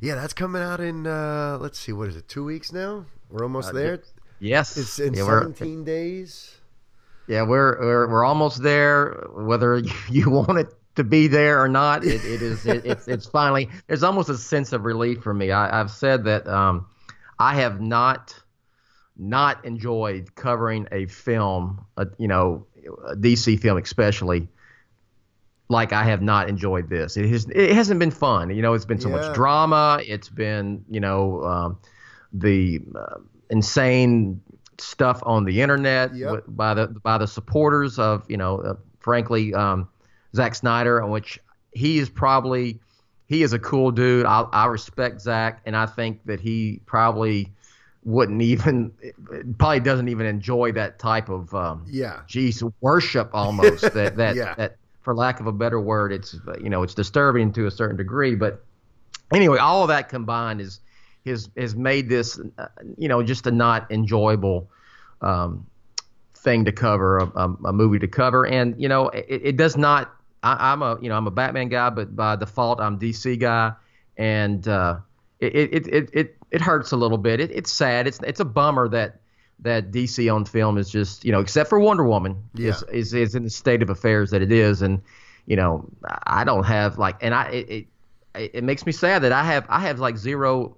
Yeah, 0.00 0.16
that's 0.16 0.32
coming 0.32 0.62
out 0.62 0.80
in, 0.80 1.06
uh, 1.06 1.58
let's 1.60 1.78
see, 1.78 1.92
what 1.92 2.08
is 2.08 2.16
it, 2.16 2.28
two 2.28 2.44
weeks 2.44 2.72
now? 2.72 3.06
We're 3.28 3.44
almost 3.44 3.70
uh, 3.70 3.72
there. 3.72 4.02
Yes. 4.40 4.76
It's 4.76 4.98
in 4.98 5.14
yeah, 5.14 5.24
17 5.24 5.84
days. 5.84 6.59
Yeah, 7.30 7.42
we're, 7.42 7.78
we're 7.78 8.08
we're 8.08 8.24
almost 8.24 8.60
there. 8.60 9.28
Whether 9.32 9.78
you 10.10 10.30
want 10.30 10.58
it 10.58 10.74
to 10.96 11.04
be 11.04 11.28
there 11.28 11.62
or 11.62 11.68
not, 11.68 12.04
it, 12.04 12.24
it 12.24 12.42
is. 12.42 12.66
It, 12.66 12.84
it's 12.84 13.06
it's 13.06 13.26
finally. 13.26 13.68
There's 13.86 14.02
almost 14.02 14.28
a 14.30 14.36
sense 14.36 14.72
of 14.72 14.84
relief 14.84 15.22
for 15.22 15.32
me. 15.32 15.52
I, 15.52 15.76
have 15.76 15.92
said 15.92 16.24
that 16.24 16.48
um, 16.48 16.88
I 17.38 17.54
have 17.54 17.80
not 17.80 18.34
not 19.16 19.64
enjoyed 19.64 20.34
covering 20.34 20.88
a 20.90 21.06
film, 21.06 21.86
a, 21.96 22.08
you 22.18 22.26
know, 22.26 22.66
a 23.06 23.14
DC 23.14 23.60
film 23.60 23.78
especially, 23.78 24.48
like 25.68 25.92
I 25.92 26.02
have 26.02 26.22
not 26.22 26.48
enjoyed 26.48 26.90
this. 26.90 27.16
It 27.16 27.28
has 27.28 27.46
it 27.48 27.70
hasn't 27.70 28.00
been 28.00 28.10
fun. 28.10 28.50
You 28.50 28.60
know, 28.60 28.74
it's 28.74 28.84
been 28.84 29.00
so 29.00 29.08
yeah. 29.08 29.16
much 29.16 29.34
drama. 29.36 30.00
It's 30.04 30.28
been 30.28 30.84
you 30.90 30.98
know 30.98 31.44
um, 31.44 31.78
the 32.32 32.80
uh, 32.92 33.20
insane 33.50 34.40
stuff 34.80 35.22
on 35.24 35.44
the 35.44 35.60
internet 35.60 36.14
Yep. 36.14 36.44
by 36.48 36.74
the 36.74 36.88
by 36.88 37.18
the 37.18 37.26
supporters 37.26 37.98
of 37.98 38.24
you 38.28 38.36
know, 38.36 38.58
uh, 38.58 38.74
frankly, 39.00 39.54
um, 39.54 39.88
Zack 40.34 40.54
Snyder, 40.54 41.00
in 41.00 41.10
which 41.10 41.38
he 41.72 41.98
is 41.98 42.08
probably 42.08 42.80
he 43.26 43.42
is 43.42 43.52
a 43.52 43.58
cool 43.58 43.90
dude. 43.92 44.26
I, 44.26 44.42
I 44.52 44.66
respect 44.66 45.20
Zack, 45.20 45.62
and 45.66 45.76
I 45.76 45.86
think 45.86 46.24
that 46.26 46.40
he 46.40 46.80
probably 46.86 47.52
wouldn't 48.02 48.42
even 48.42 48.92
probably 49.58 49.80
doesn't 49.80 50.08
even 50.08 50.26
enjoy 50.26 50.72
that 50.72 50.98
type 50.98 51.28
of 51.28 51.54
um, 51.54 51.84
Yeah. 51.86 52.20
geez 52.26 52.62
worship 52.80 53.30
almost 53.34 53.82
that 53.94 54.16
that 54.16 54.36
Yeah. 54.36 54.54
that 54.56 54.76
for 55.02 55.14
lack 55.14 55.38
of 55.40 55.46
a 55.46 55.52
better 55.52 55.80
word 55.80 56.12
it's 56.12 56.34
you 56.62 56.70
know 56.70 56.82
it's 56.82 56.94
disturbing 56.94 57.52
to 57.52 57.66
a 57.66 57.70
certain 57.70 57.96
degree 57.96 58.34
but 58.34 58.64
anyway 59.34 59.58
all 59.58 59.82
of 59.82 59.88
that 59.88 60.08
combined 60.08 60.60
is 60.62 60.80
has 61.26 61.48
has 61.56 61.74
made 61.76 62.08
this 62.08 62.40
uh, 62.58 62.66
you 62.96 63.08
know 63.08 63.22
just 63.22 63.46
a 63.46 63.50
not 63.50 63.90
enjoyable 63.90 64.70
um, 65.20 65.66
thing 66.34 66.64
to 66.64 66.72
cover 66.72 67.18
a, 67.18 67.26
a, 67.26 67.56
a 67.66 67.72
movie 67.72 67.98
to 67.98 68.08
cover. 68.08 68.46
And 68.46 68.80
you 68.80 68.88
know 68.88 69.08
it, 69.08 69.26
it 69.44 69.56
does 69.56 69.76
not 69.76 70.14
I, 70.42 70.72
I'm 70.72 70.82
a 70.82 70.98
you 71.02 71.08
know 71.08 71.16
I'm 71.16 71.26
a 71.26 71.30
Batman 71.30 71.68
guy 71.68 71.90
but 71.90 72.14
by 72.16 72.36
default 72.36 72.80
I'm 72.80 72.98
DC 72.98 73.38
guy. 73.38 73.72
And 74.16 74.66
uh, 74.68 74.98
it, 75.38 75.54
it, 75.54 75.86
it, 75.86 76.10
it, 76.12 76.36
it 76.50 76.60
hurts 76.60 76.92
a 76.92 76.96
little 76.96 77.16
bit. 77.16 77.40
It, 77.40 77.50
it's 77.52 77.72
sad. 77.72 78.06
It's 78.06 78.18
it's 78.22 78.40
a 78.40 78.44
bummer 78.44 78.88
that 78.88 79.20
that 79.60 79.90
DC 79.90 80.34
on 80.34 80.44
film 80.46 80.78
is 80.78 80.90
just 80.90 81.24
you 81.24 81.32
know 81.32 81.40
except 81.40 81.68
for 81.70 81.78
Wonder 81.78 82.04
Woman 82.04 82.42
is, 82.56 82.82
Yeah. 82.88 82.94
is 82.94 83.14
is 83.14 83.34
in 83.34 83.44
the 83.44 83.50
state 83.50 83.82
of 83.82 83.90
affairs 83.90 84.30
that 84.30 84.42
it 84.42 84.52
is. 84.52 84.82
And 84.82 85.00
you 85.46 85.56
know 85.56 85.88
I 86.26 86.44
don't 86.44 86.64
have 86.64 86.98
like 86.98 87.16
and 87.20 87.34
I 87.34 87.48
it, 87.50 87.70
it 87.70 87.86
it 88.54 88.64
makes 88.64 88.86
me 88.86 88.92
sad 88.92 89.22
that 89.22 89.32
I 89.32 89.42
have 89.44 89.66
I 89.68 89.80
have 89.80 89.98
like 90.00 90.16
zero 90.16 90.76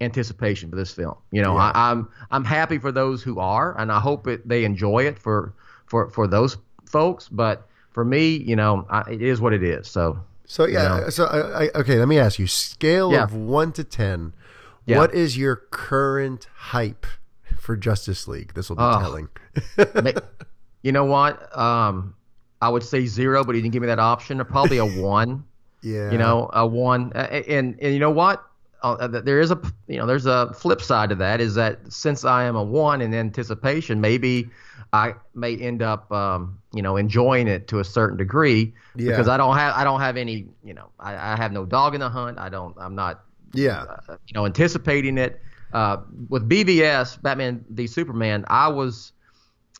anticipation 0.00 0.70
for 0.70 0.76
this 0.76 0.92
film. 0.92 1.14
You 1.30 1.42
know, 1.42 1.54
Yeah. 1.54 1.72
I, 1.74 1.90
I'm 1.90 2.08
I'm 2.30 2.44
happy 2.44 2.78
for 2.78 2.92
those 2.92 3.22
who 3.22 3.38
are, 3.38 3.78
and 3.78 3.90
I 3.92 4.00
hope 4.00 4.26
it, 4.26 4.46
they 4.48 4.64
enjoy 4.64 5.04
it 5.06 5.18
for 5.18 5.52
for 5.86 6.10
for 6.10 6.26
those 6.26 6.56
folks. 6.86 7.28
But 7.28 7.66
for 7.90 8.04
me, 8.04 8.36
you 8.36 8.56
know, 8.56 8.86
I, 8.90 9.02
it 9.12 9.22
is 9.22 9.40
what 9.40 9.52
it 9.52 9.62
is. 9.62 9.88
So 9.88 10.18
So 10.46 10.66
yeah, 10.66 11.00
know? 11.00 11.08
so 11.10 11.24
I, 11.26 11.64
I, 11.64 11.70
okay. 11.76 11.98
Let 11.98 12.08
me 12.08 12.18
ask 12.18 12.38
you: 12.38 12.46
scale 12.46 13.12
Yeah. 13.12 13.24
of 13.24 13.34
one 13.34 13.72
to 13.72 13.84
ten, 13.84 14.32
Yeah. 14.86 14.98
what 14.98 15.14
is 15.14 15.36
your 15.36 15.56
current 15.56 16.48
hype 16.54 17.06
for 17.58 17.76
Justice 17.76 18.26
League? 18.28 18.54
This 18.54 18.68
will 18.68 18.76
be 18.76 18.82
Oh. 18.84 19.00
telling. 19.00 19.28
You 20.82 20.92
know 20.92 21.04
what? 21.04 21.56
Um, 21.56 22.14
I 22.62 22.68
would 22.70 22.82
say 22.82 23.04
zero, 23.06 23.44
but 23.44 23.54
he 23.54 23.60
didn't 23.60 23.72
give 23.74 23.82
me 23.82 23.88
that 23.88 23.98
option. 23.98 24.40
Or 24.40 24.44
probably 24.44 24.78
a 24.78 24.84
one. 24.86 25.44
yeah, 25.82 26.10
you 26.10 26.18
know 26.18 26.50
a 26.52 26.66
one 26.66 27.12
uh, 27.14 27.18
and 27.18 27.78
and 27.80 27.92
you 27.94 27.98
know 28.00 28.10
what 28.10 28.44
uh, 28.82 29.06
there 29.08 29.40
is 29.40 29.50
a 29.50 29.60
you 29.86 29.96
know 29.98 30.06
there's 30.06 30.26
a 30.26 30.52
flip 30.54 30.80
side 30.82 31.10
to 31.10 31.14
that 31.14 31.40
is 31.40 31.54
that 31.54 31.78
since 31.92 32.24
i 32.24 32.44
am 32.44 32.56
a 32.56 32.62
one 32.62 33.00
in 33.00 33.12
anticipation 33.14 34.00
maybe 34.00 34.48
i 34.92 35.14
may 35.34 35.56
end 35.56 35.82
up 35.82 36.10
um, 36.12 36.58
you 36.72 36.82
know 36.82 36.96
enjoying 36.96 37.46
it 37.48 37.68
to 37.68 37.78
a 37.80 37.84
certain 37.84 38.16
degree 38.16 38.72
Yeah. 38.96 39.10
because 39.10 39.28
i 39.28 39.36
don't 39.36 39.56
have 39.56 39.74
i 39.76 39.84
don't 39.84 40.00
have 40.00 40.16
any 40.16 40.46
you 40.64 40.74
know 40.74 40.88
I, 40.98 41.32
I 41.32 41.36
have 41.36 41.52
no 41.52 41.64
dog 41.66 41.94
in 41.94 42.00
the 42.00 42.08
hunt. 42.08 42.38
I 42.38 42.48
don't 42.48 42.76
i'm 42.78 42.94
not 42.94 43.24
yeah, 43.52 43.84
uh, 44.08 44.16
you 44.28 44.34
know 44.34 44.46
anticipating 44.46 45.18
it. 45.18 45.40
Uh, 45.72 45.98
with 46.28 46.48
BVS 46.48 47.20
Batman 47.20 47.64
the 47.68 47.86
Superman 47.88 48.44
I 48.48 48.68
was 48.68 49.12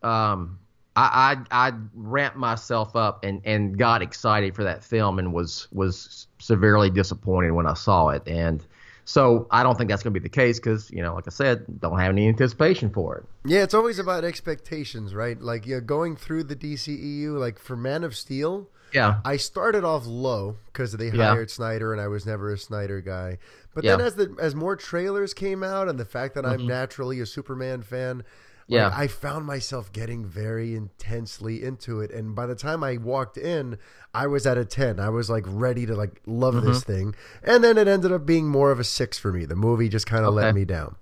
um 0.02 0.58
I, 0.96 1.36
I 1.50 1.68
I 1.68 1.72
ramped 1.94 2.36
myself 2.36 2.96
up 2.96 3.24
and, 3.24 3.40
and 3.44 3.78
got 3.78 4.02
excited 4.02 4.54
for 4.56 4.64
that 4.64 4.82
film 4.82 5.18
and 5.20 5.32
was 5.32 5.68
was 5.72 6.26
severely 6.40 6.90
disappointed 6.90 7.52
when 7.52 7.66
I 7.66 7.74
saw 7.74 8.08
it. 8.08 8.26
And 8.26 8.64
so 9.10 9.46
I 9.50 9.62
don't 9.64 9.76
think 9.76 9.90
that's 9.90 10.02
going 10.04 10.14
to 10.14 10.20
be 10.20 10.22
the 10.22 10.36
case 10.42 10.60
because 10.60 10.90
you 10.90 11.02
know 11.02 11.14
like 11.14 11.26
I 11.26 11.30
said 11.30 11.64
don't 11.80 11.98
have 11.98 12.10
any 12.10 12.28
anticipation 12.28 12.90
for 12.90 13.16
it 13.18 13.24
yeah. 13.44 13.62
It's 13.62 13.74
always 13.74 13.98
about 13.98 14.24
expectations, 14.24 15.14
right? 15.14 15.40
Like 15.40 15.66
yeah, 15.66 15.80
going 15.80 16.16
through 16.16 16.44
the 16.44 16.56
DCEU, 16.56 17.38
like 17.38 17.58
for 17.58 17.76
Man 17.76 18.04
of 18.04 18.14
Steel. 18.14 18.68
yeah 18.92 19.20
I 19.24 19.36
started 19.38 19.84
off 19.84 20.04
low 20.06 20.56
because 20.66 20.92
they 20.92 21.10
Yeah. 21.10 21.30
hired 21.32 21.50
Snyder, 21.50 21.92
and 21.92 22.00
I 22.00 22.08
was 22.08 22.26
never 22.26 22.52
a 22.52 22.58
Snyder 22.58 23.00
guy. 23.00 23.38
But 23.74 23.84
Yeah. 23.84 23.96
then, 23.96 24.06
as 24.06 24.14
the 24.16 24.36
as 24.38 24.54
more 24.54 24.76
trailers 24.76 25.32
came 25.32 25.62
out, 25.62 25.88
and 25.88 25.98
the 25.98 26.04
fact 26.04 26.34
that 26.34 26.44
I'm 26.44 26.60
mm-hmm. 26.60 26.68
naturally 26.68 27.20
a 27.20 27.26
Superman 27.26 27.82
fan, 27.82 28.24
like. 28.70 28.92
Yeah. 28.92 28.92
I 28.94 29.06
found 29.08 29.44
myself 29.46 29.92
getting 29.92 30.24
very 30.24 30.74
intensely 30.74 31.62
into 31.62 32.00
it. 32.00 32.10
And 32.10 32.34
by 32.34 32.46
the 32.46 32.54
time 32.54 32.84
I 32.84 32.96
walked 32.96 33.36
in, 33.36 33.78
I 34.14 34.26
was 34.26 34.46
at 34.46 34.56
a 34.58 34.64
ten. 34.64 34.98
I 35.00 35.08
was 35.08 35.28
like 35.28 35.44
ready 35.46 35.86
to 35.86 35.94
like 35.94 36.20
love 36.26 36.54
Mm-hmm. 36.54 36.66
this 36.66 36.84
thing, 36.84 37.14
and 37.42 37.62
then 37.62 37.76
it 37.78 37.86
ended 37.88 38.12
up 38.12 38.24
being 38.26 38.48
more 38.48 38.70
of 38.70 38.80
a 38.80 38.84
six 38.84 39.18
for 39.18 39.32
me. 39.32 39.44
The 39.44 39.56
movie 39.56 39.88
just 39.88 40.06
kind 40.06 40.24
of 40.24 40.34
let 40.34 40.54
me 40.54 40.64
down. 40.64 40.96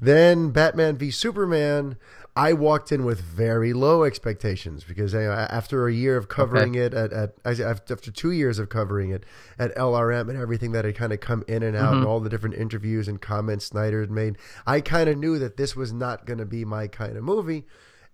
Then 0.00 0.50
Batman 0.50 0.96
v 0.96 1.10
Superman. 1.10 1.96
I 2.36 2.52
walked 2.52 2.90
in 2.90 3.04
with 3.04 3.20
very 3.20 3.72
low 3.72 4.02
expectations 4.02 4.82
because 4.82 5.12
you 5.12 5.20
know, 5.20 5.32
after 5.32 5.86
a 5.86 5.92
year 5.92 6.16
of 6.16 6.28
covering 6.28 6.74
it 6.74 6.92
at, 6.92 7.12
at 7.12 7.34
after 7.44 8.10
two 8.10 8.32
years 8.32 8.58
of 8.58 8.68
covering 8.68 9.10
it 9.10 9.24
at 9.56 9.72
LRM 9.76 10.28
and 10.28 10.36
everything 10.36 10.72
that 10.72 10.84
had 10.84 10.96
kind 10.96 11.12
of 11.12 11.20
come 11.20 11.44
in 11.46 11.62
and 11.62 11.76
out 11.76 11.84
Mm-hmm. 11.90 11.98
and 11.98 12.06
all 12.06 12.18
the 12.18 12.28
different 12.28 12.56
interviews 12.56 13.06
and 13.06 13.20
comments 13.20 13.66
Snyder 13.66 14.00
had 14.00 14.10
made, 14.10 14.36
I 14.66 14.80
kind 14.80 15.08
of 15.08 15.16
knew 15.16 15.38
that 15.38 15.56
this 15.56 15.76
was 15.76 15.92
not 15.92 16.26
going 16.26 16.38
to 16.38 16.44
be 16.44 16.64
my 16.64 16.88
kind 16.88 17.16
of 17.16 17.22
movie, 17.22 17.66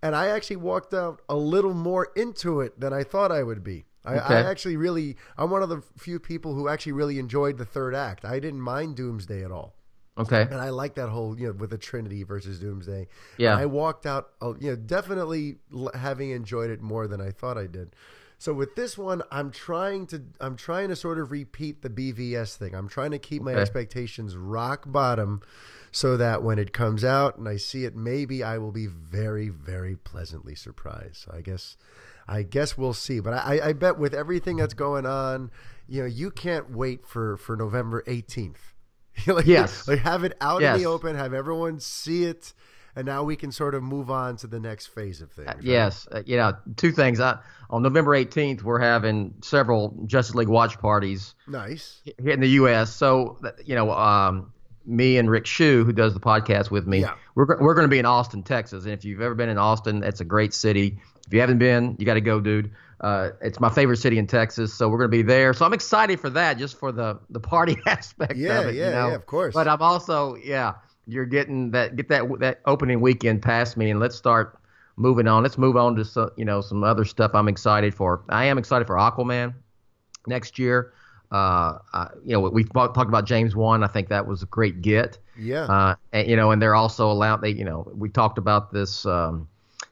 and 0.03 0.15
I 0.15 0.27
actually 0.27 0.57
walked 0.57 0.93
out 0.93 1.21
a 1.27 1.35
little 1.35 1.73
more 1.73 2.09
into 2.15 2.61
it 2.61 2.79
than 2.79 2.93
I 2.93 3.03
thought 3.03 3.31
I 3.31 3.41
would 3.41 3.63
be. 3.63 3.85
I, 4.05 4.15
I 4.15 4.49
actually 4.49 4.77
really, 4.77 5.15
I'm 5.37 5.49
one 5.51 5.61
of 5.63 5.69
the 5.69 5.81
few 5.97 6.19
people 6.19 6.53
who 6.55 6.67
actually 6.67 6.93
really 6.93 7.17
enjoyed 7.19 7.57
the 7.57 7.65
third 7.65 7.93
act. 7.95 8.25
I 8.25 8.39
didn't 8.39 8.61
mind 8.61 8.95
Doomsday 8.95 9.43
at 9.43 9.51
all. 9.51 9.75
Okay 10.21 10.41
And 10.41 10.61
I 10.61 10.69
like 10.69 10.95
that 10.95 11.09
whole, 11.09 11.39
you 11.39 11.47
know, 11.47 11.53
with 11.53 11.69
the 11.69 11.77
Trinity 11.77 12.23
versus 12.23 12.59
Doomsday. 12.59 13.07
Yeah. 13.37 13.57
I 13.57 13.65
walked 13.65 14.05
out, 14.05 14.29
uh, 14.41 14.53
you 14.59 14.71
know, 14.71 14.75
definitely 14.75 15.57
having 15.93 16.31
enjoyed 16.31 16.69
it 16.69 16.81
more 16.81 17.07
than 17.07 17.21
I 17.21 17.31
thought 17.31 17.57
I 17.57 17.67
did. 17.67 17.95
So 18.37 18.53
with 18.53 18.75
this 18.75 18.97
one, 18.97 19.21
I'm 19.31 19.51
trying 19.51 20.07
to, 20.07 20.23
I'm 20.39 20.55
trying 20.55 20.89
to 20.89 20.95
sort 20.95 21.19
of 21.19 21.29
repeat 21.29 21.83
the 21.83 21.91
BVS 21.91 22.55
thing. 22.55 22.73
I'm 22.73 22.87
trying 22.87 23.11
to 23.11 23.19
keep 23.19 23.43
my 23.43 23.53
expectations 23.53 24.35
rock 24.35 24.85
bottom, 24.87 25.41
so 25.91 26.17
that 26.17 26.41
when 26.41 26.57
it 26.57 26.73
comes 26.73 27.03
out 27.03 27.37
and 27.37 27.47
I 27.47 27.57
see 27.57 27.85
it, 27.85 27.95
maybe 27.95 28.43
I 28.43 28.57
will 28.57 28.71
be 28.71 28.87
very, 28.87 29.49
very 29.49 29.95
pleasantly 29.95 30.55
surprised. 30.55 31.17
So 31.17 31.31
I 31.35 31.41
guess, 31.41 31.77
I 32.27 32.41
guess 32.43 32.77
we'll 32.77 32.93
see. 32.95 33.19
But 33.19 33.33
I, 33.33 33.59
I 33.63 33.73
bet 33.73 33.99
with 33.99 34.13
everything 34.13 34.57
that's 34.57 34.73
going 34.73 35.05
on, 35.05 35.51
you 35.87 36.01
know, 36.01 36.07
you 36.07 36.31
can't 36.31 36.71
wait 36.71 37.05
for 37.05 37.37
for 37.37 37.55
November 37.55 38.01
18th. 38.07 38.70
like, 39.27 39.45
Yes. 39.45 39.87
like 39.87 39.99
have 39.99 40.23
it 40.23 40.35
out 40.41 40.61
in 40.61 40.77
the 40.81 40.85
open, 40.87 41.15
have 41.15 41.33
everyone 41.33 41.79
see 41.79 42.23
it, 42.25 42.53
and 42.95 43.05
now 43.05 43.23
we 43.23 43.35
can 43.35 43.51
sort 43.51 43.73
of 43.75 43.83
move 43.83 44.09
on 44.11 44.35
to 44.37 44.47
the 44.47 44.59
next 44.59 44.87
phase 44.87 45.21
of 45.21 45.31
things. 45.31 45.47
right? 45.47 45.61
Yes, 45.63 46.07
uh, 46.11 46.23
you 46.25 46.37
know, 46.37 46.53
two 46.75 46.91
things. 46.91 47.19
I, 47.19 47.39
on 47.69 47.81
November 47.83 48.11
18th, 48.11 48.63
we're 48.63 48.79
having 48.79 49.33
several 49.41 49.97
Justice 50.05 50.35
League 50.35 50.49
watch 50.49 50.77
parties 50.79 51.33
Nice. 51.47 52.01
here 52.03 52.31
in 52.31 52.41
the 52.41 52.49
U.S. 52.49 52.93
So, 52.93 53.37
you 53.65 53.75
know, 53.75 53.91
um, 53.91 54.51
me 54.85 55.17
and 55.17 55.29
Rick 55.29 55.45
Shue, 55.45 55.83
who 55.85 55.93
does 55.93 56.13
the 56.13 56.19
podcast 56.19 56.71
with 56.71 56.85
me, 56.87 57.01
Yeah. 57.01 57.13
we're, 57.35 57.45
we're 57.61 57.75
going 57.75 57.85
to 57.85 57.91
be 57.91 57.99
in 57.99 58.05
Austin, 58.05 58.43
Texas. 58.43 58.83
And 58.85 58.93
if 58.93 59.05
you've 59.05 59.21
ever 59.21 59.35
been 59.35 59.49
in 59.49 59.57
Austin, 59.57 60.03
it's 60.03 60.19
a 60.21 60.25
great 60.25 60.53
city. 60.53 60.99
If 61.27 61.33
you 61.33 61.39
haven't 61.39 61.59
been, 61.59 61.95
you 61.99 62.05
got 62.05 62.15
to 62.15 62.21
go, 62.21 62.41
dude. 62.41 62.71
Uh, 63.01 63.31
it's 63.41 63.59
my 63.59 63.69
favorite 63.69 63.97
city 63.97 64.19
in 64.19 64.27
Texas, 64.27 64.73
so 64.73 64.87
we're 64.87 64.99
going 64.99 65.09
to 65.09 65.17
be 65.17 65.23
there. 65.23 65.53
So 65.53 65.65
I'm 65.65 65.73
excited 65.73 66.19
for 66.19 66.29
that, 66.31 66.57
just 66.59 66.77
for 66.79 66.91
the 66.91 67.19
the 67.31 67.39
party 67.39 67.75
aspect 67.87 68.35
Yeah, 68.35 68.59
of 68.59 68.67
it. 68.67 68.75
yeah, 68.75 68.85
you 68.85 68.91
know? 68.91 69.09
yeah, 69.09 69.15
of 69.15 69.25
course. 69.25 69.55
But 69.55 69.67
I'm 69.67 69.81
also, 69.81 70.35
yeah, 70.35 70.73
you're 71.07 71.25
getting 71.25 71.71
that 71.71 71.95
get 71.95 72.09
that 72.09 72.23
that 72.39 72.61
opening 72.65 73.01
weekend 73.01 73.41
past 73.41 73.75
me, 73.75 73.89
and 73.89 73.99
let's 73.99 74.15
start 74.15 74.59
moving 74.97 75.27
on. 75.27 75.41
Let's 75.41 75.57
move 75.57 75.75
on 75.77 75.95
to 75.95 76.05
some, 76.05 76.29
you 76.37 76.45
know 76.45 76.61
some 76.61 76.83
other 76.83 77.05
stuff 77.05 77.31
I'm 77.33 77.47
excited 77.47 77.95
for. 77.95 78.23
I 78.29 78.45
am 78.45 78.57
excited 78.59 78.85
for 78.85 78.95
Aquaman 78.97 79.55
next 80.27 80.59
year. 80.59 80.93
Uh, 81.31 81.79
uh, 81.93 82.09
you 82.25 82.33
know, 82.33 82.41
we 82.41 82.63
talked 82.65 82.97
about 82.97 83.25
James 83.25 83.55
Wan. 83.55 83.83
I 83.83 83.87
think 83.87 84.09
that 84.09 84.27
was 84.27 84.43
a 84.43 84.45
great 84.47 84.81
get. 84.81 85.17
Yeah. 85.35 85.63
Uh, 85.63 85.95
and, 86.11 86.29
you 86.29 86.35
know, 86.35 86.51
and 86.51 86.61
they're 86.61 86.75
also 86.75 87.09
allowed. 87.09 87.37
They, 87.41 87.51
you 87.51 87.63
know, 87.63 87.89
we 87.95 88.09
talked 88.09 88.37
about 88.37 88.73
this. 88.73 89.05
Um, 89.05 89.47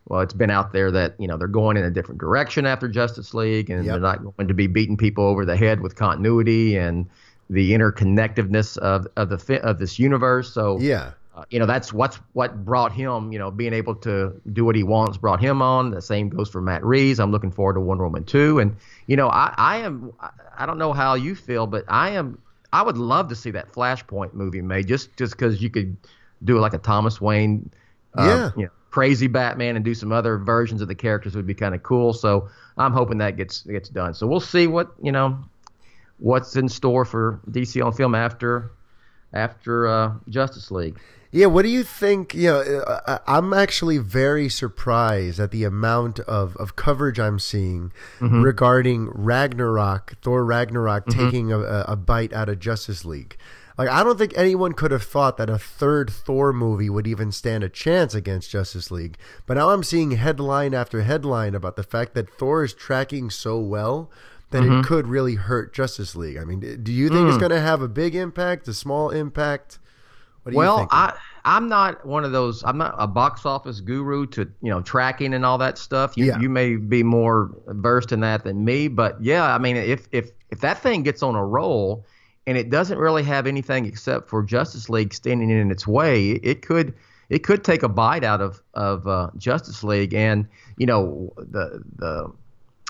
well, 0.10 0.20
it's 0.22 0.34
been 0.34 0.50
out 0.50 0.74
there 0.74 0.92
that 0.92 1.16
you 1.20 1.28
know 1.28 1.38
they're 1.38 1.48
going 1.48 1.78
in 1.78 1.84
a 1.86 1.92
different 1.92 2.20
direction 2.20 2.66
after 2.66 2.88
Justice 2.90 3.34
League, 3.34 3.70
and 3.70 3.86
Yep. 3.86 3.92
they're 3.94 4.02
not 4.02 4.36
going 4.38 4.48
to 4.50 4.54
be 4.54 4.68
beating 4.68 4.98
people 4.98 5.24
over 5.24 5.46
the 5.46 5.56
head 5.56 5.80
with 5.80 5.96
continuity 5.96 6.76
and 6.76 7.08
the 7.50 7.72
interconnectedness 7.74 8.78
of 8.80 9.08
of 9.16 9.30
the 9.30 9.60
of 9.64 9.80
this 9.80 10.00
universe. 10.00 10.52
So 10.54 10.78
yeah. 10.80 11.12
uh, 11.36 11.46
you 11.50 11.60
know 11.60 11.66
that's 11.66 11.94
what's 11.94 12.18
what 12.34 12.64
brought 12.66 12.92
him. 12.92 13.32
You 13.32 13.40
know, 13.40 13.52
being 13.52 13.74
able 13.74 13.96
to 13.96 14.40
do 14.54 14.66
what 14.66 14.76
he 14.76 14.84
wants 14.84 15.18
brought 15.18 15.40
him 15.40 15.62
on. 15.62 15.92
The 15.92 16.02
same 16.02 16.30
goes 16.30 16.50
for 16.50 16.62
Matt 16.62 16.84
Reeves. 16.84 17.20
I'm 17.20 17.32
looking 17.32 17.52
forward 17.52 17.74
to 17.76 17.80
Wonder 17.80 18.04
Woman 18.04 18.24
2. 18.24 18.60
And 18.60 18.76
you 19.08 19.16
know, 19.16 19.30
I 19.30 19.54
I 19.58 19.78
am 19.78 20.12
I- 20.20 20.30
I 20.62 20.66
don't 20.66 20.78
know 20.78 20.92
how 20.92 21.14
you 21.14 21.36
feel, 21.36 21.68
but 21.68 21.86
I 21.88 22.10
am 22.12 22.38
I 22.74 22.82
would 22.82 22.98
love 22.98 23.30
to 23.30 23.36
see 23.36 23.52
that 23.52 23.72
Flashpoint 23.72 24.34
movie 24.34 24.62
made 24.62 24.88
just 24.88 25.16
just 25.18 25.34
because 25.34 25.62
you 25.62 25.70
could 25.70 25.96
do 26.44 26.60
like 26.60 26.74
a 26.74 26.78
Thomas 26.80 27.22
Wayne. 27.22 27.70
Uh, 28.18 28.24
Yeah. 28.26 28.52
You 28.58 28.64
know, 28.66 28.72
crazy 28.90 29.28
Batman 29.28 29.76
and 29.76 29.86
do 29.86 29.94
some 29.94 30.12
other 30.12 30.38
versions 30.38 30.82
of 30.82 30.88
the 30.88 30.96
characters 30.96 31.36
would 31.36 31.48
be 31.48 31.54
kind 31.54 31.76
of 31.76 31.84
cool. 31.84 32.14
So 32.14 32.50
I'm 32.78 32.94
hoping 32.94 33.20
that 33.20 33.38
gets 33.38 33.62
gets 33.62 33.90
done. 33.90 34.14
So 34.14 34.28
we'll 34.28 34.40
see 34.40 34.68
what 34.68 34.92
you 35.02 35.12
know 35.12 35.38
what's 36.18 36.56
in 36.56 36.70
store 36.70 37.06
for 37.06 37.40
DC 37.50 37.84
on 37.84 37.94
film 37.94 38.16
after 38.16 38.72
after 39.34 39.88
uh, 39.88 40.14
Justice 40.28 40.72
League. 40.72 41.00
Yeah, 41.32 41.46
what 41.46 41.62
do 41.62 41.70
you 41.70 41.84
think? 41.84 42.34
You 42.34 42.48
know, 42.48 42.60
uh, 42.60 43.20
I'm 43.28 43.54
actually 43.54 44.00
very 44.00 44.50
surprised 44.50 45.40
at 45.40 45.52
the 45.52 45.64
amount 45.64 46.20
of, 46.22 46.58
of 46.58 46.76
coverage 46.76 47.20
I'm 47.20 47.38
seeing 47.38 47.94
mm-hmm. 48.20 48.42
regarding 48.42 49.10
Ragnarok, 49.10 50.16
Thor 50.24 50.44
Ragnarok 50.44 51.06
mm-hmm. 51.06 51.20
taking 51.20 51.52
a, 51.52 51.60
a 51.60 51.96
bite 51.96 52.34
out 52.34 52.50
of 52.50 52.60
Justice 52.60 53.06
League. 53.06 53.38
Like, 53.80 53.88
I 53.88 54.04
don't 54.04 54.18
think 54.18 54.34
anyone 54.36 54.74
could 54.74 54.92
have 54.92 55.04
thought 55.04 55.38
that 55.38 55.50
a 55.50 55.58
third 55.58 56.10
Thor 56.10 56.52
movie 56.52 56.90
would 56.90 57.08
even 57.08 57.32
stand 57.32 57.64
a 57.64 57.70
chance 57.70 58.14
against 58.14 58.50
Justice 58.50 58.92
League. 58.92 59.18
But 59.46 59.54
now 59.54 59.70
I'm 59.70 59.84
seeing 59.84 60.12
headline 60.12 60.74
after 60.74 61.04
headline 61.04 61.56
about 61.56 61.78
the 61.78 61.84
fact 61.84 62.14
that 62.16 62.30
Thor 62.30 62.66
is 62.66 62.74
tracking 62.74 63.30
so 63.30 63.58
well 63.58 64.12
that 64.50 64.64
mm-hmm. 64.64 64.82
it 64.82 64.86
could 64.86 65.08
really 65.08 65.36
hurt 65.36 65.74
Justice 65.74 66.14
League. 66.14 66.36
I 66.36 66.44
mean, 66.44 66.60
do 66.60 66.92
you 66.92 67.08
think 67.08 67.22
mm. 67.22 67.30
it's 67.30 67.38
going 67.38 67.52
to 67.52 67.62
have 67.62 67.82
a 67.82 67.88
big 67.88 68.16
impact, 68.16 68.68
a 68.68 68.74
small 68.74 69.12
impact? 69.12 69.80
well, 70.44 70.90
I 70.92 71.14
I'm 71.46 71.70
not 71.70 72.06
one 72.06 72.26
of 72.26 72.34
those. 72.34 72.62
I'm 72.66 72.78
not 72.78 72.96
a 72.98 73.08
box 73.08 73.46
office 73.46 73.80
guru 73.80 74.26
to 74.28 74.42
you 74.62 74.72
know 74.72 74.82
tracking 74.82 75.34
and 75.34 75.46
all 75.46 75.58
that 75.60 75.78
stuff. 75.78 76.18
You 76.18 76.26
yeah. 76.26 76.40
you 76.40 76.50
may 76.50 76.76
be 76.76 77.02
more 77.02 77.52
versed 77.68 78.12
in 78.12 78.20
that 78.22 78.44
than 78.44 78.66
me, 78.66 78.90
but 78.90 79.24
yeah, 79.24 79.56
I 79.56 79.58
mean, 79.58 79.78
if 79.78 80.10
if 80.12 80.32
if 80.50 80.60
that 80.60 80.80
thing 80.80 81.04
gets 81.04 81.24
on 81.24 81.36
a 81.36 81.46
roll 81.46 82.06
and 82.50 82.58
it 82.58 82.72
doesn't 82.72 82.98
really 82.98 83.22
have 83.22 83.46
anything 83.46 83.86
except 83.86 84.28
for 84.28 84.42
Justice 84.42 84.90
League 84.90 85.14
standing 85.14 85.52
in 85.52 85.70
its 85.70 85.86
way, 85.86 86.32
it 86.32 86.64
could 86.64 86.96
it 87.30 87.44
could 87.44 87.64
take 87.64 87.84
a 87.84 87.88
bite 87.88 88.24
out 88.24 88.42
of 88.42 88.60
of 88.74 89.08
uh, 89.08 89.30
Justice 89.38 89.84
League. 89.84 90.16
And 90.16 90.48
you 90.78 90.88
know 90.88 91.32
the 91.38 91.84
the 91.98 92.32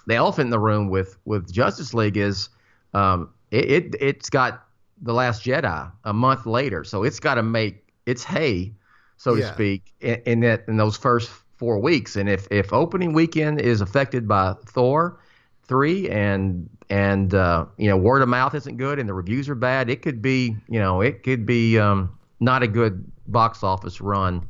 the 0.07 0.15
elephant 0.15 0.45
in 0.45 0.51
the 0.51 0.59
room 0.59 0.89
with 0.89 1.17
with 1.25 1.51
Justice 1.51 1.93
League 1.93 2.15
is 2.15 2.47
um, 2.93 3.31
it, 3.51 3.69
it 3.69 3.95
it's 3.99 4.29
got 4.29 4.65
the 5.01 5.13
Last 5.13 5.43
Jedi 5.43 5.91
a 6.05 6.13
month 6.13 6.45
later, 6.45 6.85
so 6.85 7.03
it's 7.03 7.19
got 7.19 7.35
to 7.35 7.43
make 7.43 7.85
its 8.05 8.23
hay, 8.23 8.71
so 9.17 9.33
yeah. 9.33 9.47
to 9.47 9.53
speak, 9.53 9.93
in, 9.99 10.21
in 10.25 10.39
that 10.39 10.63
in 10.69 10.77
those 10.77 10.95
first 10.95 11.29
four 11.57 11.79
weeks. 11.79 12.15
And 12.15 12.29
if 12.29 12.47
if 12.49 12.71
opening 12.71 13.11
weekend 13.11 13.59
is 13.59 13.81
affected 13.81 14.25
by 14.25 14.55
Thor 14.67 15.19
three 15.63 16.09
and 16.09 16.69
and 16.89 17.33
uh, 17.33 17.65
you 17.77 17.89
know 17.89 17.97
word 17.97 18.21
of 18.21 18.29
mouth 18.29 18.55
isn't 18.55 18.77
good 18.77 18.99
and 18.99 19.07
the 19.07 19.13
reviews 19.13 19.49
are 19.49 19.55
bad, 19.55 19.89
it 19.89 20.01
could 20.01 20.21
be 20.21 20.55
you 20.67 20.79
know 20.79 21.01
it 21.01 21.23
could 21.23 21.45
be 21.45 21.79
um, 21.79 22.17
not 22.39 22.63
a 22.63 22.67
good 22.67 23.09
box 23.27 23.63
office 23.63 24.01
run 24.01 24.47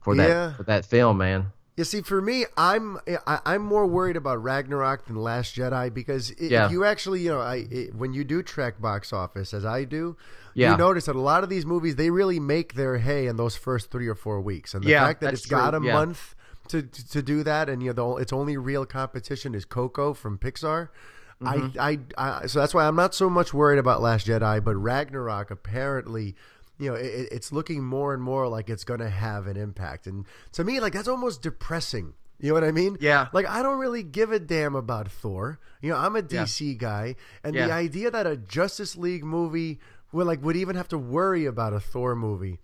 for 0.00 0.14
that 0.14 0.28
yeah. 0.28 0.54
for 0.54 0.62
that 0.64 0.84
film, 0.86 1.18
man. 1.18 1.52
You 1.76 1.84
see, 1.84 2.00
for 2.00 2.22
me, 2.22 2.46
I'm 2.56 2.98
I, 3.26 3.54
am 3.54 3.62
more 3.62 3.86
worried 3.86 4.16
about 4.16 4.42
Ragnarok 4.42 5.04
than 5.04 5.16
Last 5.16 5.54
Jedi 5.54 5.92
because 5.92 6.30
it, 6.30 6.50
yeah. 6.50 6.64
if 6.64 6.72
you 6.72 6.84
actually, 6.84 7.20
you 7.20 7.28
know, 7.28 7.40
I 7.40 7.66
it, 7.70 7.94
when 7.94 8.14
you 8.14 8.24
do 8.24 8.42
track 8.42 8.80
box 8.80 9.12
office 9.12 9.52
as 9.52 9.66
I 9.66 9.84
do, 9.84 10.16
yeah. 10.54 10.70
you 10.70 10.78
notice 10.78 11.04
that 11.04 11.16
a 11.16 11.20
lot 11.20 11.44
of 11.44 11.50
these 11.50 11.66
movies 11.66 11.96
they 11.96 12.08
really 12.08 12.40
make 12.40 12.74
their 12.74 12.96
hay 12.96 13.26
in 13.26 13.36
those 13.36 13.56
first 13.56 13.90
three 13.90 14.08
or 14.08 14.14
four 14.14 14.40
weeks, 14.40 14.72
and 14.72 14.82
the 14.82 14.88
yeah, 14.88 15.04
fact 15.04 15.20
that 15.20 15.34
it's 15.34 15.42
true. 15.42 15.58
got 15.58 15.74
a 15.74 15.80
month 15.80 16.34
to, 16.68 16.80
to, 16.80 17.08
to 17.10 17.22
do 17.22 17.42
that, 17.42 17.68
and 17.68 17.82
you 17.82 17.92
know, 17.92 18.14
the, 18.14 18.22
its 18.22 18.32
only 18.32 18.56
real 18.56 18.86
competition 18.86 19.54
is 19.54 19.66
Coco 19.66 20.14
from 20.14 20.38
Pixar. 20.38 20.88
Mm-hmm. 21.42 21.78
I, 21.78 21.98
I, 22.16 22.40
I, 22.42 22.46
so 22.46 22.60
that's 22.60 22.72
why 22.72 22.86
I'm 22.86 22.96
not 22.96 23.14
so 23.14 23.28
much 23.28 23.52
worried 23.52 23.78
about 23.78 24.00
Last 24.00 24.26
Jedi, 24.26 24.64
but 24.64 24.74
Ragnarok 24.76 25.50
apparently 25.50 26.34
you 26.78 26.90
know, 26.90 26.94
it, 26.94 27.28
it's 27.32 27.52
looking 27.52 27.82
more 27.82 28.12
and 28.12 28.22
more 28.22 28.48
like 28.48 28.68
it's 28.68 28.84
going 28.84 29.00
to 29.00 29.08
have 29.08 29.46
an 29.46 29.56
impact. 29.56 30.06
And 30.06 30.26
to 30.52 30.64
me, 30.64 30.80
like 30.80 30.92
that's 30.92 31.08
almost 31.08 31.42
depressing. 31.42 32.14
You 32.38 32.48
know 32.48 32.54
what 32.54 32.64
I 32.64 32.72
mean? 32.72 32.98
Yeah. 33.00 33.28
Like 33.32 33.48
I 33.48 33.62
don't 33.62 33.78
really 33.78 34.02
give 34.02 34.30
a 34.30 34.38
damn 34.38 34.74
about 34.74 35.10
Thor. 35.10 35.58
You 35.80 35.90
know, 35.90 35.96
I'm 35.96 36.16
a 36.16 36.22
DC 36.22 36.72
yeah. 36.72 36.78
guy, 36.78 37.16
and 37.42 37.54
yeah. 37.54 37.66
the 37.66 37.72
idea 37.72 38.10
that 38.10 38.26
a 38.26 38.36
Justice 38.36 38.96
League 38.96 39.24
movie 39.24 39.80
would 40.12 40.26
like 40.26 40.42
would 40.42 40.56
even 40.56 40.76
have 40.76 40.88
to 40.88 40.98
worry 40.98 41.46
about 41.46 41.72
a 41.72 41.80
Thor 41.80 42.14
movie 42.14 42.58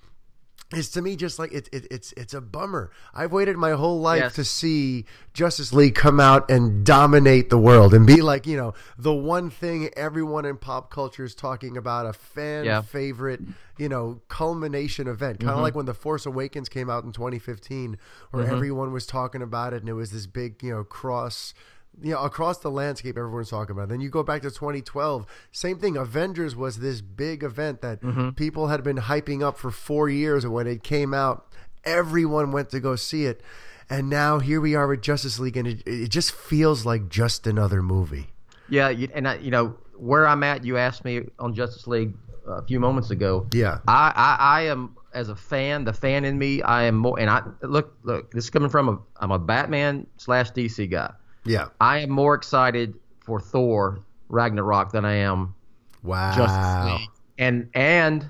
is 0.74 0.90
to 0.90 1.02
me 1.02 1.16
just 1.16 1.38
like 1.38 1.52
it, 1.52 1.68
it, 1.72 1.86
it's 1.90 2.12
it's 2.16 2.34
a 2.34 2.40
bummer. 2.40 2.90
I've 3.14 3.32
waited 3.32 3.56
my 3.56 3.72
whole 3.72 4.00
life 4.00 4.20
yes. 4.20 4.34
to 4.34 4.44
see 4.44 5.04
Justice 5.32 5.72
League 5.72 5.94
come 5.94 6.20
out 6.20 6.50
and 6.50 6.84
dominate 6.84 7.50
the 7.50 7.58
world 7.58 7.94
and 7.94 8.06
be 8.06 8.22
like 8.22 8.46
you 8.46 8.56
know 8.56 8.74
the 8.96 9.12
one 9.12 9.50
thing 9.50 9.90
everyone 9.96 10.44
in 10.44 10.56
pop 10.56 10.90
culture 10.90 11.24
is 11.24 11.34
talking 11.34 11.76
about, 11.76 12.06
a 12.06 12.12
fan 12.12 12.64
yeah. 12.64 12.82
favorite, 12.82 13.40
you 13.78 13.88
know, 13.88 14.20
culmination 14.28 15.08
event. 15.08 15.40
Kind 15.40 15.50
of 15.50 15.56
mm-hmm. 15.56 15.62
like 15.62 15.74
when 15.74 15.86
The 15.86 15.94
Force 15.94 16.26
Awakens 16.26 16.68
came 16.68 16.88
out 16.88 17.04
in 17.04 17.12
2015, 17.12 17.98
where 18.30 18.44
mm-hmm. 18.44 18.54
everyone 18.54 18.92
was 18.92 19.06
talking 19.06 19.42
about 19.42 19.72
it 19.72 19.80
and 19.80 19.88
it 19.88 19.94
was 19.94 20.10
this 20.10 20.26
big 20.26 20.62
you 20.62 20.72
know 20.72 20.84
cross 20.84 21.54
you 22.00 22.12
know, 22.12 22.20
across 22.20 22.58
the 22.58 22.70
landscape, 22.70 23.18
everyone's 23.18 23.50
talking 23.50 23.72
about. 23.72 23.88
Then 23.88 24.00
you 24.00 24.08
go 24.08 24.22
back 24.22 24.42
to 24.42 24.50
2012, 24.50 25.26
same 25.50 25.78
thing. 25.78 25.96
Avengers 25.96 26.56
was 26.56 26.78
this 26.78 27.00
big 27.00 27.42
event 27.42 27.82
that 27.82 28.00
mm-hmm. 28.00 28.30
people 28.30 28.68
had 28.68 28.82
been 28.82 28.96
hyping 28.96 29.42
up 29.42 29.58
for 29.58 29.70
four 29.70 30.08
years, 30.08 30.44
and 30.44 30.52
when 30.52 30.66
it 30.66 30.82
came 30.82 31.12
out, 31.12 31.46
everyone 31.84 32.52
went 32.52 32.70
to 32.70 32.80
go 32.80 32.96
see 32.96 33.26
it. 33.26 33.42
And 33.90 34.08
now 34.08 34.38
here 34.38 34.60
we 34.60 34.74
are 34.74 34.86
with 34.88 35.02
Justice 35.02 35.38
League, 35.38 35.56
and 35.56 35.68
it, 35.68 35.82
it 35.86 36.08
just 36.08 36.32
feels 36.32 36.86
like 36.86 37.08
just 37.08 37.46
another 37.46 37.82
movie. 37.82 38.28
Yeah, 38.68 38.88
and 38.88 39.28
I, 39.28 39.36
you 39.36 39.50
know 39.50 39.76
where 39.96 40.26
I'm 40.26 40.42
at. 40.42 40.64
You 40.64 40.78
asked 40.78 41.04
me 41.04 41.28
on 41.38 41.54
Justice 41.54 41.86
League 41.86 42.14
a 42.48 42.62
few 42.62 42.80
moments 42.80 43.10
ago. 43.10 43.46
Yeah, 43.52 43.78
I, 43.86 44.12
I, 44.16 44.36
I 44.40 44.60
am 44.62 44.96
as 45.14 45.28
a 45.28 45.36
fan, 45.36 45.84
the 45.84 45.92
fan 45.92 46.24
in 46.24 46.38
me, 46.38 46.62
I 46.62 46.84
am 46.84 46.96
more. 46.96 47.18
And 47.18 47.28
I 47.28 47.42
look, 47.62 47.96
look. 48.02 48.32
This 48.32 48.44
is 48.44 48.50
coming 48.50 48.70
from 48.70 48.88
a. 48.88 48.98
I'm 49.16 49.30
a 49.30 49.38
Batman 49.38 50.06
slash 50.16 50.52
DC 50.52 50.90
guy. 50.90 51.12
Yeah. 51.44 51.68
I 51.80 51.98
am 51.98 52.10
more 52.10 52.34
excited 52.34 52.94
for 53.20 53.40
Thor 53.40 54.00
Ragnarok 54.28 54.92
than 54.92 55.04
I 55.04 55.14
am 55.14 55.54
wow. 56.02 56.34
Justice 56.36 57.00
League. 57.00 57.10
And 57.38 57.68
and 57.74 58.28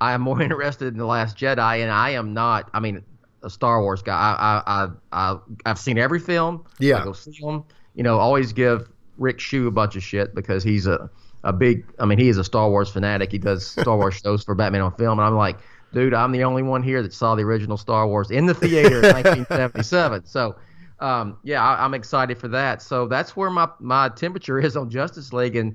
I 0.00 0.12
am 0.12 0.20
more 0.22 0.40
interested 0.42 0.88
in 0.88 0.98
the 0.98 1.06
Last 1.06 1.36
Jedi, 1.36 1.82
and 1.82 1.90
I 1.90 2.10
am 2.10 2.34
not. 2.34 2.70
I 2.72 2.80
mean, 2.80 3.02
a 3.42 3.50
Star 3.50 3.82
Wars 3.82 4.02
guy. 4.02 4.14
I 4.14 4.62
I 4.66 4.88
I, 5.12 5.32
I 5.32 5.38
have 5.66 5.78
seen 5.78 5.98
every 5.98 6.20
film. 6.20 6.64
Yeah. 6.78 7.00
I 7.00 7.04
go 7.04 7.12
see 7.12 7.38
them. 7.40 7.64
You 7.94 8.02
know, 8.02 8.18
always 8.18 8.52
give 8.52 8.88
Rick 9.18 9.40
Shu 9.40 9.66
a 9.66 9.70
bunch 9.70 9.96
of 9.96 10.02
shit 10.02 10.34
because 10.34 10.62
he's 10.62 10.86
a 10.86 11.10
a 11.44 11.52
big. 11.52 11.84
I 11.98 12.06
mean, 12.06 12.18
he 12.18 12.28
is 12.28 12.38
a 12.38 12.44
Star 12.44 12.70
Wars 12.70 12.90
fanatic. 12.90 13.32
He 13.32 13.38
does 13.38 13.66
Star 13.80 13.96
Wars 13.96 14.14
shows 14.14 14.44
for 14.44 14.54
Batman 14.54 14.82
on 14.82 14.94
film, 14.94 15.18
and 15.18 15.26
I'm 15.26 15.36
like, 15.36 15.58
dude, 15.92 16.14
I'm 16.14 16.32
the 16.32 16.44
only 16.44 16.62
one 16.62 16.82
here 16.82 17.02
that 17.02 17.12
saw 17.12 17.34
the 17.34 17.42
original 17.42 17.76
Star 17.76 18.06
Wars 18.06 18.30
in 18.30 18.46
the 18.46 18.54
theater 18.54 18.98
in 18.98 19.02
1977. 19.14 20.26
So 20.26 20.56
um, 21.02 21.36
yeah, 21.42 21.62
I, 21.62 21.84
am 21.84 21.94
excited 21.94 22.38
for 22.38 22.48
that. 22.48 22.80
So 22.80 23.06
that's 23.06 23.36
where 23.36 23.50
my 23.50 23.68
my 23.80 24.08
temperature 24.10 24.58
is 24.66 24.76
on 24.76 24.88
Justice 24.88 25.32
League, 25.32 25.56
and 25.56 25.74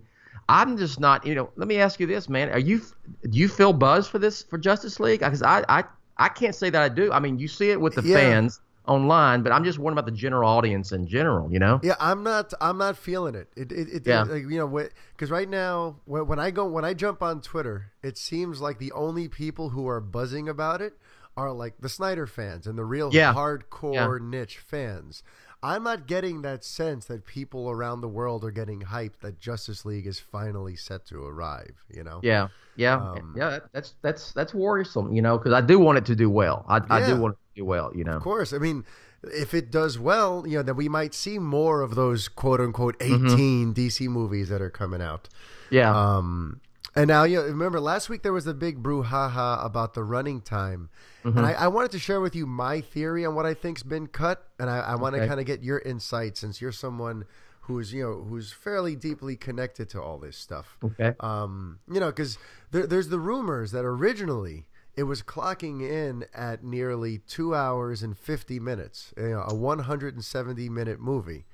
I'm 0.50 0.78
just 0.78 1.00
not. 1.00 1.26
You 1.26 1.36
know, 1.36 1.50
let 1.58 1.68
me 1.68 1.78
ask 1.78 2.00
you 2.00 2.08
this, 2.08 2.30
man: 2.30 2.50
Are 2.50 2.60
you 2.60 2.82
do 3.30 3.38
you 3.38 3.50
feel 3.50 3.74
buzz 3.74 4.08
for 4.08 4.20
this 4.20 4.42
for 4.42 4.58
Justice 4.58 5.00
League? 5.00 5.20
Because 5.20 5.44
I 5.44 5.64
I 5.68 5.84
I 6.18 6.30
can't 6.30 6.56
say 6.56 6.70
that 6.70 6.82
I 6.82 6.90
do. 6.90 7.12
I 7.12 7.20
mean, 7.20 7.38
you 7.38 7.48
see 7.48 7.70
it 7.72 7.80
with 7.80 7.96
the 7.96 8.04
yeah. 8.04 8.16
fans 8.16 8.62
online, 8.88 9.44
but 9.44 9.52
I'm 9.52 9.66
just 9.66 9.80
wondering 9.80 10.00
about 10.00 10.10
the 10.10 10.18
general 10.18 10.50
audience 10.50 10.94
in 10.94 11.08
general. 11.08 11.52
You 11.52 11.60
know? 11.60 11.82
Yeah, 11.84 11.96
I'm 12.00 12.24
not. 12.24 12.54
I'm 12.62 12.78
not 12.78 12.98
feeling 12.98 13.36
it. 13.36 13.50
It. 13.58 13.72
It. 13.74 13.90
it 13.90 14.08
yeah. 14.08 14.24
Like, 14.24 14.44
you 14.44 14.58
know, 14.58 14.88
because 15.12 15.30
right 15.30 15.50
now, 15.50 15.98
when 16.06 16.40
I 16.40 16.52
go, 16.52 16.66
when 16.66 16.86
I 16.86 16.94
jump 16.94 17.22
on 17.22 17.42
Twitter, 17.42 17.92
it 18.02 18.18
seems 18.18 18.62
like 18.62 18.80
the 18.80 18.94
only 18.94 19.28
people 19.28 19.70
who 19.70 19.88
are 19.90 20.00
buzzing 20.00 20.48
about 20.48 20.82
it 20.82 20.98
are 21.38 21.54
like 21.54 21.76
the 21.80 21.88
Snyder 21.88 22.28
fans 22.28 22.68
and 22.68 22.78
the 22.78 22.84
real 22.84 23.14
yeah. 23.14 23.34
hardcore 23.34 23.94
yeah. 23.94 24.18
niche 24.22 24.58
fans. 24.58 25.24
I'm 25.64 25.84
not 25.84 26.08
getting 26.08 26.42
that 26.44 26.64
sense 26.64 27.06
that 27.06 27.26
people 27.26 27.70
around 27.70 28.02
the 28.02 28.08
world 28.08 28.44
are 28.44 28.52
getting 28.52 28.82
hyped 28.82 29.20
that 29.22 29.40
Justice 29.40 29.86
League 29.86 30.06
is 30.06 30.20
finally 30.20 30.76
set 30.76 31.06
to 31.08 31.24
arrive. 31.24 31.84
You 31.90 32.04
know? 32.04 32.20
Yeah, 32.22 32.50
yeah, 32.76 32.96
um, 32.96 33.34
yeah. 33.36 33.60
That's 33.72 33.96
that's 34.02 34.34
that's 34.34 34.54
worrisome. 34.54 35.14
You 35.14 35.22
know, 35.22 35.38
because 35.38 35.54
I 35.54 35.62
do 35.62 35.80
want 35.80 36.00
it 36.00 36.06
to 36.06 36.16
do 36.16 36.30
well. 36.30 36.66
I, 36.68 36.78
yeah, 36.78 36.84
I 36.90 37.08
do 37.08 37.18
want 37.20 37.36
it 37.36 37.56
to 37.56 37.62
do 37.62 37.66
well. 37.66 37.92
You 37.96 38.04
know, 38.04 38.18
of 38.18 38.24
course. 38.24 38.54
I 38.54 38.60
mean, 38.60 38.86
if 39.24 39.54
it 39.54 39.72
does 39.72 39.98
well, 39.98 40.44
you 40.48 40.58
know, 40.58 40.64
then 40.64 40.76
we 40.76 40.90
might 40.90 41.14
see 41.14 41.40
more 41.40 41.82
of 41.82 41.96
those 41.96 42.28
quote 42.28 42.62
unquote 42.62 42.96
18 43.00 43.20
mm-hmm. 43.20 43.72
DC 43.72 44.08
movies 44.08 44.50
that 44.50 44.62
are 44.62 44.70
coming 44.70 45.02
out. 45.02 45.28
Yeah. 45.72 45.92
Um, 45.92 46.62
and 46.98 47.08
now, 47.08 47.24
you 47.24 47.38
know, 47.38 47.44
remember 47.44 47.80
last 47.80 48.10
week 48.10 48.24
there 48.24 48.34
was 48.34 48.48
a 48.48 48.54
big 48.54 48.82
brouhaha 48.82 49.64
about 49.64 49.94
the 49.94 50.04
running 50.04 50.42
time. 50.42 50.90
Mm-hmm. 51.24 51.38
And 51.38 51.48
I, 51.48 51.52
I, 51.54 51.68
wanted 51.68 51.92
to 51.92 52.00
share 52.00 52.20
with 52.20 52.36
you 52.36 52.46
my 52.46 52.82
theory 52.82 53.26
on 53.26 53.36
what 53.36 53.46
I 53.46 53.54
think's 53.54 53.84
been 53.84 54.08
cut. 54.08 54.48
And 54.60 54.70
I, 54.70 54.80
I 54.80 54.96
want 54.96 55.16
to 55.16 55.28
kind 55.28 55.40
of 55.40 55.46
get 55.46 55.64
your 55.64 55.80
insight 55.80 56.38
since 56.38 56.60
you're 56.60 56.72
someone 56.72 57.26
who's, 57.62 57.94
you 57.94 58.04
know, 58.04 58.24
who's 58.28 58.52
fairly 58.52 58.96
deeply 58.96 59.36
connected 59.36 59.90
to 59.90 60.02
all 60.02 60.18
this 60.18 60.38
stuff. 60.38 60.78
Okay. 60.84 61.14
Um, 61.20 61.80
you 61.92 62.00
know, 62.00 62.08
because 62.08 62.38
there, 62.72 62.88
there's 62.88 63.10
the 63.10 63.20
rumors 63.20 63.72
that 63.72 63.86
originally 63.86 64.66
it 64.96 65.04
was 65.04 65.22
clocking 65.22 65.88
in 65.88 66.26
at 66.34 66.64
nearly 66.64 67.20
two 67.20 67.54
hours 67.54 68.02
and 68.02 68.18
50 68.18 68.60
minutes, 68.60 69.14
you 69.16 69.30
know, 69.30 69.46
a 69.48 69.54
170 69.54 70.70
minute 70.70 71.00
movie. 71.00 71.46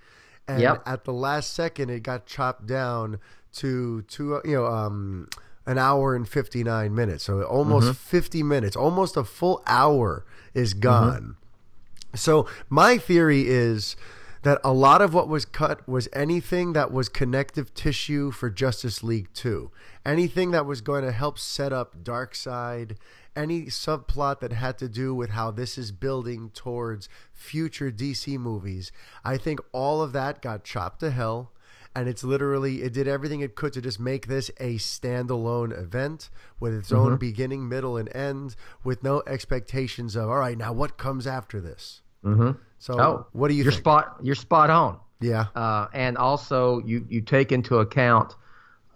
And 0.48 0.62
yep. 0.62 0.84
at 0.86 1.04
the 1.06 1.14
last 1.14 1.54
second, 1.54 1.90
it 1.90 2.04
got 2.04 2.26
chopped 2.26 2.66
down 2.68 3.20
to 3.54 4.02
to 4.04 4.42
you 4.46 4.56
know 4.56 4.66
um, 4.66 5.30
an 5.66 5.78
hour 5.78 6.16
and 6.16 6.28
59 6.28 6.94
minutes 6.94 7.24
so 7.24 7.44
almost 7.44 7.86
mm-hmm. 7.86 7.94
50 7.94 8.44
minutes 8.44 8.76
almost 8.76 9.16
a 9.16 9.24
full 9.24 9.64
hour 9.66 10.26
is 10.54 10.74
mm-hmm. 10.74 10.82
gone 10.82 11.22
mm-hmm. 11.22 12.18
so 12.18 12.48
my 12.70 12.98
theory 12.98 13.48
is 13.48 13.96
that 14.44 14.60
a 14.64 14.74
lot 14.74 15.02
of 15.02 15.14
what 15.14 15.30
was 15.30 15.46
cut 15.46 15.88
was 15.88 16.10
anything 16.14 16.74
that 16.74 16.92
was 16.92 17.10
connective 17.10 17.74
tissue 17.74 18.30
for 18.30 18.50
Justice 18.50 19.02
League 19.02 19.30
2. 19.34 19.72
Anything 20.06 20.52
that 20.52 20.66
was 20.66 20.82
going 20.82 21.04
to 21.06 21.14
help 21.14 21.40
set 21.40 21.72
up 21.72 22.04
Darkseid, 22.04 22.98
any 23.36 23.64
subplot 23.64 24.42
that 24.42 24.52
had 24.52 24.78
to 24.80 24.90
do 24.90 25.16
with 25.16 25.32
how 25.32 25.50
this 25.50 25.78
is 25.78 25.94
building 25.94 26.52
towards 26.54 27.08
future 27.34 27.90
DC 27.90 28.38
movies. 28.38 28.92
I 29.24 29.38
think 29.38 29.62
all 29.72 30.02
of 30.02 30.12
that 30.12 30.42
got 30.42 30.66
chopped 30.66 31.00
to 31.00 31.12
hell 31.12 31.54
and 31.96 32.08
it's 32.10 32.24
literally 32.24 32.82
it 32.82 32.94
did 32.94 33.08
everything 33.08 33.42
it 33.42 33.56
could 33.56 33.74
to 33.74 33.82
just 33.82 34.00
make 34.00 34.28
this 34.28 34.50
a 34.60 34.76
standalone 34.78 35.78
event 35.78 36.30
with 36.60 36.74
its 36.74 36.92
own 36.92 37.18
beginning, 37.18 37.68
middle, 37.70 37.98
and 37.98 38.14
end, 38.16 38.56
with 38.84 39.04
no 39.04 39.22
expectations 39.28 40.16
of 40.16 40.30
all 40.30 40.38
right, 40.38 40.58
now 40.58 40.74
what 40.74 40.98
comes 40.98 41.28
after 41.28 41.60
this. 41.62 42.02
Mm-hmm. 42.26 42.52
So, 42.80 43.00
Oh, 43.00 43.28
what 43.34 43.48
do 43.50 43.54
you 43.54 43.64
You're 43.64 43.72
think? 43.72 43.84
spot. 43.84 44.18
You're 44.22 44.36
spot 44.36 44.70
on. 44.70 44.98
yeah, 45.22 45.46
uh, 45.56 45.88
and 45.94 46.18
also 46.18 46.80
you 46.86 47.06
you 47.10 47.22
take 47.22 47.52
into 47.52 47.78
account 47.80 48.36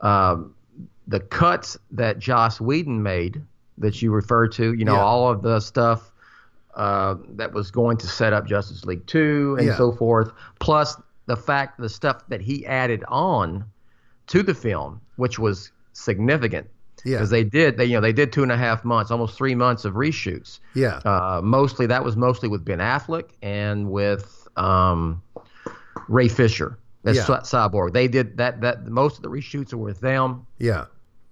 um, 0.01 0.53
the 1.07 1.19
cuts 1.19 1.77
that 1.91 2.19
Joss 2.19 2.59
Whedon 2.59 3.01
made 3.03 3.41
that 3.77 4.01
you 4.01 4.11
refer 4.11 4.47
to. 4.49 4.73
You 4.73 4.85
know, 4.85 4.93
Yeah. 4.95 5.01
all 5.03 5.29
of 5.29 5.41
the 5.41 5.59
stuff 5.59 6.11
uh, 6.75 7.15
that 7.35 7.53
was 7.53 7.71
going 7.71 7.97
to 7.97 8.07
set 8.07 8.33
up 8.33 8.45
Justice 8.45 8.85
League 8.85 9.05
two 9.07 9.55
and 9.57 9.67
Yeah. 9.67 9.77
so 9.77 9.91
forth, 9.91 10.31
plus 10.59 10.95
the 11.27 11.37
fact 11.37 11.79
the 11.79 11.89
stuff 11.89 12.27
that 12.29 12.41
he 12.41 12.65
added 12.65 13.03
on 13.07 13.63
to 14.27 14.41
the 14.43 14.53
film, 14.55 14.99
which 15.17 15.37
was 15.39 15.71
significant. 15.93 16.67
Yeah. 17.05 17.17
Because 17.17 17.29
they 17.29 17.43
did, 17.43 17.77
they 17.77 17.85
you 17.85 17.93
know 17.95 18.01
they 18.01 18.11
did 18.11 18.33
two 18.33 18.43
and 18.43 18.51
a 18.51 18.57
half 18.57 18.83
months, 18.83 19.11
almost 19.11 19.37
three 19.37 19.53
months 19.55 19.85
of 19.85 19.93
reshoots. 19.93 20.59
yeah, 20.73 20.99
Uh, 21.05 21.39
mostly 21.43 21.85
that 21.85 22.03
was 22.03 22.17
mostly 22.17 22.49
with 22.49 22.65
Ben 22.65 22.79
Affleck 22.79 23.29
and 23.43 23.89
with 23.91 24.47
um, 24.57 25.21
Ray 26.07 26.27
Fisher. 26.27 26.77
That's 27.03 27.17
Yeah. 27.19 27.23
Cyborg. 27.25 27.93
They 27.93 28.07
did 28.07 28.37
that. 28.37 28.61
That 28.61 28.87
most 28.87 29.17
of 29.17 29.23
the 29.23 29.29
reshoots 29.29 29.71
are 29.73 29.77
with 29.77 29.99
them. 30.01 30.45
yeah, 30.57 30.85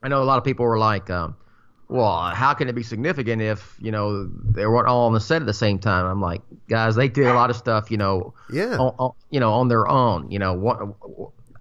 I 0.03 0.07
know 0.07 0.21
a 0.21 0.23
lot 0.23 0.37
of 0.37 0.43
people 0.43 0.65
were 0.65 0.77
like, 0.77 1.09
um, 1.09 1.35
"Well, 1.87 2.29
how 2.31 2.53
can 2.53 2.67
it 2.67 2.73
be 2.73 2.83
significant 2.83 3.41
if 3.41 3.75
you 3.79 3.91
know 3.91 4.25
they 4.27 4.65
weren't 4.65 4.87
all 4.87 5.07
on 5.07 5.13
the 5.13 5.19
set 5.19 5.41
at 5.41 5.45
the 5.45 5.53
same 5.53 5.79
time?" 5.79 6.05
I'm 6.05 6.21
like, 6.21 6.41
guys, 6.69 6.95
they 6.95 7.07
did 7.07 7.27
a 7.27 7.33
lot 7.33 7.49
of 7.49 7.55
stuff, 7.55 7.91
you 7.91 7.97
know, 7.97 8.33
yeah, 8.49 8.77
on, 8.77 8.93
on, 8.99 9.11
you 9.29 9.39
know, 9.39 9.53
on 9.53 9.67
their 9.67 9.87
own. 9.87 10.29
You 10.31 10.39
know, 10.39 10.53
one, 10.53 10.93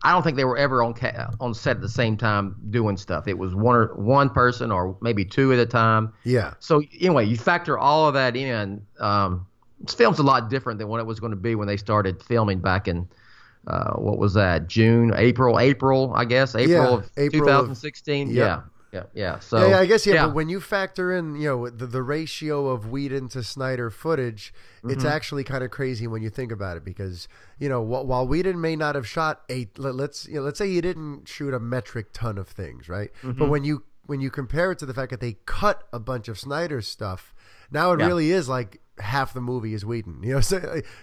I 0.03 0.13
don't 0.13 0.23
think 0.23 0.37
they 0.37 0.45
were 0.45 0.59
ever 0.59 0.83
on 0.83 0.95
ca- 0.95 1.31
on 1.41 1.55
set 1.55 1.77
at 1.77 1.83
the 1.83 1.89
same 1.89 2.17
time 2.17 2.57
doing 2.71 2.97
stuff. 2.97 3.27
It 3.27 3.39
was 3.39 3.55
one 3.55 3.75
or 3.77 3.95
one 3.95 4.29
person 4.31 4.71
or 4.73 4.97
maybe 5.01 5.25
two 5.25 5.53
at 5.53 5.59
a 5.59 5.67
time. 5.67 6.13
yeah, 6.25 6.55
So 6.59 6.83
anyway, 7.01 7.25
you 7.27 7.37
factor 7.37 7.79
all 7.79 8.07
of 8.09 8.15
that 8.15 8.37
in. 8.37 8.85
Um, 9.01 9.47
this 9.81 9.95
film's 9.95 10.19
a 10.19 10.23
lot 10.23 10.49
different 10.49 10.79
than 10.79 10.89
what 10.89 11.01
it 11.01 11.05
was 11.07 11.21
going 11.21 11.31
to 11.33 11.37
be 11.37 11.55
when 11.55 11.67
they 11.69 11.77
started 11.77 12.23
filming 12.23 12.61
back 12.61 12.89
in 12.89 13.07
uh, 13.67 13.95
what 13.95 14.19
was 14.19 14.35
that? 14.35 14.67
June, 14.69 15.13
April, 15.17 15.59
April, 15.59 16.13
I 16.15 16.25
guess, 16.27 16.55
April 16.55 16.69
Yeah, 16.91 16.95
of 16.99 17.11
April 17.17 17.49
of- 17.49 17.57
2016. 17.67 18.29
Yep. 18.29 18.37
Yeah, 18.37 18.61
yeah, 18.95 19.03
yeah. 19.13 19.39
So 19.41 19.59
yeah, 19.61 19.69
yeah, 19.71 19.79
I 19.81 19.87
guess 19.87 20.07
yeah, 20.07 20.27
But 20.27 20.35
when 20.35 20.49
you 20.49 20.61
factor 20.61 21.13
in, 21.13 21.35
you 21.37 21.49
know, 21.49 21.69
the, 21.69 21.87
the 21.87 22.03
ratio 22.03 22.69
of 22.69 22.87
Whedon 22.91 23.29
to 23.31 23.43
Snyder 23.43 23.91
footage, 23.91 24.55
it's 24.85 24.95
Mm-hmm. 25.03 25.07
actually 25.07 25.45
kind 25.45 25.65
of 25.65 25.71
crazy 25.71 26.07
when 26.07 26.23
you 26.23 26.31
think 26.31 26.53
about 26.53 26.77
it 26.77 26.85
because 26.85 27.27
you 27.59 27.69
know 27.69 27.83
wh- 27.85 28.07
while 28.07 28.27
Whedon 28.27 28.61
may 28.61 28.77
not 28.77 28.95
have 28.95 29.07
shot 29.07 29.43
a 29.51 29.69
let- 29.77 29.95
let's 29.97 30.27
you 30.29 30.37
know, 30.37 30.43
let's 30.43 30.59
say 30.59 30.69
he 30.69 30.81
didn't 30.81 31.27
shoot 31.29 31.53
a 31.53 31.59
metric 31.61 32.09
ton 32.13 32.39
of 32.39 32.49
things, 32.49 32.89
right? 32.89 33.11
Mm-hmm. 33.23 33.39
But 33.39 33.49
when 33.51 33.65
you 33.65 33.85
when 34.07 34.21
you 34.21 34.31
compare 34.31 34.71
it 34.73 34.79
to 34.81 34.87
the 34.87 34.95
fact 34.95 35.11
that 35.11 35.21
they 35.21 35.39
cut 35.47 35.89
a 35.93 35.99
bunch 35.99 36.29
of 36.29 36.39
Snyder's 36.39 36.87
stuff, 36.87 37.35
now 37.71 37.93
it 37.93 38.01
Yeah. 38.01 38.07
really 38.07 38.31
is 38.31 38.49
like 38.49 38.81
half 38.99 39.33
the 39.35 39.41
movie 39.41 39.73
is 39.75 39.85
Whedon. 39.85 40.23
You 40.23 40.35
know, 40.35 40.41
so 40.53 40.57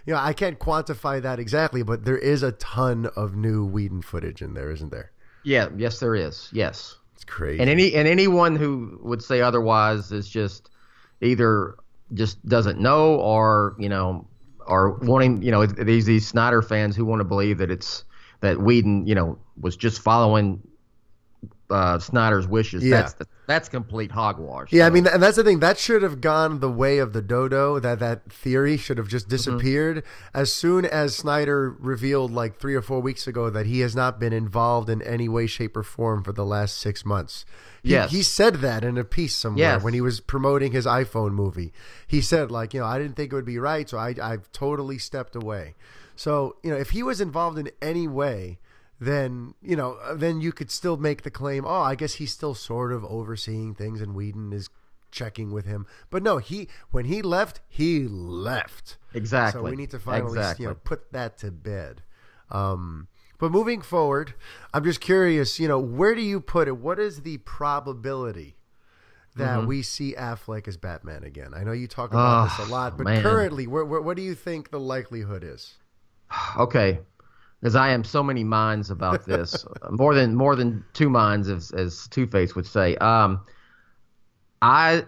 you 0.05 0.13
know 0.13 0.19
I 0.19 0.33
can't 0.33 0.59
quantify 0.59 1.21
that 1.23 1.39
exactly, 1.39 1.81
but 1.83 2.05
there 2.05 2.17
is 2.17 2.43
a 2.43 2.51
ton 2.53 3.07
of 3.15 3.35
new 3.35 3.65
Whedon 3.65 4.03
footage 4.03 4.41
in 4.41 4.53
there, 4.53 4.71
isn't 4.71 4.91
there? 4.91 5.11
yeah, 5.43 5.69
yes, 5.75 5.99
there 5.99 6.13
is. 6.15 6.49
Yes, 6.53 6.97
It's 7.21 7.31
crazy. 7.31 7.59
and 7.59 7.69
any 7.69 7.93
and 7.93 8.07
anyone 8.07 8.55
who 8.55 8.99
would 9.03 9.21
say 9.23 9.41
otherwise 9.41 10.11
is 10.11 10.27
just 10.27 10.71
either 11.21 11.75
just 12.13 12.43
doesn't 12.45 12.79
know 12.79 13.15
or 13.15 13.75
you 13.77 13.89
know 13.89 14.27
or 14.65 14.91
wanting 14.91 15.41
you 15.43 15.51
know 15.51 15.65
these 15.67 16.05
these 16.05 16.27
Snyder 16.27 16.63
fans 16.63 16.95
who 16.95 17.05
want 17.05 17.19
to 17.19 17.23
believe 17.23 17.59
that 17.59 17.69
it's 17.69 18.03
that 18.39 18.59
Whedon 18.59 19.05
you 19.05 19.13
know 19.13 19.37
was 19.59 19.77
just 19.77 20.01
following 20.01 20.61
uh, 21.71 21.97
Snyder's 21.99 22.47
wishes. 22.47 22.83
Yeah. 22.83 23.01
That's 23.01 23.15
that's 23.47 23.69
complete 23.69 24.11
hogwash. 24.11 24.71
Yeah, 24.71 24.85
I 24.85 24.89
mean, 24.89 25.07
and 25.07 25.21
that's 25.21 25.35
the 25.35 25.43
thing. 25.43 25.59
That 25.59 25.77
should 25.77 26.03
have 26.03 26.21
gone 26.21 26.59
the 26.59 26.69
way 26.71 26.99
of 26.99 27.11
the 27.13 27.21
dodo. 27.21 27.79
That 27.79 27.99
that 27.99 28.31
theory 28.31 28.77
should 28.77 28.97
have 28.97 29.07
just 29.09 29.27
disappeared 29.27 30.03
as 30.33 30.53
soon 30.53 30.85
as 30.85 31.15
Snyder 31.17 31.75
revealed, 31.79 32.31
like 32.31 32.59
three 32.59 32.75
or 32.75 32.81
four 32.81 32.99
weeks 33.01 33.27
ago, 33.27 33.49
that 33.49 33.65
he 33.65 33.81
has 33.81 33.95
not 33.95 34.19
been 34.19 34.31
involved 34.31 34.89
in 34.89 35.01
any 35.01 35.27
way, 35.27 35.47
shape, 35.47 35.75
or 35.75 35.83
form 35.83 36.23
for 36.23 36.31
the 36.31 36.45
last 36.45 36.77
six 36.77 37.03
months. 37.05 37.45
He, 37.83 37.89
Yes. 37.91 38.11
he 38.11 38.21
said 38.21 38.55
that 38.57 38.83
in 38.83 38.97
a 38.97 39.03
piece 39.03 39.35
somewhere 39.35 39.73
Yes. 39.73 39.83
when 39.83 39.93
he 39.95 40.01
was 40.01 40.19
promoting 40.19 40.71
his 40.71 40.85
iPhone 40.85 41.31
movie. 41.31 41.73
He 42.07 42.21
said, 42.21 42.51
like, 42.51 42.73
you 42.75 42.79
know, 42.79 42.85
I 42.85 42.99
didn't 42.99 43.15
think 43.15 43.31
it 43.33 43.35
would 43.35 43.43
be 43.43 43.57
right, 43.57 43.89
so 43.89 43.97
I 43.97 44.15
I've 44.21 44.51
totally 44.51 44.97
stepped 44.99 45.35
away. 45.35 45.75
So 46.15 46.55
you 46.63 46.69
know, 46.71 46.77
if 46.77 46.91
he 46.91 47.01
was 47.03 47.19
involved 47.19 47.57
in 47.57 47.69
any 47.81 48.07
way, 48.07 48.59
then 49.01 49.55
you 49.63 49.75
know, 49.75 49.97
then 50.15 50.39
you 50.39 50.51
could 50.53 50.69
still 50.71 50.95
make 50.95 51.23
the 51.23 51.31
claim. 51.31 51.65
Oh, 51.65 51.81
I 51.81 51.95
guess 51.95 52.13
he's 52.13 52.31
still 52.31 52.53
sort 52.53 52.93
of 52.93 53.03
overseeing 53.03 53.73
things, 53.73 53.99
and 53.99 54.13
Whedon 54.15 54.53
is 54.53 54.69
checking 55.11 55.51
with 55.51 55.65
him. 55.65 55.87
But 56.11 56.21
no, 56.23 56.37
he 56.37 56.69
when 56.91 57.05
he 57.05 57.21
left, 57.23 57.59
he 57.67 58.07
left. 58.07 58.97
exactly. 59.13 59.59
So 59.59 59.63
we 59.69 59.75
need 59.75 59.89
to 59.89 59.99
finally 59.99 60.37
exactly. 60.37 60.63
you 60.63 60.69
know 60.69 60.75
put 60.75 61.11
that 61.11 61.37
to 61.39 61.51
bed. 61.51 62.03
Um, 62.51 63.07
but 63.39 63.51
moving 63.51 63.81
forward, 63.81 64.35
I'm 64.71 64.83
just 64.83 65.01
curious. 65.01 65.59
You 65.59 65.67
know, 65.67 65.79
where 65.79 66.13
do 66.13 66.21
you 66.21 66.39
put 66.39 66.67
it? 66.67 66.77
What 66.77 66.99
is 66.99 67.23
the 67.23 67.37
probability? 67.39 68.55
That 69.37 69.59
Mm-hmm. 69.59 69.67
we 69.67 69.81
see 69.81 70.13
Affleck 70.13 70.67
as 70.67 70.75
Batman 70.75 71.23
again. 71.23 71.53
I 71.55 71.63
know 71.63 71.71
you 71.71 71.87
talk 71.87 72.11
about 72.11 72.49
this 72.49 72.59
Oh, 72.59 72.69
a 72.69 72.69
lot, 72.69 72.97
but 72.97 73.05
man. 73.05 73.21
currently, 73.23 73.65
where, 73.65 73.85
where, 73.85 74.01
what 74.01 74.17
do 74.17 74.21
you 74.23 74.35
think 74.35 74.71
the 74.71 74.79
likelihood 74.79 75.41
is? 75.41 75.75
okay 76.57 76.99
because 77.61 77.75
i 77.75 77.89
am 77.89 78.03
so 78.03 78.23
many 78.23 78.43
minds 78.43 78.89
about 78.89 79.25
this. 79.25 79.65
More 79.91 80.15
than 80.15 80.35
more 80.35 80.55
than 80.55 80.83
two 80.93 81.09
minds 81.09 81.47
as 81.47 81.71
as 81.71 82.07
two-face 82.09 82.55
would 82.55 82.65
say. 82.65 82.95
Um 82.97 83.41
i 84.61 85.05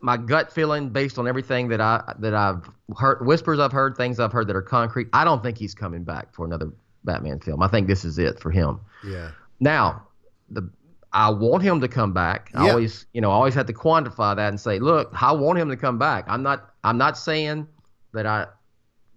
my 0.00 0.16
gut 0.16 0.52
feeling 0.52 0.88
based 0.88 1.18
on 1.18 1.28
everything 1.28 1.68
that 1.68 1.80
i 1.80 2.14
that 2.18 2.34
i've 2.34 2.68
heard 2.96 3.24
whispers 3.24 3.60
i've 3.60 3.70
heard 3.70 3.96
things 3.96 4.18
i've 4.18 4.32
heard 4.32 4.48
that 4.48 4.56
are 4.56 4.62
concrete 4.62 5.06
i 5.12 5.22
don't 5.22 5.44
think 5.44 5.56
he's 5.56 5.76
coming 5.76 6.02
back 6.02 6.34
for 6.34 6.44
another 6.44 6.72
batman 7.04 7.40
film. 7.40 7.62
I 7.62 7.68
think 7.68 7.86
this 7.86 8.04
is 8.04 8.18
it 8.18 8.38
for 8.38 8.50
him. 8.50 8.80
Yeah, 9.04 9.30
now, 9.60 10.06
the 10.50 10.68
I 11.12 11.28
want 11.30 11.62
him 11.62 11.80
to 11.80 11.88
come 11.88 12.14
back. 12.14 12.50
I 12.54 12.70
always, 12.70 13.04
you 13.12 13.20
know, 13.20 13.30
I 13.30 13.34
always 13.34 13.54
have 13.54 13.66
to 13.66 13.74
quantify 13.74 14.34
that 14.34 14.48
and 14.48 14.58
say, 14.58 14.78
look, 14.78 15.12
I 15.20 15.32
want 15.32 15.58
him 15.58 15.68
to 15.68 15.76
come 15.76 15.98
back. 15.98 16.24
I'm 16.26 16.42
not 16.42 16.70
I'm 16.84 16.98
not 16.98 17.18
saying 17.18 17.68
that 18.14 18.26
I 18.26 18.46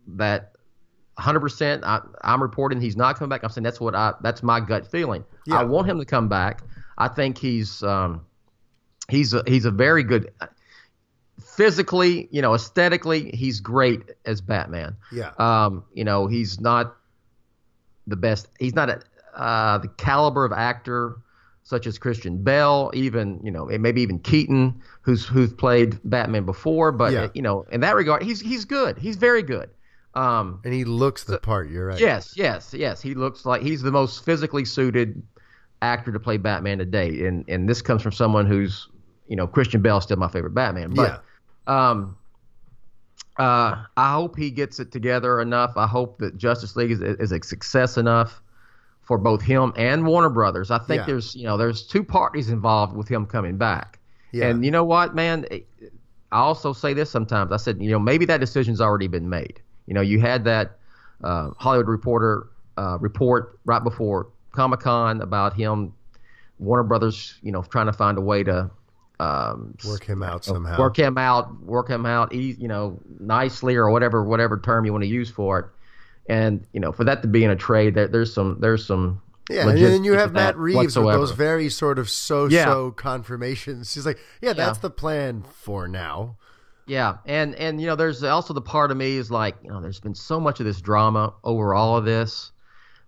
that 0.07 0.54
100% 1.17 1.83
I, 1.83 2.01
I'm 2.21 2.41
reporting 2.41 2.81
he's 2.81 2.97
not 2.97 3.17
coming 3.17 3.29
back. 3.29 3.43
I'm 3.43 3.49
saying 3.49 3.63
that's 3.63 3.79
what 3.79 3.95
I 3.95 4.13
that's 4.21 4.43
my 4.43 4.59
gut 4.59 4.85
feeling. 4.85 5.23
Yeah. 5.45 5.59
I 5.59 5.63
want 5.63 5.87
him 5.87 5.97
to 5.99 6.05
come 6.05 6.27
back. 6.27 6.61
I 6.97 7.07
think 7.07 7.37
he's 7.37 7.81
um 7.83 8.25
he's 9.09 9.33
a, 9.33 9.43
he's 9.47 9.65
a 9.65 9.71
very 9.71 10.03
good 10.03 10.31
physically, 11.41 12.27
you 12.31 12.41
know, 12.41 12.53
aesthetically, 12.53 13.31
he's 13.31 13.59
great 13.59 14.01
as 14.25 14.41
Batman. 14.41 14.95
yeah, 15.11 15.31
Um, 15.37 15.83
you 15.93 16.03
know, 16.03 16.27
he's 16.27 16.59
not 16.59 16.95
the 18.07 18.15
best. 18.15 18.47
He's 18.59 18.75
not 18.75 18.89
a, 18.89 19.01
uh, 19.35 19.77
the 19.79 19.87
caliber 19.89 20.45
of 20.45 20.51
actor 20.51 21.17
such 21.63 21.87
as 21.87 21.97
Christian 21.97 22.43
Bale, 22.43 22.91
even 22.93 23.39
you 23.43 23.51
know, 23.51 23.65
maybe 23.65 24.01
even 24.01 24.19
Keaton, 24.19 24.81
who's 25.01 25.25
who's 25.25 25.51
played 25.51 25.99
Batman 26.03 26.45
before. 26.45 26.91
But 26.91 27.11
Yeah. 27.11 27.27
you 27.33 27.41
know, 27.41 27.65
in 27.71 27.81
that 27.81 27.95
regard, 27.95 28.21
he's 28.21 28.39
he's 28.39 28.65
good. 28.65 28.97
He's 28.97 29.15
very 29.15 29.41
good. 29.41 29.69
Um, 30.15 30.61
and 30.63 30.73
he 30.73 30.85
looks 30.85 31.25
the 31.25 31.37
part. 31.39 31.69
You're 31.69 31.87
right. 31.87 31.99
yes, 31.99 32.33
yes, 32.37 32.73
yes. 32.73 33.01
He 33.01 33.13
looks 33.13 33.45
like 33.45 33.61
he's 33.61 33.81
the 33.81 33.91
most 33.91 34.23
physically 34.23 34.63
suited 34.65 35.21
actor 35.81 36.11
to 36.11 36.19
play 36.19 36.37
Batman 36.37 36.77
today, 36.77 37.25
and 37.25 37.43
and 37.49 37.67
this 37.67 37.81
comes 37.81 38.01
from 38.01 38.13
someone 38.13 38.45
who's 38.45 38.87
you 39.27 39.35
know 39.35 39.45
Christian 39.45 39.81
Bale's 39.81 40.03
still 40.03 40.17
my 40.17 40.29
favorite 40.29 40.53
Batman. 40.53 40.91
But 40.93 41.23
um, 41.67 42.17
uh, 43.37 43.83
I 43.97 44.13
hope 44.13 44.37
he 44.37 44.49
gets 44.51 44.79
it 44.79 44.91
together 44.91 45.41
enough. 45.41 45.73
I 45.75 45.87
hope 45.87 46.19
that 46.19 46.37
Justice 46.37 46.75
League 46.75 46.91
is, 46.91 47.01
is 47.01 47.31
a 47.31 47.43
success 47.43 47.97
enough 47.97 48.41
for 49.01 49.17
both 49.17 49.41
him 49.41 49.73
and 49.75 50.05
Warner 50.05 50.29
Brothers. 50.29 50.71
I 50.71 50.77
think 50.79 51.01
Yeah. 51.01 51.05
there's 51.07 51.35
you 51.35 51.43
know 51.43 51.57
there's 51.57 51.85
two 51.85 52.03
parties 52.03 52.49
involved 52.49 52.95
with 52.95 53.07
him 53.09 53.25
coming 53.25 53.57
back. 53.57 53.99
Yeah. 54.31 54.47
And 54.47 54.63
you 54.65 54.71
know 54.71 54.83
what, 54.83 55.13
man? 55.13 55.45
I 56.31 56.39
also 56.39 56.73
say 56.73 56.93
this 56.93 57.09
sometimes. 57.09 57.51
I 57.51 57.57
said, 57.57 57.81
you 57.81 57.91
know, 57.91 57.99
maybe 57.99 58.25
that 58.25 58.39
decision's 58.39 58.81
already 58.81 59.07
been 59.07 59.29
made. 59.29 59.61
You 59.87 59.93
know, 59.93 60.01
you 60.01 60.19
had 60.19 60.43
that 60.45 60.77
uh, 61.23 61.51
Hollywood 61.57 61.87
Reporter 61.87 62.47
uh, 62.77 62.97
report 62.99 63.59
right 63.65 63.83
before 63.83 64.27
Comic 64.51 64.81
Con 64.81 65.21
about 65.21 65.53
him, 65.53 65.93
Warner 66.59 66.83
Brothers, 66.83 67.37
you 67.41 67.51
know, 67.51 67.61
trying 67.63 67.87
to 67.87 67.93
find 67.93 68.17
a 68.17 68.21
way 68.21 68.43
to 68.43 68.69
um, 69.19 69.77
Work 69.87 70.03
him 70.03 70.23
out 70.23 70.43
somehow. 70.43 70.77
work 70.77 70.99
him 70.99 71.17
out, 71.17 71.63
work 71.63 71.89
him 71.89 72.05
out, 72.05 72.33
you 72.33 72.67
know, 72.67 72.99
nicely 73.19 73.75
or 73.75 73.89
whatever 73.89 74.23
whatever 74.23 74.59
term 74.59 74.85
you 74.85 74.91
want 74.91 75.03
to 75.03 75.09
use 75.09 75.29
for 75.29 75.59
it. 75.59 75.65
and 76.27 76.65
you 76.73 76.79
know 76.79 76.91
for 76.91 77.05
that 77.05 77.21
to 77.21 77.27
be 77.27 77.43
in 77.43 77.51
a 77.51 77.55
trade, 77.55 77.95
there, 77.95 78.07
there's 78.07 78.33
some 78.33 78.57
there's 78.59 78.85
some 78.85 79.21
yeah, 79.49 79.69
and 79.69 79.77
then 79.77 80.03
you 80.03 80.13
have 80.13 80.33
Matt 80.33 80.57
Reeves 80.57 80.75
whatsoever. 80.75 81.19
with 81.19 81.29
those 81.29 81.37
very 81.37 81.69
sort 81.69 81.99
of 81.99 82.09
so-so 82.09 82.85
yeah. 82.87 82.91
confirmations. 82.95 83.93
He's 83.93 84.05
like, 84.05 84.17
yeah, 84.41 84.53
that's 84.53 84.79
yeah. 84.79 84.81
the 84.81 84.89
plan 84.89 85.43
for 85.43 85.87
now. 85.87 86.37
Yeah, 86.87 87.17
and 87.25 87.55
and 87.55 87.81
you 87.81 87.87
know, 87.87 87.95
there's 87.95 88.23
also 88.23 88.53
the 88.53 88.61
part 88.61 88.91
of 88.91 88.97
me 88.97 89.17
is 89.17 89.31
like, 89.31 89.55
you 89.63 89.69
know, 89.69 89.81
there's 89.81 89.99
been 89.99 90.15
so 90.15 90.39
much 90.39 90.59
of 90.59 90.65
this 90.65 90.81
drama 90.81 91.33
over 91.43 91.73
all 91.73 91.97
of 91.97 92.05
this 92.05 92.51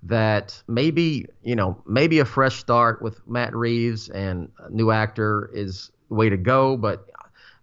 that 0.04 0.62
maybe 0.68 1.26
you 1.44 1.56
know 1.56 1.82
maybe 1.86 2.20
a 2.20 2.26
fresh 2.26 2.58
start 2.58 3.02
with 3.02 3.26
Matt 3.28 3.56
Reeves 3.56 4.10
and 4.10 4.50
a 4.60 4.70
new 4.70 4.92
actor 4.92 5.50
is 5.54 5.92
the 6.10 6.16
way 6.16 6.30
to 6.30 6.38
go, 6.38 6.76
but 6.78 7.08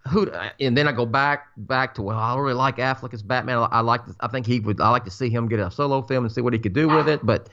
who 0.08 0.30
and 0.60 0.76
then 0.76 0.86
I 0.86 0.92
go 0.92 1.06
back 1.06 1.48
back 1.56 1.94
to 1.94 2.02
well 2.02 2.18
I 2.18 2.36
really 2.36 2.54
like 2.54 2.76
Affleck 2.76 3.14
as 3.14 3.22
Batman. 3.22 3.58
I, 3.58 3.68
I 3.72 3.80
like 3.80 4.02
I 4.20 4.28
think 4.28 4.46
he 4.46 4.60
would 4.60 4.80
I 4.80 4.90
like 4.90 5.04
to 5.04 5.10
see 5.10 5.30
him 5.30 5.48
get 5.48 5.58
a 5.58 5.70
solo 5.70 6.02
film 6.02 6.24
and 6.24 6.32
see 6.32 6.42
what 6.42 6.52
he 6.52 6.58
could 6.58 6.74
do 6.74 6.88
with 6.88 7.08
it 7.08 7.24
but 7.24 7.48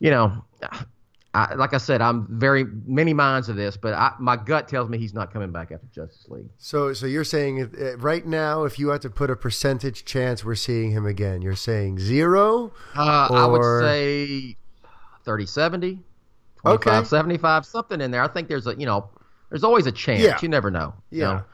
you 0.00 0.10
know 0.10 0.44
I, 1.34 1.54
like 1.54 1.74
I 1.74 1.78
said, 1.78 2.00
I'm 2.00 2.28
very 2.30 2.64
many 2.86 3.12
minds 3.12 3.48
of 3.48 3.56
this, 3.56 3.76
but 3.76 3.92
I, 3.92 4.12
my 4.20 4.36
gut 4.36 4.68
tells 4.68 4.88
me 4.88 4.98
he's 4.98 5.12
not 5.12 5.32
coming 5.32 5.50
back 5.50 5.72
after 5.72 5.86
Justice 5.92 6.26
League. 6.28 6.48
So, 6.58 6.92
so 6.92 7.06
you're 7.06 7.24
saying 7.24 7.60
uh, 7.60 7.96
right 7.96 8.24
now, 8.24 8.62
if 8.62 8.78
you 8.78 8.90
had 8.90 9.02
to 9.02 9.10
put 9.10 9.30
a 9.30 9.36
percentage 9.36 10.04
chance 10.04 10.44
we're 10.44 10.54
seeing 10.54 10.92
him 10.92 11.04
again, 11.04 11.42
you're 11.42 11.56
saying 11.56 11.98
zero? 11.98 12.72
Uh, 12.96 13.28
or... 13.30 13.36
I 13.36 13.46
would 13.46 13.82
say 13.82 14.56
30 15.24 15.46
70, 15.46 15.98
25 16.60 16.94
okay. 16.94 17.04
75, 17.04 17.66
something 17.66 18.00
in 18.00 18.12
there. 18.12 18.22
I 18.22 18.28
think 18.28 18.48
there's 18.48 18.68
a, 18.68 18.76
you 18.76 18.86
know, 18.86 19.10
there's 19.50 19.64
always 19.64 19.86
a 19.86 19.92
chance. 19.92 20.22
Yeah. 20.22 20.38
You 20.40 20.48
never 20.48 20.70
know. 20.70 20.94
Yeah. 21.10 21.18
You 21.18 21.34
know? 21.34 21.44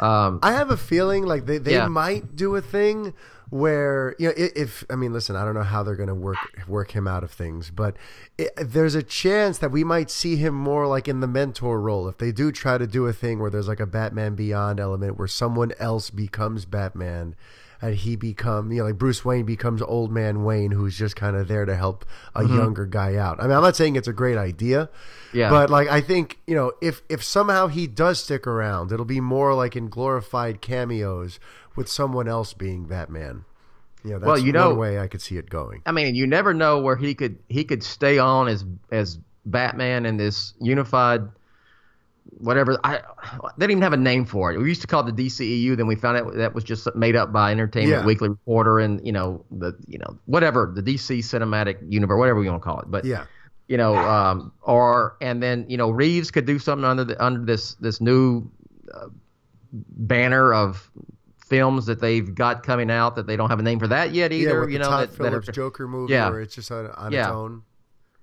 Um, 0.00 0.40
I 0.42 0.52
have 0.52 0.70
a 0.70 0.76
feeling 0.76 1.26
like 1.26 1.46
they, 1.46 1.58
they 1.58 1.74
yeah. 1.74 1.86
might 1.86 2.34
do 2.34 2.56
a 2.56 2.60
thing 2.60 3.14
where 3.50 4.14
you 4.18 4.28
know 4.28 4.34
if 4.36 4.84
I 4.90 4.96
mean 4.96 5.12
listen 5.12 5.36
I 5.36 5.44
don't 5.44 5.54
know 5.54 5.62
how 5.62 5.82
they're 5.82 5.96
going 5.96 6.08
to 6.08 6.14
work 6.14 6.38
work 6.66 6.90
him 6.90 7.08
out 7.08 7.24
of 7.24 7.30
things 7.30 7.70
but 7.70 7.96
it, 8.36 8.50
there's 8.56 8.94
a 8.94 9.02
chance 9.02 9.58
that 9.58 9.70
we 9.70 9.84
might 9.84 10.10
see 10.10 10.36
him 10.36 10.54
more 10.54 10.86
like 10.86 11.08
in 11.08 11.20
the 11.20 11.26
mentor 11.26 11.80
role. 11.80 12.08
If 12.08 12.18
they 12.18 12.32
do 12.32 12.52
try 12.52 12.78
to 12.78 12.86
do 12.86 13.06
a 13.06 13.12
thing 13.12 13.38
where 13.38 13.50
there's 13.50 13.68
like 13.68 13.80
a 13.80 13.86
Batman 13.86 14.34
Beyond 14.34 14.80
element 14.80 15.18
where 15.18 15.28
someone 15.28 15.72
else 15.78 16.10
becomes 16.10 16.64
Batman 16.64 17.34
and 17.80 17.94
he 17.94 18.16
become 18.16 18.72
you 18.72 18.78
know 18.78 18.84
like 18.84 18.98
Bruce 18.98 19.24
Wayne 19.24 19.44
becomes 19.44 19.82
old 19.82 20.10
man 20.10 20.44
Wayne 20.44 20.72
who's 20.72 20.96
just 20.96 21.16
kind 21.16 21.36
of 21.36 21.48
there 21.48 21.64
to 21.64 21.76
help 21.76 22.04
a 22.34 22.42
mm-hmm. 22.42 22.56
younger 22.56 22.86
guy 22.86 23.16
out. 23.16 23.40
I 23.40 23.44
mean 23.44 23.56
I'm 23.56 23.62
not 23.62 23.76
saying 23.76 23.96
it's 23.96 24.08
a 24.08 24.12
great 24.12 24.36
idea. 24.38 24.88
Yeah. 25.32 25.50
But 25.50 25.70
like 25.70 25.88
I 25.88 26.00
think, 26.00 26.38
you 26.46 26.54
know, 26.54 26.72
if 26.80 27.02
if 27.08 27.22
somehow 27.22 27.68
he 27.68 27.86
does 27.86 28.22
stick 28.22 28.46
around, 28.46 28.92
it'll 28.92 29.04
be 29.04 29.20
more 29.20 29.54
like 29.54 29.76
in 29.76 29.88
glorified 29.88 30.60
cameos 30.60 31.38
with 31.76 31.88
someone 31.88 32.28
else 32.28 32.54
being 32.54 32.86
Batman. 32.86 33.44
Yeah, 34.04 34.18
that's 34.18 34.26
well, 34.26 34.38
you 34.38 34.52
know, 34.52 34.74
way 34.74 34.98
I 34.98 35.06
could 35.06 35.20
see 35.20 35.36
it 35.36 35.50
going. 35.50 35.82
I 35.84 35.92
mean, 35.92 36.14
you 36.14 36.26
never 36.26 36.54
know 36.54 36.80
where 36.80 36.96
he 36.96 37.14
could 37.14 37.38
he 37.48 37.64
could 37.64 37.82
stay 37.82 38.18
on 38.18 38.48
as 38.48 38.64
as 38.90 39.18
Batman 39.44 40.06
in 40.06 40.16
this 40.16 40.54
unified 40.60 41.22
whatever. 42.36 42.78
I 42.84 43.00
they 43.56 43.66
didn't 43.66 43.70
even 43.72 43.82
have 43.82 43.92
a 43.92 43.96
name 43.96 44.24
for 44.24 44.52
it. 44.52 44.58
We 44.58 44.68
used 44.68 44.80
to 44.82 44.86
call 44.86 45.06
it 45.06 45.16
the 45.16 45.26
DCEU. 45.26 45.76
Then 45.76 45.86
we 45.86 45.96
found 45.96 46.16
out 46.16 46.34
that 46.34 46.54
was 46.54 46.64
just 46.64 46.88
made 46.94 47.16
up 47.16 47.32
by 47.32 47.50
Entertainment 47.50 48.02
yeah. 48.02 48.06
Weekly 48.06 48.28
Reporter 48.28 48.78
and 48.78 49.04
you 49.06 49.12
know 49.12 49.44
the 49.50 49.72
you 49.86 49.98
know 49.98 50.18
whatever 50.26 50.72
the 50.74 50.82
DC 50.82 51.18
Cinematic 51.18 51.78
Universe, 51.88 52.18
whatever 52.18 52.42
you 52.42 52.50
want 52.50 52.62
to 52.62 52.64
call 52.64 52.80
it. 52.80 52.90
But 52.90 53.04
yeah, 53.04 53.26
you 53.68 53.76
know, 53.76 53.96
um, 53.96 54.52
or 54.62 55.16
and 55.20 55.42
then 55.42 55.66
you 55.68 55.76
know 55.76 55.90
Reeves 55.90 56.30
could 56.30 56.46
do 56.46 56.58
something 56.58 56.84
under 56.84 57.04
the 57.04 57.22
under 57.24 57.44
this 57.44 57.74
this 57.74 58.00
new 58.00 58.50
uh, 58.94 59.08
banner 59.72 60.52
of 60.54 60.90
films 61.48 61.86
that 61.86 62.00
they've 62.00 62.34
got 62.34 62.62
coming 62.62 62.90
out 62.90 63.16
that 63.16 63.26
they 63.26 63.36
don't 63.36 63.48
have 63.48 63.58
a 63.58 63.62
name 63.62 63.78
for 63.78 63.88
that 63.88 64.12
yet 64.12 64.32
either. 64.32 64.68
Yeah, 64.68 64.72
you 64.72 64.78
know, 64.78 64.88
Todd 64.88 65.08
that, 65.08 65.16
Phillips 65.16 65.46
that 65.46 65.52
are, 65.52 65.52
Joker 65.52 65.88
movie 65.88 66.12
yeah. 66.12 66.28
where 66.28 66.40
it's 66.40 66.54
just 66.54 66.70
on, 66.70 66.86
on 66.90 67.12
yeah. 67.12 67.20
its 67.20 67.28
own. 67.28 67.62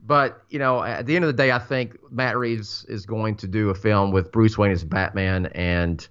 But 0.05 0.43
you 0.49 0.59
know, 0.59 0.83
at 0.83 1.05
the 1.05 1.15
end 1.15 1.25
of 1.25 1.29
the 1.29 1.33
day, 1.33 1.51
I 1.51 1.59
think 1.59 1.97
Matt 2.11 2.37
Reeves 2.37 2.85
is 2.87 3.05
going 3.05 3.35
to 3.37 3.47
do 3.47 3.69
a 3.69 3.75
film 3.75 4.11
with 4.11 4.31
Bruce 4.31 4.57
Wayne 4.57 4.71
as 4.71 4.83
Batman, 4.83 5.47
and 5.47 6.07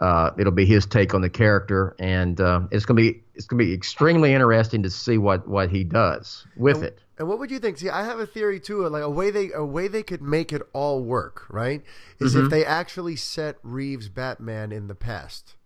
uh, 0.00 0.30
it'll 0.38 0.52
be 0.52 0.66
his 0.66 0.86
take 0.86 1.14
on 1.14 1.22
the 1.22 1.30
character, 1.30 1.96
and 1.98 2.40
uh, 2.40 2.60
it's 2.70 2.84
gonna 2.84 3.00
be 3.00 3.22
it's 3.34 3.46
gonna 3.46 3.62
be 3.62 3.72
extremely 3.72 4.34
interesting 4.34 4.82
to 4.82 4.90
see 4.90 5.18
what 5.18 5.48
what 5.48 5.70
he 5.70 5.82
does 5.82 6.46
with 6.56 6.76
and, 6.76 6.84
it. 6.86 7.00
And 7.18 7.28
what 7.28 7.38
would 7.38 7.50
you 7.50 7.58
think? 7.58 7.78
See, 7.78 7.88
I 7.88 8.04
have 8.04 8.20
a 8.20 8.26
theory 8.26 8.60
too. 8.60 8.86
Like 8.88 9.02
a 9.02 9.10
way 9.10 9.30
they 9.30 9.50
a 9.52 9.64
way 9.64 9.88
they 9.88 10.02
could 10.02 10.22
make 10.22 10.52
it 10.52 10.62
all 10.72 11.02
work, 11.02 11.46
right? 11.48 11.82
Is 12.20 12.34
mm-hmm. 12.34 12.44
if 12.44 12.50
they 12.50 12.64
actually 12.64 13.16
set 13.16 13.56
Reeves 13.62 14.08
Batman 14.08 14.72
in 14.72 14.88
the 14.88 14.94
past. 14.94 15.56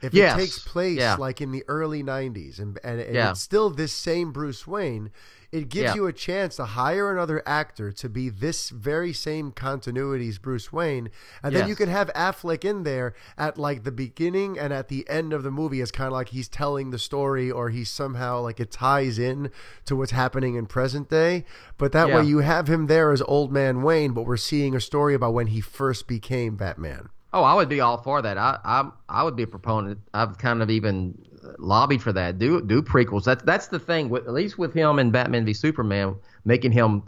If 0.00 0.12
yes. 0.12 0.36
it 0.36 0.40
takes 0.40 0.58
place 0.58 0.98
yeah. 0.98 1.16
like 1.16 1.40
in 1.40 1.50
the 1.50 1.64
early 1.68 2.02
'90s, 2.02 2.58
and 2.58 2.78
and, 2.84 3.00
and 3.00 3.14
yeah. 3.14 3.30
it's 3.30 3.40
still 3.40 3.70
this 3.70 3.92
same 3.92 4.32
Bruce 4.32 4.66
Wayne, 4.66 5.10
it 5.54 5.68
gives 5.68 5.90
yeah. 5.90 5.94
you 5.94 6.06
a 6.06 6.12
chance 6.12 6.56
to 6.56 6.64
hire 6.64 7.12
another 7.12 7.40
actor 7.46 7.92
to 7.92 8.08
be 8.08 8.28
this 8.28 8.70
very 8.70 9.12
same 9.12 9.52
continuity's 9.52 10.36
Bruce 10.36 10.72
Wayne, 10.72 11.10
and 11.44 11.52
yes. 11.52 11.60
then 11.60 11.68
you 11.68 11.76
can 11.76 11.88
have 11.88 12.12
Affleck 12.12 12.64
in 12.64 12.82
there 12.82 13.14
at 13.38 13.56
like 13.56 13.84
the 13.84 13.92
beginning 13.92 14.58
and 14.58 14.72
at 14.72 14.88
the 14.88 15.08
end 15.08 15.32
of 15.32 15.44
the 15.44 15.52
movie 15.52 15.80
as 15.80 15.92
kind 15.92 16.08
of 16.08 16.12
like 16.12 16.30
he's 16.30 16.48
telling 16.48 16.90
the 16.90 16.98
story 16.98 17.52
or 17.52 17.70
he's 17.70 17.88
somehow 17.88 18.40
like 18.40 18.58
it 18.58 18.72
ties 18.72 19.16
in 19.16 19.48
to 19.84 19.94
what's 19.94 20.10
happening 20.10 20.56
in 20.56 20.66
present 20.66 21.08
day. 21.08 21.44
But 21.78 21.92
that 21.92 22.08
yeah. 22.08 22.16
way 22.16 22.26
you 22.26 22.38
have 22.38 22.66
him 22.66 22.88
there 22.88 23.12
as 23.12 23.22
old 23.22 23.52
man 23.52 23.82
Wayne, 23.82 24.12
but 24.12 24.26
we're 24.26 24.36
seeing 24.36 24.74
a 24.74 24.80
story 24.80 25.14
about 25.14 25.34
when 25.34 25.46
he 25.46 25.60
first 25.60 26.08
became 26.08 26.56
Batman. 26.56 27.10
Oh, 27.32 27.42
I 27.42 27.54
would 27.54 27.68
be 27.68 27.80
all 27.80 27.98
for 27.98 28.22
that. 28.22 28.38
I 28.38 28.58
I 28.64 28.90
I 29.08 29.22
would 29.22 29.36
be 29.36 29.44
a 29.44 29.46
proponent. 29.48 30.00
I've 30.12 30.36
kind 30.38 30.62
of 30.62 30.70
even 30.70 31.23
lobbied 31.58 32.02
for 32.02 32.12
that. 32.12 32.38
Do 32.38 32.60
do 32.62 32.82
prequels. 32.82 33.24
That's 33.24 33.42
that's 33.44 33.68
the 33.68 33.78
thing. 33.78 34.08
With, 34.08 34.26
at 34.26 34.32
least 34.32 34.58
with 34.58 34.72
him 34.72 34.98
and 34.98 35.12
Batman 35.12 35.44
v 35.44 35.52
Superman, 35.52 36.16
making 36.44 36.72
him 36.72 37.02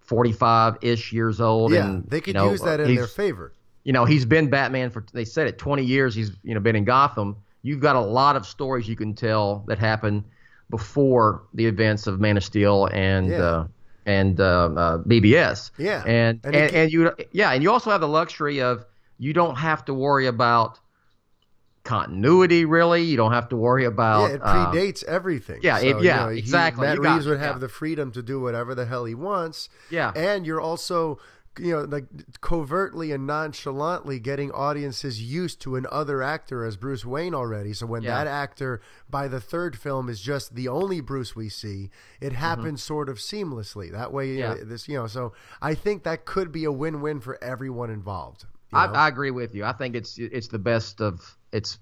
forty 0.00 0.32
five 0.32 0.76
ish 0.82 1.12
years 1.12 1.40
old. 1.40 1.72
Yeah, 1.72 1.86
and, 1.86 2.04
they 2.08 2.20
could 2.20 2.34
you 2.34 2.40
know, 2.40 2.50
use 2.50 2.62
that 2.62 2.80
in 2.80 2.94
their 2.94 3.06
favor. 3.06 3.52
You 3.84 3.92
know, 3.92 4.04
he's 4.04 4.24
been 4.24 4.48
Batman 4.48 4.90
for 4.90 5.04
they 5.12 5.24
said 5.24 5.46
it 5.46 5.58
twenty 5.58 5.84
years. 5.84 6.14
He's 6.14 6.32
you 6.42 6.54
know 6.54 6.60
been 6.60 6.76
in 6.76 6.84
Gotham. 6.84 7.36
You've 7.62 7.80
got 7.80 7.96
a 7.96 8.00
lot 8.00 8.36
of 8.36 8.46
stories 8.46 8.88
you 8.88 8.96
can 8.96 9.14
tell 9.14 9.64
that 9.68 9.78
happened 9.78 10.24
before 10.70 11.42
the 11.54 11.66
events 11.66 12.06
of 12.06 12.20
Man 12.20 12.36
of 12.36 12.44
Steel 12.44 12.88
and. 12.92 13.28
Yeah. 13.28 13.38
Uh, 13.38 13.66
and 14.04 14.40
uh, 14.40 14.64
uh, 14.76 14.98
BVS. 14.98 15.70
Yeah, 15.78 16.02
and 16.04 16.40
and, 16.42 16.56
and, 16.56 16.74
and 16.74 16.92
you 16.92 17.12
yeah, 17.30 17.52
and 17.52 17.62
you 17.62 17.70
also 17.70 17.88
have 17.92 18.00
the 18.00 18.08
luxury 18.08 18.60
of 18.60 18.84
you 19.18 19.32
don't 19.32 19.54
have 19.54 19.84
to 19.84 19.94
worry 19.94 20.26
about 20.26 20.80
continuity 21.84 22.64
really. 22.64 23.02
You 23.02 23.16
don't 23.16 23.32
have 23.32 23.48
to 23.50 23.56
worry 23.56 23.84
about. 23.84 24.28
Yeah, 24.28 24.34
it 24.34 24.40
uh, 24.42 24.72
predates 24.72 25.04
uh, 25.04 25.10
everything. 25.10 25.60
Yeah, 25.62 25.78
so, 25.78 25.86
it, 25.86 26.02
yeah, 26.02 26.20
you 26.20 26.26
know, 26.26 26.28
exactly. 26.28 26.86
He, 26.86 26.94
Matt 26.94 27.00
Reeves 27.00 27.26
would 27.26 27.40
have 27.40 27.56
yeah. 27.56 27.60
the 27.60 27.68
freedom 27.68 28.12
to 28.12 28.22
do 28.22 28.40
whatever 28.40 28.74
the 28.74 28.86
hell 28.86 29.04
he 29.04 29.14
wants. 29.14 29.68
Yeah, 29.90 30.12
and 30.14 30.46
you're 30.46 30.60
also 30.60 31.18
you 31.58 31.72
know 31.72 31.82
like 31.82 32.06
covertly 32.40 33.12
and 33.12 33.26
nonchalantly 33.26 34.18
getting 34.18 34.50
audiences 34.52 35.20
used 35.20 35.60
to 35.60 35.76
an 35.76 35.86
other 35.90 36.22
actor 36.22 36.64
as 36.64 36.76
Bruce 36.76 37.04
Wayne 37.04 37.34
already. 37.34 37.72
So 37.72 37.86
when 37.86 38.02
yeah. 38.02 38.16
that 38.16 38.26
actor 38.26 38.80
by 39.10 39.28
the 39.28 39.40
third 39.40 39.76
film 39.76 40.08
is 40.08 40.20
just 40.20 40.54
the 40.54 40.68
only 40.68 41.00
Bruce 41.00 41.36
we 41.36 41.48
see, 41.48 41.90
it 42.20 42.28
mm-hmm. 42.28 42.36
happens 42.36 42.80
mm-hmm. 42.80 42.94
sort 42.94 43.08
of 43.08 43.18
seamlessly. 43.18 43.92
That 43.92 44.12
way, 44.12 44.34
yeah. 44.34 44.54
Know, 44.54 44.64
this 44.64 44.88
you 44.88 44.96
know. 44.96 45.06
So 45.06 45.34
I 45.60 45.74
think 45.74 46.04
that 46.04 46.24
could 46.24 46.52
be 46.52 46.64
a 46.64 46.72
win-win 46.72 47.20
for 47.20 47.42
everyone 47.42 47.90
involved. 47.90 48.46
I, 48.72 48.86
I, 48.86 49.08
agree 49.08 49.30
with 49.30 49.54
you. 49.54 49.66
I 49.66 49.72
think 49.72 49.94
it's 49.94 50.16
it's 50.16 50.48
the 50.48 50.58
best 50.58 51.02
of 51.02 51.36
it's 51.52 51.78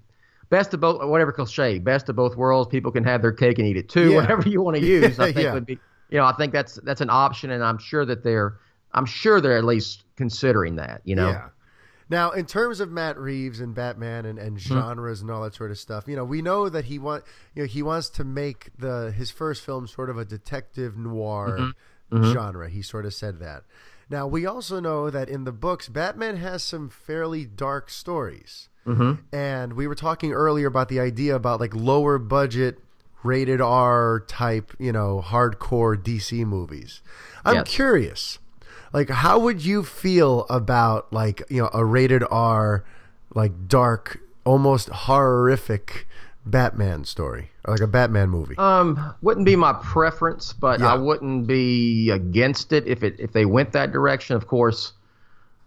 best 0.51 0.75
of 0.75 0.81
both 0.81 1.05
whatever 1.07 1.33
cliche 1.33 1.79
best 1.79 2.09
of 2.09 2.17
both 2.17 2.37
worlds. 2.37 2.69
People 2.71 2.93
can 2.93 3.05
have 3.05 3.23
their 3.23 3.33
cake 3.33 3.59
and 3.59 3.67
eat 3.67 3.77
it 3.77 3.89
too. 3.89 4.11
Yeah. 4.11 4.17
Whatever 4.17 4.49
you 4.49 4.63
want 4.63 4.77
to 4.77 4.85
use, 4.85 5.19
I 5.19 5.27
think 5.33 5.45
yeah. 5.45 5.55
would 5.55 5.67
be 5.67 5.79
you 6.11 6.19
know 6.19 6.25
I 6.25 6.33
think 6.33 6.53
that's 6.53 6.75
that's 6.83 7.01
an 7.01 7.11
option, 7.11 7.51
and 7.51 7.65
I'm 7.65 7.79
sure 7.79 8.05
that 8.05 8.23
they're 8.23 8.59
I'm 8.93 9.07
sure 9.07 9.41
they're 9.41 9.57
at 9.57 9.65
least 9.65 10.05
considering 10.17 10.77
that. 10.77 11.03
You 11.05 11.17
know. 11.17 11.31
Yeah. 11.31 11.49
Now, 12.11 12.33
in 12.33 12.45
terms 12.45 12.81
of 12.81 12.91
Matt 12.91 13.17
Reeves 13.19 13.61
and 13.61 13.73
Batman 13.73 14.27
and, 14.27 14.37
and 14.37 14.57
mm-hmm. 14.57 14.75
genres 14.75 15.21
and 15.21 15.31
all 15.31 15.45
that 15.45 15.55
sort 15.55 15.71
of 15.71 15.79
stuff, 15.79 16.09
you 16.09 16.17
know, 16.17 16.25
we 16.25 16.43
know 16.43 16.69
that 16.69 16.87
he 16.87 16.99
want 16.99 17.23
you 17.55 17.63
know 17.63 17.67
he 17.69 17.83
wants 17.83 18.11
to 18.11 18.25
make 18.25 18.71
the 18.77 19.13
his 19.13 19.31
first 19.31 19.65
film 19.65 19.87
sort 19.87 20.11
of 20.11 20.19
a 20.19 20.25
detective 20.25 20.97
noir 20.99 21.57
mm-hmm. 21.57 22.17
Mm-hmm. 22.17 22.33
genre. 22.33 22.69
He 22.69 22.83
sort 22.83 23.07
of 23.07 23.15
said 23.15 23.39
that. 23.39 23.63
Now, 24.11 24.27
we 24.27 24.45
also 24.45 24.81
know 24.81 25.09
that 25.09 25.29
in 25.29 25.45
the 25.45 25.53
books, 25.53 25.89
Batman 25.89 26.37
has 26.37 26.65
some 26.65 26.89
fairly 26.89 27.47
dark 27.47 27.89
stories. 27.89 28.69
Mm-hmm. 28.87 29.35
And 29.35 29.75
we 29.75 29.87
were 29.87 29.95
talking 29.95 30.33
earlier 30.33 30.67
about 30.67 30.89
the 30.89 31.01
idea 31.01 31.35
about 31.35 31.61
like 31.61 31.75
lower 31.75 32.19
budget, 32.19 32.79
rated 33.23 33.61
R 33.61 34.21
type, 34.27 34.73
you 34.79 34.93
know, 34.93 35.23
hardcore 35.25 35.97
DC 35.97 36.45
movies. 36.47 37.03
I'm 37.45 37.57
yes. 37.57 37.69
curious, 37.69 38.39
like, 38.93 39.11
how 39.11 39.39
would 39.39 39.65
you 39.65 39.83
feel 39.83 40.47
about 40.51 41.13
like, 41.13 41.43
you 41.49 41.63
know, 41.63 41.71
a 41.73 41.85
rated 41.85 42.25
R, 42.31 42.85
like 43.35 43.69
dark, 43.69 44.21
almost 44.45 44.89
horrific 44.89 46.07
Batman 46.45 47.05
story, 47.05 47.51
like 47.67 47.81
a 47.81 47.87
Batman 47.87 48.31
movie? 48.31 48.57
Um, 48.59 49.15
wouldn't 49.23 49.47
be 49.47 49.57
my 49.57 49.75
preference, 49.75 50.53
but 50.53 50.81
yeah. 50.81 50.93
I 50.93 50.97
wouldn't 50.97 51.47
be 51.47 52.11
against 52.11 52.73
it 52.73 52.87
if 52.87 53.03
it 53.03 53.17
if 53.19 53.33
they 53.33 53.45
went 53.45 53.73
that 53.73 53.93
direction. 53.93 54.37
Of 54.37 54.47
course, 54.47 54.93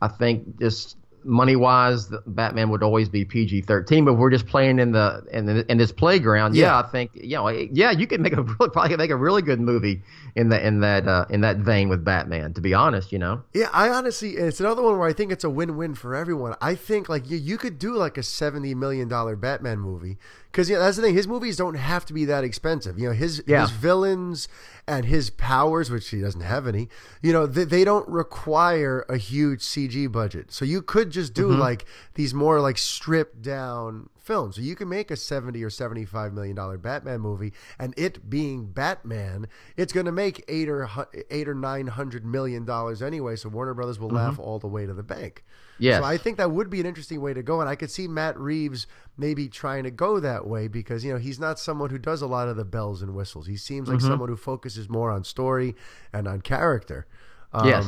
I 0.02 0.08
think 0.08 0.60
just 0.60 0.98
money 1.26 1.56
wise, 1.56 2.12
Batman 2.28 2.70
would 2.70 2.84
always 2.84 3.10
be 3.10 3.26
PG 3.26 3.62
thirteen. 3.62 4.06
But 4.06 4.16
we're 4.16 4.30
just 4.30 4.48
playing 4.48 4.80
in 4.80 4.92
the 4.92 5.24
in 5.32 5.46
the, 5.46 5.72
in 5.72 5.78
this 5.78 5.92
playground. 5.92 6.56
Yeah. 6.56 6.66
yeah. 6.66 6.80
I 6.80 6.90
think 6.90 7.12
you 7.14 7.36
know, 7.36 7.50
yeah, 7.50 7.92
you 7.92 8.08
could 8.08 8.22
make 8.22 8.34
a 8.34 8.42
really, 8.60 8.70
probably 8.70 8.98
make 8.98 9.12
a 9.12 9.16
really 9.16 9.42
good 9.42 9.60
movie 9.60 10.02
in 10.36 10.50
that 10.50 10.64
in 10.64 10.80
that 10.82 11.08
uh, 11.08 11.26
in 11.30 11.42
that 11.42 11.58
vein 11.58 11.90
with 11.90 12.04
Batman. 12.04 12.54
To 12.54 12.62
be 12.62 12.74
honest, 12.74 13.12
you 13.12 13.20
know. 13.20 13.44
Yeah, 13.54 13.70
I 13.74 13.90
honestly, 13.90 14.32
it's 14.32 14.60
another 14.60 14.82
one 14.82 14.98
where 14.98 15.08
I 15.08 15.14
think 15.14 15.32
it's 15.32 15.44
a 15.44 15.50
win 15.50 15.78
win 15.78 15.96
for 15.96 16.16
everyone. 16.16 16.56
I 16.62 16.76
think 16.76 17.10
like 17.10 17.30
you, 17.30 17.38
you 17.38 17.58
could 17.58 17.80
do 17.80 17.96
like 17.96 18.18
a 18.18 18.24
seventy 18.24 18.76
million 18.76 19.08
dollar 19.08 19.36
Batman 19.36 19.80
movie 19.80 20.18
because 20.54 20.70
yeah, 20.70 20.78
that's 20.78 20.98
the 20.98 21.02
thing. 21.02 21.16
His 21.16 21.28
movies 21.28 21.58
don't 21.58 21.74
have 21.74 22.06
to 22.06 22.14
be 22.14 22.26
that 22.26 22.44
expensive. 22.44 23.00
You 23.00 23.10
know, 23.10 23.16
his 23.16 23.44
yeah. 23.48 23.62
his 23.62 23.72
villains 23.72 24.48
and 24.88 25.04
his 25.06 25.32
powers, 25.32 25.90
which 25.90 26.08
he 26.10 26.22
doesn't 26.22 26.42
have 26.42 26.68
any. 26.68 26.90
You 27.24 27.34
know, 27.34 27.48
they, 27.48 27.64
they 27.64 27.84
don't 27.84 28.08
require 28.08 29.04
a 29.10 29.18
huge 29.18 29.62
CG 29.62 30.12
budget, 30.12 30.52
so 30.52 30.64
you 30.64 30.84
could 30.84 31.10
just 31.10 31.34
do 31.34 31.50
mm-hmm. 31.50 31.60
like 31.60 31.86
these 32.14 32.36
more 32.36 32.62
like 32.62 32.78
stripped 32.78 33.42
down 33.42 34.12
films. 34.20 34.58
So 34.58 34.62
you 34.62 34.76
can 34.76 34.88
make 34.88 35.10
a 35.10 35.16
seventy 35.16 35.64
or 35.64 35.72
seventy 35.72 36.06
five 36.06 36.34
million 36.34 36.56
dollar 36.56 36.78
Batman 36.78 37.22
movie, 37.22 37.52
and 37.80 37.96
it 37.98 38.30
being 38.30 38.68
Batman, 38.68 39.48
it's 39.76 39.92
going 39.92 40.06
to 40.06 40.12
make 40.12 40.46
eight 40.48 40.70
or 40.70 40.88
eight 41.32 41.50
or 41.50 41.56
nine 41.56 41.88
hundred 41.88 42.24
million 42.24 42.64
dollars 42.64 43.02
anyway. 43.02 43.38
So 43.38 43.50
Warner 43.50 43.74
Brothers 43.74 44.00
will 44.00 44.10
mm-hmm. 44.10 44.18
laugh 44.18 44.38
all 44.38 44.60
the 44.60 44.68
way 44.68 44.86
to 44.86 44.94
the 44.94 45.02
bank. 45.02 45.44
Yes. 45.84 46.00
So 46.00 46.06
I 46.06 46.18
think 46.18 46.38
that 46.38 46.50
would 46.52 46.70
be 46.70 46.80
an 46.80 46.86
interesting 46.86 47.20
way 47.20 47.34
to 47.34 47.44
go, 47.44 47.60
and 47.60 47.70
I 47.70 47.76
could 47.76 47.92
see 47.92 48.08
Matt 48.08 48.40
Reeves 48.40 48.88
maybe 49.18 49.50
trying 49.50 49.84
to 49.84 49.92
go 49.92 50.18
that 50.22 50.48
way 50.48 50.70
because 50.70 51.04
you 51.04 51.12
know 51.12 51.20
he's 51.20 51.40
not 51.40 51.60
someone 51.60 51.90
who 51.90 51.98
does 51.98 52.22
a 52.22 52.28
lot 52.28 52.48
of 52.48 52.56
the 52.56 52.64
bells 52.64 53.02
and 53.02 53.14
whistles. 53.14 53.48
He 53.48 53.58
seems 53.58 53.90
like 53.90 53.98
mm-hmm. 53.98 54.08
someone 54.08 54.30
who 54.30 54.38
focuses 54.38 54.88
more 54.88 55.12
on 55.12 55.26
story 55.26 55.76
and 56.14 56.26
on 56.26 56.40
character. 56.40 57.06
Um, 57.52 57.68
yes. 57.68 57.86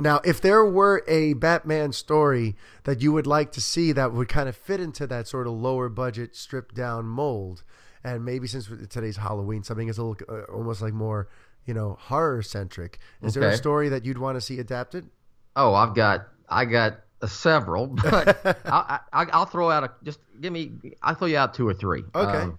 Now, 0.00 0.20
if 0.24 0.40
there 0.40 0.64
were 0.64 1.04
a 1.06 1.34
Batman 1.34 1.92
story 1.92 2.56
that 2.82 3.00
you 3.00 3.12
would 3.12 3.28
like 3.28 3.52
to 3.52 3.60
see 3.60 3.92
that 3.92 4.12
would 4.12 4.28
kind 4.28 4.48
of 4.48 4.56
fit 4.56 4.80
into 4.80 5.06
that 5.06 5.28
sort 5.28 5.46
of 5.46 5.52
lower 5.52 5.88
budget, 5.88 6.34
stripped 6.34 6.74
down 6.74 7.06
mold, 7.06 7.62
and 8.02 8.24
maybe 8.24 8.48
since 8.48 8.68
today's 8.90 9.18
Halloween, 9.18 9.62
something 9.62 9.88
is 9.88 9.98
a 9.98 10.02
little 10.02 10.26
uh, 10.28 10.52
almost 10.52 10.82
like 10.82 10.92
more, 10.92 11.28
you 11.64 11.74
know, 11.74 11.96
horror 12.00 12.42
centric. 12.42 12.98
Is 13.22 13.36
okay. 13.36 13.46
there 13.46 13.54
a 13.54 13.56
story 13.56 13.88
that 13.88 14.04
you'd 14.04 14.18
want 14.18 14.36
to 14.36 14.40
see 14.40 14.58
adapted? 14.58 15.08
Oh, 15.54 15.74
I've 15.74 15.94
got 15.94 16.26
I 16.48 16.64
got 16.64 16.98
several, 17.24 17.86
but 18.02 18.60
I, 18.66 19.00
I, 19.12 19.38
will 19.38 19.46
throw 19.46 19.70
out 19.70 19.84
a 19.84 19.92
just 20.02 20.20
give 20.40 20.52
me. 20.52 20.72
I'll 21.02 21.14
throw 21.14 21.28
you 21.28 21.38
out 21.38 21.54
two 21.54 21.66
or 21.66 21.74
three. 21.74 22.04
Okay. 22.14 22.52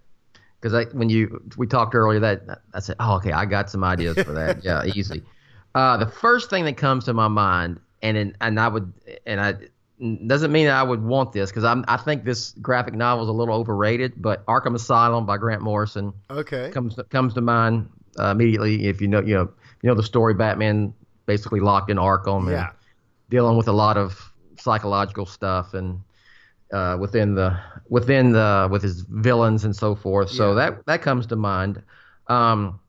Because 0.60 0.74
um, 0.74 0.80
I 0.80 0.98
when 0.98 1.10
you 1.10 1.44
we 1.58 1.68
talked 1.68 1.96
earlier 1.96 2.20
that 2.20 2.62
I 2.74 2.80
said, 2.80 2.96
oh 3.00 3.16
okay, 3.18 3.32
I 3.32 3.46
got 3.46 3.70
some 3.70 3.84
ideas 3.84 4.16
for 4.16 4.34
that. 4.34 4.64
yeah, 4.64 4.86
easy. 4.86 5.24
Uh, 5.76 5.98
the 5.98 6.08
first 6.08 6.50
thing 6.50 6.66
that 6.66 6.78
comes 6.78 7.06
to 7.06 7.14
my 7.14 7.28
mind, 7.28 7.80
and 8.02 8.18
in, 8.18 8.38
and 8.42 8.60
I 8.60 8.68
would 8.68 8.92
and 9.26 9.40
I 9.40 9.56
doesn't 10.28 10.52
mean 10.52 10.68
that 10.68 10.76
I 10.76 10.84
would 10.84 11.04
want 11.04 11.34
this 11.34 11.50
because 11.50 11.64
I'm 11.64 11.86
I 11.88 11.98
think 11.98 12.24
this 12.24 12.52
graphic 12.62 12.94
novel 12.94 13.24
is 13.24 13.30
a 13.30 13.34
little 13.34 13.56
overrated, 13.56 14.14
but 14.18 14.46
Arkham 14.46 14.76
Asylum 14.76 15.26
by 15.26 15.38
Grant 15.38 15.62
Morrison. 15.62 16.14
Okay. 16.30 16.72
Comes 16.72 17.00
comes 17.10 17.34
to 17.36 17.42
mind 17.42 17.90
uh, 18.20 18.32
immediately 18.32 18.88
if 18.88 19.02
you 19.02 19.08
know 19.08 19.22
you 19.22 19.36
know 19.36 19.50
you 19.82 19.90
know 19.90 19.96
the 19.96 20.04
story 20.04 20.34
Batman 20.34 20.94
basically 21.26 21.60
locked 21.60 21.92
in 21.92 21.98
Arkham 21.98 22.50
yeah. 22.50 22.68
and 22.68 22.70
dealing 23.30 23.58
with 23.58 23.68
a 23.68 23.74
lot 23.74 23.98
of 23.98 24.27
psychological 24.68 25.26
stuff 25.26 25.74
and 25.74 26.02
uh, 26.74 26.98
within 27.00 27.36
the 27.36 27.58
within 27.88 28.34
the 28.34 28.68
with 28.70 28.84
his 28.84 29.00
villains 29.02 29.64
and 29.64 29.74
so 29.74 29.96
forth. 29.96 30.30
So 30.30 30.50
yeah. 30.50 30.56
that 30.56 30.86
that 30.88 31.02
comes 31.02 31.26
to 31.28 31.38
mind. 31.38 31.82
Um, 32.28 32.82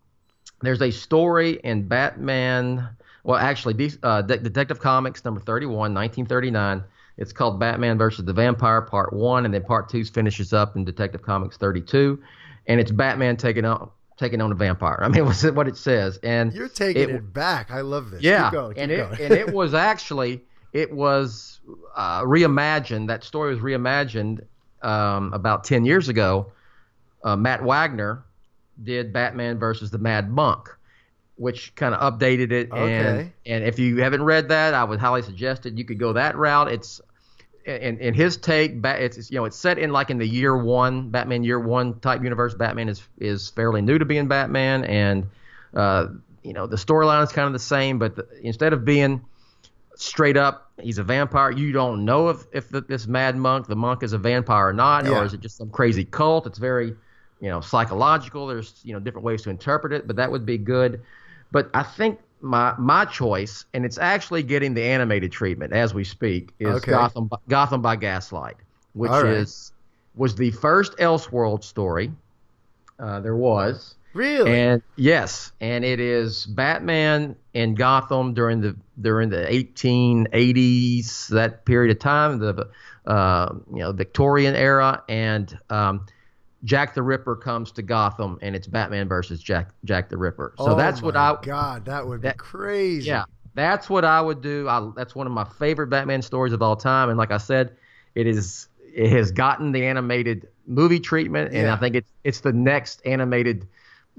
there's 0.61 0.83
a 0.83 0.91
story 0.91 1.61
in 1.63 1.87
Batman. 1.87 2.89
Well, 3.23 3.39
actually, 3.39 3.93
uh, 4.03 4.23
De- 4.23 4.39
Detective 4.39 4.81
Comics 4.81 5.25
number 5.25 5.41
31, 5.41 5.95
1939. 5.95 6.83
It's 7.17 7.33
called 7.33 7.61
Batman 7.61 7.97
versus 7.97 8.25
the 8.25 8.33
Vampire 8.33 8.83
Part 8.83 9.13
One, 9.13 9.45
and 9.45 9.55
then 9.55 9.63
Part 9.63 9.89
Two 9.89 10.05
finishes 10.05 10.53
up 10.53 10.75
in 10.75 10.85
Detective 10.85 11.23
Comics 11.23 11.57
32, 11.57 12.21
and 12.67 12.81
it's 12.81 12.91
Batman 12.91 13.37
taking 13.37 13.65
on 13.65 13.91
taking 14.17 14.41
on 14.41 14.51
a 14.51 14.57
vampire. 14.57 14.99
I 15.05 15.09
mean, 15.09 15.25
what's 15.27 15.45
it, 15.45 15.55
what 15.55 15.69
it 15.69 15.77
says? 15.77 16.19
And 16.25 16.53
you're 16.53 16.69
taking 16.69 17.03
it, 17.03 17.11
it 17.11 17.33
back. 17.33 17.71
I 17.71 17.83
love 17.83 18.11
this. 18.11 18.23
Yeah, 18.23 18.51
keep 18.51 18.53
going, 18.53 18.75
keep 18.75 18.83
and 18.83 18.93
it 18.93 19.21
and 19.21 19.33
it 19.33 19.53
was 19.61 19.75
actually 19.75 20.43
it 20.79 20.93
was 20.93 21.59
uh, 21.97 22.23
reimagined. 22.23 23.09
That 23.09 23.25
story 23.25 23.53
was 23.53 23.61
reimagined 23.61 24.45
um, 24.81 25.33
about 25.33 25.65
10 25.65 25.85
years 25.85 26.09
ago. 26.09 26.53
Uh, 27.25 27.35
Matt 27.35 27.65
Wagner 27.65 28.25
did 28.81 29.13
Batman 29.13 29.59
versus 29.59 29.91
the 29.91 29.99
Mad 29.99 30.31
Monk, 30.31 30.69
which 31.35 31.75
kind 31.75 31.97
of 31.97 32.13
updated 32.13 32.53
it. 32.53 32.71
Okay. 32.71 32.95
And, 32.95 33.33
and 33.45 33.65
if 33.65 33.81
you 33.81 33.97
haven't 33.97 34.23
read 34.23 34.51
that, 34.51 34.73
I 34.73 34.85
would 34.85 35.01
highly 35.01 35.23
suggest 35.23 35.67
it. 35.67 35.77
You 35.77 35.85
could 35.85 35.99
go 35.99 36.13
that 36.13 36.37
route. 36.37 36.71
It's 36.71 37.01
in, 37.65 37.99
in 37.99 38.15
his 38.15 38.37
take, 38.37 38.77
it's 38.85 39.31
you 39.33 39.37
know 39.37 39.45
it's 39.45 39.57
set 39.57 39.79
in 39.79 39.91
like 39.91 40.11
in 40.11 40.19
the 40.19 40.27
year 40.27 40.57
one 40.57 41.11
Batman 41.11 41.43
year 41.43 41.59
one 41.59 41.99
type 41.99 42.23
universe. 42.23 42.55
Batman 42.55 42.89
is 42.89 43.03
is 43.19 43.51
fairly 43.51 43.83
new 43.83 43.99
to 43.99 44.05
being 44.05 44.29
Batman, 44.29 44.85
and 44.85 45.27
uh, 45.75 46.07
you 46.45 46.53
know 46.55 46.69
the 46.69 46.77
storyline 46.77 47.25
is 47.25 47.33
kind 47.33 47.49
of 47.49 47.53
the 47.53 47.59
same, 47.59 47.99
but 47.99 48.15
the, 48.15 48.27
instead 48.43 48.73
of 48.73 48.85
being 48.87 49.23
straight 49.97 50.37
up 50.37 50.68
he's 50.81 50.99
a 50.99 51.03
vampire. 51.03 51.51
You 51.51 51.73
don't 51.73 52.05
know 52.05 52.29
if 52.29 52.47
if 52.53 52.69
the, 52.69 52.81
this 52.81 53.07
mad 53.07 53.37
monk, 53.37 53.67
the 53.67 53.77
monk, 53.77 54.03
is 54.03 54.13
a 54.13 54.19
vampire 54.19 54.69
or 54.69 54.73
not, 54.73 55.05
yeah. 55.05 55.19
or 55.19 55.25
is 55.25 55.35
it 55.35 55.41
just 55.41 55.57
some 55.57 55.71
crazy 55.71 56.05
cult? 56.05 56.47
It's 56.47 56.59
very, 56.59 56.95
you 57.41 57.49
know, 57.49 57.61
psychological. 57.61 58.47
There's 58.47 58.81
you 58.85 58.93
know 58.93 59.01
different 59.01 59.25
ways 59.25 59.43
to 59.43 59.51
interpret 59.51 59.93
it, 59.93 60.07
but 60.07 60.17
that 60.17 60.31
would 60.31 60.47
be 60.47 60.59
good. 60.59 61.03
But 61.51 61.71
I 61.75 61.83
think 61.83 62.19
my 62.41 62.75
my 62.79 63.05
choice, 63.05 63.65
and 63.75 63.85
it's 63.85 63.99
actually 63.99 64.43
getting 64.43 64.75
the 64.75 64.83
animated 64.83 65.33
treatment 65.33 65.73
as 65.73 65.95
we 65.95 66.05
speak, 66.05 66.53
is 66.59 66.69
okay. 66.77 66.93
Gotham 66.93 67.31
Gotham 67.49 67.83
by 67.83 67.97
Gaslight, 67.97 68.57
which 68.93 69.11
right. 69.11 69.27
is 69.27 69.73
was 70.15 70.35
the 70.35 70.51
first 70.51 70.97
Elseworld 70.99 71.65
story 71.65 72.13
uh, 72.99 73.21
there 73.21 73.37
was. 73.37 73.95
Really? 74.15 74.59
And 74.59 74.83
yes, 74.97 75.53
and 75.61 75.85
it 75.85 76.01
is 76.01 76.47
Batman 76.47 77.37
in 77.55 77.75
Gotham 77.75 78.35
during 78.35 78.61
the 78.61 78.75
during 79.01 79.29
the 79.29 79.45
1880s, 79.45 81.29
that 81.29 81.65
period 81.65 81.97
of 81.97 82.01
time, 82.01 82.39
the 82.39 82.69
uh, 83.07 83.55
you 83.73 83.79
know 83.79 83.93
Victorian 83.93 84.55
era, 84.55 85.03
and 85.09 85.57
um, 85.71 86.07
Jack 86.65 86.95
the 86.95 87.03
Ripper 87.03 87.37
comes 87.37 87.73
to 87.73 87.83
Gotham, 87.83 88.39
and 88.43 88.57
it's 88.57 88.67
Batman 88.67 89.09
versus 89.09 89.43
Jack 89.43 89.71
Jack 89.85 90.09
the 90.09 90.17
Ripper. 90.17 90.55
So 90.59 90.73
oh 90.73 90.75
that's 90.75 91.03
what 91.03 91.17
I. 91.17 91.37
God, 91.43 91.85
that 91.87 92.07
would 92.07 92.23
that, 92.23 92.37
be 92.37 92.39
crazy. 92.39 93.09
Yeah, 93.09 93.25
that's 93.55 93.89
what 93.89 94.05
I 94.05 94.21
would 94.21 94.41
do. 94.41 94.69
I, 94.69 94.91
that's 94.97 95.15
one 95.15 95.27
of 95.27 95.33
my 95.33 95.45
favorite 95.45 95.89
Batman 95.89 96.23
stories 96.23 96.53
of 96.53 96.63
all 96.63 96.77
time, 96.77 97.09
and 97.09 97.19
like 97.19 97.31
I 97.31 97.39
said, 97.39 97.77
it 98.15 98.27
is 98.27 98.69
it 98.93 99.11
has 99.11 99.31
gotten 99.31 99.73
the 99.73 99.87
animated 99.87 100.49
movie 100.67 101.01
treatment, 101.01 101.53
and 101.53 101.63
yeah. 101.63 101.75
I 101.75 101.77
think 101.77 101.95
it's 101.95 102.11
it's 102.25 102.41
the 102.41 102.53
next 102.53 103.01
animated 103.05 103.67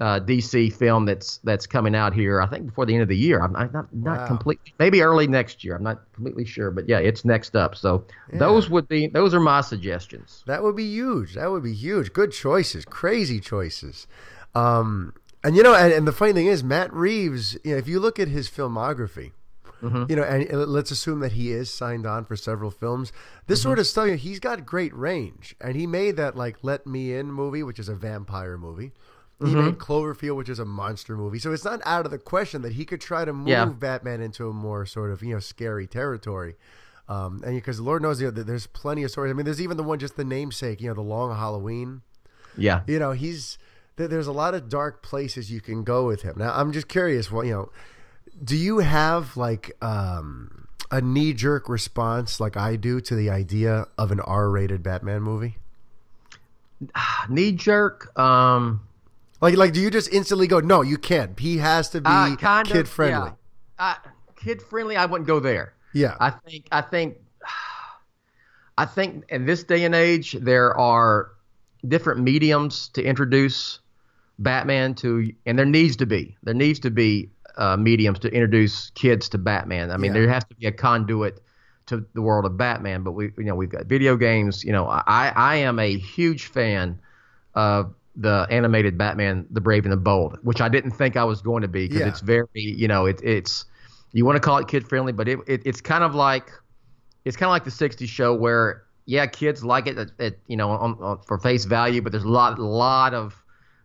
uh, 0.00 0.18
DC 0.18 0.72
film 0.72 1.04
that's 1.04 1.38
that's 1.44 1.66
coming 1.66 1.94
out 1.94 2.14
here. 2.14 2.40
I 2.40 2.46
think 2.46 2.66
before 2.66 2.86
the 2.86 2.94
end 2.94 3.02
of 3.02 3.08
the 3.08 3.16
year. 3.16 3.40
I'm, 3.42 3.54
I'm 3.54 3.70
not 3.72 3.94
not 3.94 4.18
wow. 4.20 4.26
completely, 4.26 4.72
maybe 4.78 5.02
early 5.02 5.26
next 5.26 5.62
year. 5.62 5.76
I'm 5.76 5.82
not 5.82 6.00
completely 6.14 6.46
sure, 6.46 6.70
but 6.70 6.88
yeah, 6.88 6.98
it's 6.98 7.24
next 7.24 7.54
up. 7.54 7.76
So 7.76 8.04
yeah. 8.32 8.38
those 8.38 8.70
would 8.70 8.88
be 8.88 9.08
those 9.08 9.34
are 9.34 9.40
my 9.40 9.60
suggestions. 9.60 10.42
That 10.46 10.62
would 10.62 10.74
be 10.74 10.84
huge. 10.84 11.34
That 11.34 11.50
would 11.50 11.62
be 11.62 11.74
huge. 11.74 12.12
Good 12.12 12.32
choices. 12.32 12.84
Crazy 12.86 13.40
choices. 13.40 14.06
Um, 14.54 15.14
and 15.44 15.54
you 15.54 15.62
know, 15.62 15.74
and, 15.74 15.92
and 15.92 16.08
the 16.08 16.12
funny 16.12 16.32
thing 16.32 16.46
is, 16.46 16.64
Matt 16.64 16.92
Reeves. 16.92 17.58
You 17.62 17.72
know, 17.72 17.76
if 17.76 17.86
you 17.86 18.00
look 18.00 18.18
at 18.18 18.28
his 18.28 18.48
filmography. 18.48 19.32
Mm-hmm. 19.82 20.10
You 20.10 20.16
know, 20.16 20.24
and 20.24 20.68
let's 20.68 20.90
assume 20.90 21.20
that 21.20 21.32
he 21.32 21.52
is 21.52 21.72
signed 21.72 22.04
on 22.04 22.26
for 22.26 22.36
several 22.36 22.70
films. 22.70 23.14
This 23.46 23.60
mm-hmm. 23.60 23.68
sort 23.68 23.78
of 23.78 23.86
stuff, 23.86 24.10
he's 24.18 24.38
got 24.38 24.66
great 24.66 24.94
range, 24.94 25.56
and 25.58 25.74
he 25.74 25.86
made 25.86 26.18
that 26.18 26.36
like 26.36 26.58
"Let 26.60 26.86
Me 26.86 27.14
In" 27.14 27.32
movie, 27.32 27.62
which 27.62 27.78
is 27.78 27.88
a 27.88 27.94
vampire 27.94 28.58
movie. 28.58 28.92
He 29.40 29.46
mm-hmm. 29.46 29.64
made 29.64 29.78
Cloverfield, 29.78 30.36
which 30.36 30.50
is 30.50 30.58
a 30.58 30.66
monster 30.66 31.16
movie. 31.16 31.38
So 31.38 31.50
it's 31.52 31.64
not 31.64 31.80
out 31.86 32.04
of 32.04 32.10
the 32.10 32.18
question 32.18 32.60
that 32.60 32.74
he 32.74 32.84
could 32.84 33.00
try 33.00 33.24
to 33.24 33.32
move 33.32 33.48
yeah. 33.48 33.64
Batman 33.64 34.20
into 34.20 34.48
a 34.50 34.52
more 34.52 34.84
sort 34.84 35.10
of 35.10 35.22
you 35.22 35.32
know 35.32 35.40
scary 35.40 35.86
territory. 35.86 36.56
Um, 37.08 37.42
and 37.44 37.56
because 37.56 37.80
Lord 37.80 38.02
knows, 38.02 38.20
you 38.20 38.30
know, 38.30 38.42
there's 38.42 38.66
plenty 38.68 39.02
of 39.02 39.10
stories. 39.10 39.30
I 39.30 39.32
mean, 39.32 39.44
there's 39.44 39.60
even 39.60 39.76
the 39.76 39.82
one 39.82 39.98
just 39.98 40.16
the 40.16 40.24
namesake, 40.24 40.80
you 40.80 40.88
know, 40.88 40.94
the 40.94 41.00
Long 41.00 41.34
Halloween. 41.34 42.02
Yeah. 42.56 42.82
You 42.86 42.98
know, 42.98 43.12
he's 43.12 43.58
there's 43.96 44.26
a 44.26 44.32
lot 44.32 44.54
of 44.54 44.68
dark 44.68 45.02
places 45.02 45.50
you 45.50 45.60
can 45.60 45.84
go 45.84 46.06
with 46.06 46.22
him. 46.22 46.34
Now, 46.36 46.52
I'm 46.54 46.72
just 46.72 46.88
curious. 46.88 47.30
Well, 47.30 47.44
you 47.44 47.52
know, 47.52 47.70
do 48.44 48.56
you 48.56 48.78
have 48.78 49.36
like 49.36 49.72
um, 49.82 50.68
a 50.90 51.00
knee 51.00 51.32
jerk 51.32 51.68
response 51.68 52.40
like 52.40 52.56
I 52.56 52.76
do 52.76 53.00
to 53.00 53.14
the 53.14 53.30
idea 53.30 53.86
of 53.98 54.12
an 54.12 54.20
R-rated 54.20 54.82
Batman 54.82 55.22
movie? 55.22 55.56
knee 57.28 57.52
jerk. 57.52 58.16
Um 58.18 58.82
like, 59.40 59.56
like, 59.56 59.72
do 59.72 59.80
you 59.80 59.90
just 59.90 60.12
instantly 60.12 60.46
go, 60.46 60.60
no, 60.60 60.82
you 60.82 60.98
can't. 60.98 61.38
He 61.38 61.58
has 61.58 61.90
to 61.90 62.00
be 62.00 62.10
uh, 62.10 62.62
kid 62.64 62.88
friendly. 62.88 63.30
Yeah. 63.78 63.94
Uh, 63.94 63.94
kid 64.36 64.62
friendly. 64.62 64.96
I 64.96 65.06
wouldn't 65.06 65.26
go 65.26 65.40
there. 65.40 65.74
Yeah. 65.92 66.16
I 66.20 66.30
think. 66.30 66.66
I 66.70 66.82
think. 66.82 67.16
I 68.78 68.86
think 68.86 69.24
in 69.28 69.44
this 69.44 69.62
day 69.62 69.84
and 69.84 69.94
age 69.94 70.32
there 70.40 70.74
are 70.78 71.32
different 71.86 72.20
mediums 72.22 72.88
to 72.94 73.02
introduce 73.02 73.78
Batman 74.38 74.94
to, 74.94 75.30
and 75.44 75.58
there 75.58 75.66
needs 75.66 75.96
to 75.96 76.06
be. 76.06 76.36
There 76.42 76.54
needs 76.54 76.80
to 76.80 76.90
be 76.90 77.28
uh, 77.56 77.76
mediums 77.76 78.18
to 78.20 78.28
introduce 78.28 78.88
kids 78.90 79.28
to 79.30 79.38
Batman. 79.38 79.90
I 79.90 79.98
mean, 79.98 80.14
yeah. 80.14 80.20
there 80.20 80.28
has 80.30 80.44
to 80.44 80.54
be 80.54 80.66
a 80.66 80.72
conduit 80.72 81.42
to 81.86 82.06
the 82.14 82.22
world 82.22 82.46
of 82.46 82.56
Batman, 82.56 83.02
but 83.02 83.12
we 83.12 83.32
you 83.36 83.44
know 83.44 83.54
we've 83.54 83.68
got 83.68 83.86
video 83.86 84.16
games. 84.16 84.64
You 84.64 84.72
know, 84.72 84.86
I 84.86 85.32
I 85.34 85.56
am 85.56 85.78
a 85.78 85.98
huge 85.98 86.46
fan 86.46 86.98
of 87.54 87.94
the 88.16 88.46
animated 88.50 88.98
Batman, 88.98 89.46
The 89.50 89.60
Brave 89.60 89.84
and 89.84 89.92
the 89.92 89.96
Bold, 89.96 90.38
which 90.42 90.60
I 90.60 90.68
didn't 90.68 90.92
think 90.92 91.16
I 91.16 91.24
was 91.24 91.40
going 91.42 91.62
to 91.62 91.68
be 91.68 91.86
because 91.86 92.00
Yeah. 92.00 92.08
it's 92.08 92.20
very 92.20 92.46
you 92.54 92.88
know 92.88 93.06
it, 93.06 93.20
it's 93.22 93.64
you 94.12 94.24
want 94.24 94.36
to 94.36 94.40
call 94.40 94.58
it 94.58 94.66
kid 94.68 94.88
friendly, 94.88 95.12
but 95.12 95.28
it, 95.28 95.38
it 95.46 95.62
it's 95.64 95.80
kind 95.80 96.02
of 96.04 96.14
like 96.14 96.50
it's 97.24 97.36
kind 97.36 97.48
of 97.48 97.52
like 97.52 97.64
the 97.64 97.70
'60s 97.70 98.08
show 98.08 98.34
where 98.34 98.82
yeah 99.06 99.26
kids 99.26 99.64
like 99.64 99.86
it 99.86 99.96
at, 99.98 100.08
at 100.18 100.34
you 100.48 100.56
know 100.56 100.70
on, 100.70 100.96
on, 101.00 101.18
for 101.26 101.38
face 101.38 101.64
value, 101.64 102.02
but 102.02 102.10
there's 102.12 102.24
a 102.24 102.28
lot 102.28 102.58
lot 102.58 103.14
of 103.14 103.34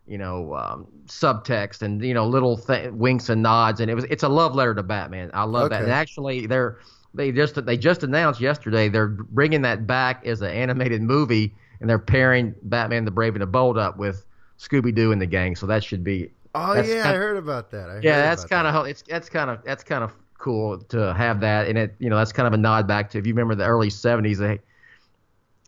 you 0.08 0.18
know 0.18 0.56
um, 0.56 0.88
subtext 1.06 1.82
and 1.82 2.04
you 2.04 2.14
know 2.14 2.28
little 2.28 2.58
th- 2.58 2.92
winks 2.92 3.30
and 3.30 3.42
nods, 3.44 3.80
and 3.80 3.90
it 3.92 3.96
was 3.96 4.06
it's 4.06 4.24
a 4.24 4.30
love 4.30 4.56
letter 4.56 4.74
to 4.74 4.84
Batman. 4.84 5.30
I 5.34 5.44
love 5.44 5.70
that, 5.70 5.84
and 5.84 5.92
actually 5.92 6.48
they're 6.48 6.80
they 7.14 7.32
just 7.32 7.64
they 7.66 7.78
just 7.78 8.04
announced 8.04 8.42
yesterday 8.42 8.90
they're 8.90 9.08
bringing 9.08 9.62
that 9.62 9.86
back 9.88 10.26
as 10.26 10.42
an 10.42 10.50
animated 10.52 11.02
movie, 11.02 11.54
and 11.86 11.90
they're 11.92 12.00
pairing 12.00 12.56
Batman 12.64 13.06
the 13.06 13.12
Brave 13.12 13.36
and 13.36 13.44
the 13.44 13.46
Bold 13.46 13.78
up 13.78 13.96
with 13.96 14.26
Scooby 14.58 14.94
Doo 14.94 15.12
and 15.12 15.22
the 15.22 15.28
gang. 15.28 15.56
So 15.56 15.68
that 15.68 15.84
should 15.84 16.04
be 16.04 16.32
Oh 16.56 16.74
yeah, 16.74 17.10
I 17.10 17.14
heard 17.14 17.38
about 17.38 17.70
that. 17.72 17.90
Heard 17.90 18.04
yeah, 18.04 18.24
that's 18.24 18.44
kind 18.44 18.66
of 18.66 18.88
it's 18.88 19.04
that's 19.04 19.30
kind 19.30 19.52
of 19.52 19.64
that's 19.64 19.84
kind 19.84 20.04
of 20.04 20.14
cool 20.40 20.80
to 20.86 21.14
have 21.14 21.42
that, 21.42 21.68
and 21.68 21.78
it 21.78 21.94
you 22.00 22.10
know 22.10 22.18
that's 22.18 22.32
kind 22.32 22.48
of 22.48 22.54
a 22.54 22.58
nod 22.58 22.88
back 22.88 23.12
to 23.12 23.20
if 23.20 23.28
you 23.28 23.34
remember 23.34 23.54
the 23.54 23.66
early 23.66 23.90
'70s, 23.90 24.40
they, 24.40 24.60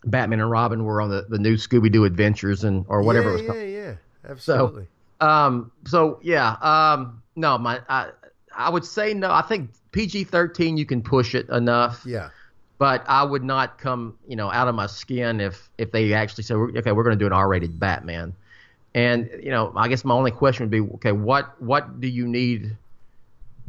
Batman 0.05 0.39
and 0.39 0.49
Robin 0.49 0.83
were 0.83 1.01
on 1.01 1.09
the, 1.09 1.25
the 1.29 1.37
new 1.37 1.55
Scooby 1.55 1.91
Doo 1.91 2.05
Adventures 2.05 2.63
and 2.63 2.83
or 2.87 3.03
whatever 3.03 3.29
Yeah, 3.29 3.29
it 3.29 3.33
was 3.33 3.41
called. 3.43 3.57
yeah, 3.57 3.63
yeah, 3.63 3.95
absolutely. 4.27 4.87
Um, 5.19 5.71
so 5.85 6.19
yeah, 6.23 6.55
um, 6.61 7.21
no, 7.35 7.57
my 7.57 7.81
I 7.89 8.11
I 8.55 8.69
would 8.69 8.85
say 8.85 9.13
no. 9.13 9.31
I 9.31 9.41
think 9.41 9.71
PG-13 9.91 10.77
you 10.77 10.85
can 10.85 11.01
push 11.01 11.35
it 11.35 11.49
enough, 11.49 12.01
yeah, 12.05 12.29
but 12.77 13.03
I 13.07 13.23
would 13.23 13.43
not 13.43 13.77
come 13.77 14.17
you 14.27 14.35
know 14.35 14.51
out 14.51 14.67
of 14.67 14.75
my 14.75 14.87
skin 14.87 15.39
if 15.39 15.69
if 15.77 15.91
they 15.91 16.13
actually 16.13 16.43
said, 16.43 16.55
okay 16.55 16.91
we're 16.91 17.03
going 17.03 17.17
to 17.17 17.21
do 17.21 17.27
an 17.27 17.33
R-rated 17.33 17.79
Batman. 17.79 18.33
And 18.95 19.29
you 19.43 19.51
know, 19.51 19.71
I 19.75 19.87
guess 19.89 20.03
my 20.03 20.15
only 20.15 20.31
question 20.31 20.63
would 20.63 20.71
be, 20.71 20.81
okay, 20.95 21.11
what 21.11 21.61
what 21.61 21.99
do 21.99 22.07
you 22.07 22.27
need 22.27 22.75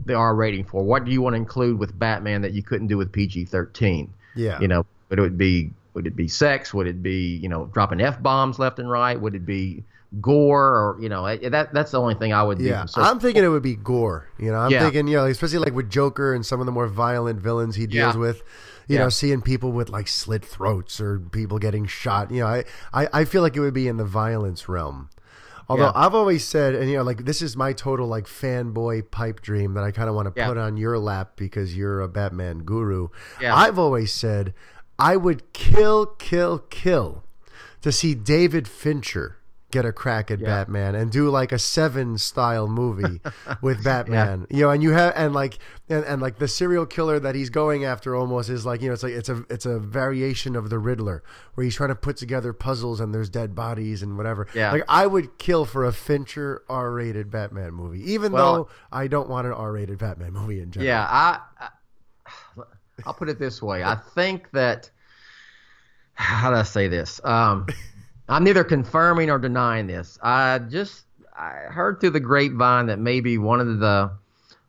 the 0.07 0.15
R 0.15 0.35
rating 0.35 0.65
for? 0.65 0.83
What 0.83 1.05
do 1.05 1.11
you 1.11 1.21
want 1.21 1.35
to 1.35 1.37
include 1.39 1.79
with 1.79 1.99
Batman 1.99 2.41
that 2.43 2.53
you 2.53 2.63
couldn't 2.63 2.87
do 2.87 2.97
with 2.97 3.13
PG 3.13 3.47
thirteen? 3.47 4.13
yeah. 4.35 4.59
You 4.61 4.69
know, 4.69 4.87
would 5.11 5.19
it 5.19 5.37
be 5.37 5.71
would 5.95 6.07
it 6.07 6.17
be 6.17 6.29
sex? 6.29 6.73
Would 6.73 6.87
it 6.87 7.03
be 7.03 7.37
you 7.37 7.49
know 7.49 7.67
dropping 7.67 8.01
f 8.01 8.23
bombs 8.23 8.59
left 8.59 8.79
and 8.79 8.89
right? 8.89 9.21
Would 9.21 9.35
it 9.35 9.45
be 9.45 9.85
gore 10.23 10.69
or 10.69 10.97
you 11.01 11.09
know 11.09 11.27
eh, 11.27 11.49
that 11.51 11.75
that's 11.75 11.91
the 11.91 12.01
only 12.01 12.15
thing 12.15 12.33
I 12.33 12.43
would 12.43 12.59
Yeah, 12.61 12.81
concerned. 12.81 13.07
I'm 13.07 13.21
thinking 13.21 13.45
it 13.45 13.49
would 13.49 13.63
be 13.63 13.77
gore. 13.77 14.29
You 14.39 14.51
know, 14.53 14.59
I'm 14.59 14.71
Yeah. 14.71 14.81
thinking, 14.81 15.09
you 15.09 15.17
know, 15.17 15.27
especially 15.27 15.59
like 15.59 15.75
with 15.75 15.91
Joker 15.91 16.35
and 16.35 16.47
some 16.47 16.61
of 16.61 16.67
the 16.67 16.73
more 16.73 16.87
violent 16.87 17.41
villains 17.41 17.77
he 17.77 17.87
deals 17.87 18.15
Yeah. 18.15 18.21
with. 18.21 18.43
You 18.89 18.97
Yeah. 18.97 19.03
know, 19.05 19.09
seeing 19.11 19.43
people 19.43 19.71
with 19.71 19.89
like 19.91 20.09
slit 20.09 20.45
throats 20.45 21.01
or 21.01 21.21
people 21.21 21.59
getting 21.59 21.87
shot. 21.87 22.31
You 22.31 22.41
know, 22.41 22.47
I, 22.47 22.65
I, 22.93 23.09
I 23.13 23.25
feel 23.25 23.43
like 23.43 23.55
it 23.57 23.61
would 23.61 23.75
be 23.75 23.87
in 23.87 23.97
the 23.99 24.05
violence 24.05 24.69
realm. 24.69 25.11
Although 25.69 25.85
Yeah. 25.85 25.93
I've 25.95 26.15
always 26.15 26.45
said, 26.45 26.75
and 26.75 26.91
you 26.91 26.97
know, 26.97 27.03
like 27.03 27.25
this 27.27 27.43
is 27.43 27.57
my 27.57 27.75
total 27.75 28.07
like 28.09 28.25
fanboy 28.25 29.11
pipe 29.11 29.41
dream 29.43 29.75
that 29.75 29.85
I 29.85 29.91
kind 29.91 30.09
of 30.09 30.15
want 30.15 30.35
to 30.35 30.41
Yeah. 30.41 30.49
put 30.49 30.57
on 30.57 30.77
your 30.79 30.99
lap 30.99 31.33
because 31.37 31.77
you're 31.77 32.01
a 32.01 32.09
Batman 32.09 32.61
guru. 32.61 33.09
Yeah. 33.41 33.55
I've 33.55 33.79
always 33.79 34.13
said 34.13 34.55
I 34.99 35.17
would 35.17 35.53
kill, 35.53 36.07
kill, 36.07 36.59
kill 36.71 37.25
to 37.83 37.93
see 37.93 38.15
David 38.15 38.67
Fincher 38.67 39.37
get 39.71 39.85
a 39.85 39.93
crack 39.93 40.31
at 40.31 40.39
Yeah. 40.41 40.47
Batman 40.47 40.95
and 40.95 41.11
do 41.13 41.29
like 41.29 41.53
a 41.53 41.59
seven 41.59 42.17
style 42.17 42.69
movie 42.69 43.21
with 43.63 43.85
Batman. 43.85 44.47
You 44.49 44.63
know, 44.63 44.71
and 44.71 44.83
you 44.83 44.93
have 44.93 45.13
and 45.15 45.35
like 45.35 45.59
and, 45.91 46.05
and 46.05 46.23
like 46.23 46.39
the 46.39 46.49
serial 46.49 46.87
killer 46.87 47.21
that 47.21 47.35
he's 47.35 47.51
going 47.51 47.85
after 47.85 48.17
almost 48.17 48.49
is 48.49 48.65
like, 48.65 48.81
you 48.81 48.89
know, 48.89 48.95
it's 48.95 49.03
like 49.03 49.13
it's 49.13 49.29
a 49.29 49.45
it's 49.51 49.67
a 49.67 49.79
variation 49.79 50.57
of 50.57 50.71
the 50.71 50.79
Riddler 50.79 51.23
where 51.55 51.65
he's 51.65 51.75
trying 51.75 51.91
to 51.91 51.95
put 51.95 52.17
together 52.17 52.53
puzzles 52.53 52.99
and 53.01 53.15
there's 53.15 53.29
dead 53.29 53.55
bodies 53.55 54.03
and 54.03 54.17
whatever. 54.17 54.47
Yeah. 54.55 54.73
Like 54.73 54.85
I 54.89 55.07
would 55.07 55.37
kill 55.39 55.65
for 55.67 55.85
a 55.85 55.93
Fincher 55.93 56.63
R 56.69 56.91
rated 56.91 57.31
Batman 57.31 57.73
movie. 57.75 58.01
Even 58.13 58.33
Well- 58.33 58.55
though 58.55 58.69
I 58.91 59.07
don't 59.07 59.29
want 59.29 59.47
an 59.47 59.53
R 59.53 59.73
rated 59.73 59.99
Batman 59.99 60.33
movie 60.33 60.61
in 60.61 60.71
general. 60.71 60.87
Yeah, 60.89 61.07
I, 61.07 61.41
I 61.61 61.69
I'll 63.07 63.15
put 63.15 63.29
it 63.29 63.39
this 63.39 63.63
way. 63.63 63.85
I 63.85 63.95
think 63.95 64.51
that 64.53 64.91
how 66.15 66.51
do 66.51 66.57
I 66.57 66.65
say 66.65 66.89
this? 66.89 67.21
Um, 67.23 67.67
I'm 68.29 68.45
neither 68.45 68.65
confirming 68.65 69.31
or 69.31 69.39
denying 69.39 69.87
this. 69.87 70.19
I 70.23 70.59
just 70.59 71.05
I 71.37 71.51
heard 71.71 72.01
through 72.01 72.11
the 72.11 72.21
grapevine 72.21 72.87
that 72.87 72.99
maybe 72.99 73.39
one 73.39 73.61
of 73.61 73.79
the 73.79 74.11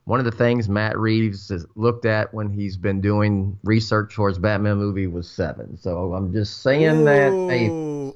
one 0.05 0.19
of 0.19 0.25
the 0.25 0.31
things 0.31 0.67
Matt 0.67 0.97
Reeves 0.97 1.49
has 1.49 1.67
looked 1.75 2.05
at 2.05 2.33
when 2.33 2.49
he's 2.49 2.77
been 2.77 2.99
doing 2.99 3.59
research 3.63 4.15
for 4.15 4.27
his 4.27 4.39
Batman 4.39 4.77
movie 4.77 5.05
was 5.05 5.29
Seven. 5.29 5.77
So 5.77 6.13
I'm 6.13 6.33
just 6.33 6.63
saying 6.63 7.05
that. 7.05 7.31
Hey, 7.31 7.69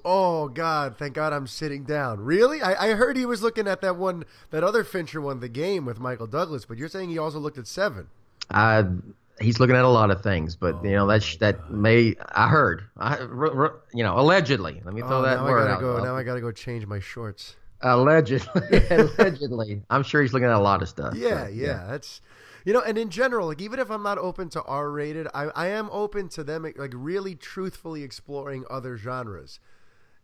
oh 0.03 0.48
God! 0.48 0.98
Thank 0.98 1.14
God 1.14 1.34
I'm 1.34 1.45
sitting 1.45 1.84
down. 1.84 2.20
Really? 2.20 2.61
I, 2.61 2.90
I 2.90 2.94
heard 2.94 3.15
he 3.15 3.28
was 3.28 3.44
looking 3.44 3.68
at 3.68 3.82
that 3.82 3.95
one, 3.95 4.24
that 4.49 4.64
other 4.64 4.84
Fincher 4.84 5.22
one, 5.22 5.40
the 5.40 5.49
game 5.49 5.86
with 5.86 5.99
Michael 5.99 6.26
Douglas. 6.26 6.65
But 6.65 6.78
you're 6.78 6.90
saying 6.90 7.10
he 7.10 7.20
also 7.20 7.38
looked 7.38 7.60
at 7.60 7.68
Seven. 7.68 8.07
I, 8.49 8.86
he's 9.41 9.60
looking 9.60 9.76
at 9.76 9.84
a 9.85 9.89
lot 9.89 10.11
of 10.11 10.22
things, 10.22 10.55
but 10.55 10.84
you 10.84 10.91
know 10.91 11.07
that 11.07 11.23
that 11.39 11.72
may 11.72 12.15
I 12.34 12.47
heard. 12.47 12.84
I, 12.97 13.18
r- 13.18 13.57
r- 13.57 13.76
you 13.93 14.03
know, 14.03 14.19
allegedly. 14.19 14.81
Let 14.85 14.93
me 14.93 15.01
throw 15.01 15.19
oh, 15.19 15.22
that 15.23 15.38
now 15.38 15.45
word 15.45 15.60
I 15.60 15.64
gotta 15.64 15.73
out. 15.73 15.80
go. 15.81 15.93
Well, 15.95 16.03
Now 16.05 16.15
I 16.15 16.23
gotta 16.23 16.41
go 16.41 16.51
change 16.51 16.85
my 16.85 16.99
shorts. 16.99 17.55
Allegedly, 17.81 18.61
allegedly. 18.89 19.81
I'm 19.89 20.03
sure 20.03 20.22
he's 20.22 20.34
looking 20.34 20.47
at 20.47 20.55
a 20.55 20.60
lot 20.60 20.81
of 20.81 20.89
stuff. 20.89 21.15
Yeah, 21.15 21.45
so, 21.45 21.51
yeah, 21.51 21.85
That's 21.88 22.22
you 22.65 22.72
know, 22.72 22.81
and 22.81 22.97
in 22.97 23.10
general, 23.10 23.47
like 23.47 23.61
even 23.61 23.80
if 23.80 23.89
I'm 23.91 24.03
not 24.03 24.18
open 24.18 24.47
to 24.49 24.61
R 24.64 24.89
rated, 24.89 25.27
I, 25.34 25.45
I 25.55 25.68
am 25.68 25.89
open 25.91 26.30
to 26.30 26.43
them 26.45 26.64
like 26.77 26.93
really 26.95 27.35
truthfully 27.35 28.03
exploring 28.03 28.64
other 28.69 28.97
genres. 28.97 29.60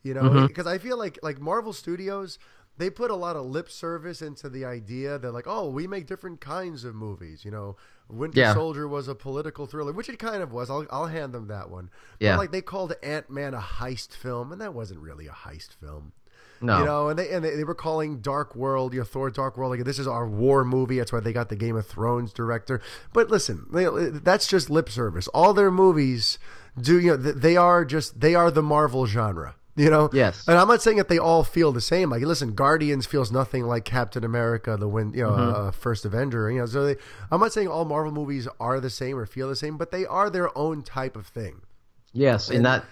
You 0.03 0.13
know, 0.13 0.21
Mm-hmm. 0.21 0.45
because 0.47 0.65
I 0.65 0.77
feel 0.77 0.97
like 0.97 1.19
like 1.21 1.41
Marvel 1.41 1.73
Studios, 1.73 2.39
they 2.79 2.89
put 2.89 3.11
a 3.11 3.15
lot 3.15 3.35
of 3.35 3.45
lip 3.45 3.69
service 3.69 4.21
into 4.21 4.49
the 4.49 4.65
idea 4.65 5.19
that 5.19 5.31
like, 5.31 5.45
oh, 5.47 5.69
we 5.69 5.85
make 5.85 6.07
different 6.07 6.41
kinds 6.41 6.83
of 6.85 6.95
movies. 6.95 7.45
You 7.45 7.51
know, 7.51 7.75
Winter 8.09 8.39
Yeah. 8.39 8.53
Soldier 8.55 8.87
was 8.87 9.07
a 9.07 9.13
political 9.13 9.67
thriller, 9.67 9.91
which 9.91 10.09
it 10.09 10.17
kind 10.17 10.41
of 10.41 10.51
was. 10.51 10.69
I'll 10.69 10.87
I'll 10.89 11.07
hand 11.07 11.33
them 11.33 11.47
that 11.47 11.69
one. 11.69 11.91
Yeah. 12.19 12.33
But 12.33 12.39
like 12.39 12.51
they 12.51 12.61
called 12.61 12.93
Ant 13.03 13.29
Man 13.29 13.53
a 13.53 13.59
heist 13.59 14.15
film, 14.15 14.51
and 14.51 14.59
that 14.61 14.73
wasn't 14.73 15.01
really 15.01 15.27
a 15.27 15.31
heist 15.31 15.73
film. 15.75 16.13
No. 16.61 16.79
You 16.79 16.85
know, 16.85 17.09
and 17.09 17.19
they 17.19 17.29
and 17.29 17.43
they, 17.43 17.55
they 17.55 17.63
were 17.63 17.75
calling 17.75 18.19
Dark 18.19 18.55
World, 18.55 18.93
you 18.93 18.99
know, 18.99 19.05
Thor: 19.05 19.29
Dark 19.29 19.57
World, 19.57 19.71
like 19.71 19.85
this 19.85 19.99
is 19.99 20.07
our 20.07 20.27
war 20.27 20.63
movie. 20.65 20.97
That's 20.97 21.13
why 21.13 21.19
they 21.19 21.31
got 21.33 21.49
the 21.49 21.55
Game 21.55 21.75
of 21.75 21.85
Thrones 21.85 22.33
director. 22.33 22.81
But 23.13 23.29
listen, 23.29 23.65
they, 23.71 23.85
that's 23.85 24.47
just 24.47 24.69
lip 24.69 24.89
service. 24.89 25.27
All 25.29 25.53
their 25.53 25.71
movies 25.71 26.37
do, 26.79 26.99
you 26.99 27.11
know, 27.11 27.17
they 27.17 27.55
are 27.55 27.85
just 27.85 28.19
they 28.19 28.35
are 28.35 28.51
the 28.51 28.63
Marvel 28.63 29.05
genre. 29.05 29.55
You 29.83 29.89
know, 29.89 30.09
Yes. 30.11 30.45
and 30.47 30.57
I'm 30.57 30.67
not 30.67 30.81
saying 30.81 30.97
that 30.97 31.07
they 31.07 31.17
all 31.19 31.43
feel 31.45 31.71
the 31.71 31.79
same. 31.79 32.09
Like, 32.09 32.21
listen, 32.23 32.53
Guardians 32.53 33.05
feels 33.05 33.31
nothing 33.31 33.63
like 33.65 33.85
Captain 33.85 34.25
America, 34.25 34.75
the 34.77 34.87
win, 34.89 35.13
you 35.13 35.23
know, 35.23 35.29
Mm-hmm. 35.29 35.67
uh, 35.67 35.71
first 35.71 36.03
Avenger. 36.05 36.51
You 36.51 36.59
know, 36.59 36.65
so 36.65 36.85
they, 36.85 36.95
I'm 37.31 37.39
not 37.39 37.53
saying 37.53 37.69
all 37.69 37.85
Marvel 37.85 38.11
movies 38.11 38.47
are 38.59 38.79
the 38.81 38.89
same 38.89 39.17
or 39.17 39.25
feel 39.25 39.47
the 39.47 39.55
same, 39.55 39.77
but 39.77 39.91
they 39.91 40.05
are 40.05 40.29
their 40.29 40.55
own 40.57 40.83
type 40.83 41.15
of 41.15 41.27
thing. 41.27 41.61
Yes, 42.11 42.49
and 42.49 42.65
that 42.65 42.83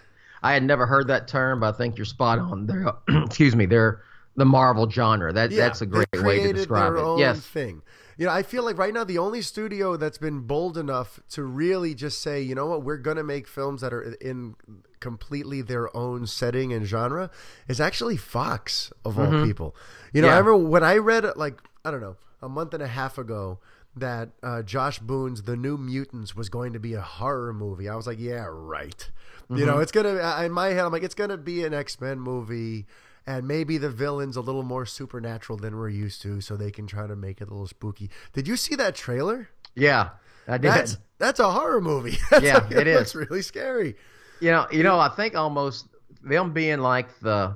I 0.44 0.54
had 0.54 0.64
never 0.64 0.86
heard 0.86 1.08
that 1.08 1.28
term, 1.28 1.60
but 1.60 1.74
I 1.74 1.78
think 1.78 1.98
you're 1.98 2.06
spot 2.06 2.40
on. 2.40 2.68
They're 2.68 2.86
excuse 3.26 3.56
me, 3.56 3.66
they're 3.66 4.02
the 4.38 4.46
Marvel 4.46 4.90
genre. 4.90 5.34
That 5.34 5.52
Yeah, 5.52 5.66
that's 5.66 5.82
a 5.82 5.86
great 5.86 6.08
way 6.14 6.40
to 6.44 6.54
describe 6.54 6.94
their 6.94 7.04
it. 7.04 7.08
Own 7.08 7.20
Yes. 7.20 7.40
thing. 7.42 7.82
You 8.18 8.26
know, 8.26 8.32
I 8.32 8.42
feel 8.44 8.64
like 8.64 8.78
right 8.78 8.94
now 8.94 9.04
the 9.04 9.20
only 9.20 9.42
studio 9.44 9.96
that's 9.96 10.18
been 10.18 10.40
bold 10.42 10.78
enough 10.78 11.20
to 11.30 11.44
really 11.44 11.94
just 11.94 12.20
say, 12.22 12.42
you 12.42 12.56
know 12.56 12.66
what, 12.66 12.84
we're 12.84 12.98
gonna 12.98 13.24
make 13.24 13.48
films 13.48 13.82
that 13.82 13.94
are 13.94 14.14
in 14.20 14.56
completely 15.00 15.62
their 15.62 15.96
own 15.96 16.26
setting 16.26 16.74
and 16.74 16.86
genre 16.86 17.30
is 17.68 17.80
actually 17.80 18.18
Fox 18.18 18.92
of 19.06 19.20
all 19.20 19.44
people. 19.46 19.76
You 20.14 20.22
know, 20.22 20.28
Mm-hmm. 20.28 20.34
Yeah. 20.34 20.36
I 20.36 20.40
remember 20.40 20.70
when 20.70 20.84
I 20.84 20.98
read 20.98 21.26
like 21.36 21.62
I 21.86 21.92
don't 21.92 22.02
know 22.02 22.18
a 22.42 22.50
month 22.50 22.74
and 22.74 22.82
a 22.84 22.88
half 22.88 23.18
ago 23.18 23.60
that 23.96 24.30
uh, 24.44 24.62
Josh 24.62 25.00
Boone's 25.00 25.44
The 25.44 25.56
New 25.56 25.76
Mutants 25.78 26.36
was 26.36 26.50
going 26.50 26.74
to 26.74 26.80
be 26.80 26.94
a 26.94 27.02
horror 27.02 27.52
movie. 27.54 27.90
I 27.90 27.96
was 27.96 28.06
like, 28.08 28.20
yeah, 28.20 28.46
right. 28.50 29.10
You 29.50 29.56
Mm-hmm. 29.58 29.66
know, 29.66 29.80
it's 29.80 29.92
gonna 29.94 30.44
in 30.44 30.52
my 30.52 30.68
head. 30.70 30.80
I'm 30.86 30.92
like, 30.92 31.04
it's 31.04 31.16
gonna 31.16 31.38
be 31.38 31.64
an 31.64 31.74
X 31.74 32.02
Men 32.02 32.20
movie 32.20 32.86
and 33.28 33.48
maybe 33.48 33.78
the 33.78 33.90
villain's 33.90 34.38
a 34.38 34.42
little 34.42 34.64
more 34.64 34.86
supernatural 34.88 35.60
than 35.60 35.76
we're 35.78 35.90
used 35.90 36.22
to, 36.24 36.42
so 36.42 36.56
they 36.58 36.72
can 36.72 36.88
try 36.88 37.06
to 37.06 37.16
make 37.16 37.42
it 37.42 37.50
a 37.50 37.52
little 37.52 37.68
spooky. 37.68 38.10
Did 38.34 38.48
you 38.48 38.56
see 38.58 38.74
that 38.76 38.96
trailer? 38.96 39.50
Yeah, 39.76 40.10
I 40.48 40.58
did. 40.58 40.72
That's 40.72 40.98
that's 41.20 41.40
a 41.40 41.52
horror 41.52 41.82
movie. 41.82 42.18
That's 42.32 42.44
Yeah, 42.46 42.58
like- 42.60 42.72
it 42.72 42.86
That's 42.86 43.10
is. 43.10 43.16
really 43.16 43.42
scary. 43.44 43.96
you 44.40 44.50
know, 44.52 44.66
you 44.72 44.82
know, 44.84 44.98
I 45.00 45.10
think 45.10 45.36
almost 45.36 45.88
them 46.24 46.54
being 46.54 46.80
like 46.80 47.08
the, 47.20 47.56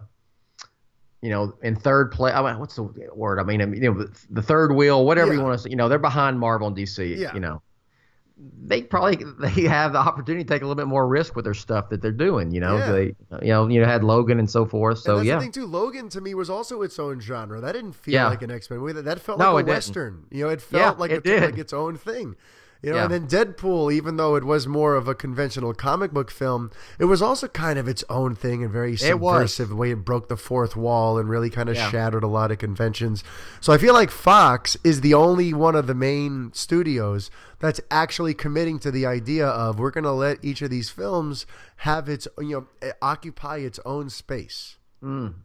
you 1.21 1.29
know, 1.29 1.53
in 1.61 1.75
third 1.75 2.11
place. 2.11 2.33
I 2.33 2.41
mean, 2.41 2.59
what's 2.59 2.75
the 2.75 2.83
word? 3.15 3.39
I 3.39 3.43
mean, 3.43 3.59
you 3.73 3.91
know, 3.93 4.07
the 4.29 4.41
third 4.41 4.73
wheel, 4.75 5.05
whatever 5.05 5.33
you 5.33 5.41
want 5.41 5.57
to 5.57 5.63
say. 5.63 5.69
You 5.69 5.75
know, 5.75 5.87
they're 5.89 5.99
behind 5.99 6.39
Marvel 6.39 6.67
and 6.67 6.75
DC. 6.75 7.17
Yeah. 7.17 7.33
You 7.33 7.39
know, 7.39 7.61
they 8.63 8.81
probably 8.83 9.23
they 9.39 9.61
have 9.67 9.93
the 9.93 9.99
opportunity 9.99 10.43
to 10.43 10.47
take 10.47 10.61
a 10.61 10.65
little 10.65 10.75
bit 10.75 10.87
more 10.87 11.07
risk 11.07 11.35
with 11.35 11.45
their 11.45 11.53
stuff 11.53 11.89
that 11.89 12.01
they're 12.01 12.11
doing. 12.11 12.51
You 12.51 12.61
know, 12.61 12.77
Yeah. 12.77 12.91
they 12.91 13.03
you 13.41 13.47
know 13.53 13.67
you 13.67 13.79
know 13.81 13.85
had 13.87 14.03
Logan 14.03 14.39
and 14.39 14.49
so 14.49 14.65
forth. 14.65 14.99
So 14.99 15.21
yeah, 15.21 15.35
the 15.35 15.41
thing 15.41 15.51
too. 15.51 15.65
Logan 15.65 16.09
to 16.09 16.21
me 16.21 16.33
was 16.33 16.49
also 16.49 16.81
its 16.81 16.97
own 16.99 17.19
genre. 17.19 17.61
That 17.61 17.73
didn't 17.73 17.93
feel 17.93 18.13
Yeah. 18.13 18.27
like 18.29 18.41
an 18.41 18.51
X 18.51 18.69
Men 18.69 18.79
movie. 18.79 18.99
That- 19.01 19.19
felt 19.19 19.39
No, 19.39 19.53
like 19.53 19.63
a 19.63 19.65
didn't. 19.67 19.75
western. 19.77 20.23
You 20.31 20.45
know, 20.45 20.49
it 20.49 20.61
felt 20.61 20.95
Yeah, 20.95 20.99
like 20.99 21.11
it 21.11 21.23
did. 21.23 21.43
like 21.43 21.57
its 21.57 21.73
own 21.73 21.95
thing. 21.97 22.35
You 22.83 22.89
know, 22.91 22.95
Yeah. 22.97 23.03
and 23.11 23.13
then 23.13 23.27
Deadpool, 23.27 23.93
even 23.93 24.17
though 24.17 24.35
it 24.35 24.43
was 24.43 24.65
more 24.67 24.95
of 24.95 25.07
a 25.07 25.13
conventional 25.13 25.71
comic 25.73 26.11
book 26.11 26.31
film, 26.31 26.71
it 26.97 27.05
was 27.05 27.21
also 27.21 27.47
kind 27.47 27.77
of 27.77 27.87
its 27.87 28.03
own 28.09 28.33
thing 28.33 28.63
and 28.63 28.71
very 28.73 28.97
subversive. 28.97 29.69
The 29.69 29.75
way 29.75 29.91
it 29.91 30.03
broke 30.03 30.29
the 30.29 30.35
fourth 30.37 30.75
wall 30.75 31.19
and 31.19 31.29
really 31.29 31.51
kind 31.51 31.69
of 31.69 31.75
Yeah. 31.75 31.91
shattered 31.91 32.23
a 32.23 32.27
lot 32.27 32.49
of 32.51 32.57
conventions. 32.57 33.23
So 33.59 33.71
I 33.71 33.77
feel 33.77 33.93
like 33.93 34.09
Fox 34.09 34.77
is 34.83 35.01
the 35.01 35.13
only 35.13 35.53
one 35.53 35.75
of 35.75 35.85
the 35.85 35.93
main 35.93 36.51
studios 36.53 37.29
that's 37.59 37.79
actually 37.91 38.33
committing 38.33 38.79
to 38.79 38.89
the 38.89 39.05
idea 39.05 39.45
of 39.47 39.77
we're 39.77 39.91
going 39.91 40.03
to 40.03 40.11
let 40.11 40.43
each 40.43 40.63
of 40.63 40.71
these 40.71 40.89
films 40.89 41.45
have 41.77 42.09
its 42.09 42.27
you 42.39 42.49
know 42.49 42.67
eh, 42.81 42.93
occupy 43.01 43.57
its 43.57 43.79
own 43.85 44.09
space. 44.09 44.77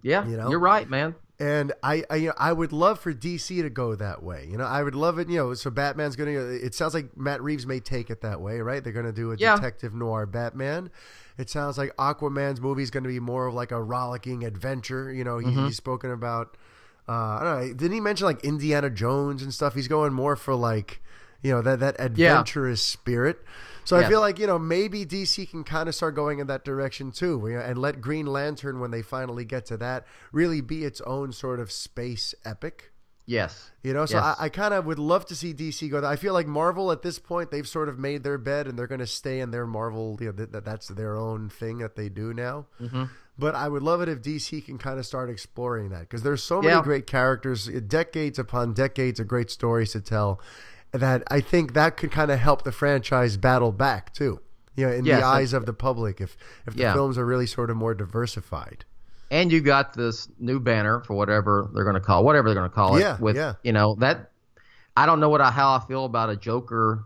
Yeah, 0.03 0.27
You 0.27 0.37
know? 0.37 0.49
you're 0.51 0.59
right, 0.59 0.89
man. 0.89 1.15
And 1.39 1.75
I, 1.83 2.03
I, 2.09 2.17
you 2.17 2.29
know, 2.29 2.35
I 2.39 2.53
would 2.53 2.73
love 2.73 2.99
for 2.99 3.13
DC 3.13 3.61
to 3.61 3.69
go 3.69 3.95
that 3.95 4.23
way. 4.23 4.49
You 4.51 4.57
know, 4.57 4.65
I 4.65 4.83
would 4.83 4.95
love 4.95 5.19
it. 5.19 5.29
You 5.29 5.37
know, 5.37 5.55
so 5.55 5.69
Batman's 5.71 6.17
gonna. 6.17 6.31
It 6.31 6.75
sounds 6.75 6.95
like 6.95 7.15
Matt 7.17 7.43
Reeves 7.43 7.67
may 7.67 7.79
take 7.81 8.09
it 8.09 8.23
that 8.23 8.41
way, 8.41 8.61
right? 8.61 8.83
They're 8.83 8.93
gonna 8.95 9.13
do 9.13 9.33
a 9.33 9.37
Yeah. 9.37 9.55
detective 9.57 9.93
noir 9.95 10.25
Batman. 10.25 10.91
It 11.37 11.51
sounds 11.51 11.77
like 11.77 11.95
Aquaman's 11.97 12.61
movie 12.61 12.83
is 12.83 12.91
gonna 12.91 13.09
be 13.09 13.21
more 13.21 13.47
of 13.47 13.53
like 13.55 13.71
a 13.71 13.83
rollicking 13.83 14.45
adventure. 14.45 15.13
You 15.13 15.25
know, 15.25 15.37
he, 15.39 15.49
Mm-hmm. 15.49 15.67
he's 15.67 15.77
spoken 15.77 16.11
about. 16.11 16.57
Uh, 17.09 17.13
I 17.13 17.41
don't 17.45 17.61
know. 17.69 17.75
Didn't 17.75 17.93
he 17.93 18.01
mention 18.01 18.25
like 18.27 18.43
Indiana 18.43 18.89
Jones 18.91 19.43
and 19.43 19.53
stuff? 19.53 19.75
He's 19.75 19.89
going 19.89 20.13
more 20.15 20.35
for 20.37 20.55
like, 20.57 21.01
you 21.47 21.53
know, 21.53 21.63
that 21.63 21.79
that 21.81 21.97
adventurous 22.01 22.83
spirit. 22.83 23.39
So 23.85 23.97
I 23.97 24.09
feel 24.09 24.21
like 24.21 24.41
you 24.41 24.49
know 24.49 24.59
maybe 24.59 25.07
DC 25.07 25.49
can 25.49 25.63
kind 25.63 25.89
of 25.89 25.95
start 25.95 26.17
going 26.17 26.41
in 26.41 26.49
that 26.49 26.65
direction 26.65 27.13
too, 27.13 27.41
you 27.49 27.55
know, 27.57 27.61
and 27.61 27.79
let 27.79 28.01
Green 28.01 28.27
Lantern 28.27 28.81
when 28.81 28.91
they 28.91 29.01
finally 29.03 29.45
get 29.45 29.65
to 29.67 29.77
that 29.77 30.07
really 30.33 30.61
be 30.61 30.85
its 30.85 31.01
own 31.03 31.31
sort 31.33 31.61
of 31.61 31.71
space 31.71 32.35
epic. 32.45 32.91
Yes. 33.27 33.71
You 33.83 33.93
know, 33.93 34.07
so 34.07 34.17
Yes. 34.17 34.37
I, 34.41 34.45
I 34.47 34.49
kind 34.49 34.73
of 34.75 34.87
would 34.87 34.99
love 34.99 35.27
to 35.27 35.37
see 35.37 35.53
DC 35.55 35.89
go. 35.91 36.05
I 36.05 36.17
feel 36.17 36.33
like 36.33 36.47
Marvel 36.49 36.91
at 36.93 37.03
this 37.03 37.19
point 37.21 37.51
they've 37.53 37.67
sort 37.67 37.89
of 37.89 37.97
made 37.99 38.25
their 38.25 38.39
bed 38.39 38.67
and 38.67 38.77
they're 38.79 38.87
going 38.89 39.01
to 39.01 39.07
stay 39.07 39.39
in 39.41 39.51
their 39.53 39.67
Marvel. 39.67 40.17
You 40.21 40.33
know, 40.33 40.47
that 40.47 40.65
that's 40.65 40.89
their 40.89 41.17
own 41.17 41.49
thing 41.49 41.79
that 41.79 41.95
they 41.97 42.09
do 42.09 42.33
now. 42.35 42.67
Mm-hmm. 42.81 43.05
But 43.39 43.55
I 43.55 43.69
would 43.69 43.83
love 43.83 44.01
it 44.01 44.09
if 44.09 44.23
DC 44.23 44.65
can 44.65 44.79
kind 44.79 44.99
of 44.99 45.07
start 45.07 45.29
exploring 45.31 45.91
that 45.91 46.01
because 46.01 46.23
there's 46.23 46.43
so 46.43 46.61
many 46.63 46.75
Yeah. 46.75 46.83
great 46.83 47.07
characters, 47.07 47.67
decades 47.69 48.39
upon 48.39 48.73
decades 48.75 49.21
of 49.21 49.29
great 49.29 49.51
stories 49.51 49.93
to 49.93 50.01
tell. 50.01 50.41
That 50.97 51.23
I 51.31 51.41
think 51.41 51.75
that 51.75 51.97
could 51.97 52.11
kind 52.11 52.31
of 52.31 52.39
help 52.39 52.63
the 52.63 52.73
franchise 52.73 53.37
battle 53.37 53.73
back 53.73 54.13
too. 54.13 54.41
You 54.77 54.87
know, 54.87 54.93
in 54.93 55.05
Yes, 55.07 55.21
the 55.21 55.27
eyes 55.27 55.53
of 55.53 55.65
the 55.67 55.73
public, 55.73 56.21
if 56.21 56.37
if 56.67 56.75
the 56.75 56.83
Yeah. 56.83 56.93
films 56.93 57.17
are 57.19 57.25
really 57.27 57.47
sort 57.47 57.71
of 57.71 57.77
more 57.77 57.95
diversified. 57.95 58.85
and 59.31 59.51
you 59.51 59.61
got 59.61 59.95
this 59.95 60.29
new 60.39 60.61
banner 60.61 61.01
for 61.01 61.15
whatever 61.15 61.69
they're 61.75 61.83
going 61.85 61.95
to 61.95 62.01
call 62.01 62.23
whatever 62.25 62.49
they're 62.49 62.55
going 62.61 62.71
to 62.71 62.75
call 62.75 62.97
it. 62.97 63.01
Yeah, 63.01 63.17
with 63.19 63.35
yeah. 63.37 63.55
you 63.65 63.73
know 63.73 63.97
that 64.01 64.31
I 64.97 65.05
don't 65.07 65.19
know 65.21 65.29
what 65.29 65.41
I, 65.41 65.51
how 65.51 65.75
I 65.75 65.81
feel 65.81 66.05
about 66.05 66.31
a 66.31 66.37
Joker 66.37 67.05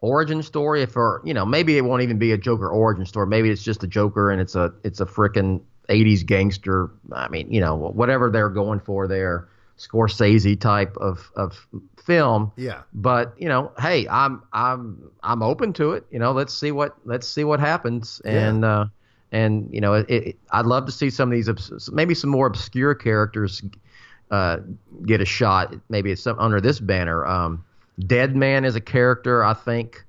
origin 0.00 0.42
story. 0.42 0.82
If 0.82 0.96
or 0.96 1.20
you 1.24 1.34
know 1.34 1.44
maybe 1.44 1.76
it 1.76 1.84
won't 1.84 2.02
even 2.02 2.18
be 2.18 2.32
a 2.32 2.38
Joker 2.38 2.68
origin 2.68 3.04
story. 3.06 3.26
Maybe 3.26 3.50
it's 3.50 3.62
just 3.62 3.82
a 3.82 3.86
Joker 3.88 4.30
and 4.30 4.40
it's 4.40 4.54
a 4.54 4.72
it's 4.84 5.00
a 5.00 5.06
frickin' 5.06 5.60
'80s 5.88 6.24
gangster. 6.24 6.90
I 7.12 7.28
mean 7.28 7.50
you 7.50 7.60
know 7.60 7.74
whatever 7.74 8.30
they're 8.30 8.48
going 8.50 8.80
for 8.80 9.08
there, 9.08 9.48
Scorsese 9.78 10.60
type 10.60 10.96
of 10.98 11.30
of 11.34 11.66
film. 12.10 12.50
Yeah. 12.56 12.82
But 12.92 13.34
you 13.38 13.48
know, 13.48 13.70
hey, 13.78 14.08
I'm 14.08 14.42
I'm 14.52 15.10
I'm 15.22 15.42
open 15.42 15.72
to 15.74 15.92
it. 15.92 16.04
You 16.10 16.18
know, 16.18 16.32
let's 16.32 16.52
see 16.52 16.72
what 16.72 16.96
let's 17.04 17.28
see 17.28 17.44
what 17.44 17.60
happens. 17.60 18.20
And 18.24 18.64
uh, 18.64 18.86
and 19.30 19.72
you 19.72 19.80
know, 19.80 19.94
it, 19.94 20.10
it, 20.10 20.38
I'd 20.50 20.66
love 20.66 20.86
to 20.86 20.92
see 20.92 21.08
some 21.08 21.32
of 21.32 21.36
these 21.36 21.90
maybe 21.92 22.14
some 22.14 22.30
more 22.30 22.48
obscure 22.48 22.96
characters 22.96 23.62
uh, 24.32 24.58
get 25.06 25.20
a 25.20 25.24
shot. 25.24 25.74
Maybe 25.88 26.10
it's 26.10 26.22
some 26.22 26.36
under 26.40 26.60
this 26.60 26.80
banner. 26.80 27.24
Um, 27.24 27.64
Deadman 28.00 28.64
is 28.64 28.74
a 28.74 28.80
character 28.80 29.44
I 29.44 29.54
think 29.54 30.04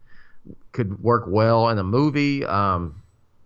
could 0.71 1.03
work 1.03 1.25
well 1.27 1.69
in 1.69 1.77
a 1.77 1.83
movie. 1.83 2.43
Um, 2.45 2.95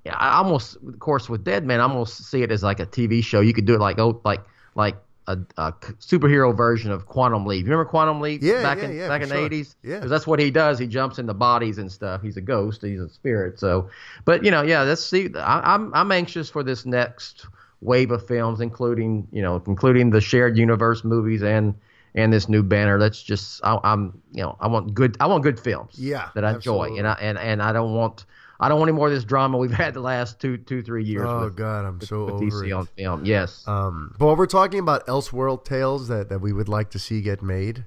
yeah, 0.05 0.15
I 0.15 0.37
almost, 0.37 0.77
of 0.77 0.99
course, 0.99 1.27
with 1.27 1.43
Deadman, 1.43 1.79
I 1.79 1.83
almost 1.83 2.29
see 2.29 2.43
it 2.43 2.51
as 2.51 2.63
like 2.63 2.79
a 2.79 2.85
TV 2.85 3.21
show. 3.21 3.41
You 3.41 3.53
could 3.53 3.65
do 3.65 3.73
it 3.73 3.81
like 3.81 3.99
oh, 3.99 4.21
like 4.23 4.41
like 4.75 4.95
a, 5.27 5.37
a 5.57 5.71
superhero 5.99 6.55
version 6.55 6.91
of 6.91 7.05
Quantum 7.07 7.45
Leap. 7.45 7.65
You 7.65 7.71
remember 7.71 7.89
Quantum 7.89 8.21
Leap 8.21 8.41
Yeah, 8.43 8.61
back 8.61 8.79
yeah, 8.79 8.83
in 8.85 8.97
yeah, 8.97 9.07
back 9.07 9.21
in 9.21 9.29
the 9.29 9.37
eighties? 9.37 9.75
Yeah. 9.83 9.95
because 9.95 10.09
that's 10.09 10.27
what 10.27 10.39
he 10.39 10.51
does. 10.51 10.77
He 10.77 10.87
jumps 10.87 11.19
into 11.19 11.33
bodies 11.33 11.77
and 11.77 11.91
stuff. 11.91 12.21
He's 12.21 12.37
a 12.37 12.41
ghost. 12.41 12.81
He's 12.81 12.99
a 12.99 13.09
spirit. 13.09 13.59
So, 13.59 13.89
but 14.25 14.43
you 14.43 14.51
know, 14.51 14.61
yeah, 14.61 14.83
let's 14.83 15.03
see. 15.03 15.29
I, 15.35 15.73
I'm 15.73 15.93
I'm 15.93 16.11
anxious 16.11 16.49
for 16.49 16.63
this 16.63 16.85
next 16.85 17.47
wave 17.81 18.11
of 18.11 18.25
films, 18.25 18.61
including 18.61 19.27
you 19.31 19.41
know, 19.41 19.61
including 19.67 20.11
the 20.11 20.21
shared 20.21 20.57
universe 20.57 21.03
movies 21.03 21.43
and 21.43 21.73
and 22.13 22.31
this 22.31 22.47
new 22.47 22.63
banner. 22.63 22.99
That's 22.99 23.21
just 23.21 23.61
I, 23.63 23.79
I'm 23.83 24.21
you 24.31 24.43
know 24.43 24.57
I 24.59 24.67
want 24.67 24.93
good 24.93 25.17
I 25.19 25.25
want 25.25 25.43
good 25.43 25.59
films. 25.59 25.95
Yeah, 25.97 26.29
that 26.35 26.45
I 26.45 26.53
enjoy, 26.53 26.95
and 26.97 27.07
I 27.07 27.13
and 27.13 27.37
and 27.37 27.61
I 27.61 27.73
don't 27.73 27.93
want. 27.93 28.25
I 28.59 28.69
don't 28.69 28.79
want 28.79 28.89
any 28.89 28.95
more 28.97 29.07
of 29.07 29.13
this 29.13 29.23
drama 29.25 29.57
we've 29.57 29.71
had 29.85 29.93
the 29.93 29.99
last 30.01 30.39
two, 30.39 30.57
two, 30.57 30.81
three 30.81 31.03
years 31.03 31.25
Oh 31.27 31.45
with, 31.45 31.55
God, 31.57 31.85
I'm 31.85 32.01
so 32.01 32.25
with 32.25 32.35
over 32.35 32.45
DC 32.45 32.67
it. 32.67 32.71
on 32.71 32.85
film. 32.85 33.25
Yes, 33.25 33.67
Um, 33.67 34.15
but 34.17 34.27
when 34.27 34.37
we're 34.37 34.45
talking 34.45 34.79
about 34.79 35.05
Elseworld 35.07 35.65
tales 35.65 36.07
that, 36.07 36.29
that 36.29 36.39
we 36.39 36.53
would 36.53 36.69
like 36.69 36.89
to 36.91 36.99
see 36.99 37.21
get 37.21 37.41
made, 37.41 37.85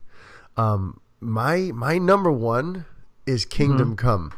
um, 0.56 1.00
my 1.20 1.70
my 1.74 1.98
number 1.98 2.30
one 2.30 2.84
is 3.26 3.44
Kingdom 3.44 3.96
Come. 3.96 4.32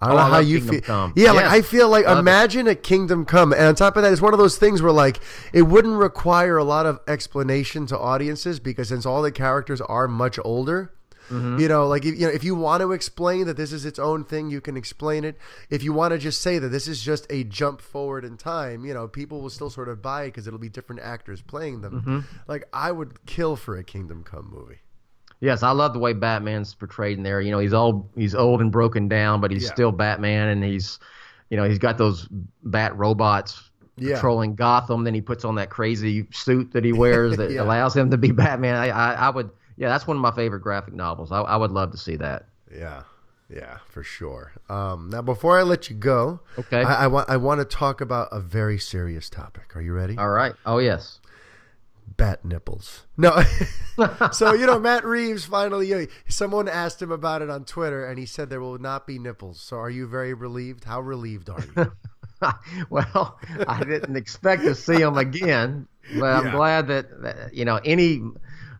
I 0.00 0.08
don't 0.08 0.16
Oh, 0.16 0.18
know 0.18 0.30
how 0.30 0.38
you 0.40 0.58
Kingdom 0.58 0.74
feel. 0.74 0.82
Come. 0.82 1.12
Yeah, 1.16 1.32
like 1.32 1.46
I 1.46 1.62
feel 1.62 1.88
like 1.88 2.04
Love 2.06 2.18
it. 2.18 2.20
imagine 2.20 2.68
a 2.68 2.74
Kingdom 2.74 3.24
Come, 3.24 3.52
and 3.52 3.62
on 3.62 3.74
top 3.74 3.96
of 3.96 4.02
that, 4.02 4.12
it's 4.12 4.20
one 4.20 4.34
of 4.34 4.38
those 4.38 4.58
things 4.58 4.82
where 4.82 4.92
like 4.92 5.20
it 5.52 5.62
wouldn't 5.62 5.96
require 5.96 6.58
a 6.58 6.64
lot 6.64 6.84
of 6.86 7.00
explanation 7.08 7.86
to 7.86 7.98
audiences 7.98 8.60
because 8.60 8.88
since 8.88 9.06
all 9.06 9.22
the 9.22 9.32
characters 9.32 9.80
are 9.80 10.06
much 10.06 10.38
older. 10.44 10.92
Mm-hmm. 11.30 11.58
You 11.58 11.68
know, 11.68 11.86
like 11.88 12.04
if, 12.04 12.18
you 12.18 12.26
know, 12.26 12.32
if 12.32 12.44
you 12.44 12.54
want 12.54 12.80
to 12.82 12.92
explain 12.92 13.46
that 13.46 13.56
this 13.56 13.72
is 13.72 13.84
its 13.84 13.98
own 13.98 14.24
thing, 14.24 14.50
you 14.50 14.60
can 14.60 14.76
explain 14.76 15.24
it. 15.24 15.36
If 15.70 15.82
you 15.82 15.92
want 15.92 16.12
to 16.12 16.18
just 16.18 16.40
say 16.40 16.58
that 16.58 16.68
this 16.68 16.86
is 16.88 17.02
just 17.02 17.26
a 17.30 17.44
jump 17.44 17.80
forward 17.80 18.24
in 18.24 18.36
time, 18.36 18.84
you 18.84 18.94
know, 18.94 19.08
people 19.08 19.40
will 19.40 19.50
still 19.50 19.70
sort 19.70 19.88
of 19.88 20.00
buy 20.02 20.24
it 20.24 20.26
because 20.28 20.46
it'll 20.46 20.58
be 20.58 20.68
different 20.68 21.02
actors 21.02 21.42
playing 21.42 21.80
them. 21.80 21.92
Mm-hmm. 22.00 22.20
Like 22.48 22.68
I 22.72 22.92
would 22.92 23.24
kill 23.26 23.56
for 23.56 23.76
a 23.76 23.84
Kingdom 23.84 24.22
Come 24.24 24.50
movie. 24.52 24.78
yes, 25.40 25.62
I 25.62 25.70
love 25.72 25.92
the 25.92 25.98
way 25.98 26.12
Batman's 26.12 26.74
portrayed 26.74 27.18
in 27.18 27.22
there. 27.24 27.40
You 27.40 27.50
know, 27.50 27.58
he's 27.58 27.74
old, 27.74 28.08
he's 28.14 28.34
old 28.34 28.60
and 28.60 28.70
broken 28.72 29.08
down, 29.08 29.40
but 29.40 29.50
he's 29.50 29.64
Yeah. 29.64 29.72
still 29.72 29.92
Batman, 29.92 30.48
and 30.48 30.64
he's, 30.64 30.98
you 31.50 31.56
know, 31.56 31.68
he's 31.68 31.78
got 31.78 31.98
those 31.98 32.28
bat 32.62 32.96
robots 32.96 33.70
Yeah. 33.98 34.14
patrolling 34.14 34.54
Gotham. 34.54 35.04
Then 35.04 35.14
he 35.14 35.20
puts 35.20 35.44
on 35.44 35.56
that 35.56 35.70
crazy 35.70 36.26
suit 36.32 36.72
that 36.72 36.84
he 36.84 36.92
wears 36.92 37.36
that 37.38 37.50
Yeah. 37.50 37.62
allows 37.64 37.96
him 37.96 38.10
to 38.12 38.16
be 38.16 38.30
Batman. 38.30 38.76
I, 38.76 38.88
I, 38.90 39.12
I 39.12 39.30
would, 39.30 39.50
yeah, 39.76 39.88
that's 39.88 40.06
one 40.06 40.16
of 40.16 40.20
my 40.20 40.32
favorite 40.32 40.60
graphic 40.60 40.94
novels. 40.94 41.32
I, 41.32 41.40
I 41.40 41.56
would 41.56 41.70
love 41.70 41.92
to 41.92 41.98
see 41.98 42.16
that. 42.16 42.46
Yeah, 42.74 43.02
yeah, 43.48 43.78
for 43.88 44.02
sure. 44.02 44.52
Um, 44.68 45.10
now, 45.10 45.22
before 45.22 45.58
I 45.58 45.62
let 45.62 45.88
you 45.88 45.96
go, 45.96 46.40
Okay. 46.58 46.82
I, 46.82 47.04
I 47.04 47.06
want 47.06 47.28
I 47.30 47.36
want 47.36 47.60
to 47.60 47.64
talk 47.64 48.00
about 48.00 48.28
a 48.32 48.40
very 48.40 48.78
serious 48.78 49.30
topic. 49.30 49.76
Are 49.76 49.80
you 49.82 49.92
ready? 49.92 50.16
All 50.18 50.30
right. 50.30 50.54
Oh 50.64 50.78
yes. 50.78 51.20
Bat 52.16 52.44
nipples. 52.44 53.04
No. 53.16 53.42
so 54.32 54.54
you 54.54 54.66
know, 54.66 54.78
Matt 54.78 55.04
Reeves 55.04 55.44
finally. 55.44 55.88
You 55.88 55.98
know, 55.98 56.06
someone 56.28 56.68
asked 56.68 57.00
him 57.02 57.10
about 57.10 57.42
it 57.42 57.50
on 57.50 57.64
Twitter, 57.64 58.06
and 58.06 58.18
he 58.18 58.26
said 58.26 58.48
there 58.48 58.60
will 58.60 58.78
not 58.78 59.06
be 59.06 59.18
nipples. 59.18 59.60
So, 59.60 59.76
are 59.76 59.90
you 59.90 60.06
very 60.06 60.32
relieved? 60.32 60.84
How 60.84 61.00
relieved 61.00 61.50
are 61.50 61.62
you? 61.76 61.92
well, 62.90 63.38
I 63.68 63.84
didn't 63.84 64.16
expect 64.16 64.62
to 64.62 64.74
see 64.74 65.00
him 65.00 65.18
again, 65.18 65.88
but 66.18 66.26
I'm 66.26 66.50
glad 66.50 66.88
that, 66.88 67.22
that 67.22 67.54
you 67.54 67.64
know 67.64 67.80
any 67.84 68.22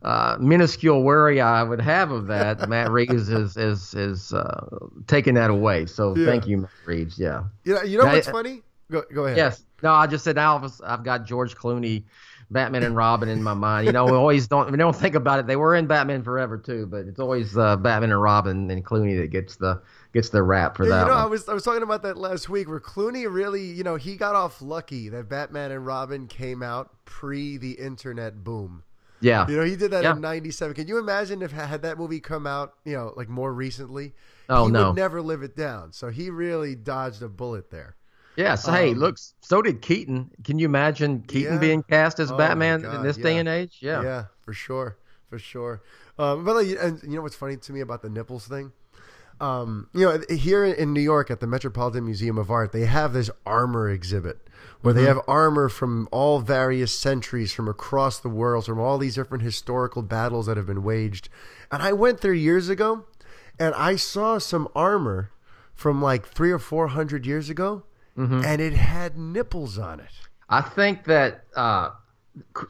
uh, 0.03 0.37
minuscule 0.41 1.03
worry 1.03 1.41
I 1.41 1.63
would 1.63 1.81
have 1.81 2.11
of 2.11 2.27
that, 2.29 2.69
Matt 2.69 2.91
Reeves 2.91 3.29
is 3.29 3.57
is 3.57 3.95
is 3.95 4.33
uh, 4.33 4.67
taking 5.07 5.35
that 5.35 5.51
away. 5.51 5.87
So 5.87 6.15
Yeah. 6.17 6.27
thank 6.27 6.47
you, 6.47 6.59
Matt 6.59 6.71
Reeves. 6.85 7.19
Yeah. 7.19 7.45
You 7.65 7.75
know, 7.75 7.83
you 7.83 7.99
know 7.99 8.07
what's 8.07 8.29
uh, 8.29 8.33
funny? 8.33 8.63
Go, 8.91 9.03
go 9.13 9.25
ahead. 9.27 9.37
Yes. 9.37 9.63
No, 9.83 9.93
I 9.93 10.07
just 10.07 10.25
said 10.25 10.37
now 10.37 10.57
I've- 10.59 10.73
I've 10.85 11.03
got 11.05 11.25
George 11.27 11.55
Clooney, 11.57 12.05
Batman 12.51 12.85
and 12.85 12.95
Robin 12.97 13.29
in 13.29 13.43
my 13.43 13.53
mind. 13.55 13.87
You 13.87 13.93
know, 13.93 14.05
we 14.05 14.13
always 14.13 14.47
don't 14.47 14.71
we 14.71 14.79
don't 14.79 14.95
think 14.95 15.15
about 15.17 15.41
it. 15.41 15.47
They 15.49 15.57
were 15.57 15.75
in 15.75 15.87
Batman 15.87 16.23
Forever 16.23 16.57
too, 16.57 16.87
but 16.87 17.01
it's 17.07 17.19
always 17.19 17.57
uh, 17.59 17.77
Batman 17.77 18.13
and 18.13 18.23
Robin 18.23 18.71
and 18.71 18.85
Clooney 18.85 19.19
that 19.21 19.29
gets 19.33 19.57
the 19.57 19.83
gets 20.15 20.29
the 20.31 20.43
rap 20.43 20.77
for 20.77 20.85
Yeah, 20.85 20.91
that 20.91 21.01
you 21.01 21.07
know, 21.09 21.15
one. 21.15 21.23
I 21.25 21.27
was 21.27 21.49
I 21.49 21.53
was 21.55 21.65
talking 21.65 21.83
about 21.83 22.03
that 22.05 22.17
last 22.17 22.49
week 22.49 22.69
where 22.69 22.79
Clooney 22.81 23.27
really, 23.31 23.65
you 23.65 23.83
know, 23.83 23.97
he 23.97 24.17
got 24.17 24.37
off 24.37 24.63
lucky 24.63 25.09
that 25.09 25.29
Batman 25.29 25.73
and 25.73 25.85
Robin 25.85 26.29
came 26.29 26.63
out 26.63 26.91
pre 27.05 27.57
the 27.57 27.73
internet 27.73 28.45
boom. 28.45 28.85
Yeah. 29.21 29.49
You 29.49 29.57
know, 29.57 29.65
he 29.65 29.77
did 29.77 29.91
that 29.93 30.03
Yeah. 30.05 30.13
in 30.15 30.21
'97. 30.21 30.75
Can 30.75 30.89
you 30.89 30.99
imagine 30.99 31.43
if 31.43 31.53
had 31.53 31.83
that 31.83 31.99
movie 31.99 32.21
come 32.21 32.47
out, 32.47 32.75
you 32.85 32.95
know, 32.95 33.13
like 33.17 33.29
more 33.29 33.53
recently? 33.53 34.15
Oh, 34.49 34.67
he 34.67 34.73
no. 34.73 34.89
would 34.89 34.97
never 34.97 35.21
live 35.23 35.43
it 35.43 35.57
down. 35.57 35.93
So 35.93 36.09
he 36.09 36.31
really 36.31 36.75
dodged 36.75 37.23
a 37.23 37.29
bullet 37.29 37.71
there. 37.71 37.97
Yes. 38.37 38.67
hey, 38.67 38.93
Um, 38.93 38.99
look, 38.99 39.17
so 39.41 39.63
did 39.63 39.81
Keaton. 39.81 40.31
Can 40.45 40.59
you 40.59 40.67
imagine 40.67 41.23
Keaton 41.23 41.55
Yeah. 41.55 41.59
being 41.59 41.83
cast 41.83 42.21
as 42.21 42.31
Oh, 42.31 42.37
Batman 42.37 42.83
God, 42.83 42.97
in 42.97 43.03
this 43.03 43.17
day 43.17 43.39
and 43.39 43.49
age? 43.49 43.79
Yeah. 43.81 44.03
Yeah, 44.03 44.25
for 44.43 44.53
sure, 44.53 44.99
for 45.31 45.39
sure. 45.39 45.81
Um, 46.19 46.45
but 46.45 46.55
like, 46.55 46.77
and 46.81 47.03
you 47.03 47.17
know 47.17 47.23
what's 47.23 47.35
funny 47.35 47.57
to 47.57 47.73
me 47.73 47.81
about 47.81 48.03
the 48.03 48.11
nipples 48.11 48.47
thing? 48.47 48.73
Um, 49.41 49.89
you 49.93 50.07
know, 50.07 50.21
here 50.35 50.65
in 50.65 50.93
New 50.95 51.01
York 51.01 51.31
at 51.31 51.41
the 51.41 51.47
Metropolitan 51.47 52.05
Museum 52.07 52.39
of 52.39 52.51
Art, 52.51 52.73
they 52.73 52.87
have 52.87 53.13
this 53.13 53.31
armor 53.45 53.89
exhibit 53.91 54.46
where 54.83 54.95
they 54.95 55.05
have 55.05 55.21
armor 55.27 55.69
from 55.69 56.09
all 56.13 56.41
various 56.41 56.97
centuries 56.97 57.53
from 57.53 57.69
across 57.69 58.19
the 58.21 58.29
world, 58.29 58.67
from 58.67 58.79
all 58.79 58.99
these 58.99 59.15
different 59.17 59.43
historical 59.43 60.03
battles 60.03 60.47
that 60.47 60.57
have 60.57 60.67
been 60.67 60.83
waged. 60.83 61.29
And 61.71 61.83
I 61.83 61.93
went 61.93 62.21
there 62.21 62.33
years 62.35 62.69
ago, 62.69 63.05
and 63.59 63.75
I 63.75 63.97
saw 63.97 64.39
some 64.39 64.69
armor 64.75 65.31
from 65.75 66.01
like 66.01 66.27
three 66.27 66.51
or 66.51 66.59
four 66.59 66.89
hundred 66.89 67.27
years 67.27 67.51
ago, 67.51 67.83
Mm-hmm. 68.17 68.43
and 68.47 68.63
it 68.63 68.73
had 68.73 69.19
nipples 69.19 69.77
on 69.77 70.01
it. 70.01 70.09
I 70.49 70.63
think 70.63 71.05
that 71.05 71.45
uh, 71.55 71.91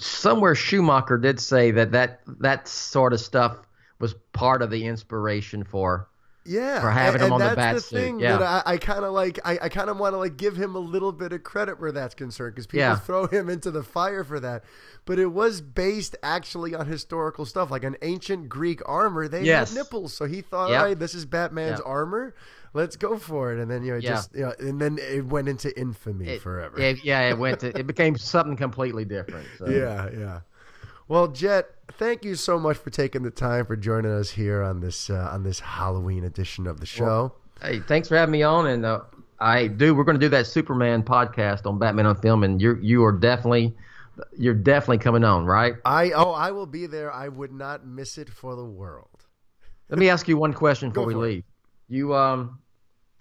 somewhere 0.01 0.57
Schumacher 0.57 1.19
did 1.19 1.39
say 1.39 1.71
that, 1.71 1.93
that 1.93 2.21
that 2.41 2.67
sort 2.67 3.13
of 3.13 3.21
stuff 3.21 3.57
was 4.01 4.15
part 4.33 4.61
of 4.61 4.71
the 4.71 4.87
inspiration 4.87 5.63
for. 5.63 6.09
Yeah, 6.47 6.81
For 6.81 6.91
having 6.91 7.21
and, 7.21 7.27
him 7.29 7.33
on 7.35 7.41
the 7.41 7.47
bat 7.47 7.57
that's 7.57 7.83
the 7.85 7.89
suit, 7.91 7.97
thing 7.97 8.21
yeah. 8.21 8.37
that 8.39 8.67
I, 8.67 8.73
I 8.75 8.77
kind 8.79 9.05
of 9.05 9.13
like. 9.13 9.39
I, 9.45 9.59
I 9.63 9.69
kind 9.69 9.91
of 9.91 9.99
want 9.99 10.15
to 10.15 10.19
like 10.19 10.37
give 10.37 10.57
him 10.57 10.75
a 10.75 10.79
little 10.81 11.13
bit 11.13 11.33
of 11.33 11.43
credit 11.43 11.81
where 11.81 11.93
that's 11.93 12.15
concerned 12.15 12.55
because 12.55 12.67
people 12.67 12.81
Yeah. 12.81 12.97
throw 12.97 13.27
him 13.27 13.49
into 13.49 13.71
the 13.71 13.83
fire 13.83 14.25
for 14.25 14.41
that. 14.41 14.65
But 15.05 15.19
it 15.19 15.27
was 15.27 15.61
based 15.61 16.17
actually 16.23 16.75
on 16.75 16.87
historical 16.87 17.45
stuff, 17.47 17.71
like 17.71 17.85
an 17.85 17.97
ancient 18.03 18.49
Greek 18.49 18.81
armor. 18.87 19.29
They 19.29 19.43
Yes. 19.45 19.71
had 19.71 19.79
nipples, 19.79 20.13
so 20.15 20.25
he 20.27 20.41
thought, 20.41 20.71
Yep. 20.71 20.81
all 20.81 20.87
right, 20.87 20.99
this 20.99 21.15
is 21.15 21.25
Batman's 21.27 21.79
Yep. 21.79 21.87
armor. 21.87 22.35
Let's 22.75 22.97
go 22.97 23.17
for 23.17 23.53
it. 23.55 23.59
And 23.61 23.71
then 23.71 23.85
you 23.85 23.93
know, 23.93 23.99
it 23.99 24.05
Yeah. 24.05 24.11
just 24.11 24.35
you 24.35 24.43
know, 24.43 24.53
and 24.59 24.81
then 24.81 24.99
it 24.99 25.25
went 25.25 25.49
into 25.49 25.77
infamy 25.79 26.29
It- 26.29 26.43
forever. 26.43 26.79
It, 26.79 27.05
yeah, 27.05 27.21
it 27.31 27.39
went 27.39 27.61
to 27.61 27.69
it 27.79 27.87
became 27.87 28.17
something 28.19 28.57
completely 28.57 29.05
different. 29.05 29.47
So. 29.59 29.67
Yeah, 29.71 30.09
yeah. 30.17 30.41
Well, 31.09 31.29
Jett, 31.29 31.67
thank 31.93 32.25
you 32.25 32.35
so 32.35 32.59
much 32.59 32.77
for 32.79 32.91
taking 32.91 33.23
the 33.23 33.31
time 33.31 33.67
for 33.67 33.77
joining 33.77 34.11
us 34.11 34.31
here 34.31 34.63
on 34.63 34.81
this 34.81 35.09
uh, 35.09 35.29
on 35.31 35.45
this 35.45 35.61
Halloween 35.61 36.25
edition 36.25 36.67
of 36.67 36.81
the 36.81 36.87
show. 36.87 37.33
Hey, 37.63 37.79
thanks 37.79 38.09
for 38.09 38.17
having 38.17 38.33
me 38.33 38.43
on, 38.43 38.67
and 38.67 38.85
uh, 38.85 39.03
I 39.39 39.69
do. 39.69 39.95
We're 39.95 40.05
going 40.05 40.19
to 40.19 40.25
do 40.25 40.29
that 40.31 40.49
Superman 40.49 41.05
podcast 41.05 41.65
on 41.65 41.79
Batman 41.79 42.07
on 42.07 42.17
Film, 42.17 42.43
and 42.43 42.61
you 42.61 42.77
you 42.83 43.05
are 43.05 43.13
definitely 43.13 43.77
you're 44.37 44.55
definitely 44.55 44.99
coming 44.99 45.23
on, 45.23 45.47
right? 45.47 45.75
I 45.85 46.11
oh, 46.11 46.33
I 46.33 46.51
will 46.51 46.67
be 46.67 46.87
there. 46.87 47.13
I 47.13 47.29
would 47.29 47.53
not 47.53 47.87
miss 47.87 48.19
it 48.19 48.29
for 48.29 48.57
the 48.57 48.65
world. 48.65 49.27
Let 49.89 50.01
me 50.01 50.09
ask 50.09 50.27
you 50.27 50.37
one 50.37 50.53
question 50.53 50.91
before 50.91 51.07
we 51.07 51.15
it. 51.15 51.19
leave. 51.19 51.45
You 51.89 52.15
um, 52.17 52.59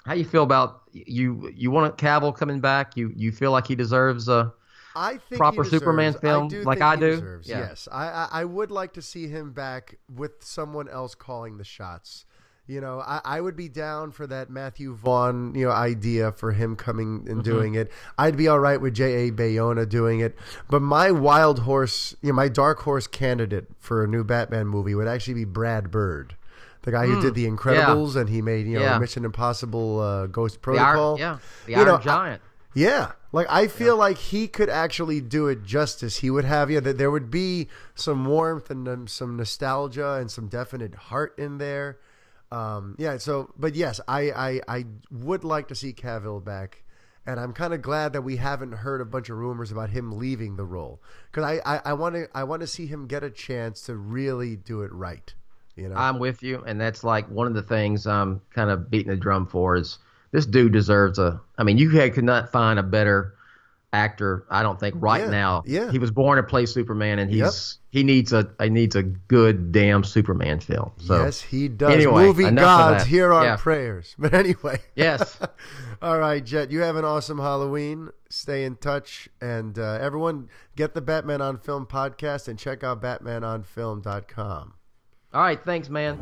how 0.08 0.16
you 0.16 0.26
feel 0.26 0.44
about 0.44 0.82
you? 0.92 1.52
You 1.54 1.70
want 1.70 2.00
Cavill 2.00 2.36
coming 2.36 2.60
back? 2.60 2.98
You 2.98 3.14
you 3.16 3.32
feel 3.32 3.52
like 3.52 3.68
he 3.68 3.76
deserves 3.76 4.28
a 4.28 4.52
I 4.96 5.18
think 5.18 5.38
Proper 5.38 5.64
deserves- 5.64 5.70
Superman 5.84 6.14
film, 6.14 6.48
do 6.48 6.64
like 6.64 6.82
I 6.82 6.96
do? 6.96 7.12
deserves, 7.12 7.48
Yeah. 7.50 7.60
Yes, 7.60 7.88
I, 7.92 8.08
I 8.08 8.28
I 8.42 8.46
would 8.46 8.72
like 8.72 8.94
to 8.94 9.02
see 9.02 9.28
him 9.28 9.52
back 9.52 9.98
with 10.14 10.44
someone 10.44 10.88
else 10.90 11.16
calling 11.16 11.58
the 11.58 11.64
shots. 11.66 12.26
You 12.68 12.82
know, 12.82 13.00
I, 13.00 13.22
I 13.24 13.42
would 13.42 13.56
be 13.56 13.70
down 13.70 14.10
for 14.12 14.26
that 14.26 14.50
Matthew 14.50 14.96
Vaughn, 14.96 15.54
you 15.54 15.66
know, 15.66 15.72
idea 15.72 16.32
for 16.32 16.52
him 16.54 16.76
coming 16.76 17.20
Mm-hmm. 17.20 17.32
and 17.32 17.44
doing 17.44 17.76
it. 17.76 17.92
I'd 18.18 18.36
be 18.36 18.48
all 18.48 18.58
right 18.60 18.82
with 18.82 18.96
J. 18.96 19.28
A. 19.28 19.32
Bayona 19.32 19.88
doing 19.88 20.20
it. 20.20 20.36
But 20.68 20.82
my 20.82 21.12
wild 21.12 21.60
horse, 21.60 22.16
you 22.24 22.30
know, 22.30 22.36
my 22.36 22.48
dark 22.48 22.80
horse 22.80 23.06
candidate 23.06 23.68
for 23.80 24.04
a 24.04 24.08
new 24.08 24.24
Batman 24.24 24.66
movie 24.66 24.96
would 24.96 25.08
actually 25.08 25.36
be 25.36 25.46
Brad 25.46 25.92
Bird, 25.92 26.36
the 26.82 26.92
guy 26.92 27.06
who 27.06 27.22
did 27.22 27.36
The 27.36 27.46
Incredibles 27.48 28.16
and 28.16 28.30
he 28.30 28.42
made 28.42 28.66
you 28.66 28.80
know. 28.80 28.86
Yeah. 28.86 28.98
Mission 28.98 29.26
Impossible, 29.26 30.00
uh, 30.00 30.26
Ghost 30.26 30.60
the 30.64 30.72
iron, 30.72 30.78
Protocol. 30.78 31.20
yeah 31.20 31.38
the 31.68 31.72
You 31.72 31.78
Iron 31.78 31.88
know, 31.88 31.96
I- 31.98 32.02
Giant? 32.02 32.42
Yeah, 32.74 33.12
like 33.36 33.48
I 33.50 33.68
feel 33.68 33.98
like 33.98 34.18
he 34.18 34.48
could 34.48 34.70
actually 34.70 35.20
do 35.20 35.50
it 35.50 35.66
justice. 35.66 36.16
He 36.20 36.30
would 36.30 36.46
have 36.46 36.72
yeah, 36.72 36.80
that 36.80 36.98
there 36.98 37.12
would 37.12 37.30
be 37.30 37.68
some 37.94 38.26
warmth 38.26 38.70
and 38.70 38.88
um, 38.88 39.08
some 39.08 39.36
nostalgia 39.36 40.14
and 40.14 40.32
some 40.32 40.48
definite 40.48 40.96
heart 40.96 41.38
in 41.38 41.58
there. 41.58 42.00
Um, 42.50 42.96
yeah, 42.98 43.18
so 43.18 43.52
but 43.58 43.76
yes, 43.76 44.00
I, 44.08 44.32
I 44.32 44.62
I 44.70 44.86
would 45.12 45.44
like 45.44 45.68
to 45.68 45.76
see 45.76 45.92
Cavill 45.92 46.42
back, 46.42 46.86
and 47.26 47.38
I'm 47.38 47.52
kind 47.52 47.74
of 47.74 47.82
glad 47.82 48.14
that 48.14 48.22
we 48.22 48.38
haven't 48.38 48.72
heard 48.72 49.02
a 49.02 49.06
bunch 49.06 49.30
of 49.30 49.36
rumors 49.36 49.70
about 49.70 49.90
him 49.90 50.18
leaving 50.18 50.56
the 50.56 50.66
role 50.66 51.02
because 51.30 51.60
I 51.66 51.82
I 51.84 51.92
want 51.92 52.16
to 52.16 52.30
I 52.34 52.46
want 52.46 52.62
to 52.62 52.68
see 52.68 52.86
him 52.86 53.06
get 53.06 53.22
a 53.22 53.30
chance 53.30 53.82
to 53.82 53.98
really 53.98 54.56
do 54.56 54.82
it 54.84 54.94
right. 54.94 55.34
You 55.76 55.90
know, 55.90 55.96
I'm 55.96 56.20
with 56.20 56.42
you, 56.42 56.64
and 56.66 56.80
that's 56.80 57.04
like 57.04 57.30
one 57.30 57.48
of 57.48 57.54
the 57.54 57.64
things 57.64 58.08
I'm 58.08 58.40
kind 58.54 58.70
of 58.70 58.90
beating 58.90 59.12
the 59.12 59.18
drum 59.18 59.46
for 59.46 59.76
is 59.76 59.98
this 60.32 60.46
dude 60.46 60.74
deserves 60.74 61.20
a. 61.20 61.42
I 61.58 61.64
mean, 61.64 61.78
you 61.78 61.90
had- 61.92 62.14
could 62.14 62.24
not 62.26 62.52
find 62.52 62.78
a 62.80 62.84
better 62.84 63.34
actor, 63.94 64.46
I 64.50 64.62
don't 64.62 64.78
think, 64.78 64.96
right 64.98 65.24
Yeah, 65.24 65.30
now. 65.30 65.64
yeah. 65.66 65.90
he 65.90 66.00
was 66.00 66.12
born 66.12 66.36
to 66.36 66.44
play 66.44 66.66
Superman, 66.66 67.18
and 67.18 67.32
he's 67.32 67.40
Yep. 67.40 67.54
he 67.92 68.04
needs 68.04 68.34
a 68.34 68.50
he 68.62 68.70
needs 68.70 68.94
a 68.98 69.04
good 69.04 69.72
damn 69.72 70.04
Superman 70.04 70.60
film. 70.60 70.92
So 70.98 71.24
yes, 71.24 71.40
he 71.40 71.70
does. 71.70 71.94
anyway, 71.94 72.26
Movie 72.26 72.52
gods, 72.52 73.06
hear 73.06 73.32
our 73.32 73.46
Yeah. 73.46 73.56
prayers. 73.56 74.14
But 74.20 74.34
anyway, 74.34 74.80
yes, 74.96 75.40
All 76.02 76.20
right, 76.20 76.44
Jett, 76.44 76.72
you 76.72 76.82
have 76.82 76.98
an 76.98 77.06
awesome 77.06 77.38
Halloween. 77.40 78.10
Stay 78.30 78.66
in 78.66 78.76
touch. 78.76 79.30
And 79.40 79.80
uh, 79.80 79.98
everyone, 80.02 80.50
get 80.76 80.94
the 80.94 81.02
Batman 81.02 81.42
on 81.42 81.58
Film 81.58 81.86
podcast 81.86 82.50
and 82.50 82.60
check 82.60 82.84
out 82.84 83.02
batmanonfilm.com. 83.02 84.74
all 85.34 85.42
right, 85.42 85.64
thanks, 85.64 85.90
man. 85.90 86.20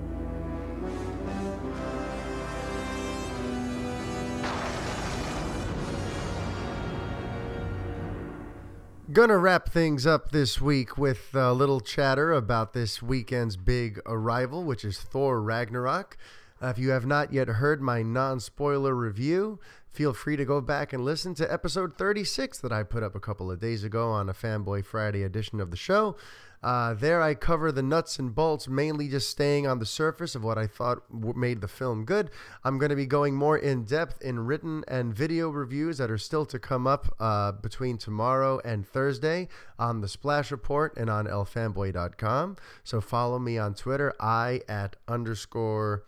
Gonna 9.14 9.38
wrap 9.38 9.70
things 9.70 10.08
up 10.08 10.32
this 10.32 10.60
week 10.60 10.98
with 10.98 11.36
a 11.36 11.54
little 11.54 11.82
chatter 11.82 12.32
about 12.32 12.74
this 12.74 13.00
weekend's 13.00 13.56
big 13.56 14.02
arrival, 14.08 14.64
which 14.64 14.84
is 14.84 14.98
Thor 14.98 15.40
Ragnarok. 15.40 16.18
Uh, 16.60 16.70
if 16.70 16.80
you 16.80 16.90
have 16.90 17.06
not 17.06 17.32
yet 17.32 17.48
heard 17.48 17.80
my 17.80 18.02
non 18.02 18.40
spoiler 18.40 18.96
review, 18.96 19.60
feel 19.88 20.14
free 20.14 20.36
to 20.36 20.46
go 20.46 20.62
back 20.62 20.94
and 20.94 21.06
listen 21.06 21.36
to 21.36 21.54
episode 21.54 21.96
36 21.96 22.58
that 22.58 22.72
I 22.72 22.82
put 22.82 23.04
up 23.04 23.14
a 23.14 23.20
couple 23.20 23.52
of 23.52 23.60
days 23.60 23.84
ago 23.84 24.10
on 24.10 24.30
a 24.30 24.34
Fanboy 24.34 24.84
Friday 24.84 25.22
edition 25.22 25.60
of 25.60 25.70
the 25.70 25.78
show. 25.78 26.16
Uh, 26.64 26.94
there, 26.94 27.22
I 27.22 27.34
cover 27.34 27.72
the 27.72 27.84
nuts 27.84 28.18
and 28.20 28.34
bolts, 28.34 28.70
mainly 28.70 29.10
just 29.10 29.30
staying 29.30 29.68
on 29.68 29.80
the 29.80 29.86
surface 29.86 30.34
of 30.34 30.44
what 30.44 30.58
I 30.58 30.66
thought 30.66 31.04
w- 31.12 31.38
made 31.38 31.60
the 31.60 31.68
film 31.68 32.06
good. 32.06 32.30
I'm 32.64 32.78
going 32.78 32.90
to 32.90 32.96
be 32.96 33.06
going 33.06 33.36
more 33.36 33.58
in 33.58 33.84
depth 33.84 34.22
in 34.22 34.40
written 34.40 34.84
and 34.88 35.14
video 35.14 35.50
reviews 35.50 35.98
that 35.98 36.10
are 36.10 36.18
still 36.18 36.46
to 36.46 36.60
come 36.60 36.88
up 36.88 37.14
uh, 37.20 37.52
between 37.52 37.98
tomorrow 37.98 38.62
and 38.64 38.88
Thursday 38.88 39.50
on 39.78 40.00
the 40.00 40.08
Splash 40.08 40.52
Report 40.52 40.96
and 40.96 41.10
on 41.10 41.28
elfanboy.com. 41.28 42.56
So 42.84 43.02
follow 43.02 43.40
me 43.40 43.58
on 43.58 43.74
Twitter, 43.74 44.14
I 44.20 44.62
at 44.70 44.96
underscore 45.08 46.06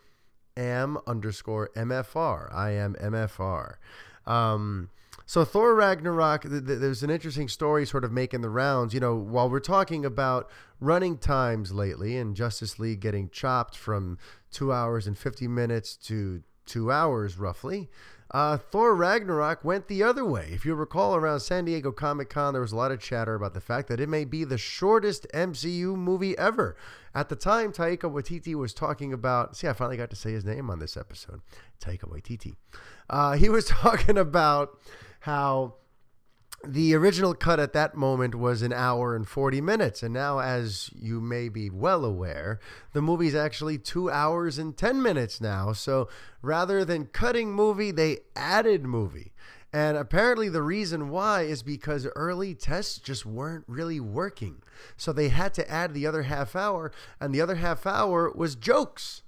am 0.58 0.98
underscore 1.06 1.70
mfr. 1.76 2.54
I 2.54 2.72
am 2.72 2.96
mfr. 2.96 3.76
Um, 4.26 4.90
so 5.26 5.44
Thor 5.44 5.76
Ragnarok, 5.76 6.44
th- 6.44 6.66
th- 6.66 6.80
there's 6.80 7.04
an 7.04 7.10
interesting 7.10 7.48
story 7.48 7.86
sort 7.86 8.04
of 8.04 8.12
making 8.12 8.42
the 8.42 8.50
rounds. 8.50 8.94
You 8.94 9.00
know, 9.00 9.16
while 9.16 9.50
we're 9.50 9.60
talking 9.60 10.06
about 10.06 10.50
running 10.80 11.18
times 11.18 11.72
lately 11.72 12.18
and 12.18 12.36
Justice 12.36 12.80
League 12.80 13.00
getting 13.00 13.30
chopped 13.30 13.76
from 13.76 14.18
two 14.52 14.72
hours 14.72 15.08
and 15.08 15.18
50 15.18 15.48
minutes 15.48 15.96
to 15.98 16.44
two 16.66 16.92
hours 16.92 17.38
roughly, 17.38 17.90
uh, 18.32 18.58
Thor 18.58 18.96
Ragnarok 18.96 19.64
went 19.64 19.88
the 19.88 20.04
other 20.04 20.26
way. 20.26 20.50
If 20.52 20.66
you 20.66 20.74
recall, 20.76 21.16
around 21.16 21.40
San 21.40 21.66
Diego 21.66 21.92
Comic 21.92 22.30
Con, 22.30 22.54
there 22.54 22.62
was 22.62 22.72
a 22.72 22.76
lot 22.76 22.92
of 22.92 23.00
chatter 23.00 23.36
about 23.36 23.54
the 23.54 23.62
fact 23.62 23.88
that 23.88 24.00
it 24.00 24.10
may 24.10 24.26
be 24.26 24.44
the 24.44 24.58
shortest 24.58 25.28
MCU 25.34 25.96
movie 25.96 26.38
ever. 26.38 26.76
At 27.14 27.30
the 27.30 27.36
time, 27.36 27.72
Taika 27.72 28.12
Waititi 28.12 28.56
was 28.56 28.74
talking 28.74 29.14
about. 29.14 29.56
See, 29.56 29.68
I 29.68 29.74
finally 29.74 29.98
got 29.98 30.10
to 30.10 30.16
say 30.16 30.32
his 30.34 30.44
name 30.44 30.70
on 30.70 30.80
this 30.80 30.98
episode. 30.98 31.42
Taika 31.80 32.10
Waititi. 32.12 32.56
Uh, 33.10 33.34
he 33.34 33.48
was 33.48 33.66
talking 33.70 34.18
about 34.18 34.78
how 35.26 35.74
the 36.64 36.94
original 36.94 37.34
cut 37.34 37.60
at 37.60 37.74
that 37.74 37.96
moment 37.96 38.36
was 38.36 38.62
an 38.62 38.72
hour 38.72 39.16
and 39.16 39.28
40 39.28 39.60
minutes. 39.60 40.04
And 40.04 40.14
now, 40.14 40.38
as 40.38 40.92
you 40.96 41.20
may 41.20 41.50
be 41.50 41.68
well 41.68 42.06
aware, 42.06 42.60
the 42.94 43.02
movie's 43.02 43.34
actually 43.34 43.80
two 43.80 44.12
hours 44.12 44.60
and 44.60 44.78
10 44.78 45.02
minutes 45.02 45.42
now. 45.42 45.74
So 45.74 46.10
rather 46.44 46.86
than 46.86 47.08
cutting 47.08 47.54
movie, 47.54 47.90
they 47.90 48.20
added 48.36 48.84
movie. 48.84 49.34
And 49.74 49.98
apparently, 49.98 50.48
the 50.48 50.62
reason 50.62 51.10
why 51.10 51.42
is 51.42 51.64
because 51.64 52.08
early 52.16 52.54
tests 52.54 53.00
just 53.00 53.26
weren't 53.26 53.66
really 53.68 54.00
working. 54.00 54.62
So 54.96 55.12
they 55.12 55.30
had 55.30 55.56
to 55.56 55.68
add 55.70 55.96
the 55.96 56.06
other 56.06 56.22
half 56.22 56.56
hour, 56.56 56.92
and 57.20 57.34
the 57.34 57.42
other 57.42 57.56
half 57.56 57.88
hour 57.88 58.32
was 58.32 58.56
jokes. 58.56 59.24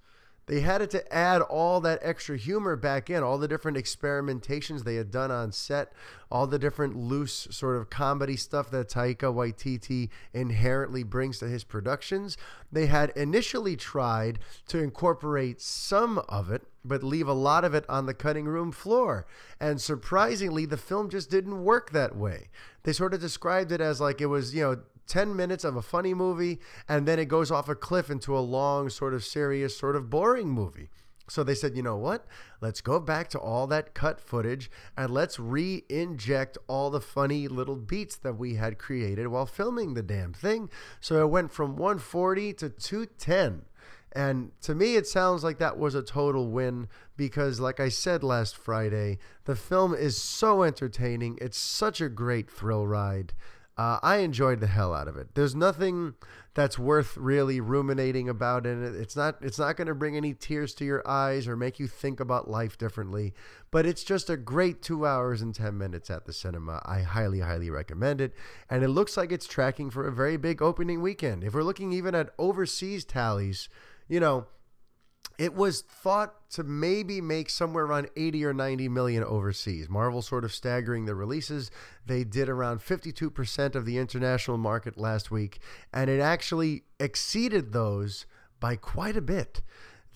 They 0.48 0.62
had 0.62 0.82
it 0.82 0.90
to 0.92 1.14
add 1.14 1.42
all 1.42 1.82
that 1.82 2.00
extra 2.02 2.38
humor 2.38 2.78
back 2.78 3.10
in, 3.10 3.22
all 3.22 3.38
the 3.38 3.50
different 3.50 3.78
experimentations 3.78 4.84
they 4.84 4.96
had 4.96 5.12
done 5.12 5.30
on 5.30 5.52
set, 5.52 5.92
all 6.32 6.48
the 6.48 6.58
different 6.58 6.96
loose 6.96 7.50
sort 7.52 7.76
of 7.76 7.90
comedy 7.90 8.38
stuff 8.38 8.72
that 8.72 8.90
Taika 8.90 9.34
Waititi 9.34 10.10
inherently 10.34 11.04
brings 11.04 11.40
to 11.40 11.50
his 11.50 11.66
productions. 11.66 12.38
They 12.72 12.86
had 12.86 13.10
initially 13.10 13.76
tried 13.76 14.40
to 14.70 14.78
incorporate 14.78 15.60
some 15.60 16.20
of 16.30 16.50
it, 16.50 16.64
but 16.84 17.04
leave 17.04 17.28
a 17.28 17.34
lot 17.34 17.66
of 17.66 17.74
it 17.74 17.84
on 17.90 18.06
the 18.06 18.14
cutting 18.14 18.46
room 18.46 18.72
floor. 18.72 19.28
And 19.60 19.82
surprisingly, 19.82 20.66
the 20.66 20.78
film 20.78 21.10
just 21.10 21.30
didn't 21.30 21.66
work 21.66 21.92
that 21.92 22.16
way. 22.16 22.48
They 22.84 22.94
sort 22.94 23.14
of 23.14 23.20
described 23.20 23.74
it 23.74 23.82
as 23.82 24.00
like 24.00 24.22
it 24.22 24.28
was, 24.28 24.56
you 24.56 24.62
know, 24.64 24.78
10 25.08 25.36
minutes 25.36 25.64
of 25.64 25.76
a 25.76 25.82
funny 25.82 26.14
movie 26.14 26.60
and 26.88 27.08
then 27.08 27.20
it 27.20 27.26
goes 27.26 27.52
off 27.52 27.70
a 27.70 27.76
cliff 27.76 28.10
into 28.10 28.38
a 28.38 28.40
long 28.40 28.90
sort 28.90 29.14
of 29.14 29.24
serious 29.24 29.78
sort 29.78 29.96
of 29.96 30.10
boring 30.10 30.50
movie 30.50 30.90
so 31.30 31.44
they 31.44 31.56
said 31.56 31.76
you 31.76 31.84
know 31.84 31.98
what 31.98 32.26
let's 32.62 32.82
go 32.82 33.00
back 33.00 33.28
to 33.30 33.40
all 33.40 33.68
that 33.68 33.94
cut 33.94 34.20
footage 34.20 34.70
and 34.96 35.10
let's 35.10 35.40
re-inject 35.40 36.58
all 36.68 36.90
the 36.90 37.02
funny 37.02 37.48
little 37.48 37.76
beats 37.76 38.16
that 38.16 38.38
we 38.38 38.56
had 38.56 38.78
created 38.78 39.28
while 39.28 39.46
filming 39.46 39.94
the 39.94 40.04
damn 40.04 40.34
thing 40.34 40.70
so 41.00 41.22
it 41.22 41.30
went 41.30 41.52
from 41.52 41.76
140 41.76 42.54
to 42.54 42.70
210 42.70 43.66
And 44.14 44.52
to 44.62 44.74
me, 44.74 44.96
it 44.96 45.06
sounds 45.06 45.44
like 45.44 45.60
that 45.60 45.78
was 45.78 45.94
a 45.94 46.02
total 46.02 46.48
win 46.50 46.88
because, 47.18 47.60
like 47.60 47.80
I 47.80 47.90
said 47.90 48.24
last 48.24 48.56
Friday, 48.56 49.20
the 49.44 49.56
film 49.56 49.94
is 49.94 50.20
so 50.20 50.64
entertaining. 50.64 51.38
It's 51.42 51.58
such 51.58 52.02
a 52.02 52.10
great 52.10 52.50
thrill 52.50 52.88
ride. 52.88 53.34
Uh, 53.78 54.00
I 54.02 54.18
enjoyed 54.18 54.60
the 54.60 54.68
hell 54.68 54.92
out 54.92 55.08
of 55.08 55.18
it. 55.18 55.36
There's 55.36 55.54
nothing 55.54 56.16
that's 56.56 56.80
worth 56.80 57.16
really 57.16 57.62
ruminating 57.62 58.28
about 58.28 58.66
in 58.66 58.84
it. 58.84 58.96
It's 58.96 59.16
not 59.16 59.38
it's 59.42 59.60
not 59.60 59.78
going 59.78 59.88
to 59.88 59.94
bring 59.94 60.18
any 60.18 60.34
tears 60.34 60.74
to 60.76 60.86
your 60.86 61.08
eyes 61.08 61.48
or 61.48 61.56
make 61.56 61.80
you 61.80 61.88
think 61.88 62.20
about 62.20 62.50
life 62.50 62.80
differently, 62.80 63.36
but 63.70 63.86
it's 63.86 64.04
just 64.04 64.32
a 64.32 64.38
great 64.38 64.82
2 64.82 65.06
hours 65.06 65.44
and 65.44 65.54
10 65.54 65.78
minutes 65.78 66.10
at 66.10 66.26
the 66.26 66.34
cinema. 66.34 66.82
I 66.86 67.02
highly 67.02 67.42
highly 67.42 67.70
recommend 67.70 68.20
it, 68.20 68.34
and 68.68 68.84
it 68.84 68.90
looks 68.90 69.16
like 69.16 69.32
it's 69.32 69.48
tracking 69.48 69.92
for 69.92 70.08
a 70.08 70.12
very 70.12 70.38
big 70.38 70.60
opening 70.60 71.02
weekend. 71.02 71.44
If 71.44 71.54
we're 71.54 71.62
looking 71.62 71.92
even 71.92 72.16
at 72.16 72.34
overseas 72.40 73.06
tallies, 73.06 73.70
you 74.08 74.20
know, 74.20 74.48
it 75.38 75.54
was 75.54 75.82
thought 75.82 76.50
to 76.50 76.64
maybe 76.64 77.22
make 77.22 77.50
somewhere 77.50 77.86
around 77.86 78.10
80 78.16 78.46
or 78.46 78.54
90 78.54 78.90
million 78.90 79.24
overseas. 79.24 79.90
Marvel 79.90 80.22
sort 80.22 80.44
of 80.44 80.54
staggering 80.54 81.06
the 81.06 81.14
releases. 81.14 81.70
They 82.06 82.24
did 82.24 82.50
around 82.50 82.80
52% 82.80 83.76
of 83.76 83.86
the 83.86 83.98
international 83.98 84.58
market 84.58 84.98
last 84.98 85.30
week, 85.30 85.60
and 85.94 86.10
it 86.10 86.20
actually 86.20 86.84
exceeded 87.00 87.72
those 87.72 88.26
by 88.60 88.76
quite 88.76 89.16
a 89.16 89.22
bit 89.22 89.62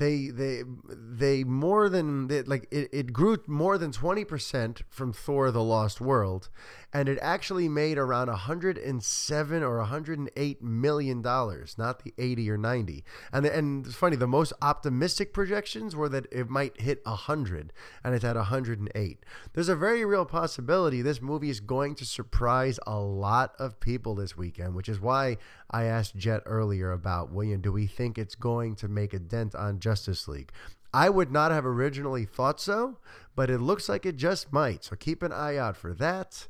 they 0.02 0.30
they 0.30 0.64
they 0.88 1.44
more 1.44 1.88
than 1.88 2.28
like 2.48 2.68
it, 2.72 2.90
it 2.92 3.14
grew 3.14 3.38
more 3.46 3.78
than 3.78 3.92
20% 3.92 4.82
from 4.90 5.14
Thor 5.14 5.52
the 5.52 5.64
Lost 5.64 6.02
World 6.02 6.50
and 6.92 7.08
it 7.08 7.20
actually 7.22 7.70
made 7.70 8.00
around 8.00 8.28
107 8.28 9.64
or 9.64 9.78
108 9.78 10.62
million 10.64 11.22
dollars 11.22 11.76
not 11.78 12.04
the 12.04 12.14
80 12.18 12.50
or 12.50 12.58
90 12.58 13.04
and 13.32 13.46
and 13.46 13.86
it's 13.86 13.96
funny 13.96 14.16
the 14.16 14.28
most 14.28 14.54
optimistic 14.62 15.34
projections 15.34 15.96
were 15.96 16.10
that 16.10 16.26
it 16.32 16.50
might 16.50 16.82
hit 16.82 17.06
100 17.06 17.72
and 18.04 18.16
it's 18.16 18.26
at 18.26 18.36
108 18.36 19.20
there's 19.54 19.70
a 19.70 19.76
very 19.76 20.04
real 20.04 20.26
possibility 20.26 21.04
this 21.04 21.22
movie 21.22 21.52
is 21.52 21.60
going 21.60 21.94
to 21.94 22.06
surprise 22.06 22.80
a 22.88 22.98
lot 23.00 23.54
of 23.60 23.80
people 23.80 24.16
this 24.16 24.36
weekend 24.36 24.74
which 24.74 24.90
is 24.90 25.00
why 25.00 25.38
I 25.72 25.86
asked 25.86 26.18
Jett 26.18 26.44
earlier 26.46 26.92
about 26.92 27.32
William 27.32 27.62
do 27.62 27.72
we 27.72 27.88
think 27.88 28.18
it's 28.18 28.36
going 28.36 28.76
to 28.76 28.88
make 28.88 29.14
a 29.14 29.20
dent 29.20 29.56
on 29.56 29.80
Justice 29.80 30.28
League. 30.28 30.52
I 30.94 31.10
would 31.10 31.32
not 31.32 31.52
have 31.52 31.66
originally 31.66 32.26
thought 32.26 32.60
so, 32.60 32.98
but 33.36 33.50
it 33.50 33.60
looks 33.60 33.88
like 33.88 34.06
it 34.06 34.18
just 34.18 34.52
might. 34.52 34.84
So 34.84 34.98
keep 34.98 35.24
an 35.24 35.32
eye 35.32 35.56
out 35.56 35.78
for 35.78 35.94
that. 35.94 36.48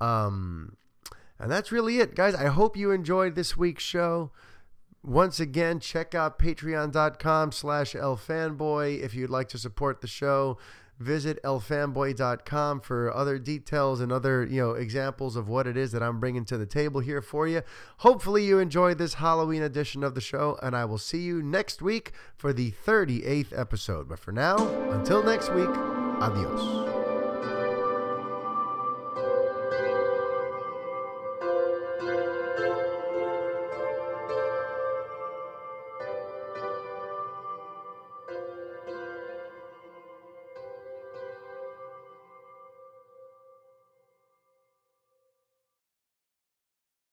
Um, 0.00 0.76
and 1.38 1.50
that's 1.50 1.72
really 1.72 1.98
it, 1.98 2.14
guys. 2.14 2.34
I 2.34 2.46
hope 2.46 2.76
you 2.76 2.92
enjoyed 2.92 3.34
this 3.34 3.56
week's 3.56 3.82
show. 3.82 4.30
Once 5.02 5.40
again, 5.40 5.80
check 5.80 6.14
out 6.14 6.38
patreon.com 6.38 7.50
slash 7.50 7.94
elfanboy 7.94 9.02
if 9.02 9.14
you'd 9.14 9.30
like 9.30 9.48
to 9.48 9.58
support 9.58 10.02
the 10.02 10.06
show 10.06 10.58
visit 11.00 11.42
elfanboy.com 11.42 12.80
for 12.80 13.12
other 13.12 13.38
details 13.38 14.00
and 14.00 14.12
other 14.12 14.44
you 14.44 14.60
know 14.60 14.72
examples 14.72 15.34
of 15.34 15.48
what 15.48 15.66
it 15.66 15.76
is 15.76 15.92
that 15.92 16.02
I'm 16.02 16.20
bringing 16.20 16.44
to 16.44 16.58
the 16.58 16.66
table 16.66 17.00
here 17.00 17.22
for 17.22 17.48
you. 17.48 17.62
Hopefully 17.98 18.44
you 18.44 18.58
enjoyed 18.58 18.98
this 18.98 19.14
Halloween 19.14 19.62
edition 19.62 20.04
of 20.04 20.14
the 20.14 20.20
show 20.20 20.58
and 20.62 20.76
I 20.76 20.84
will 20.84 20.98
see 20.98 21.20
you 21.20 21.42
next 21.42 21.82
week 21.82 22.12
for 22.36 22.52
the 22.52 22.72
38th 22.86 23.58
episode. 23.58 24.08
But 24.08 24.18
for 24.18 24.32
now, 24.32 24.56
until 24.90 25.22
next 25.22 25.50
week, 25.52 25.68
adios. 25.68 26.89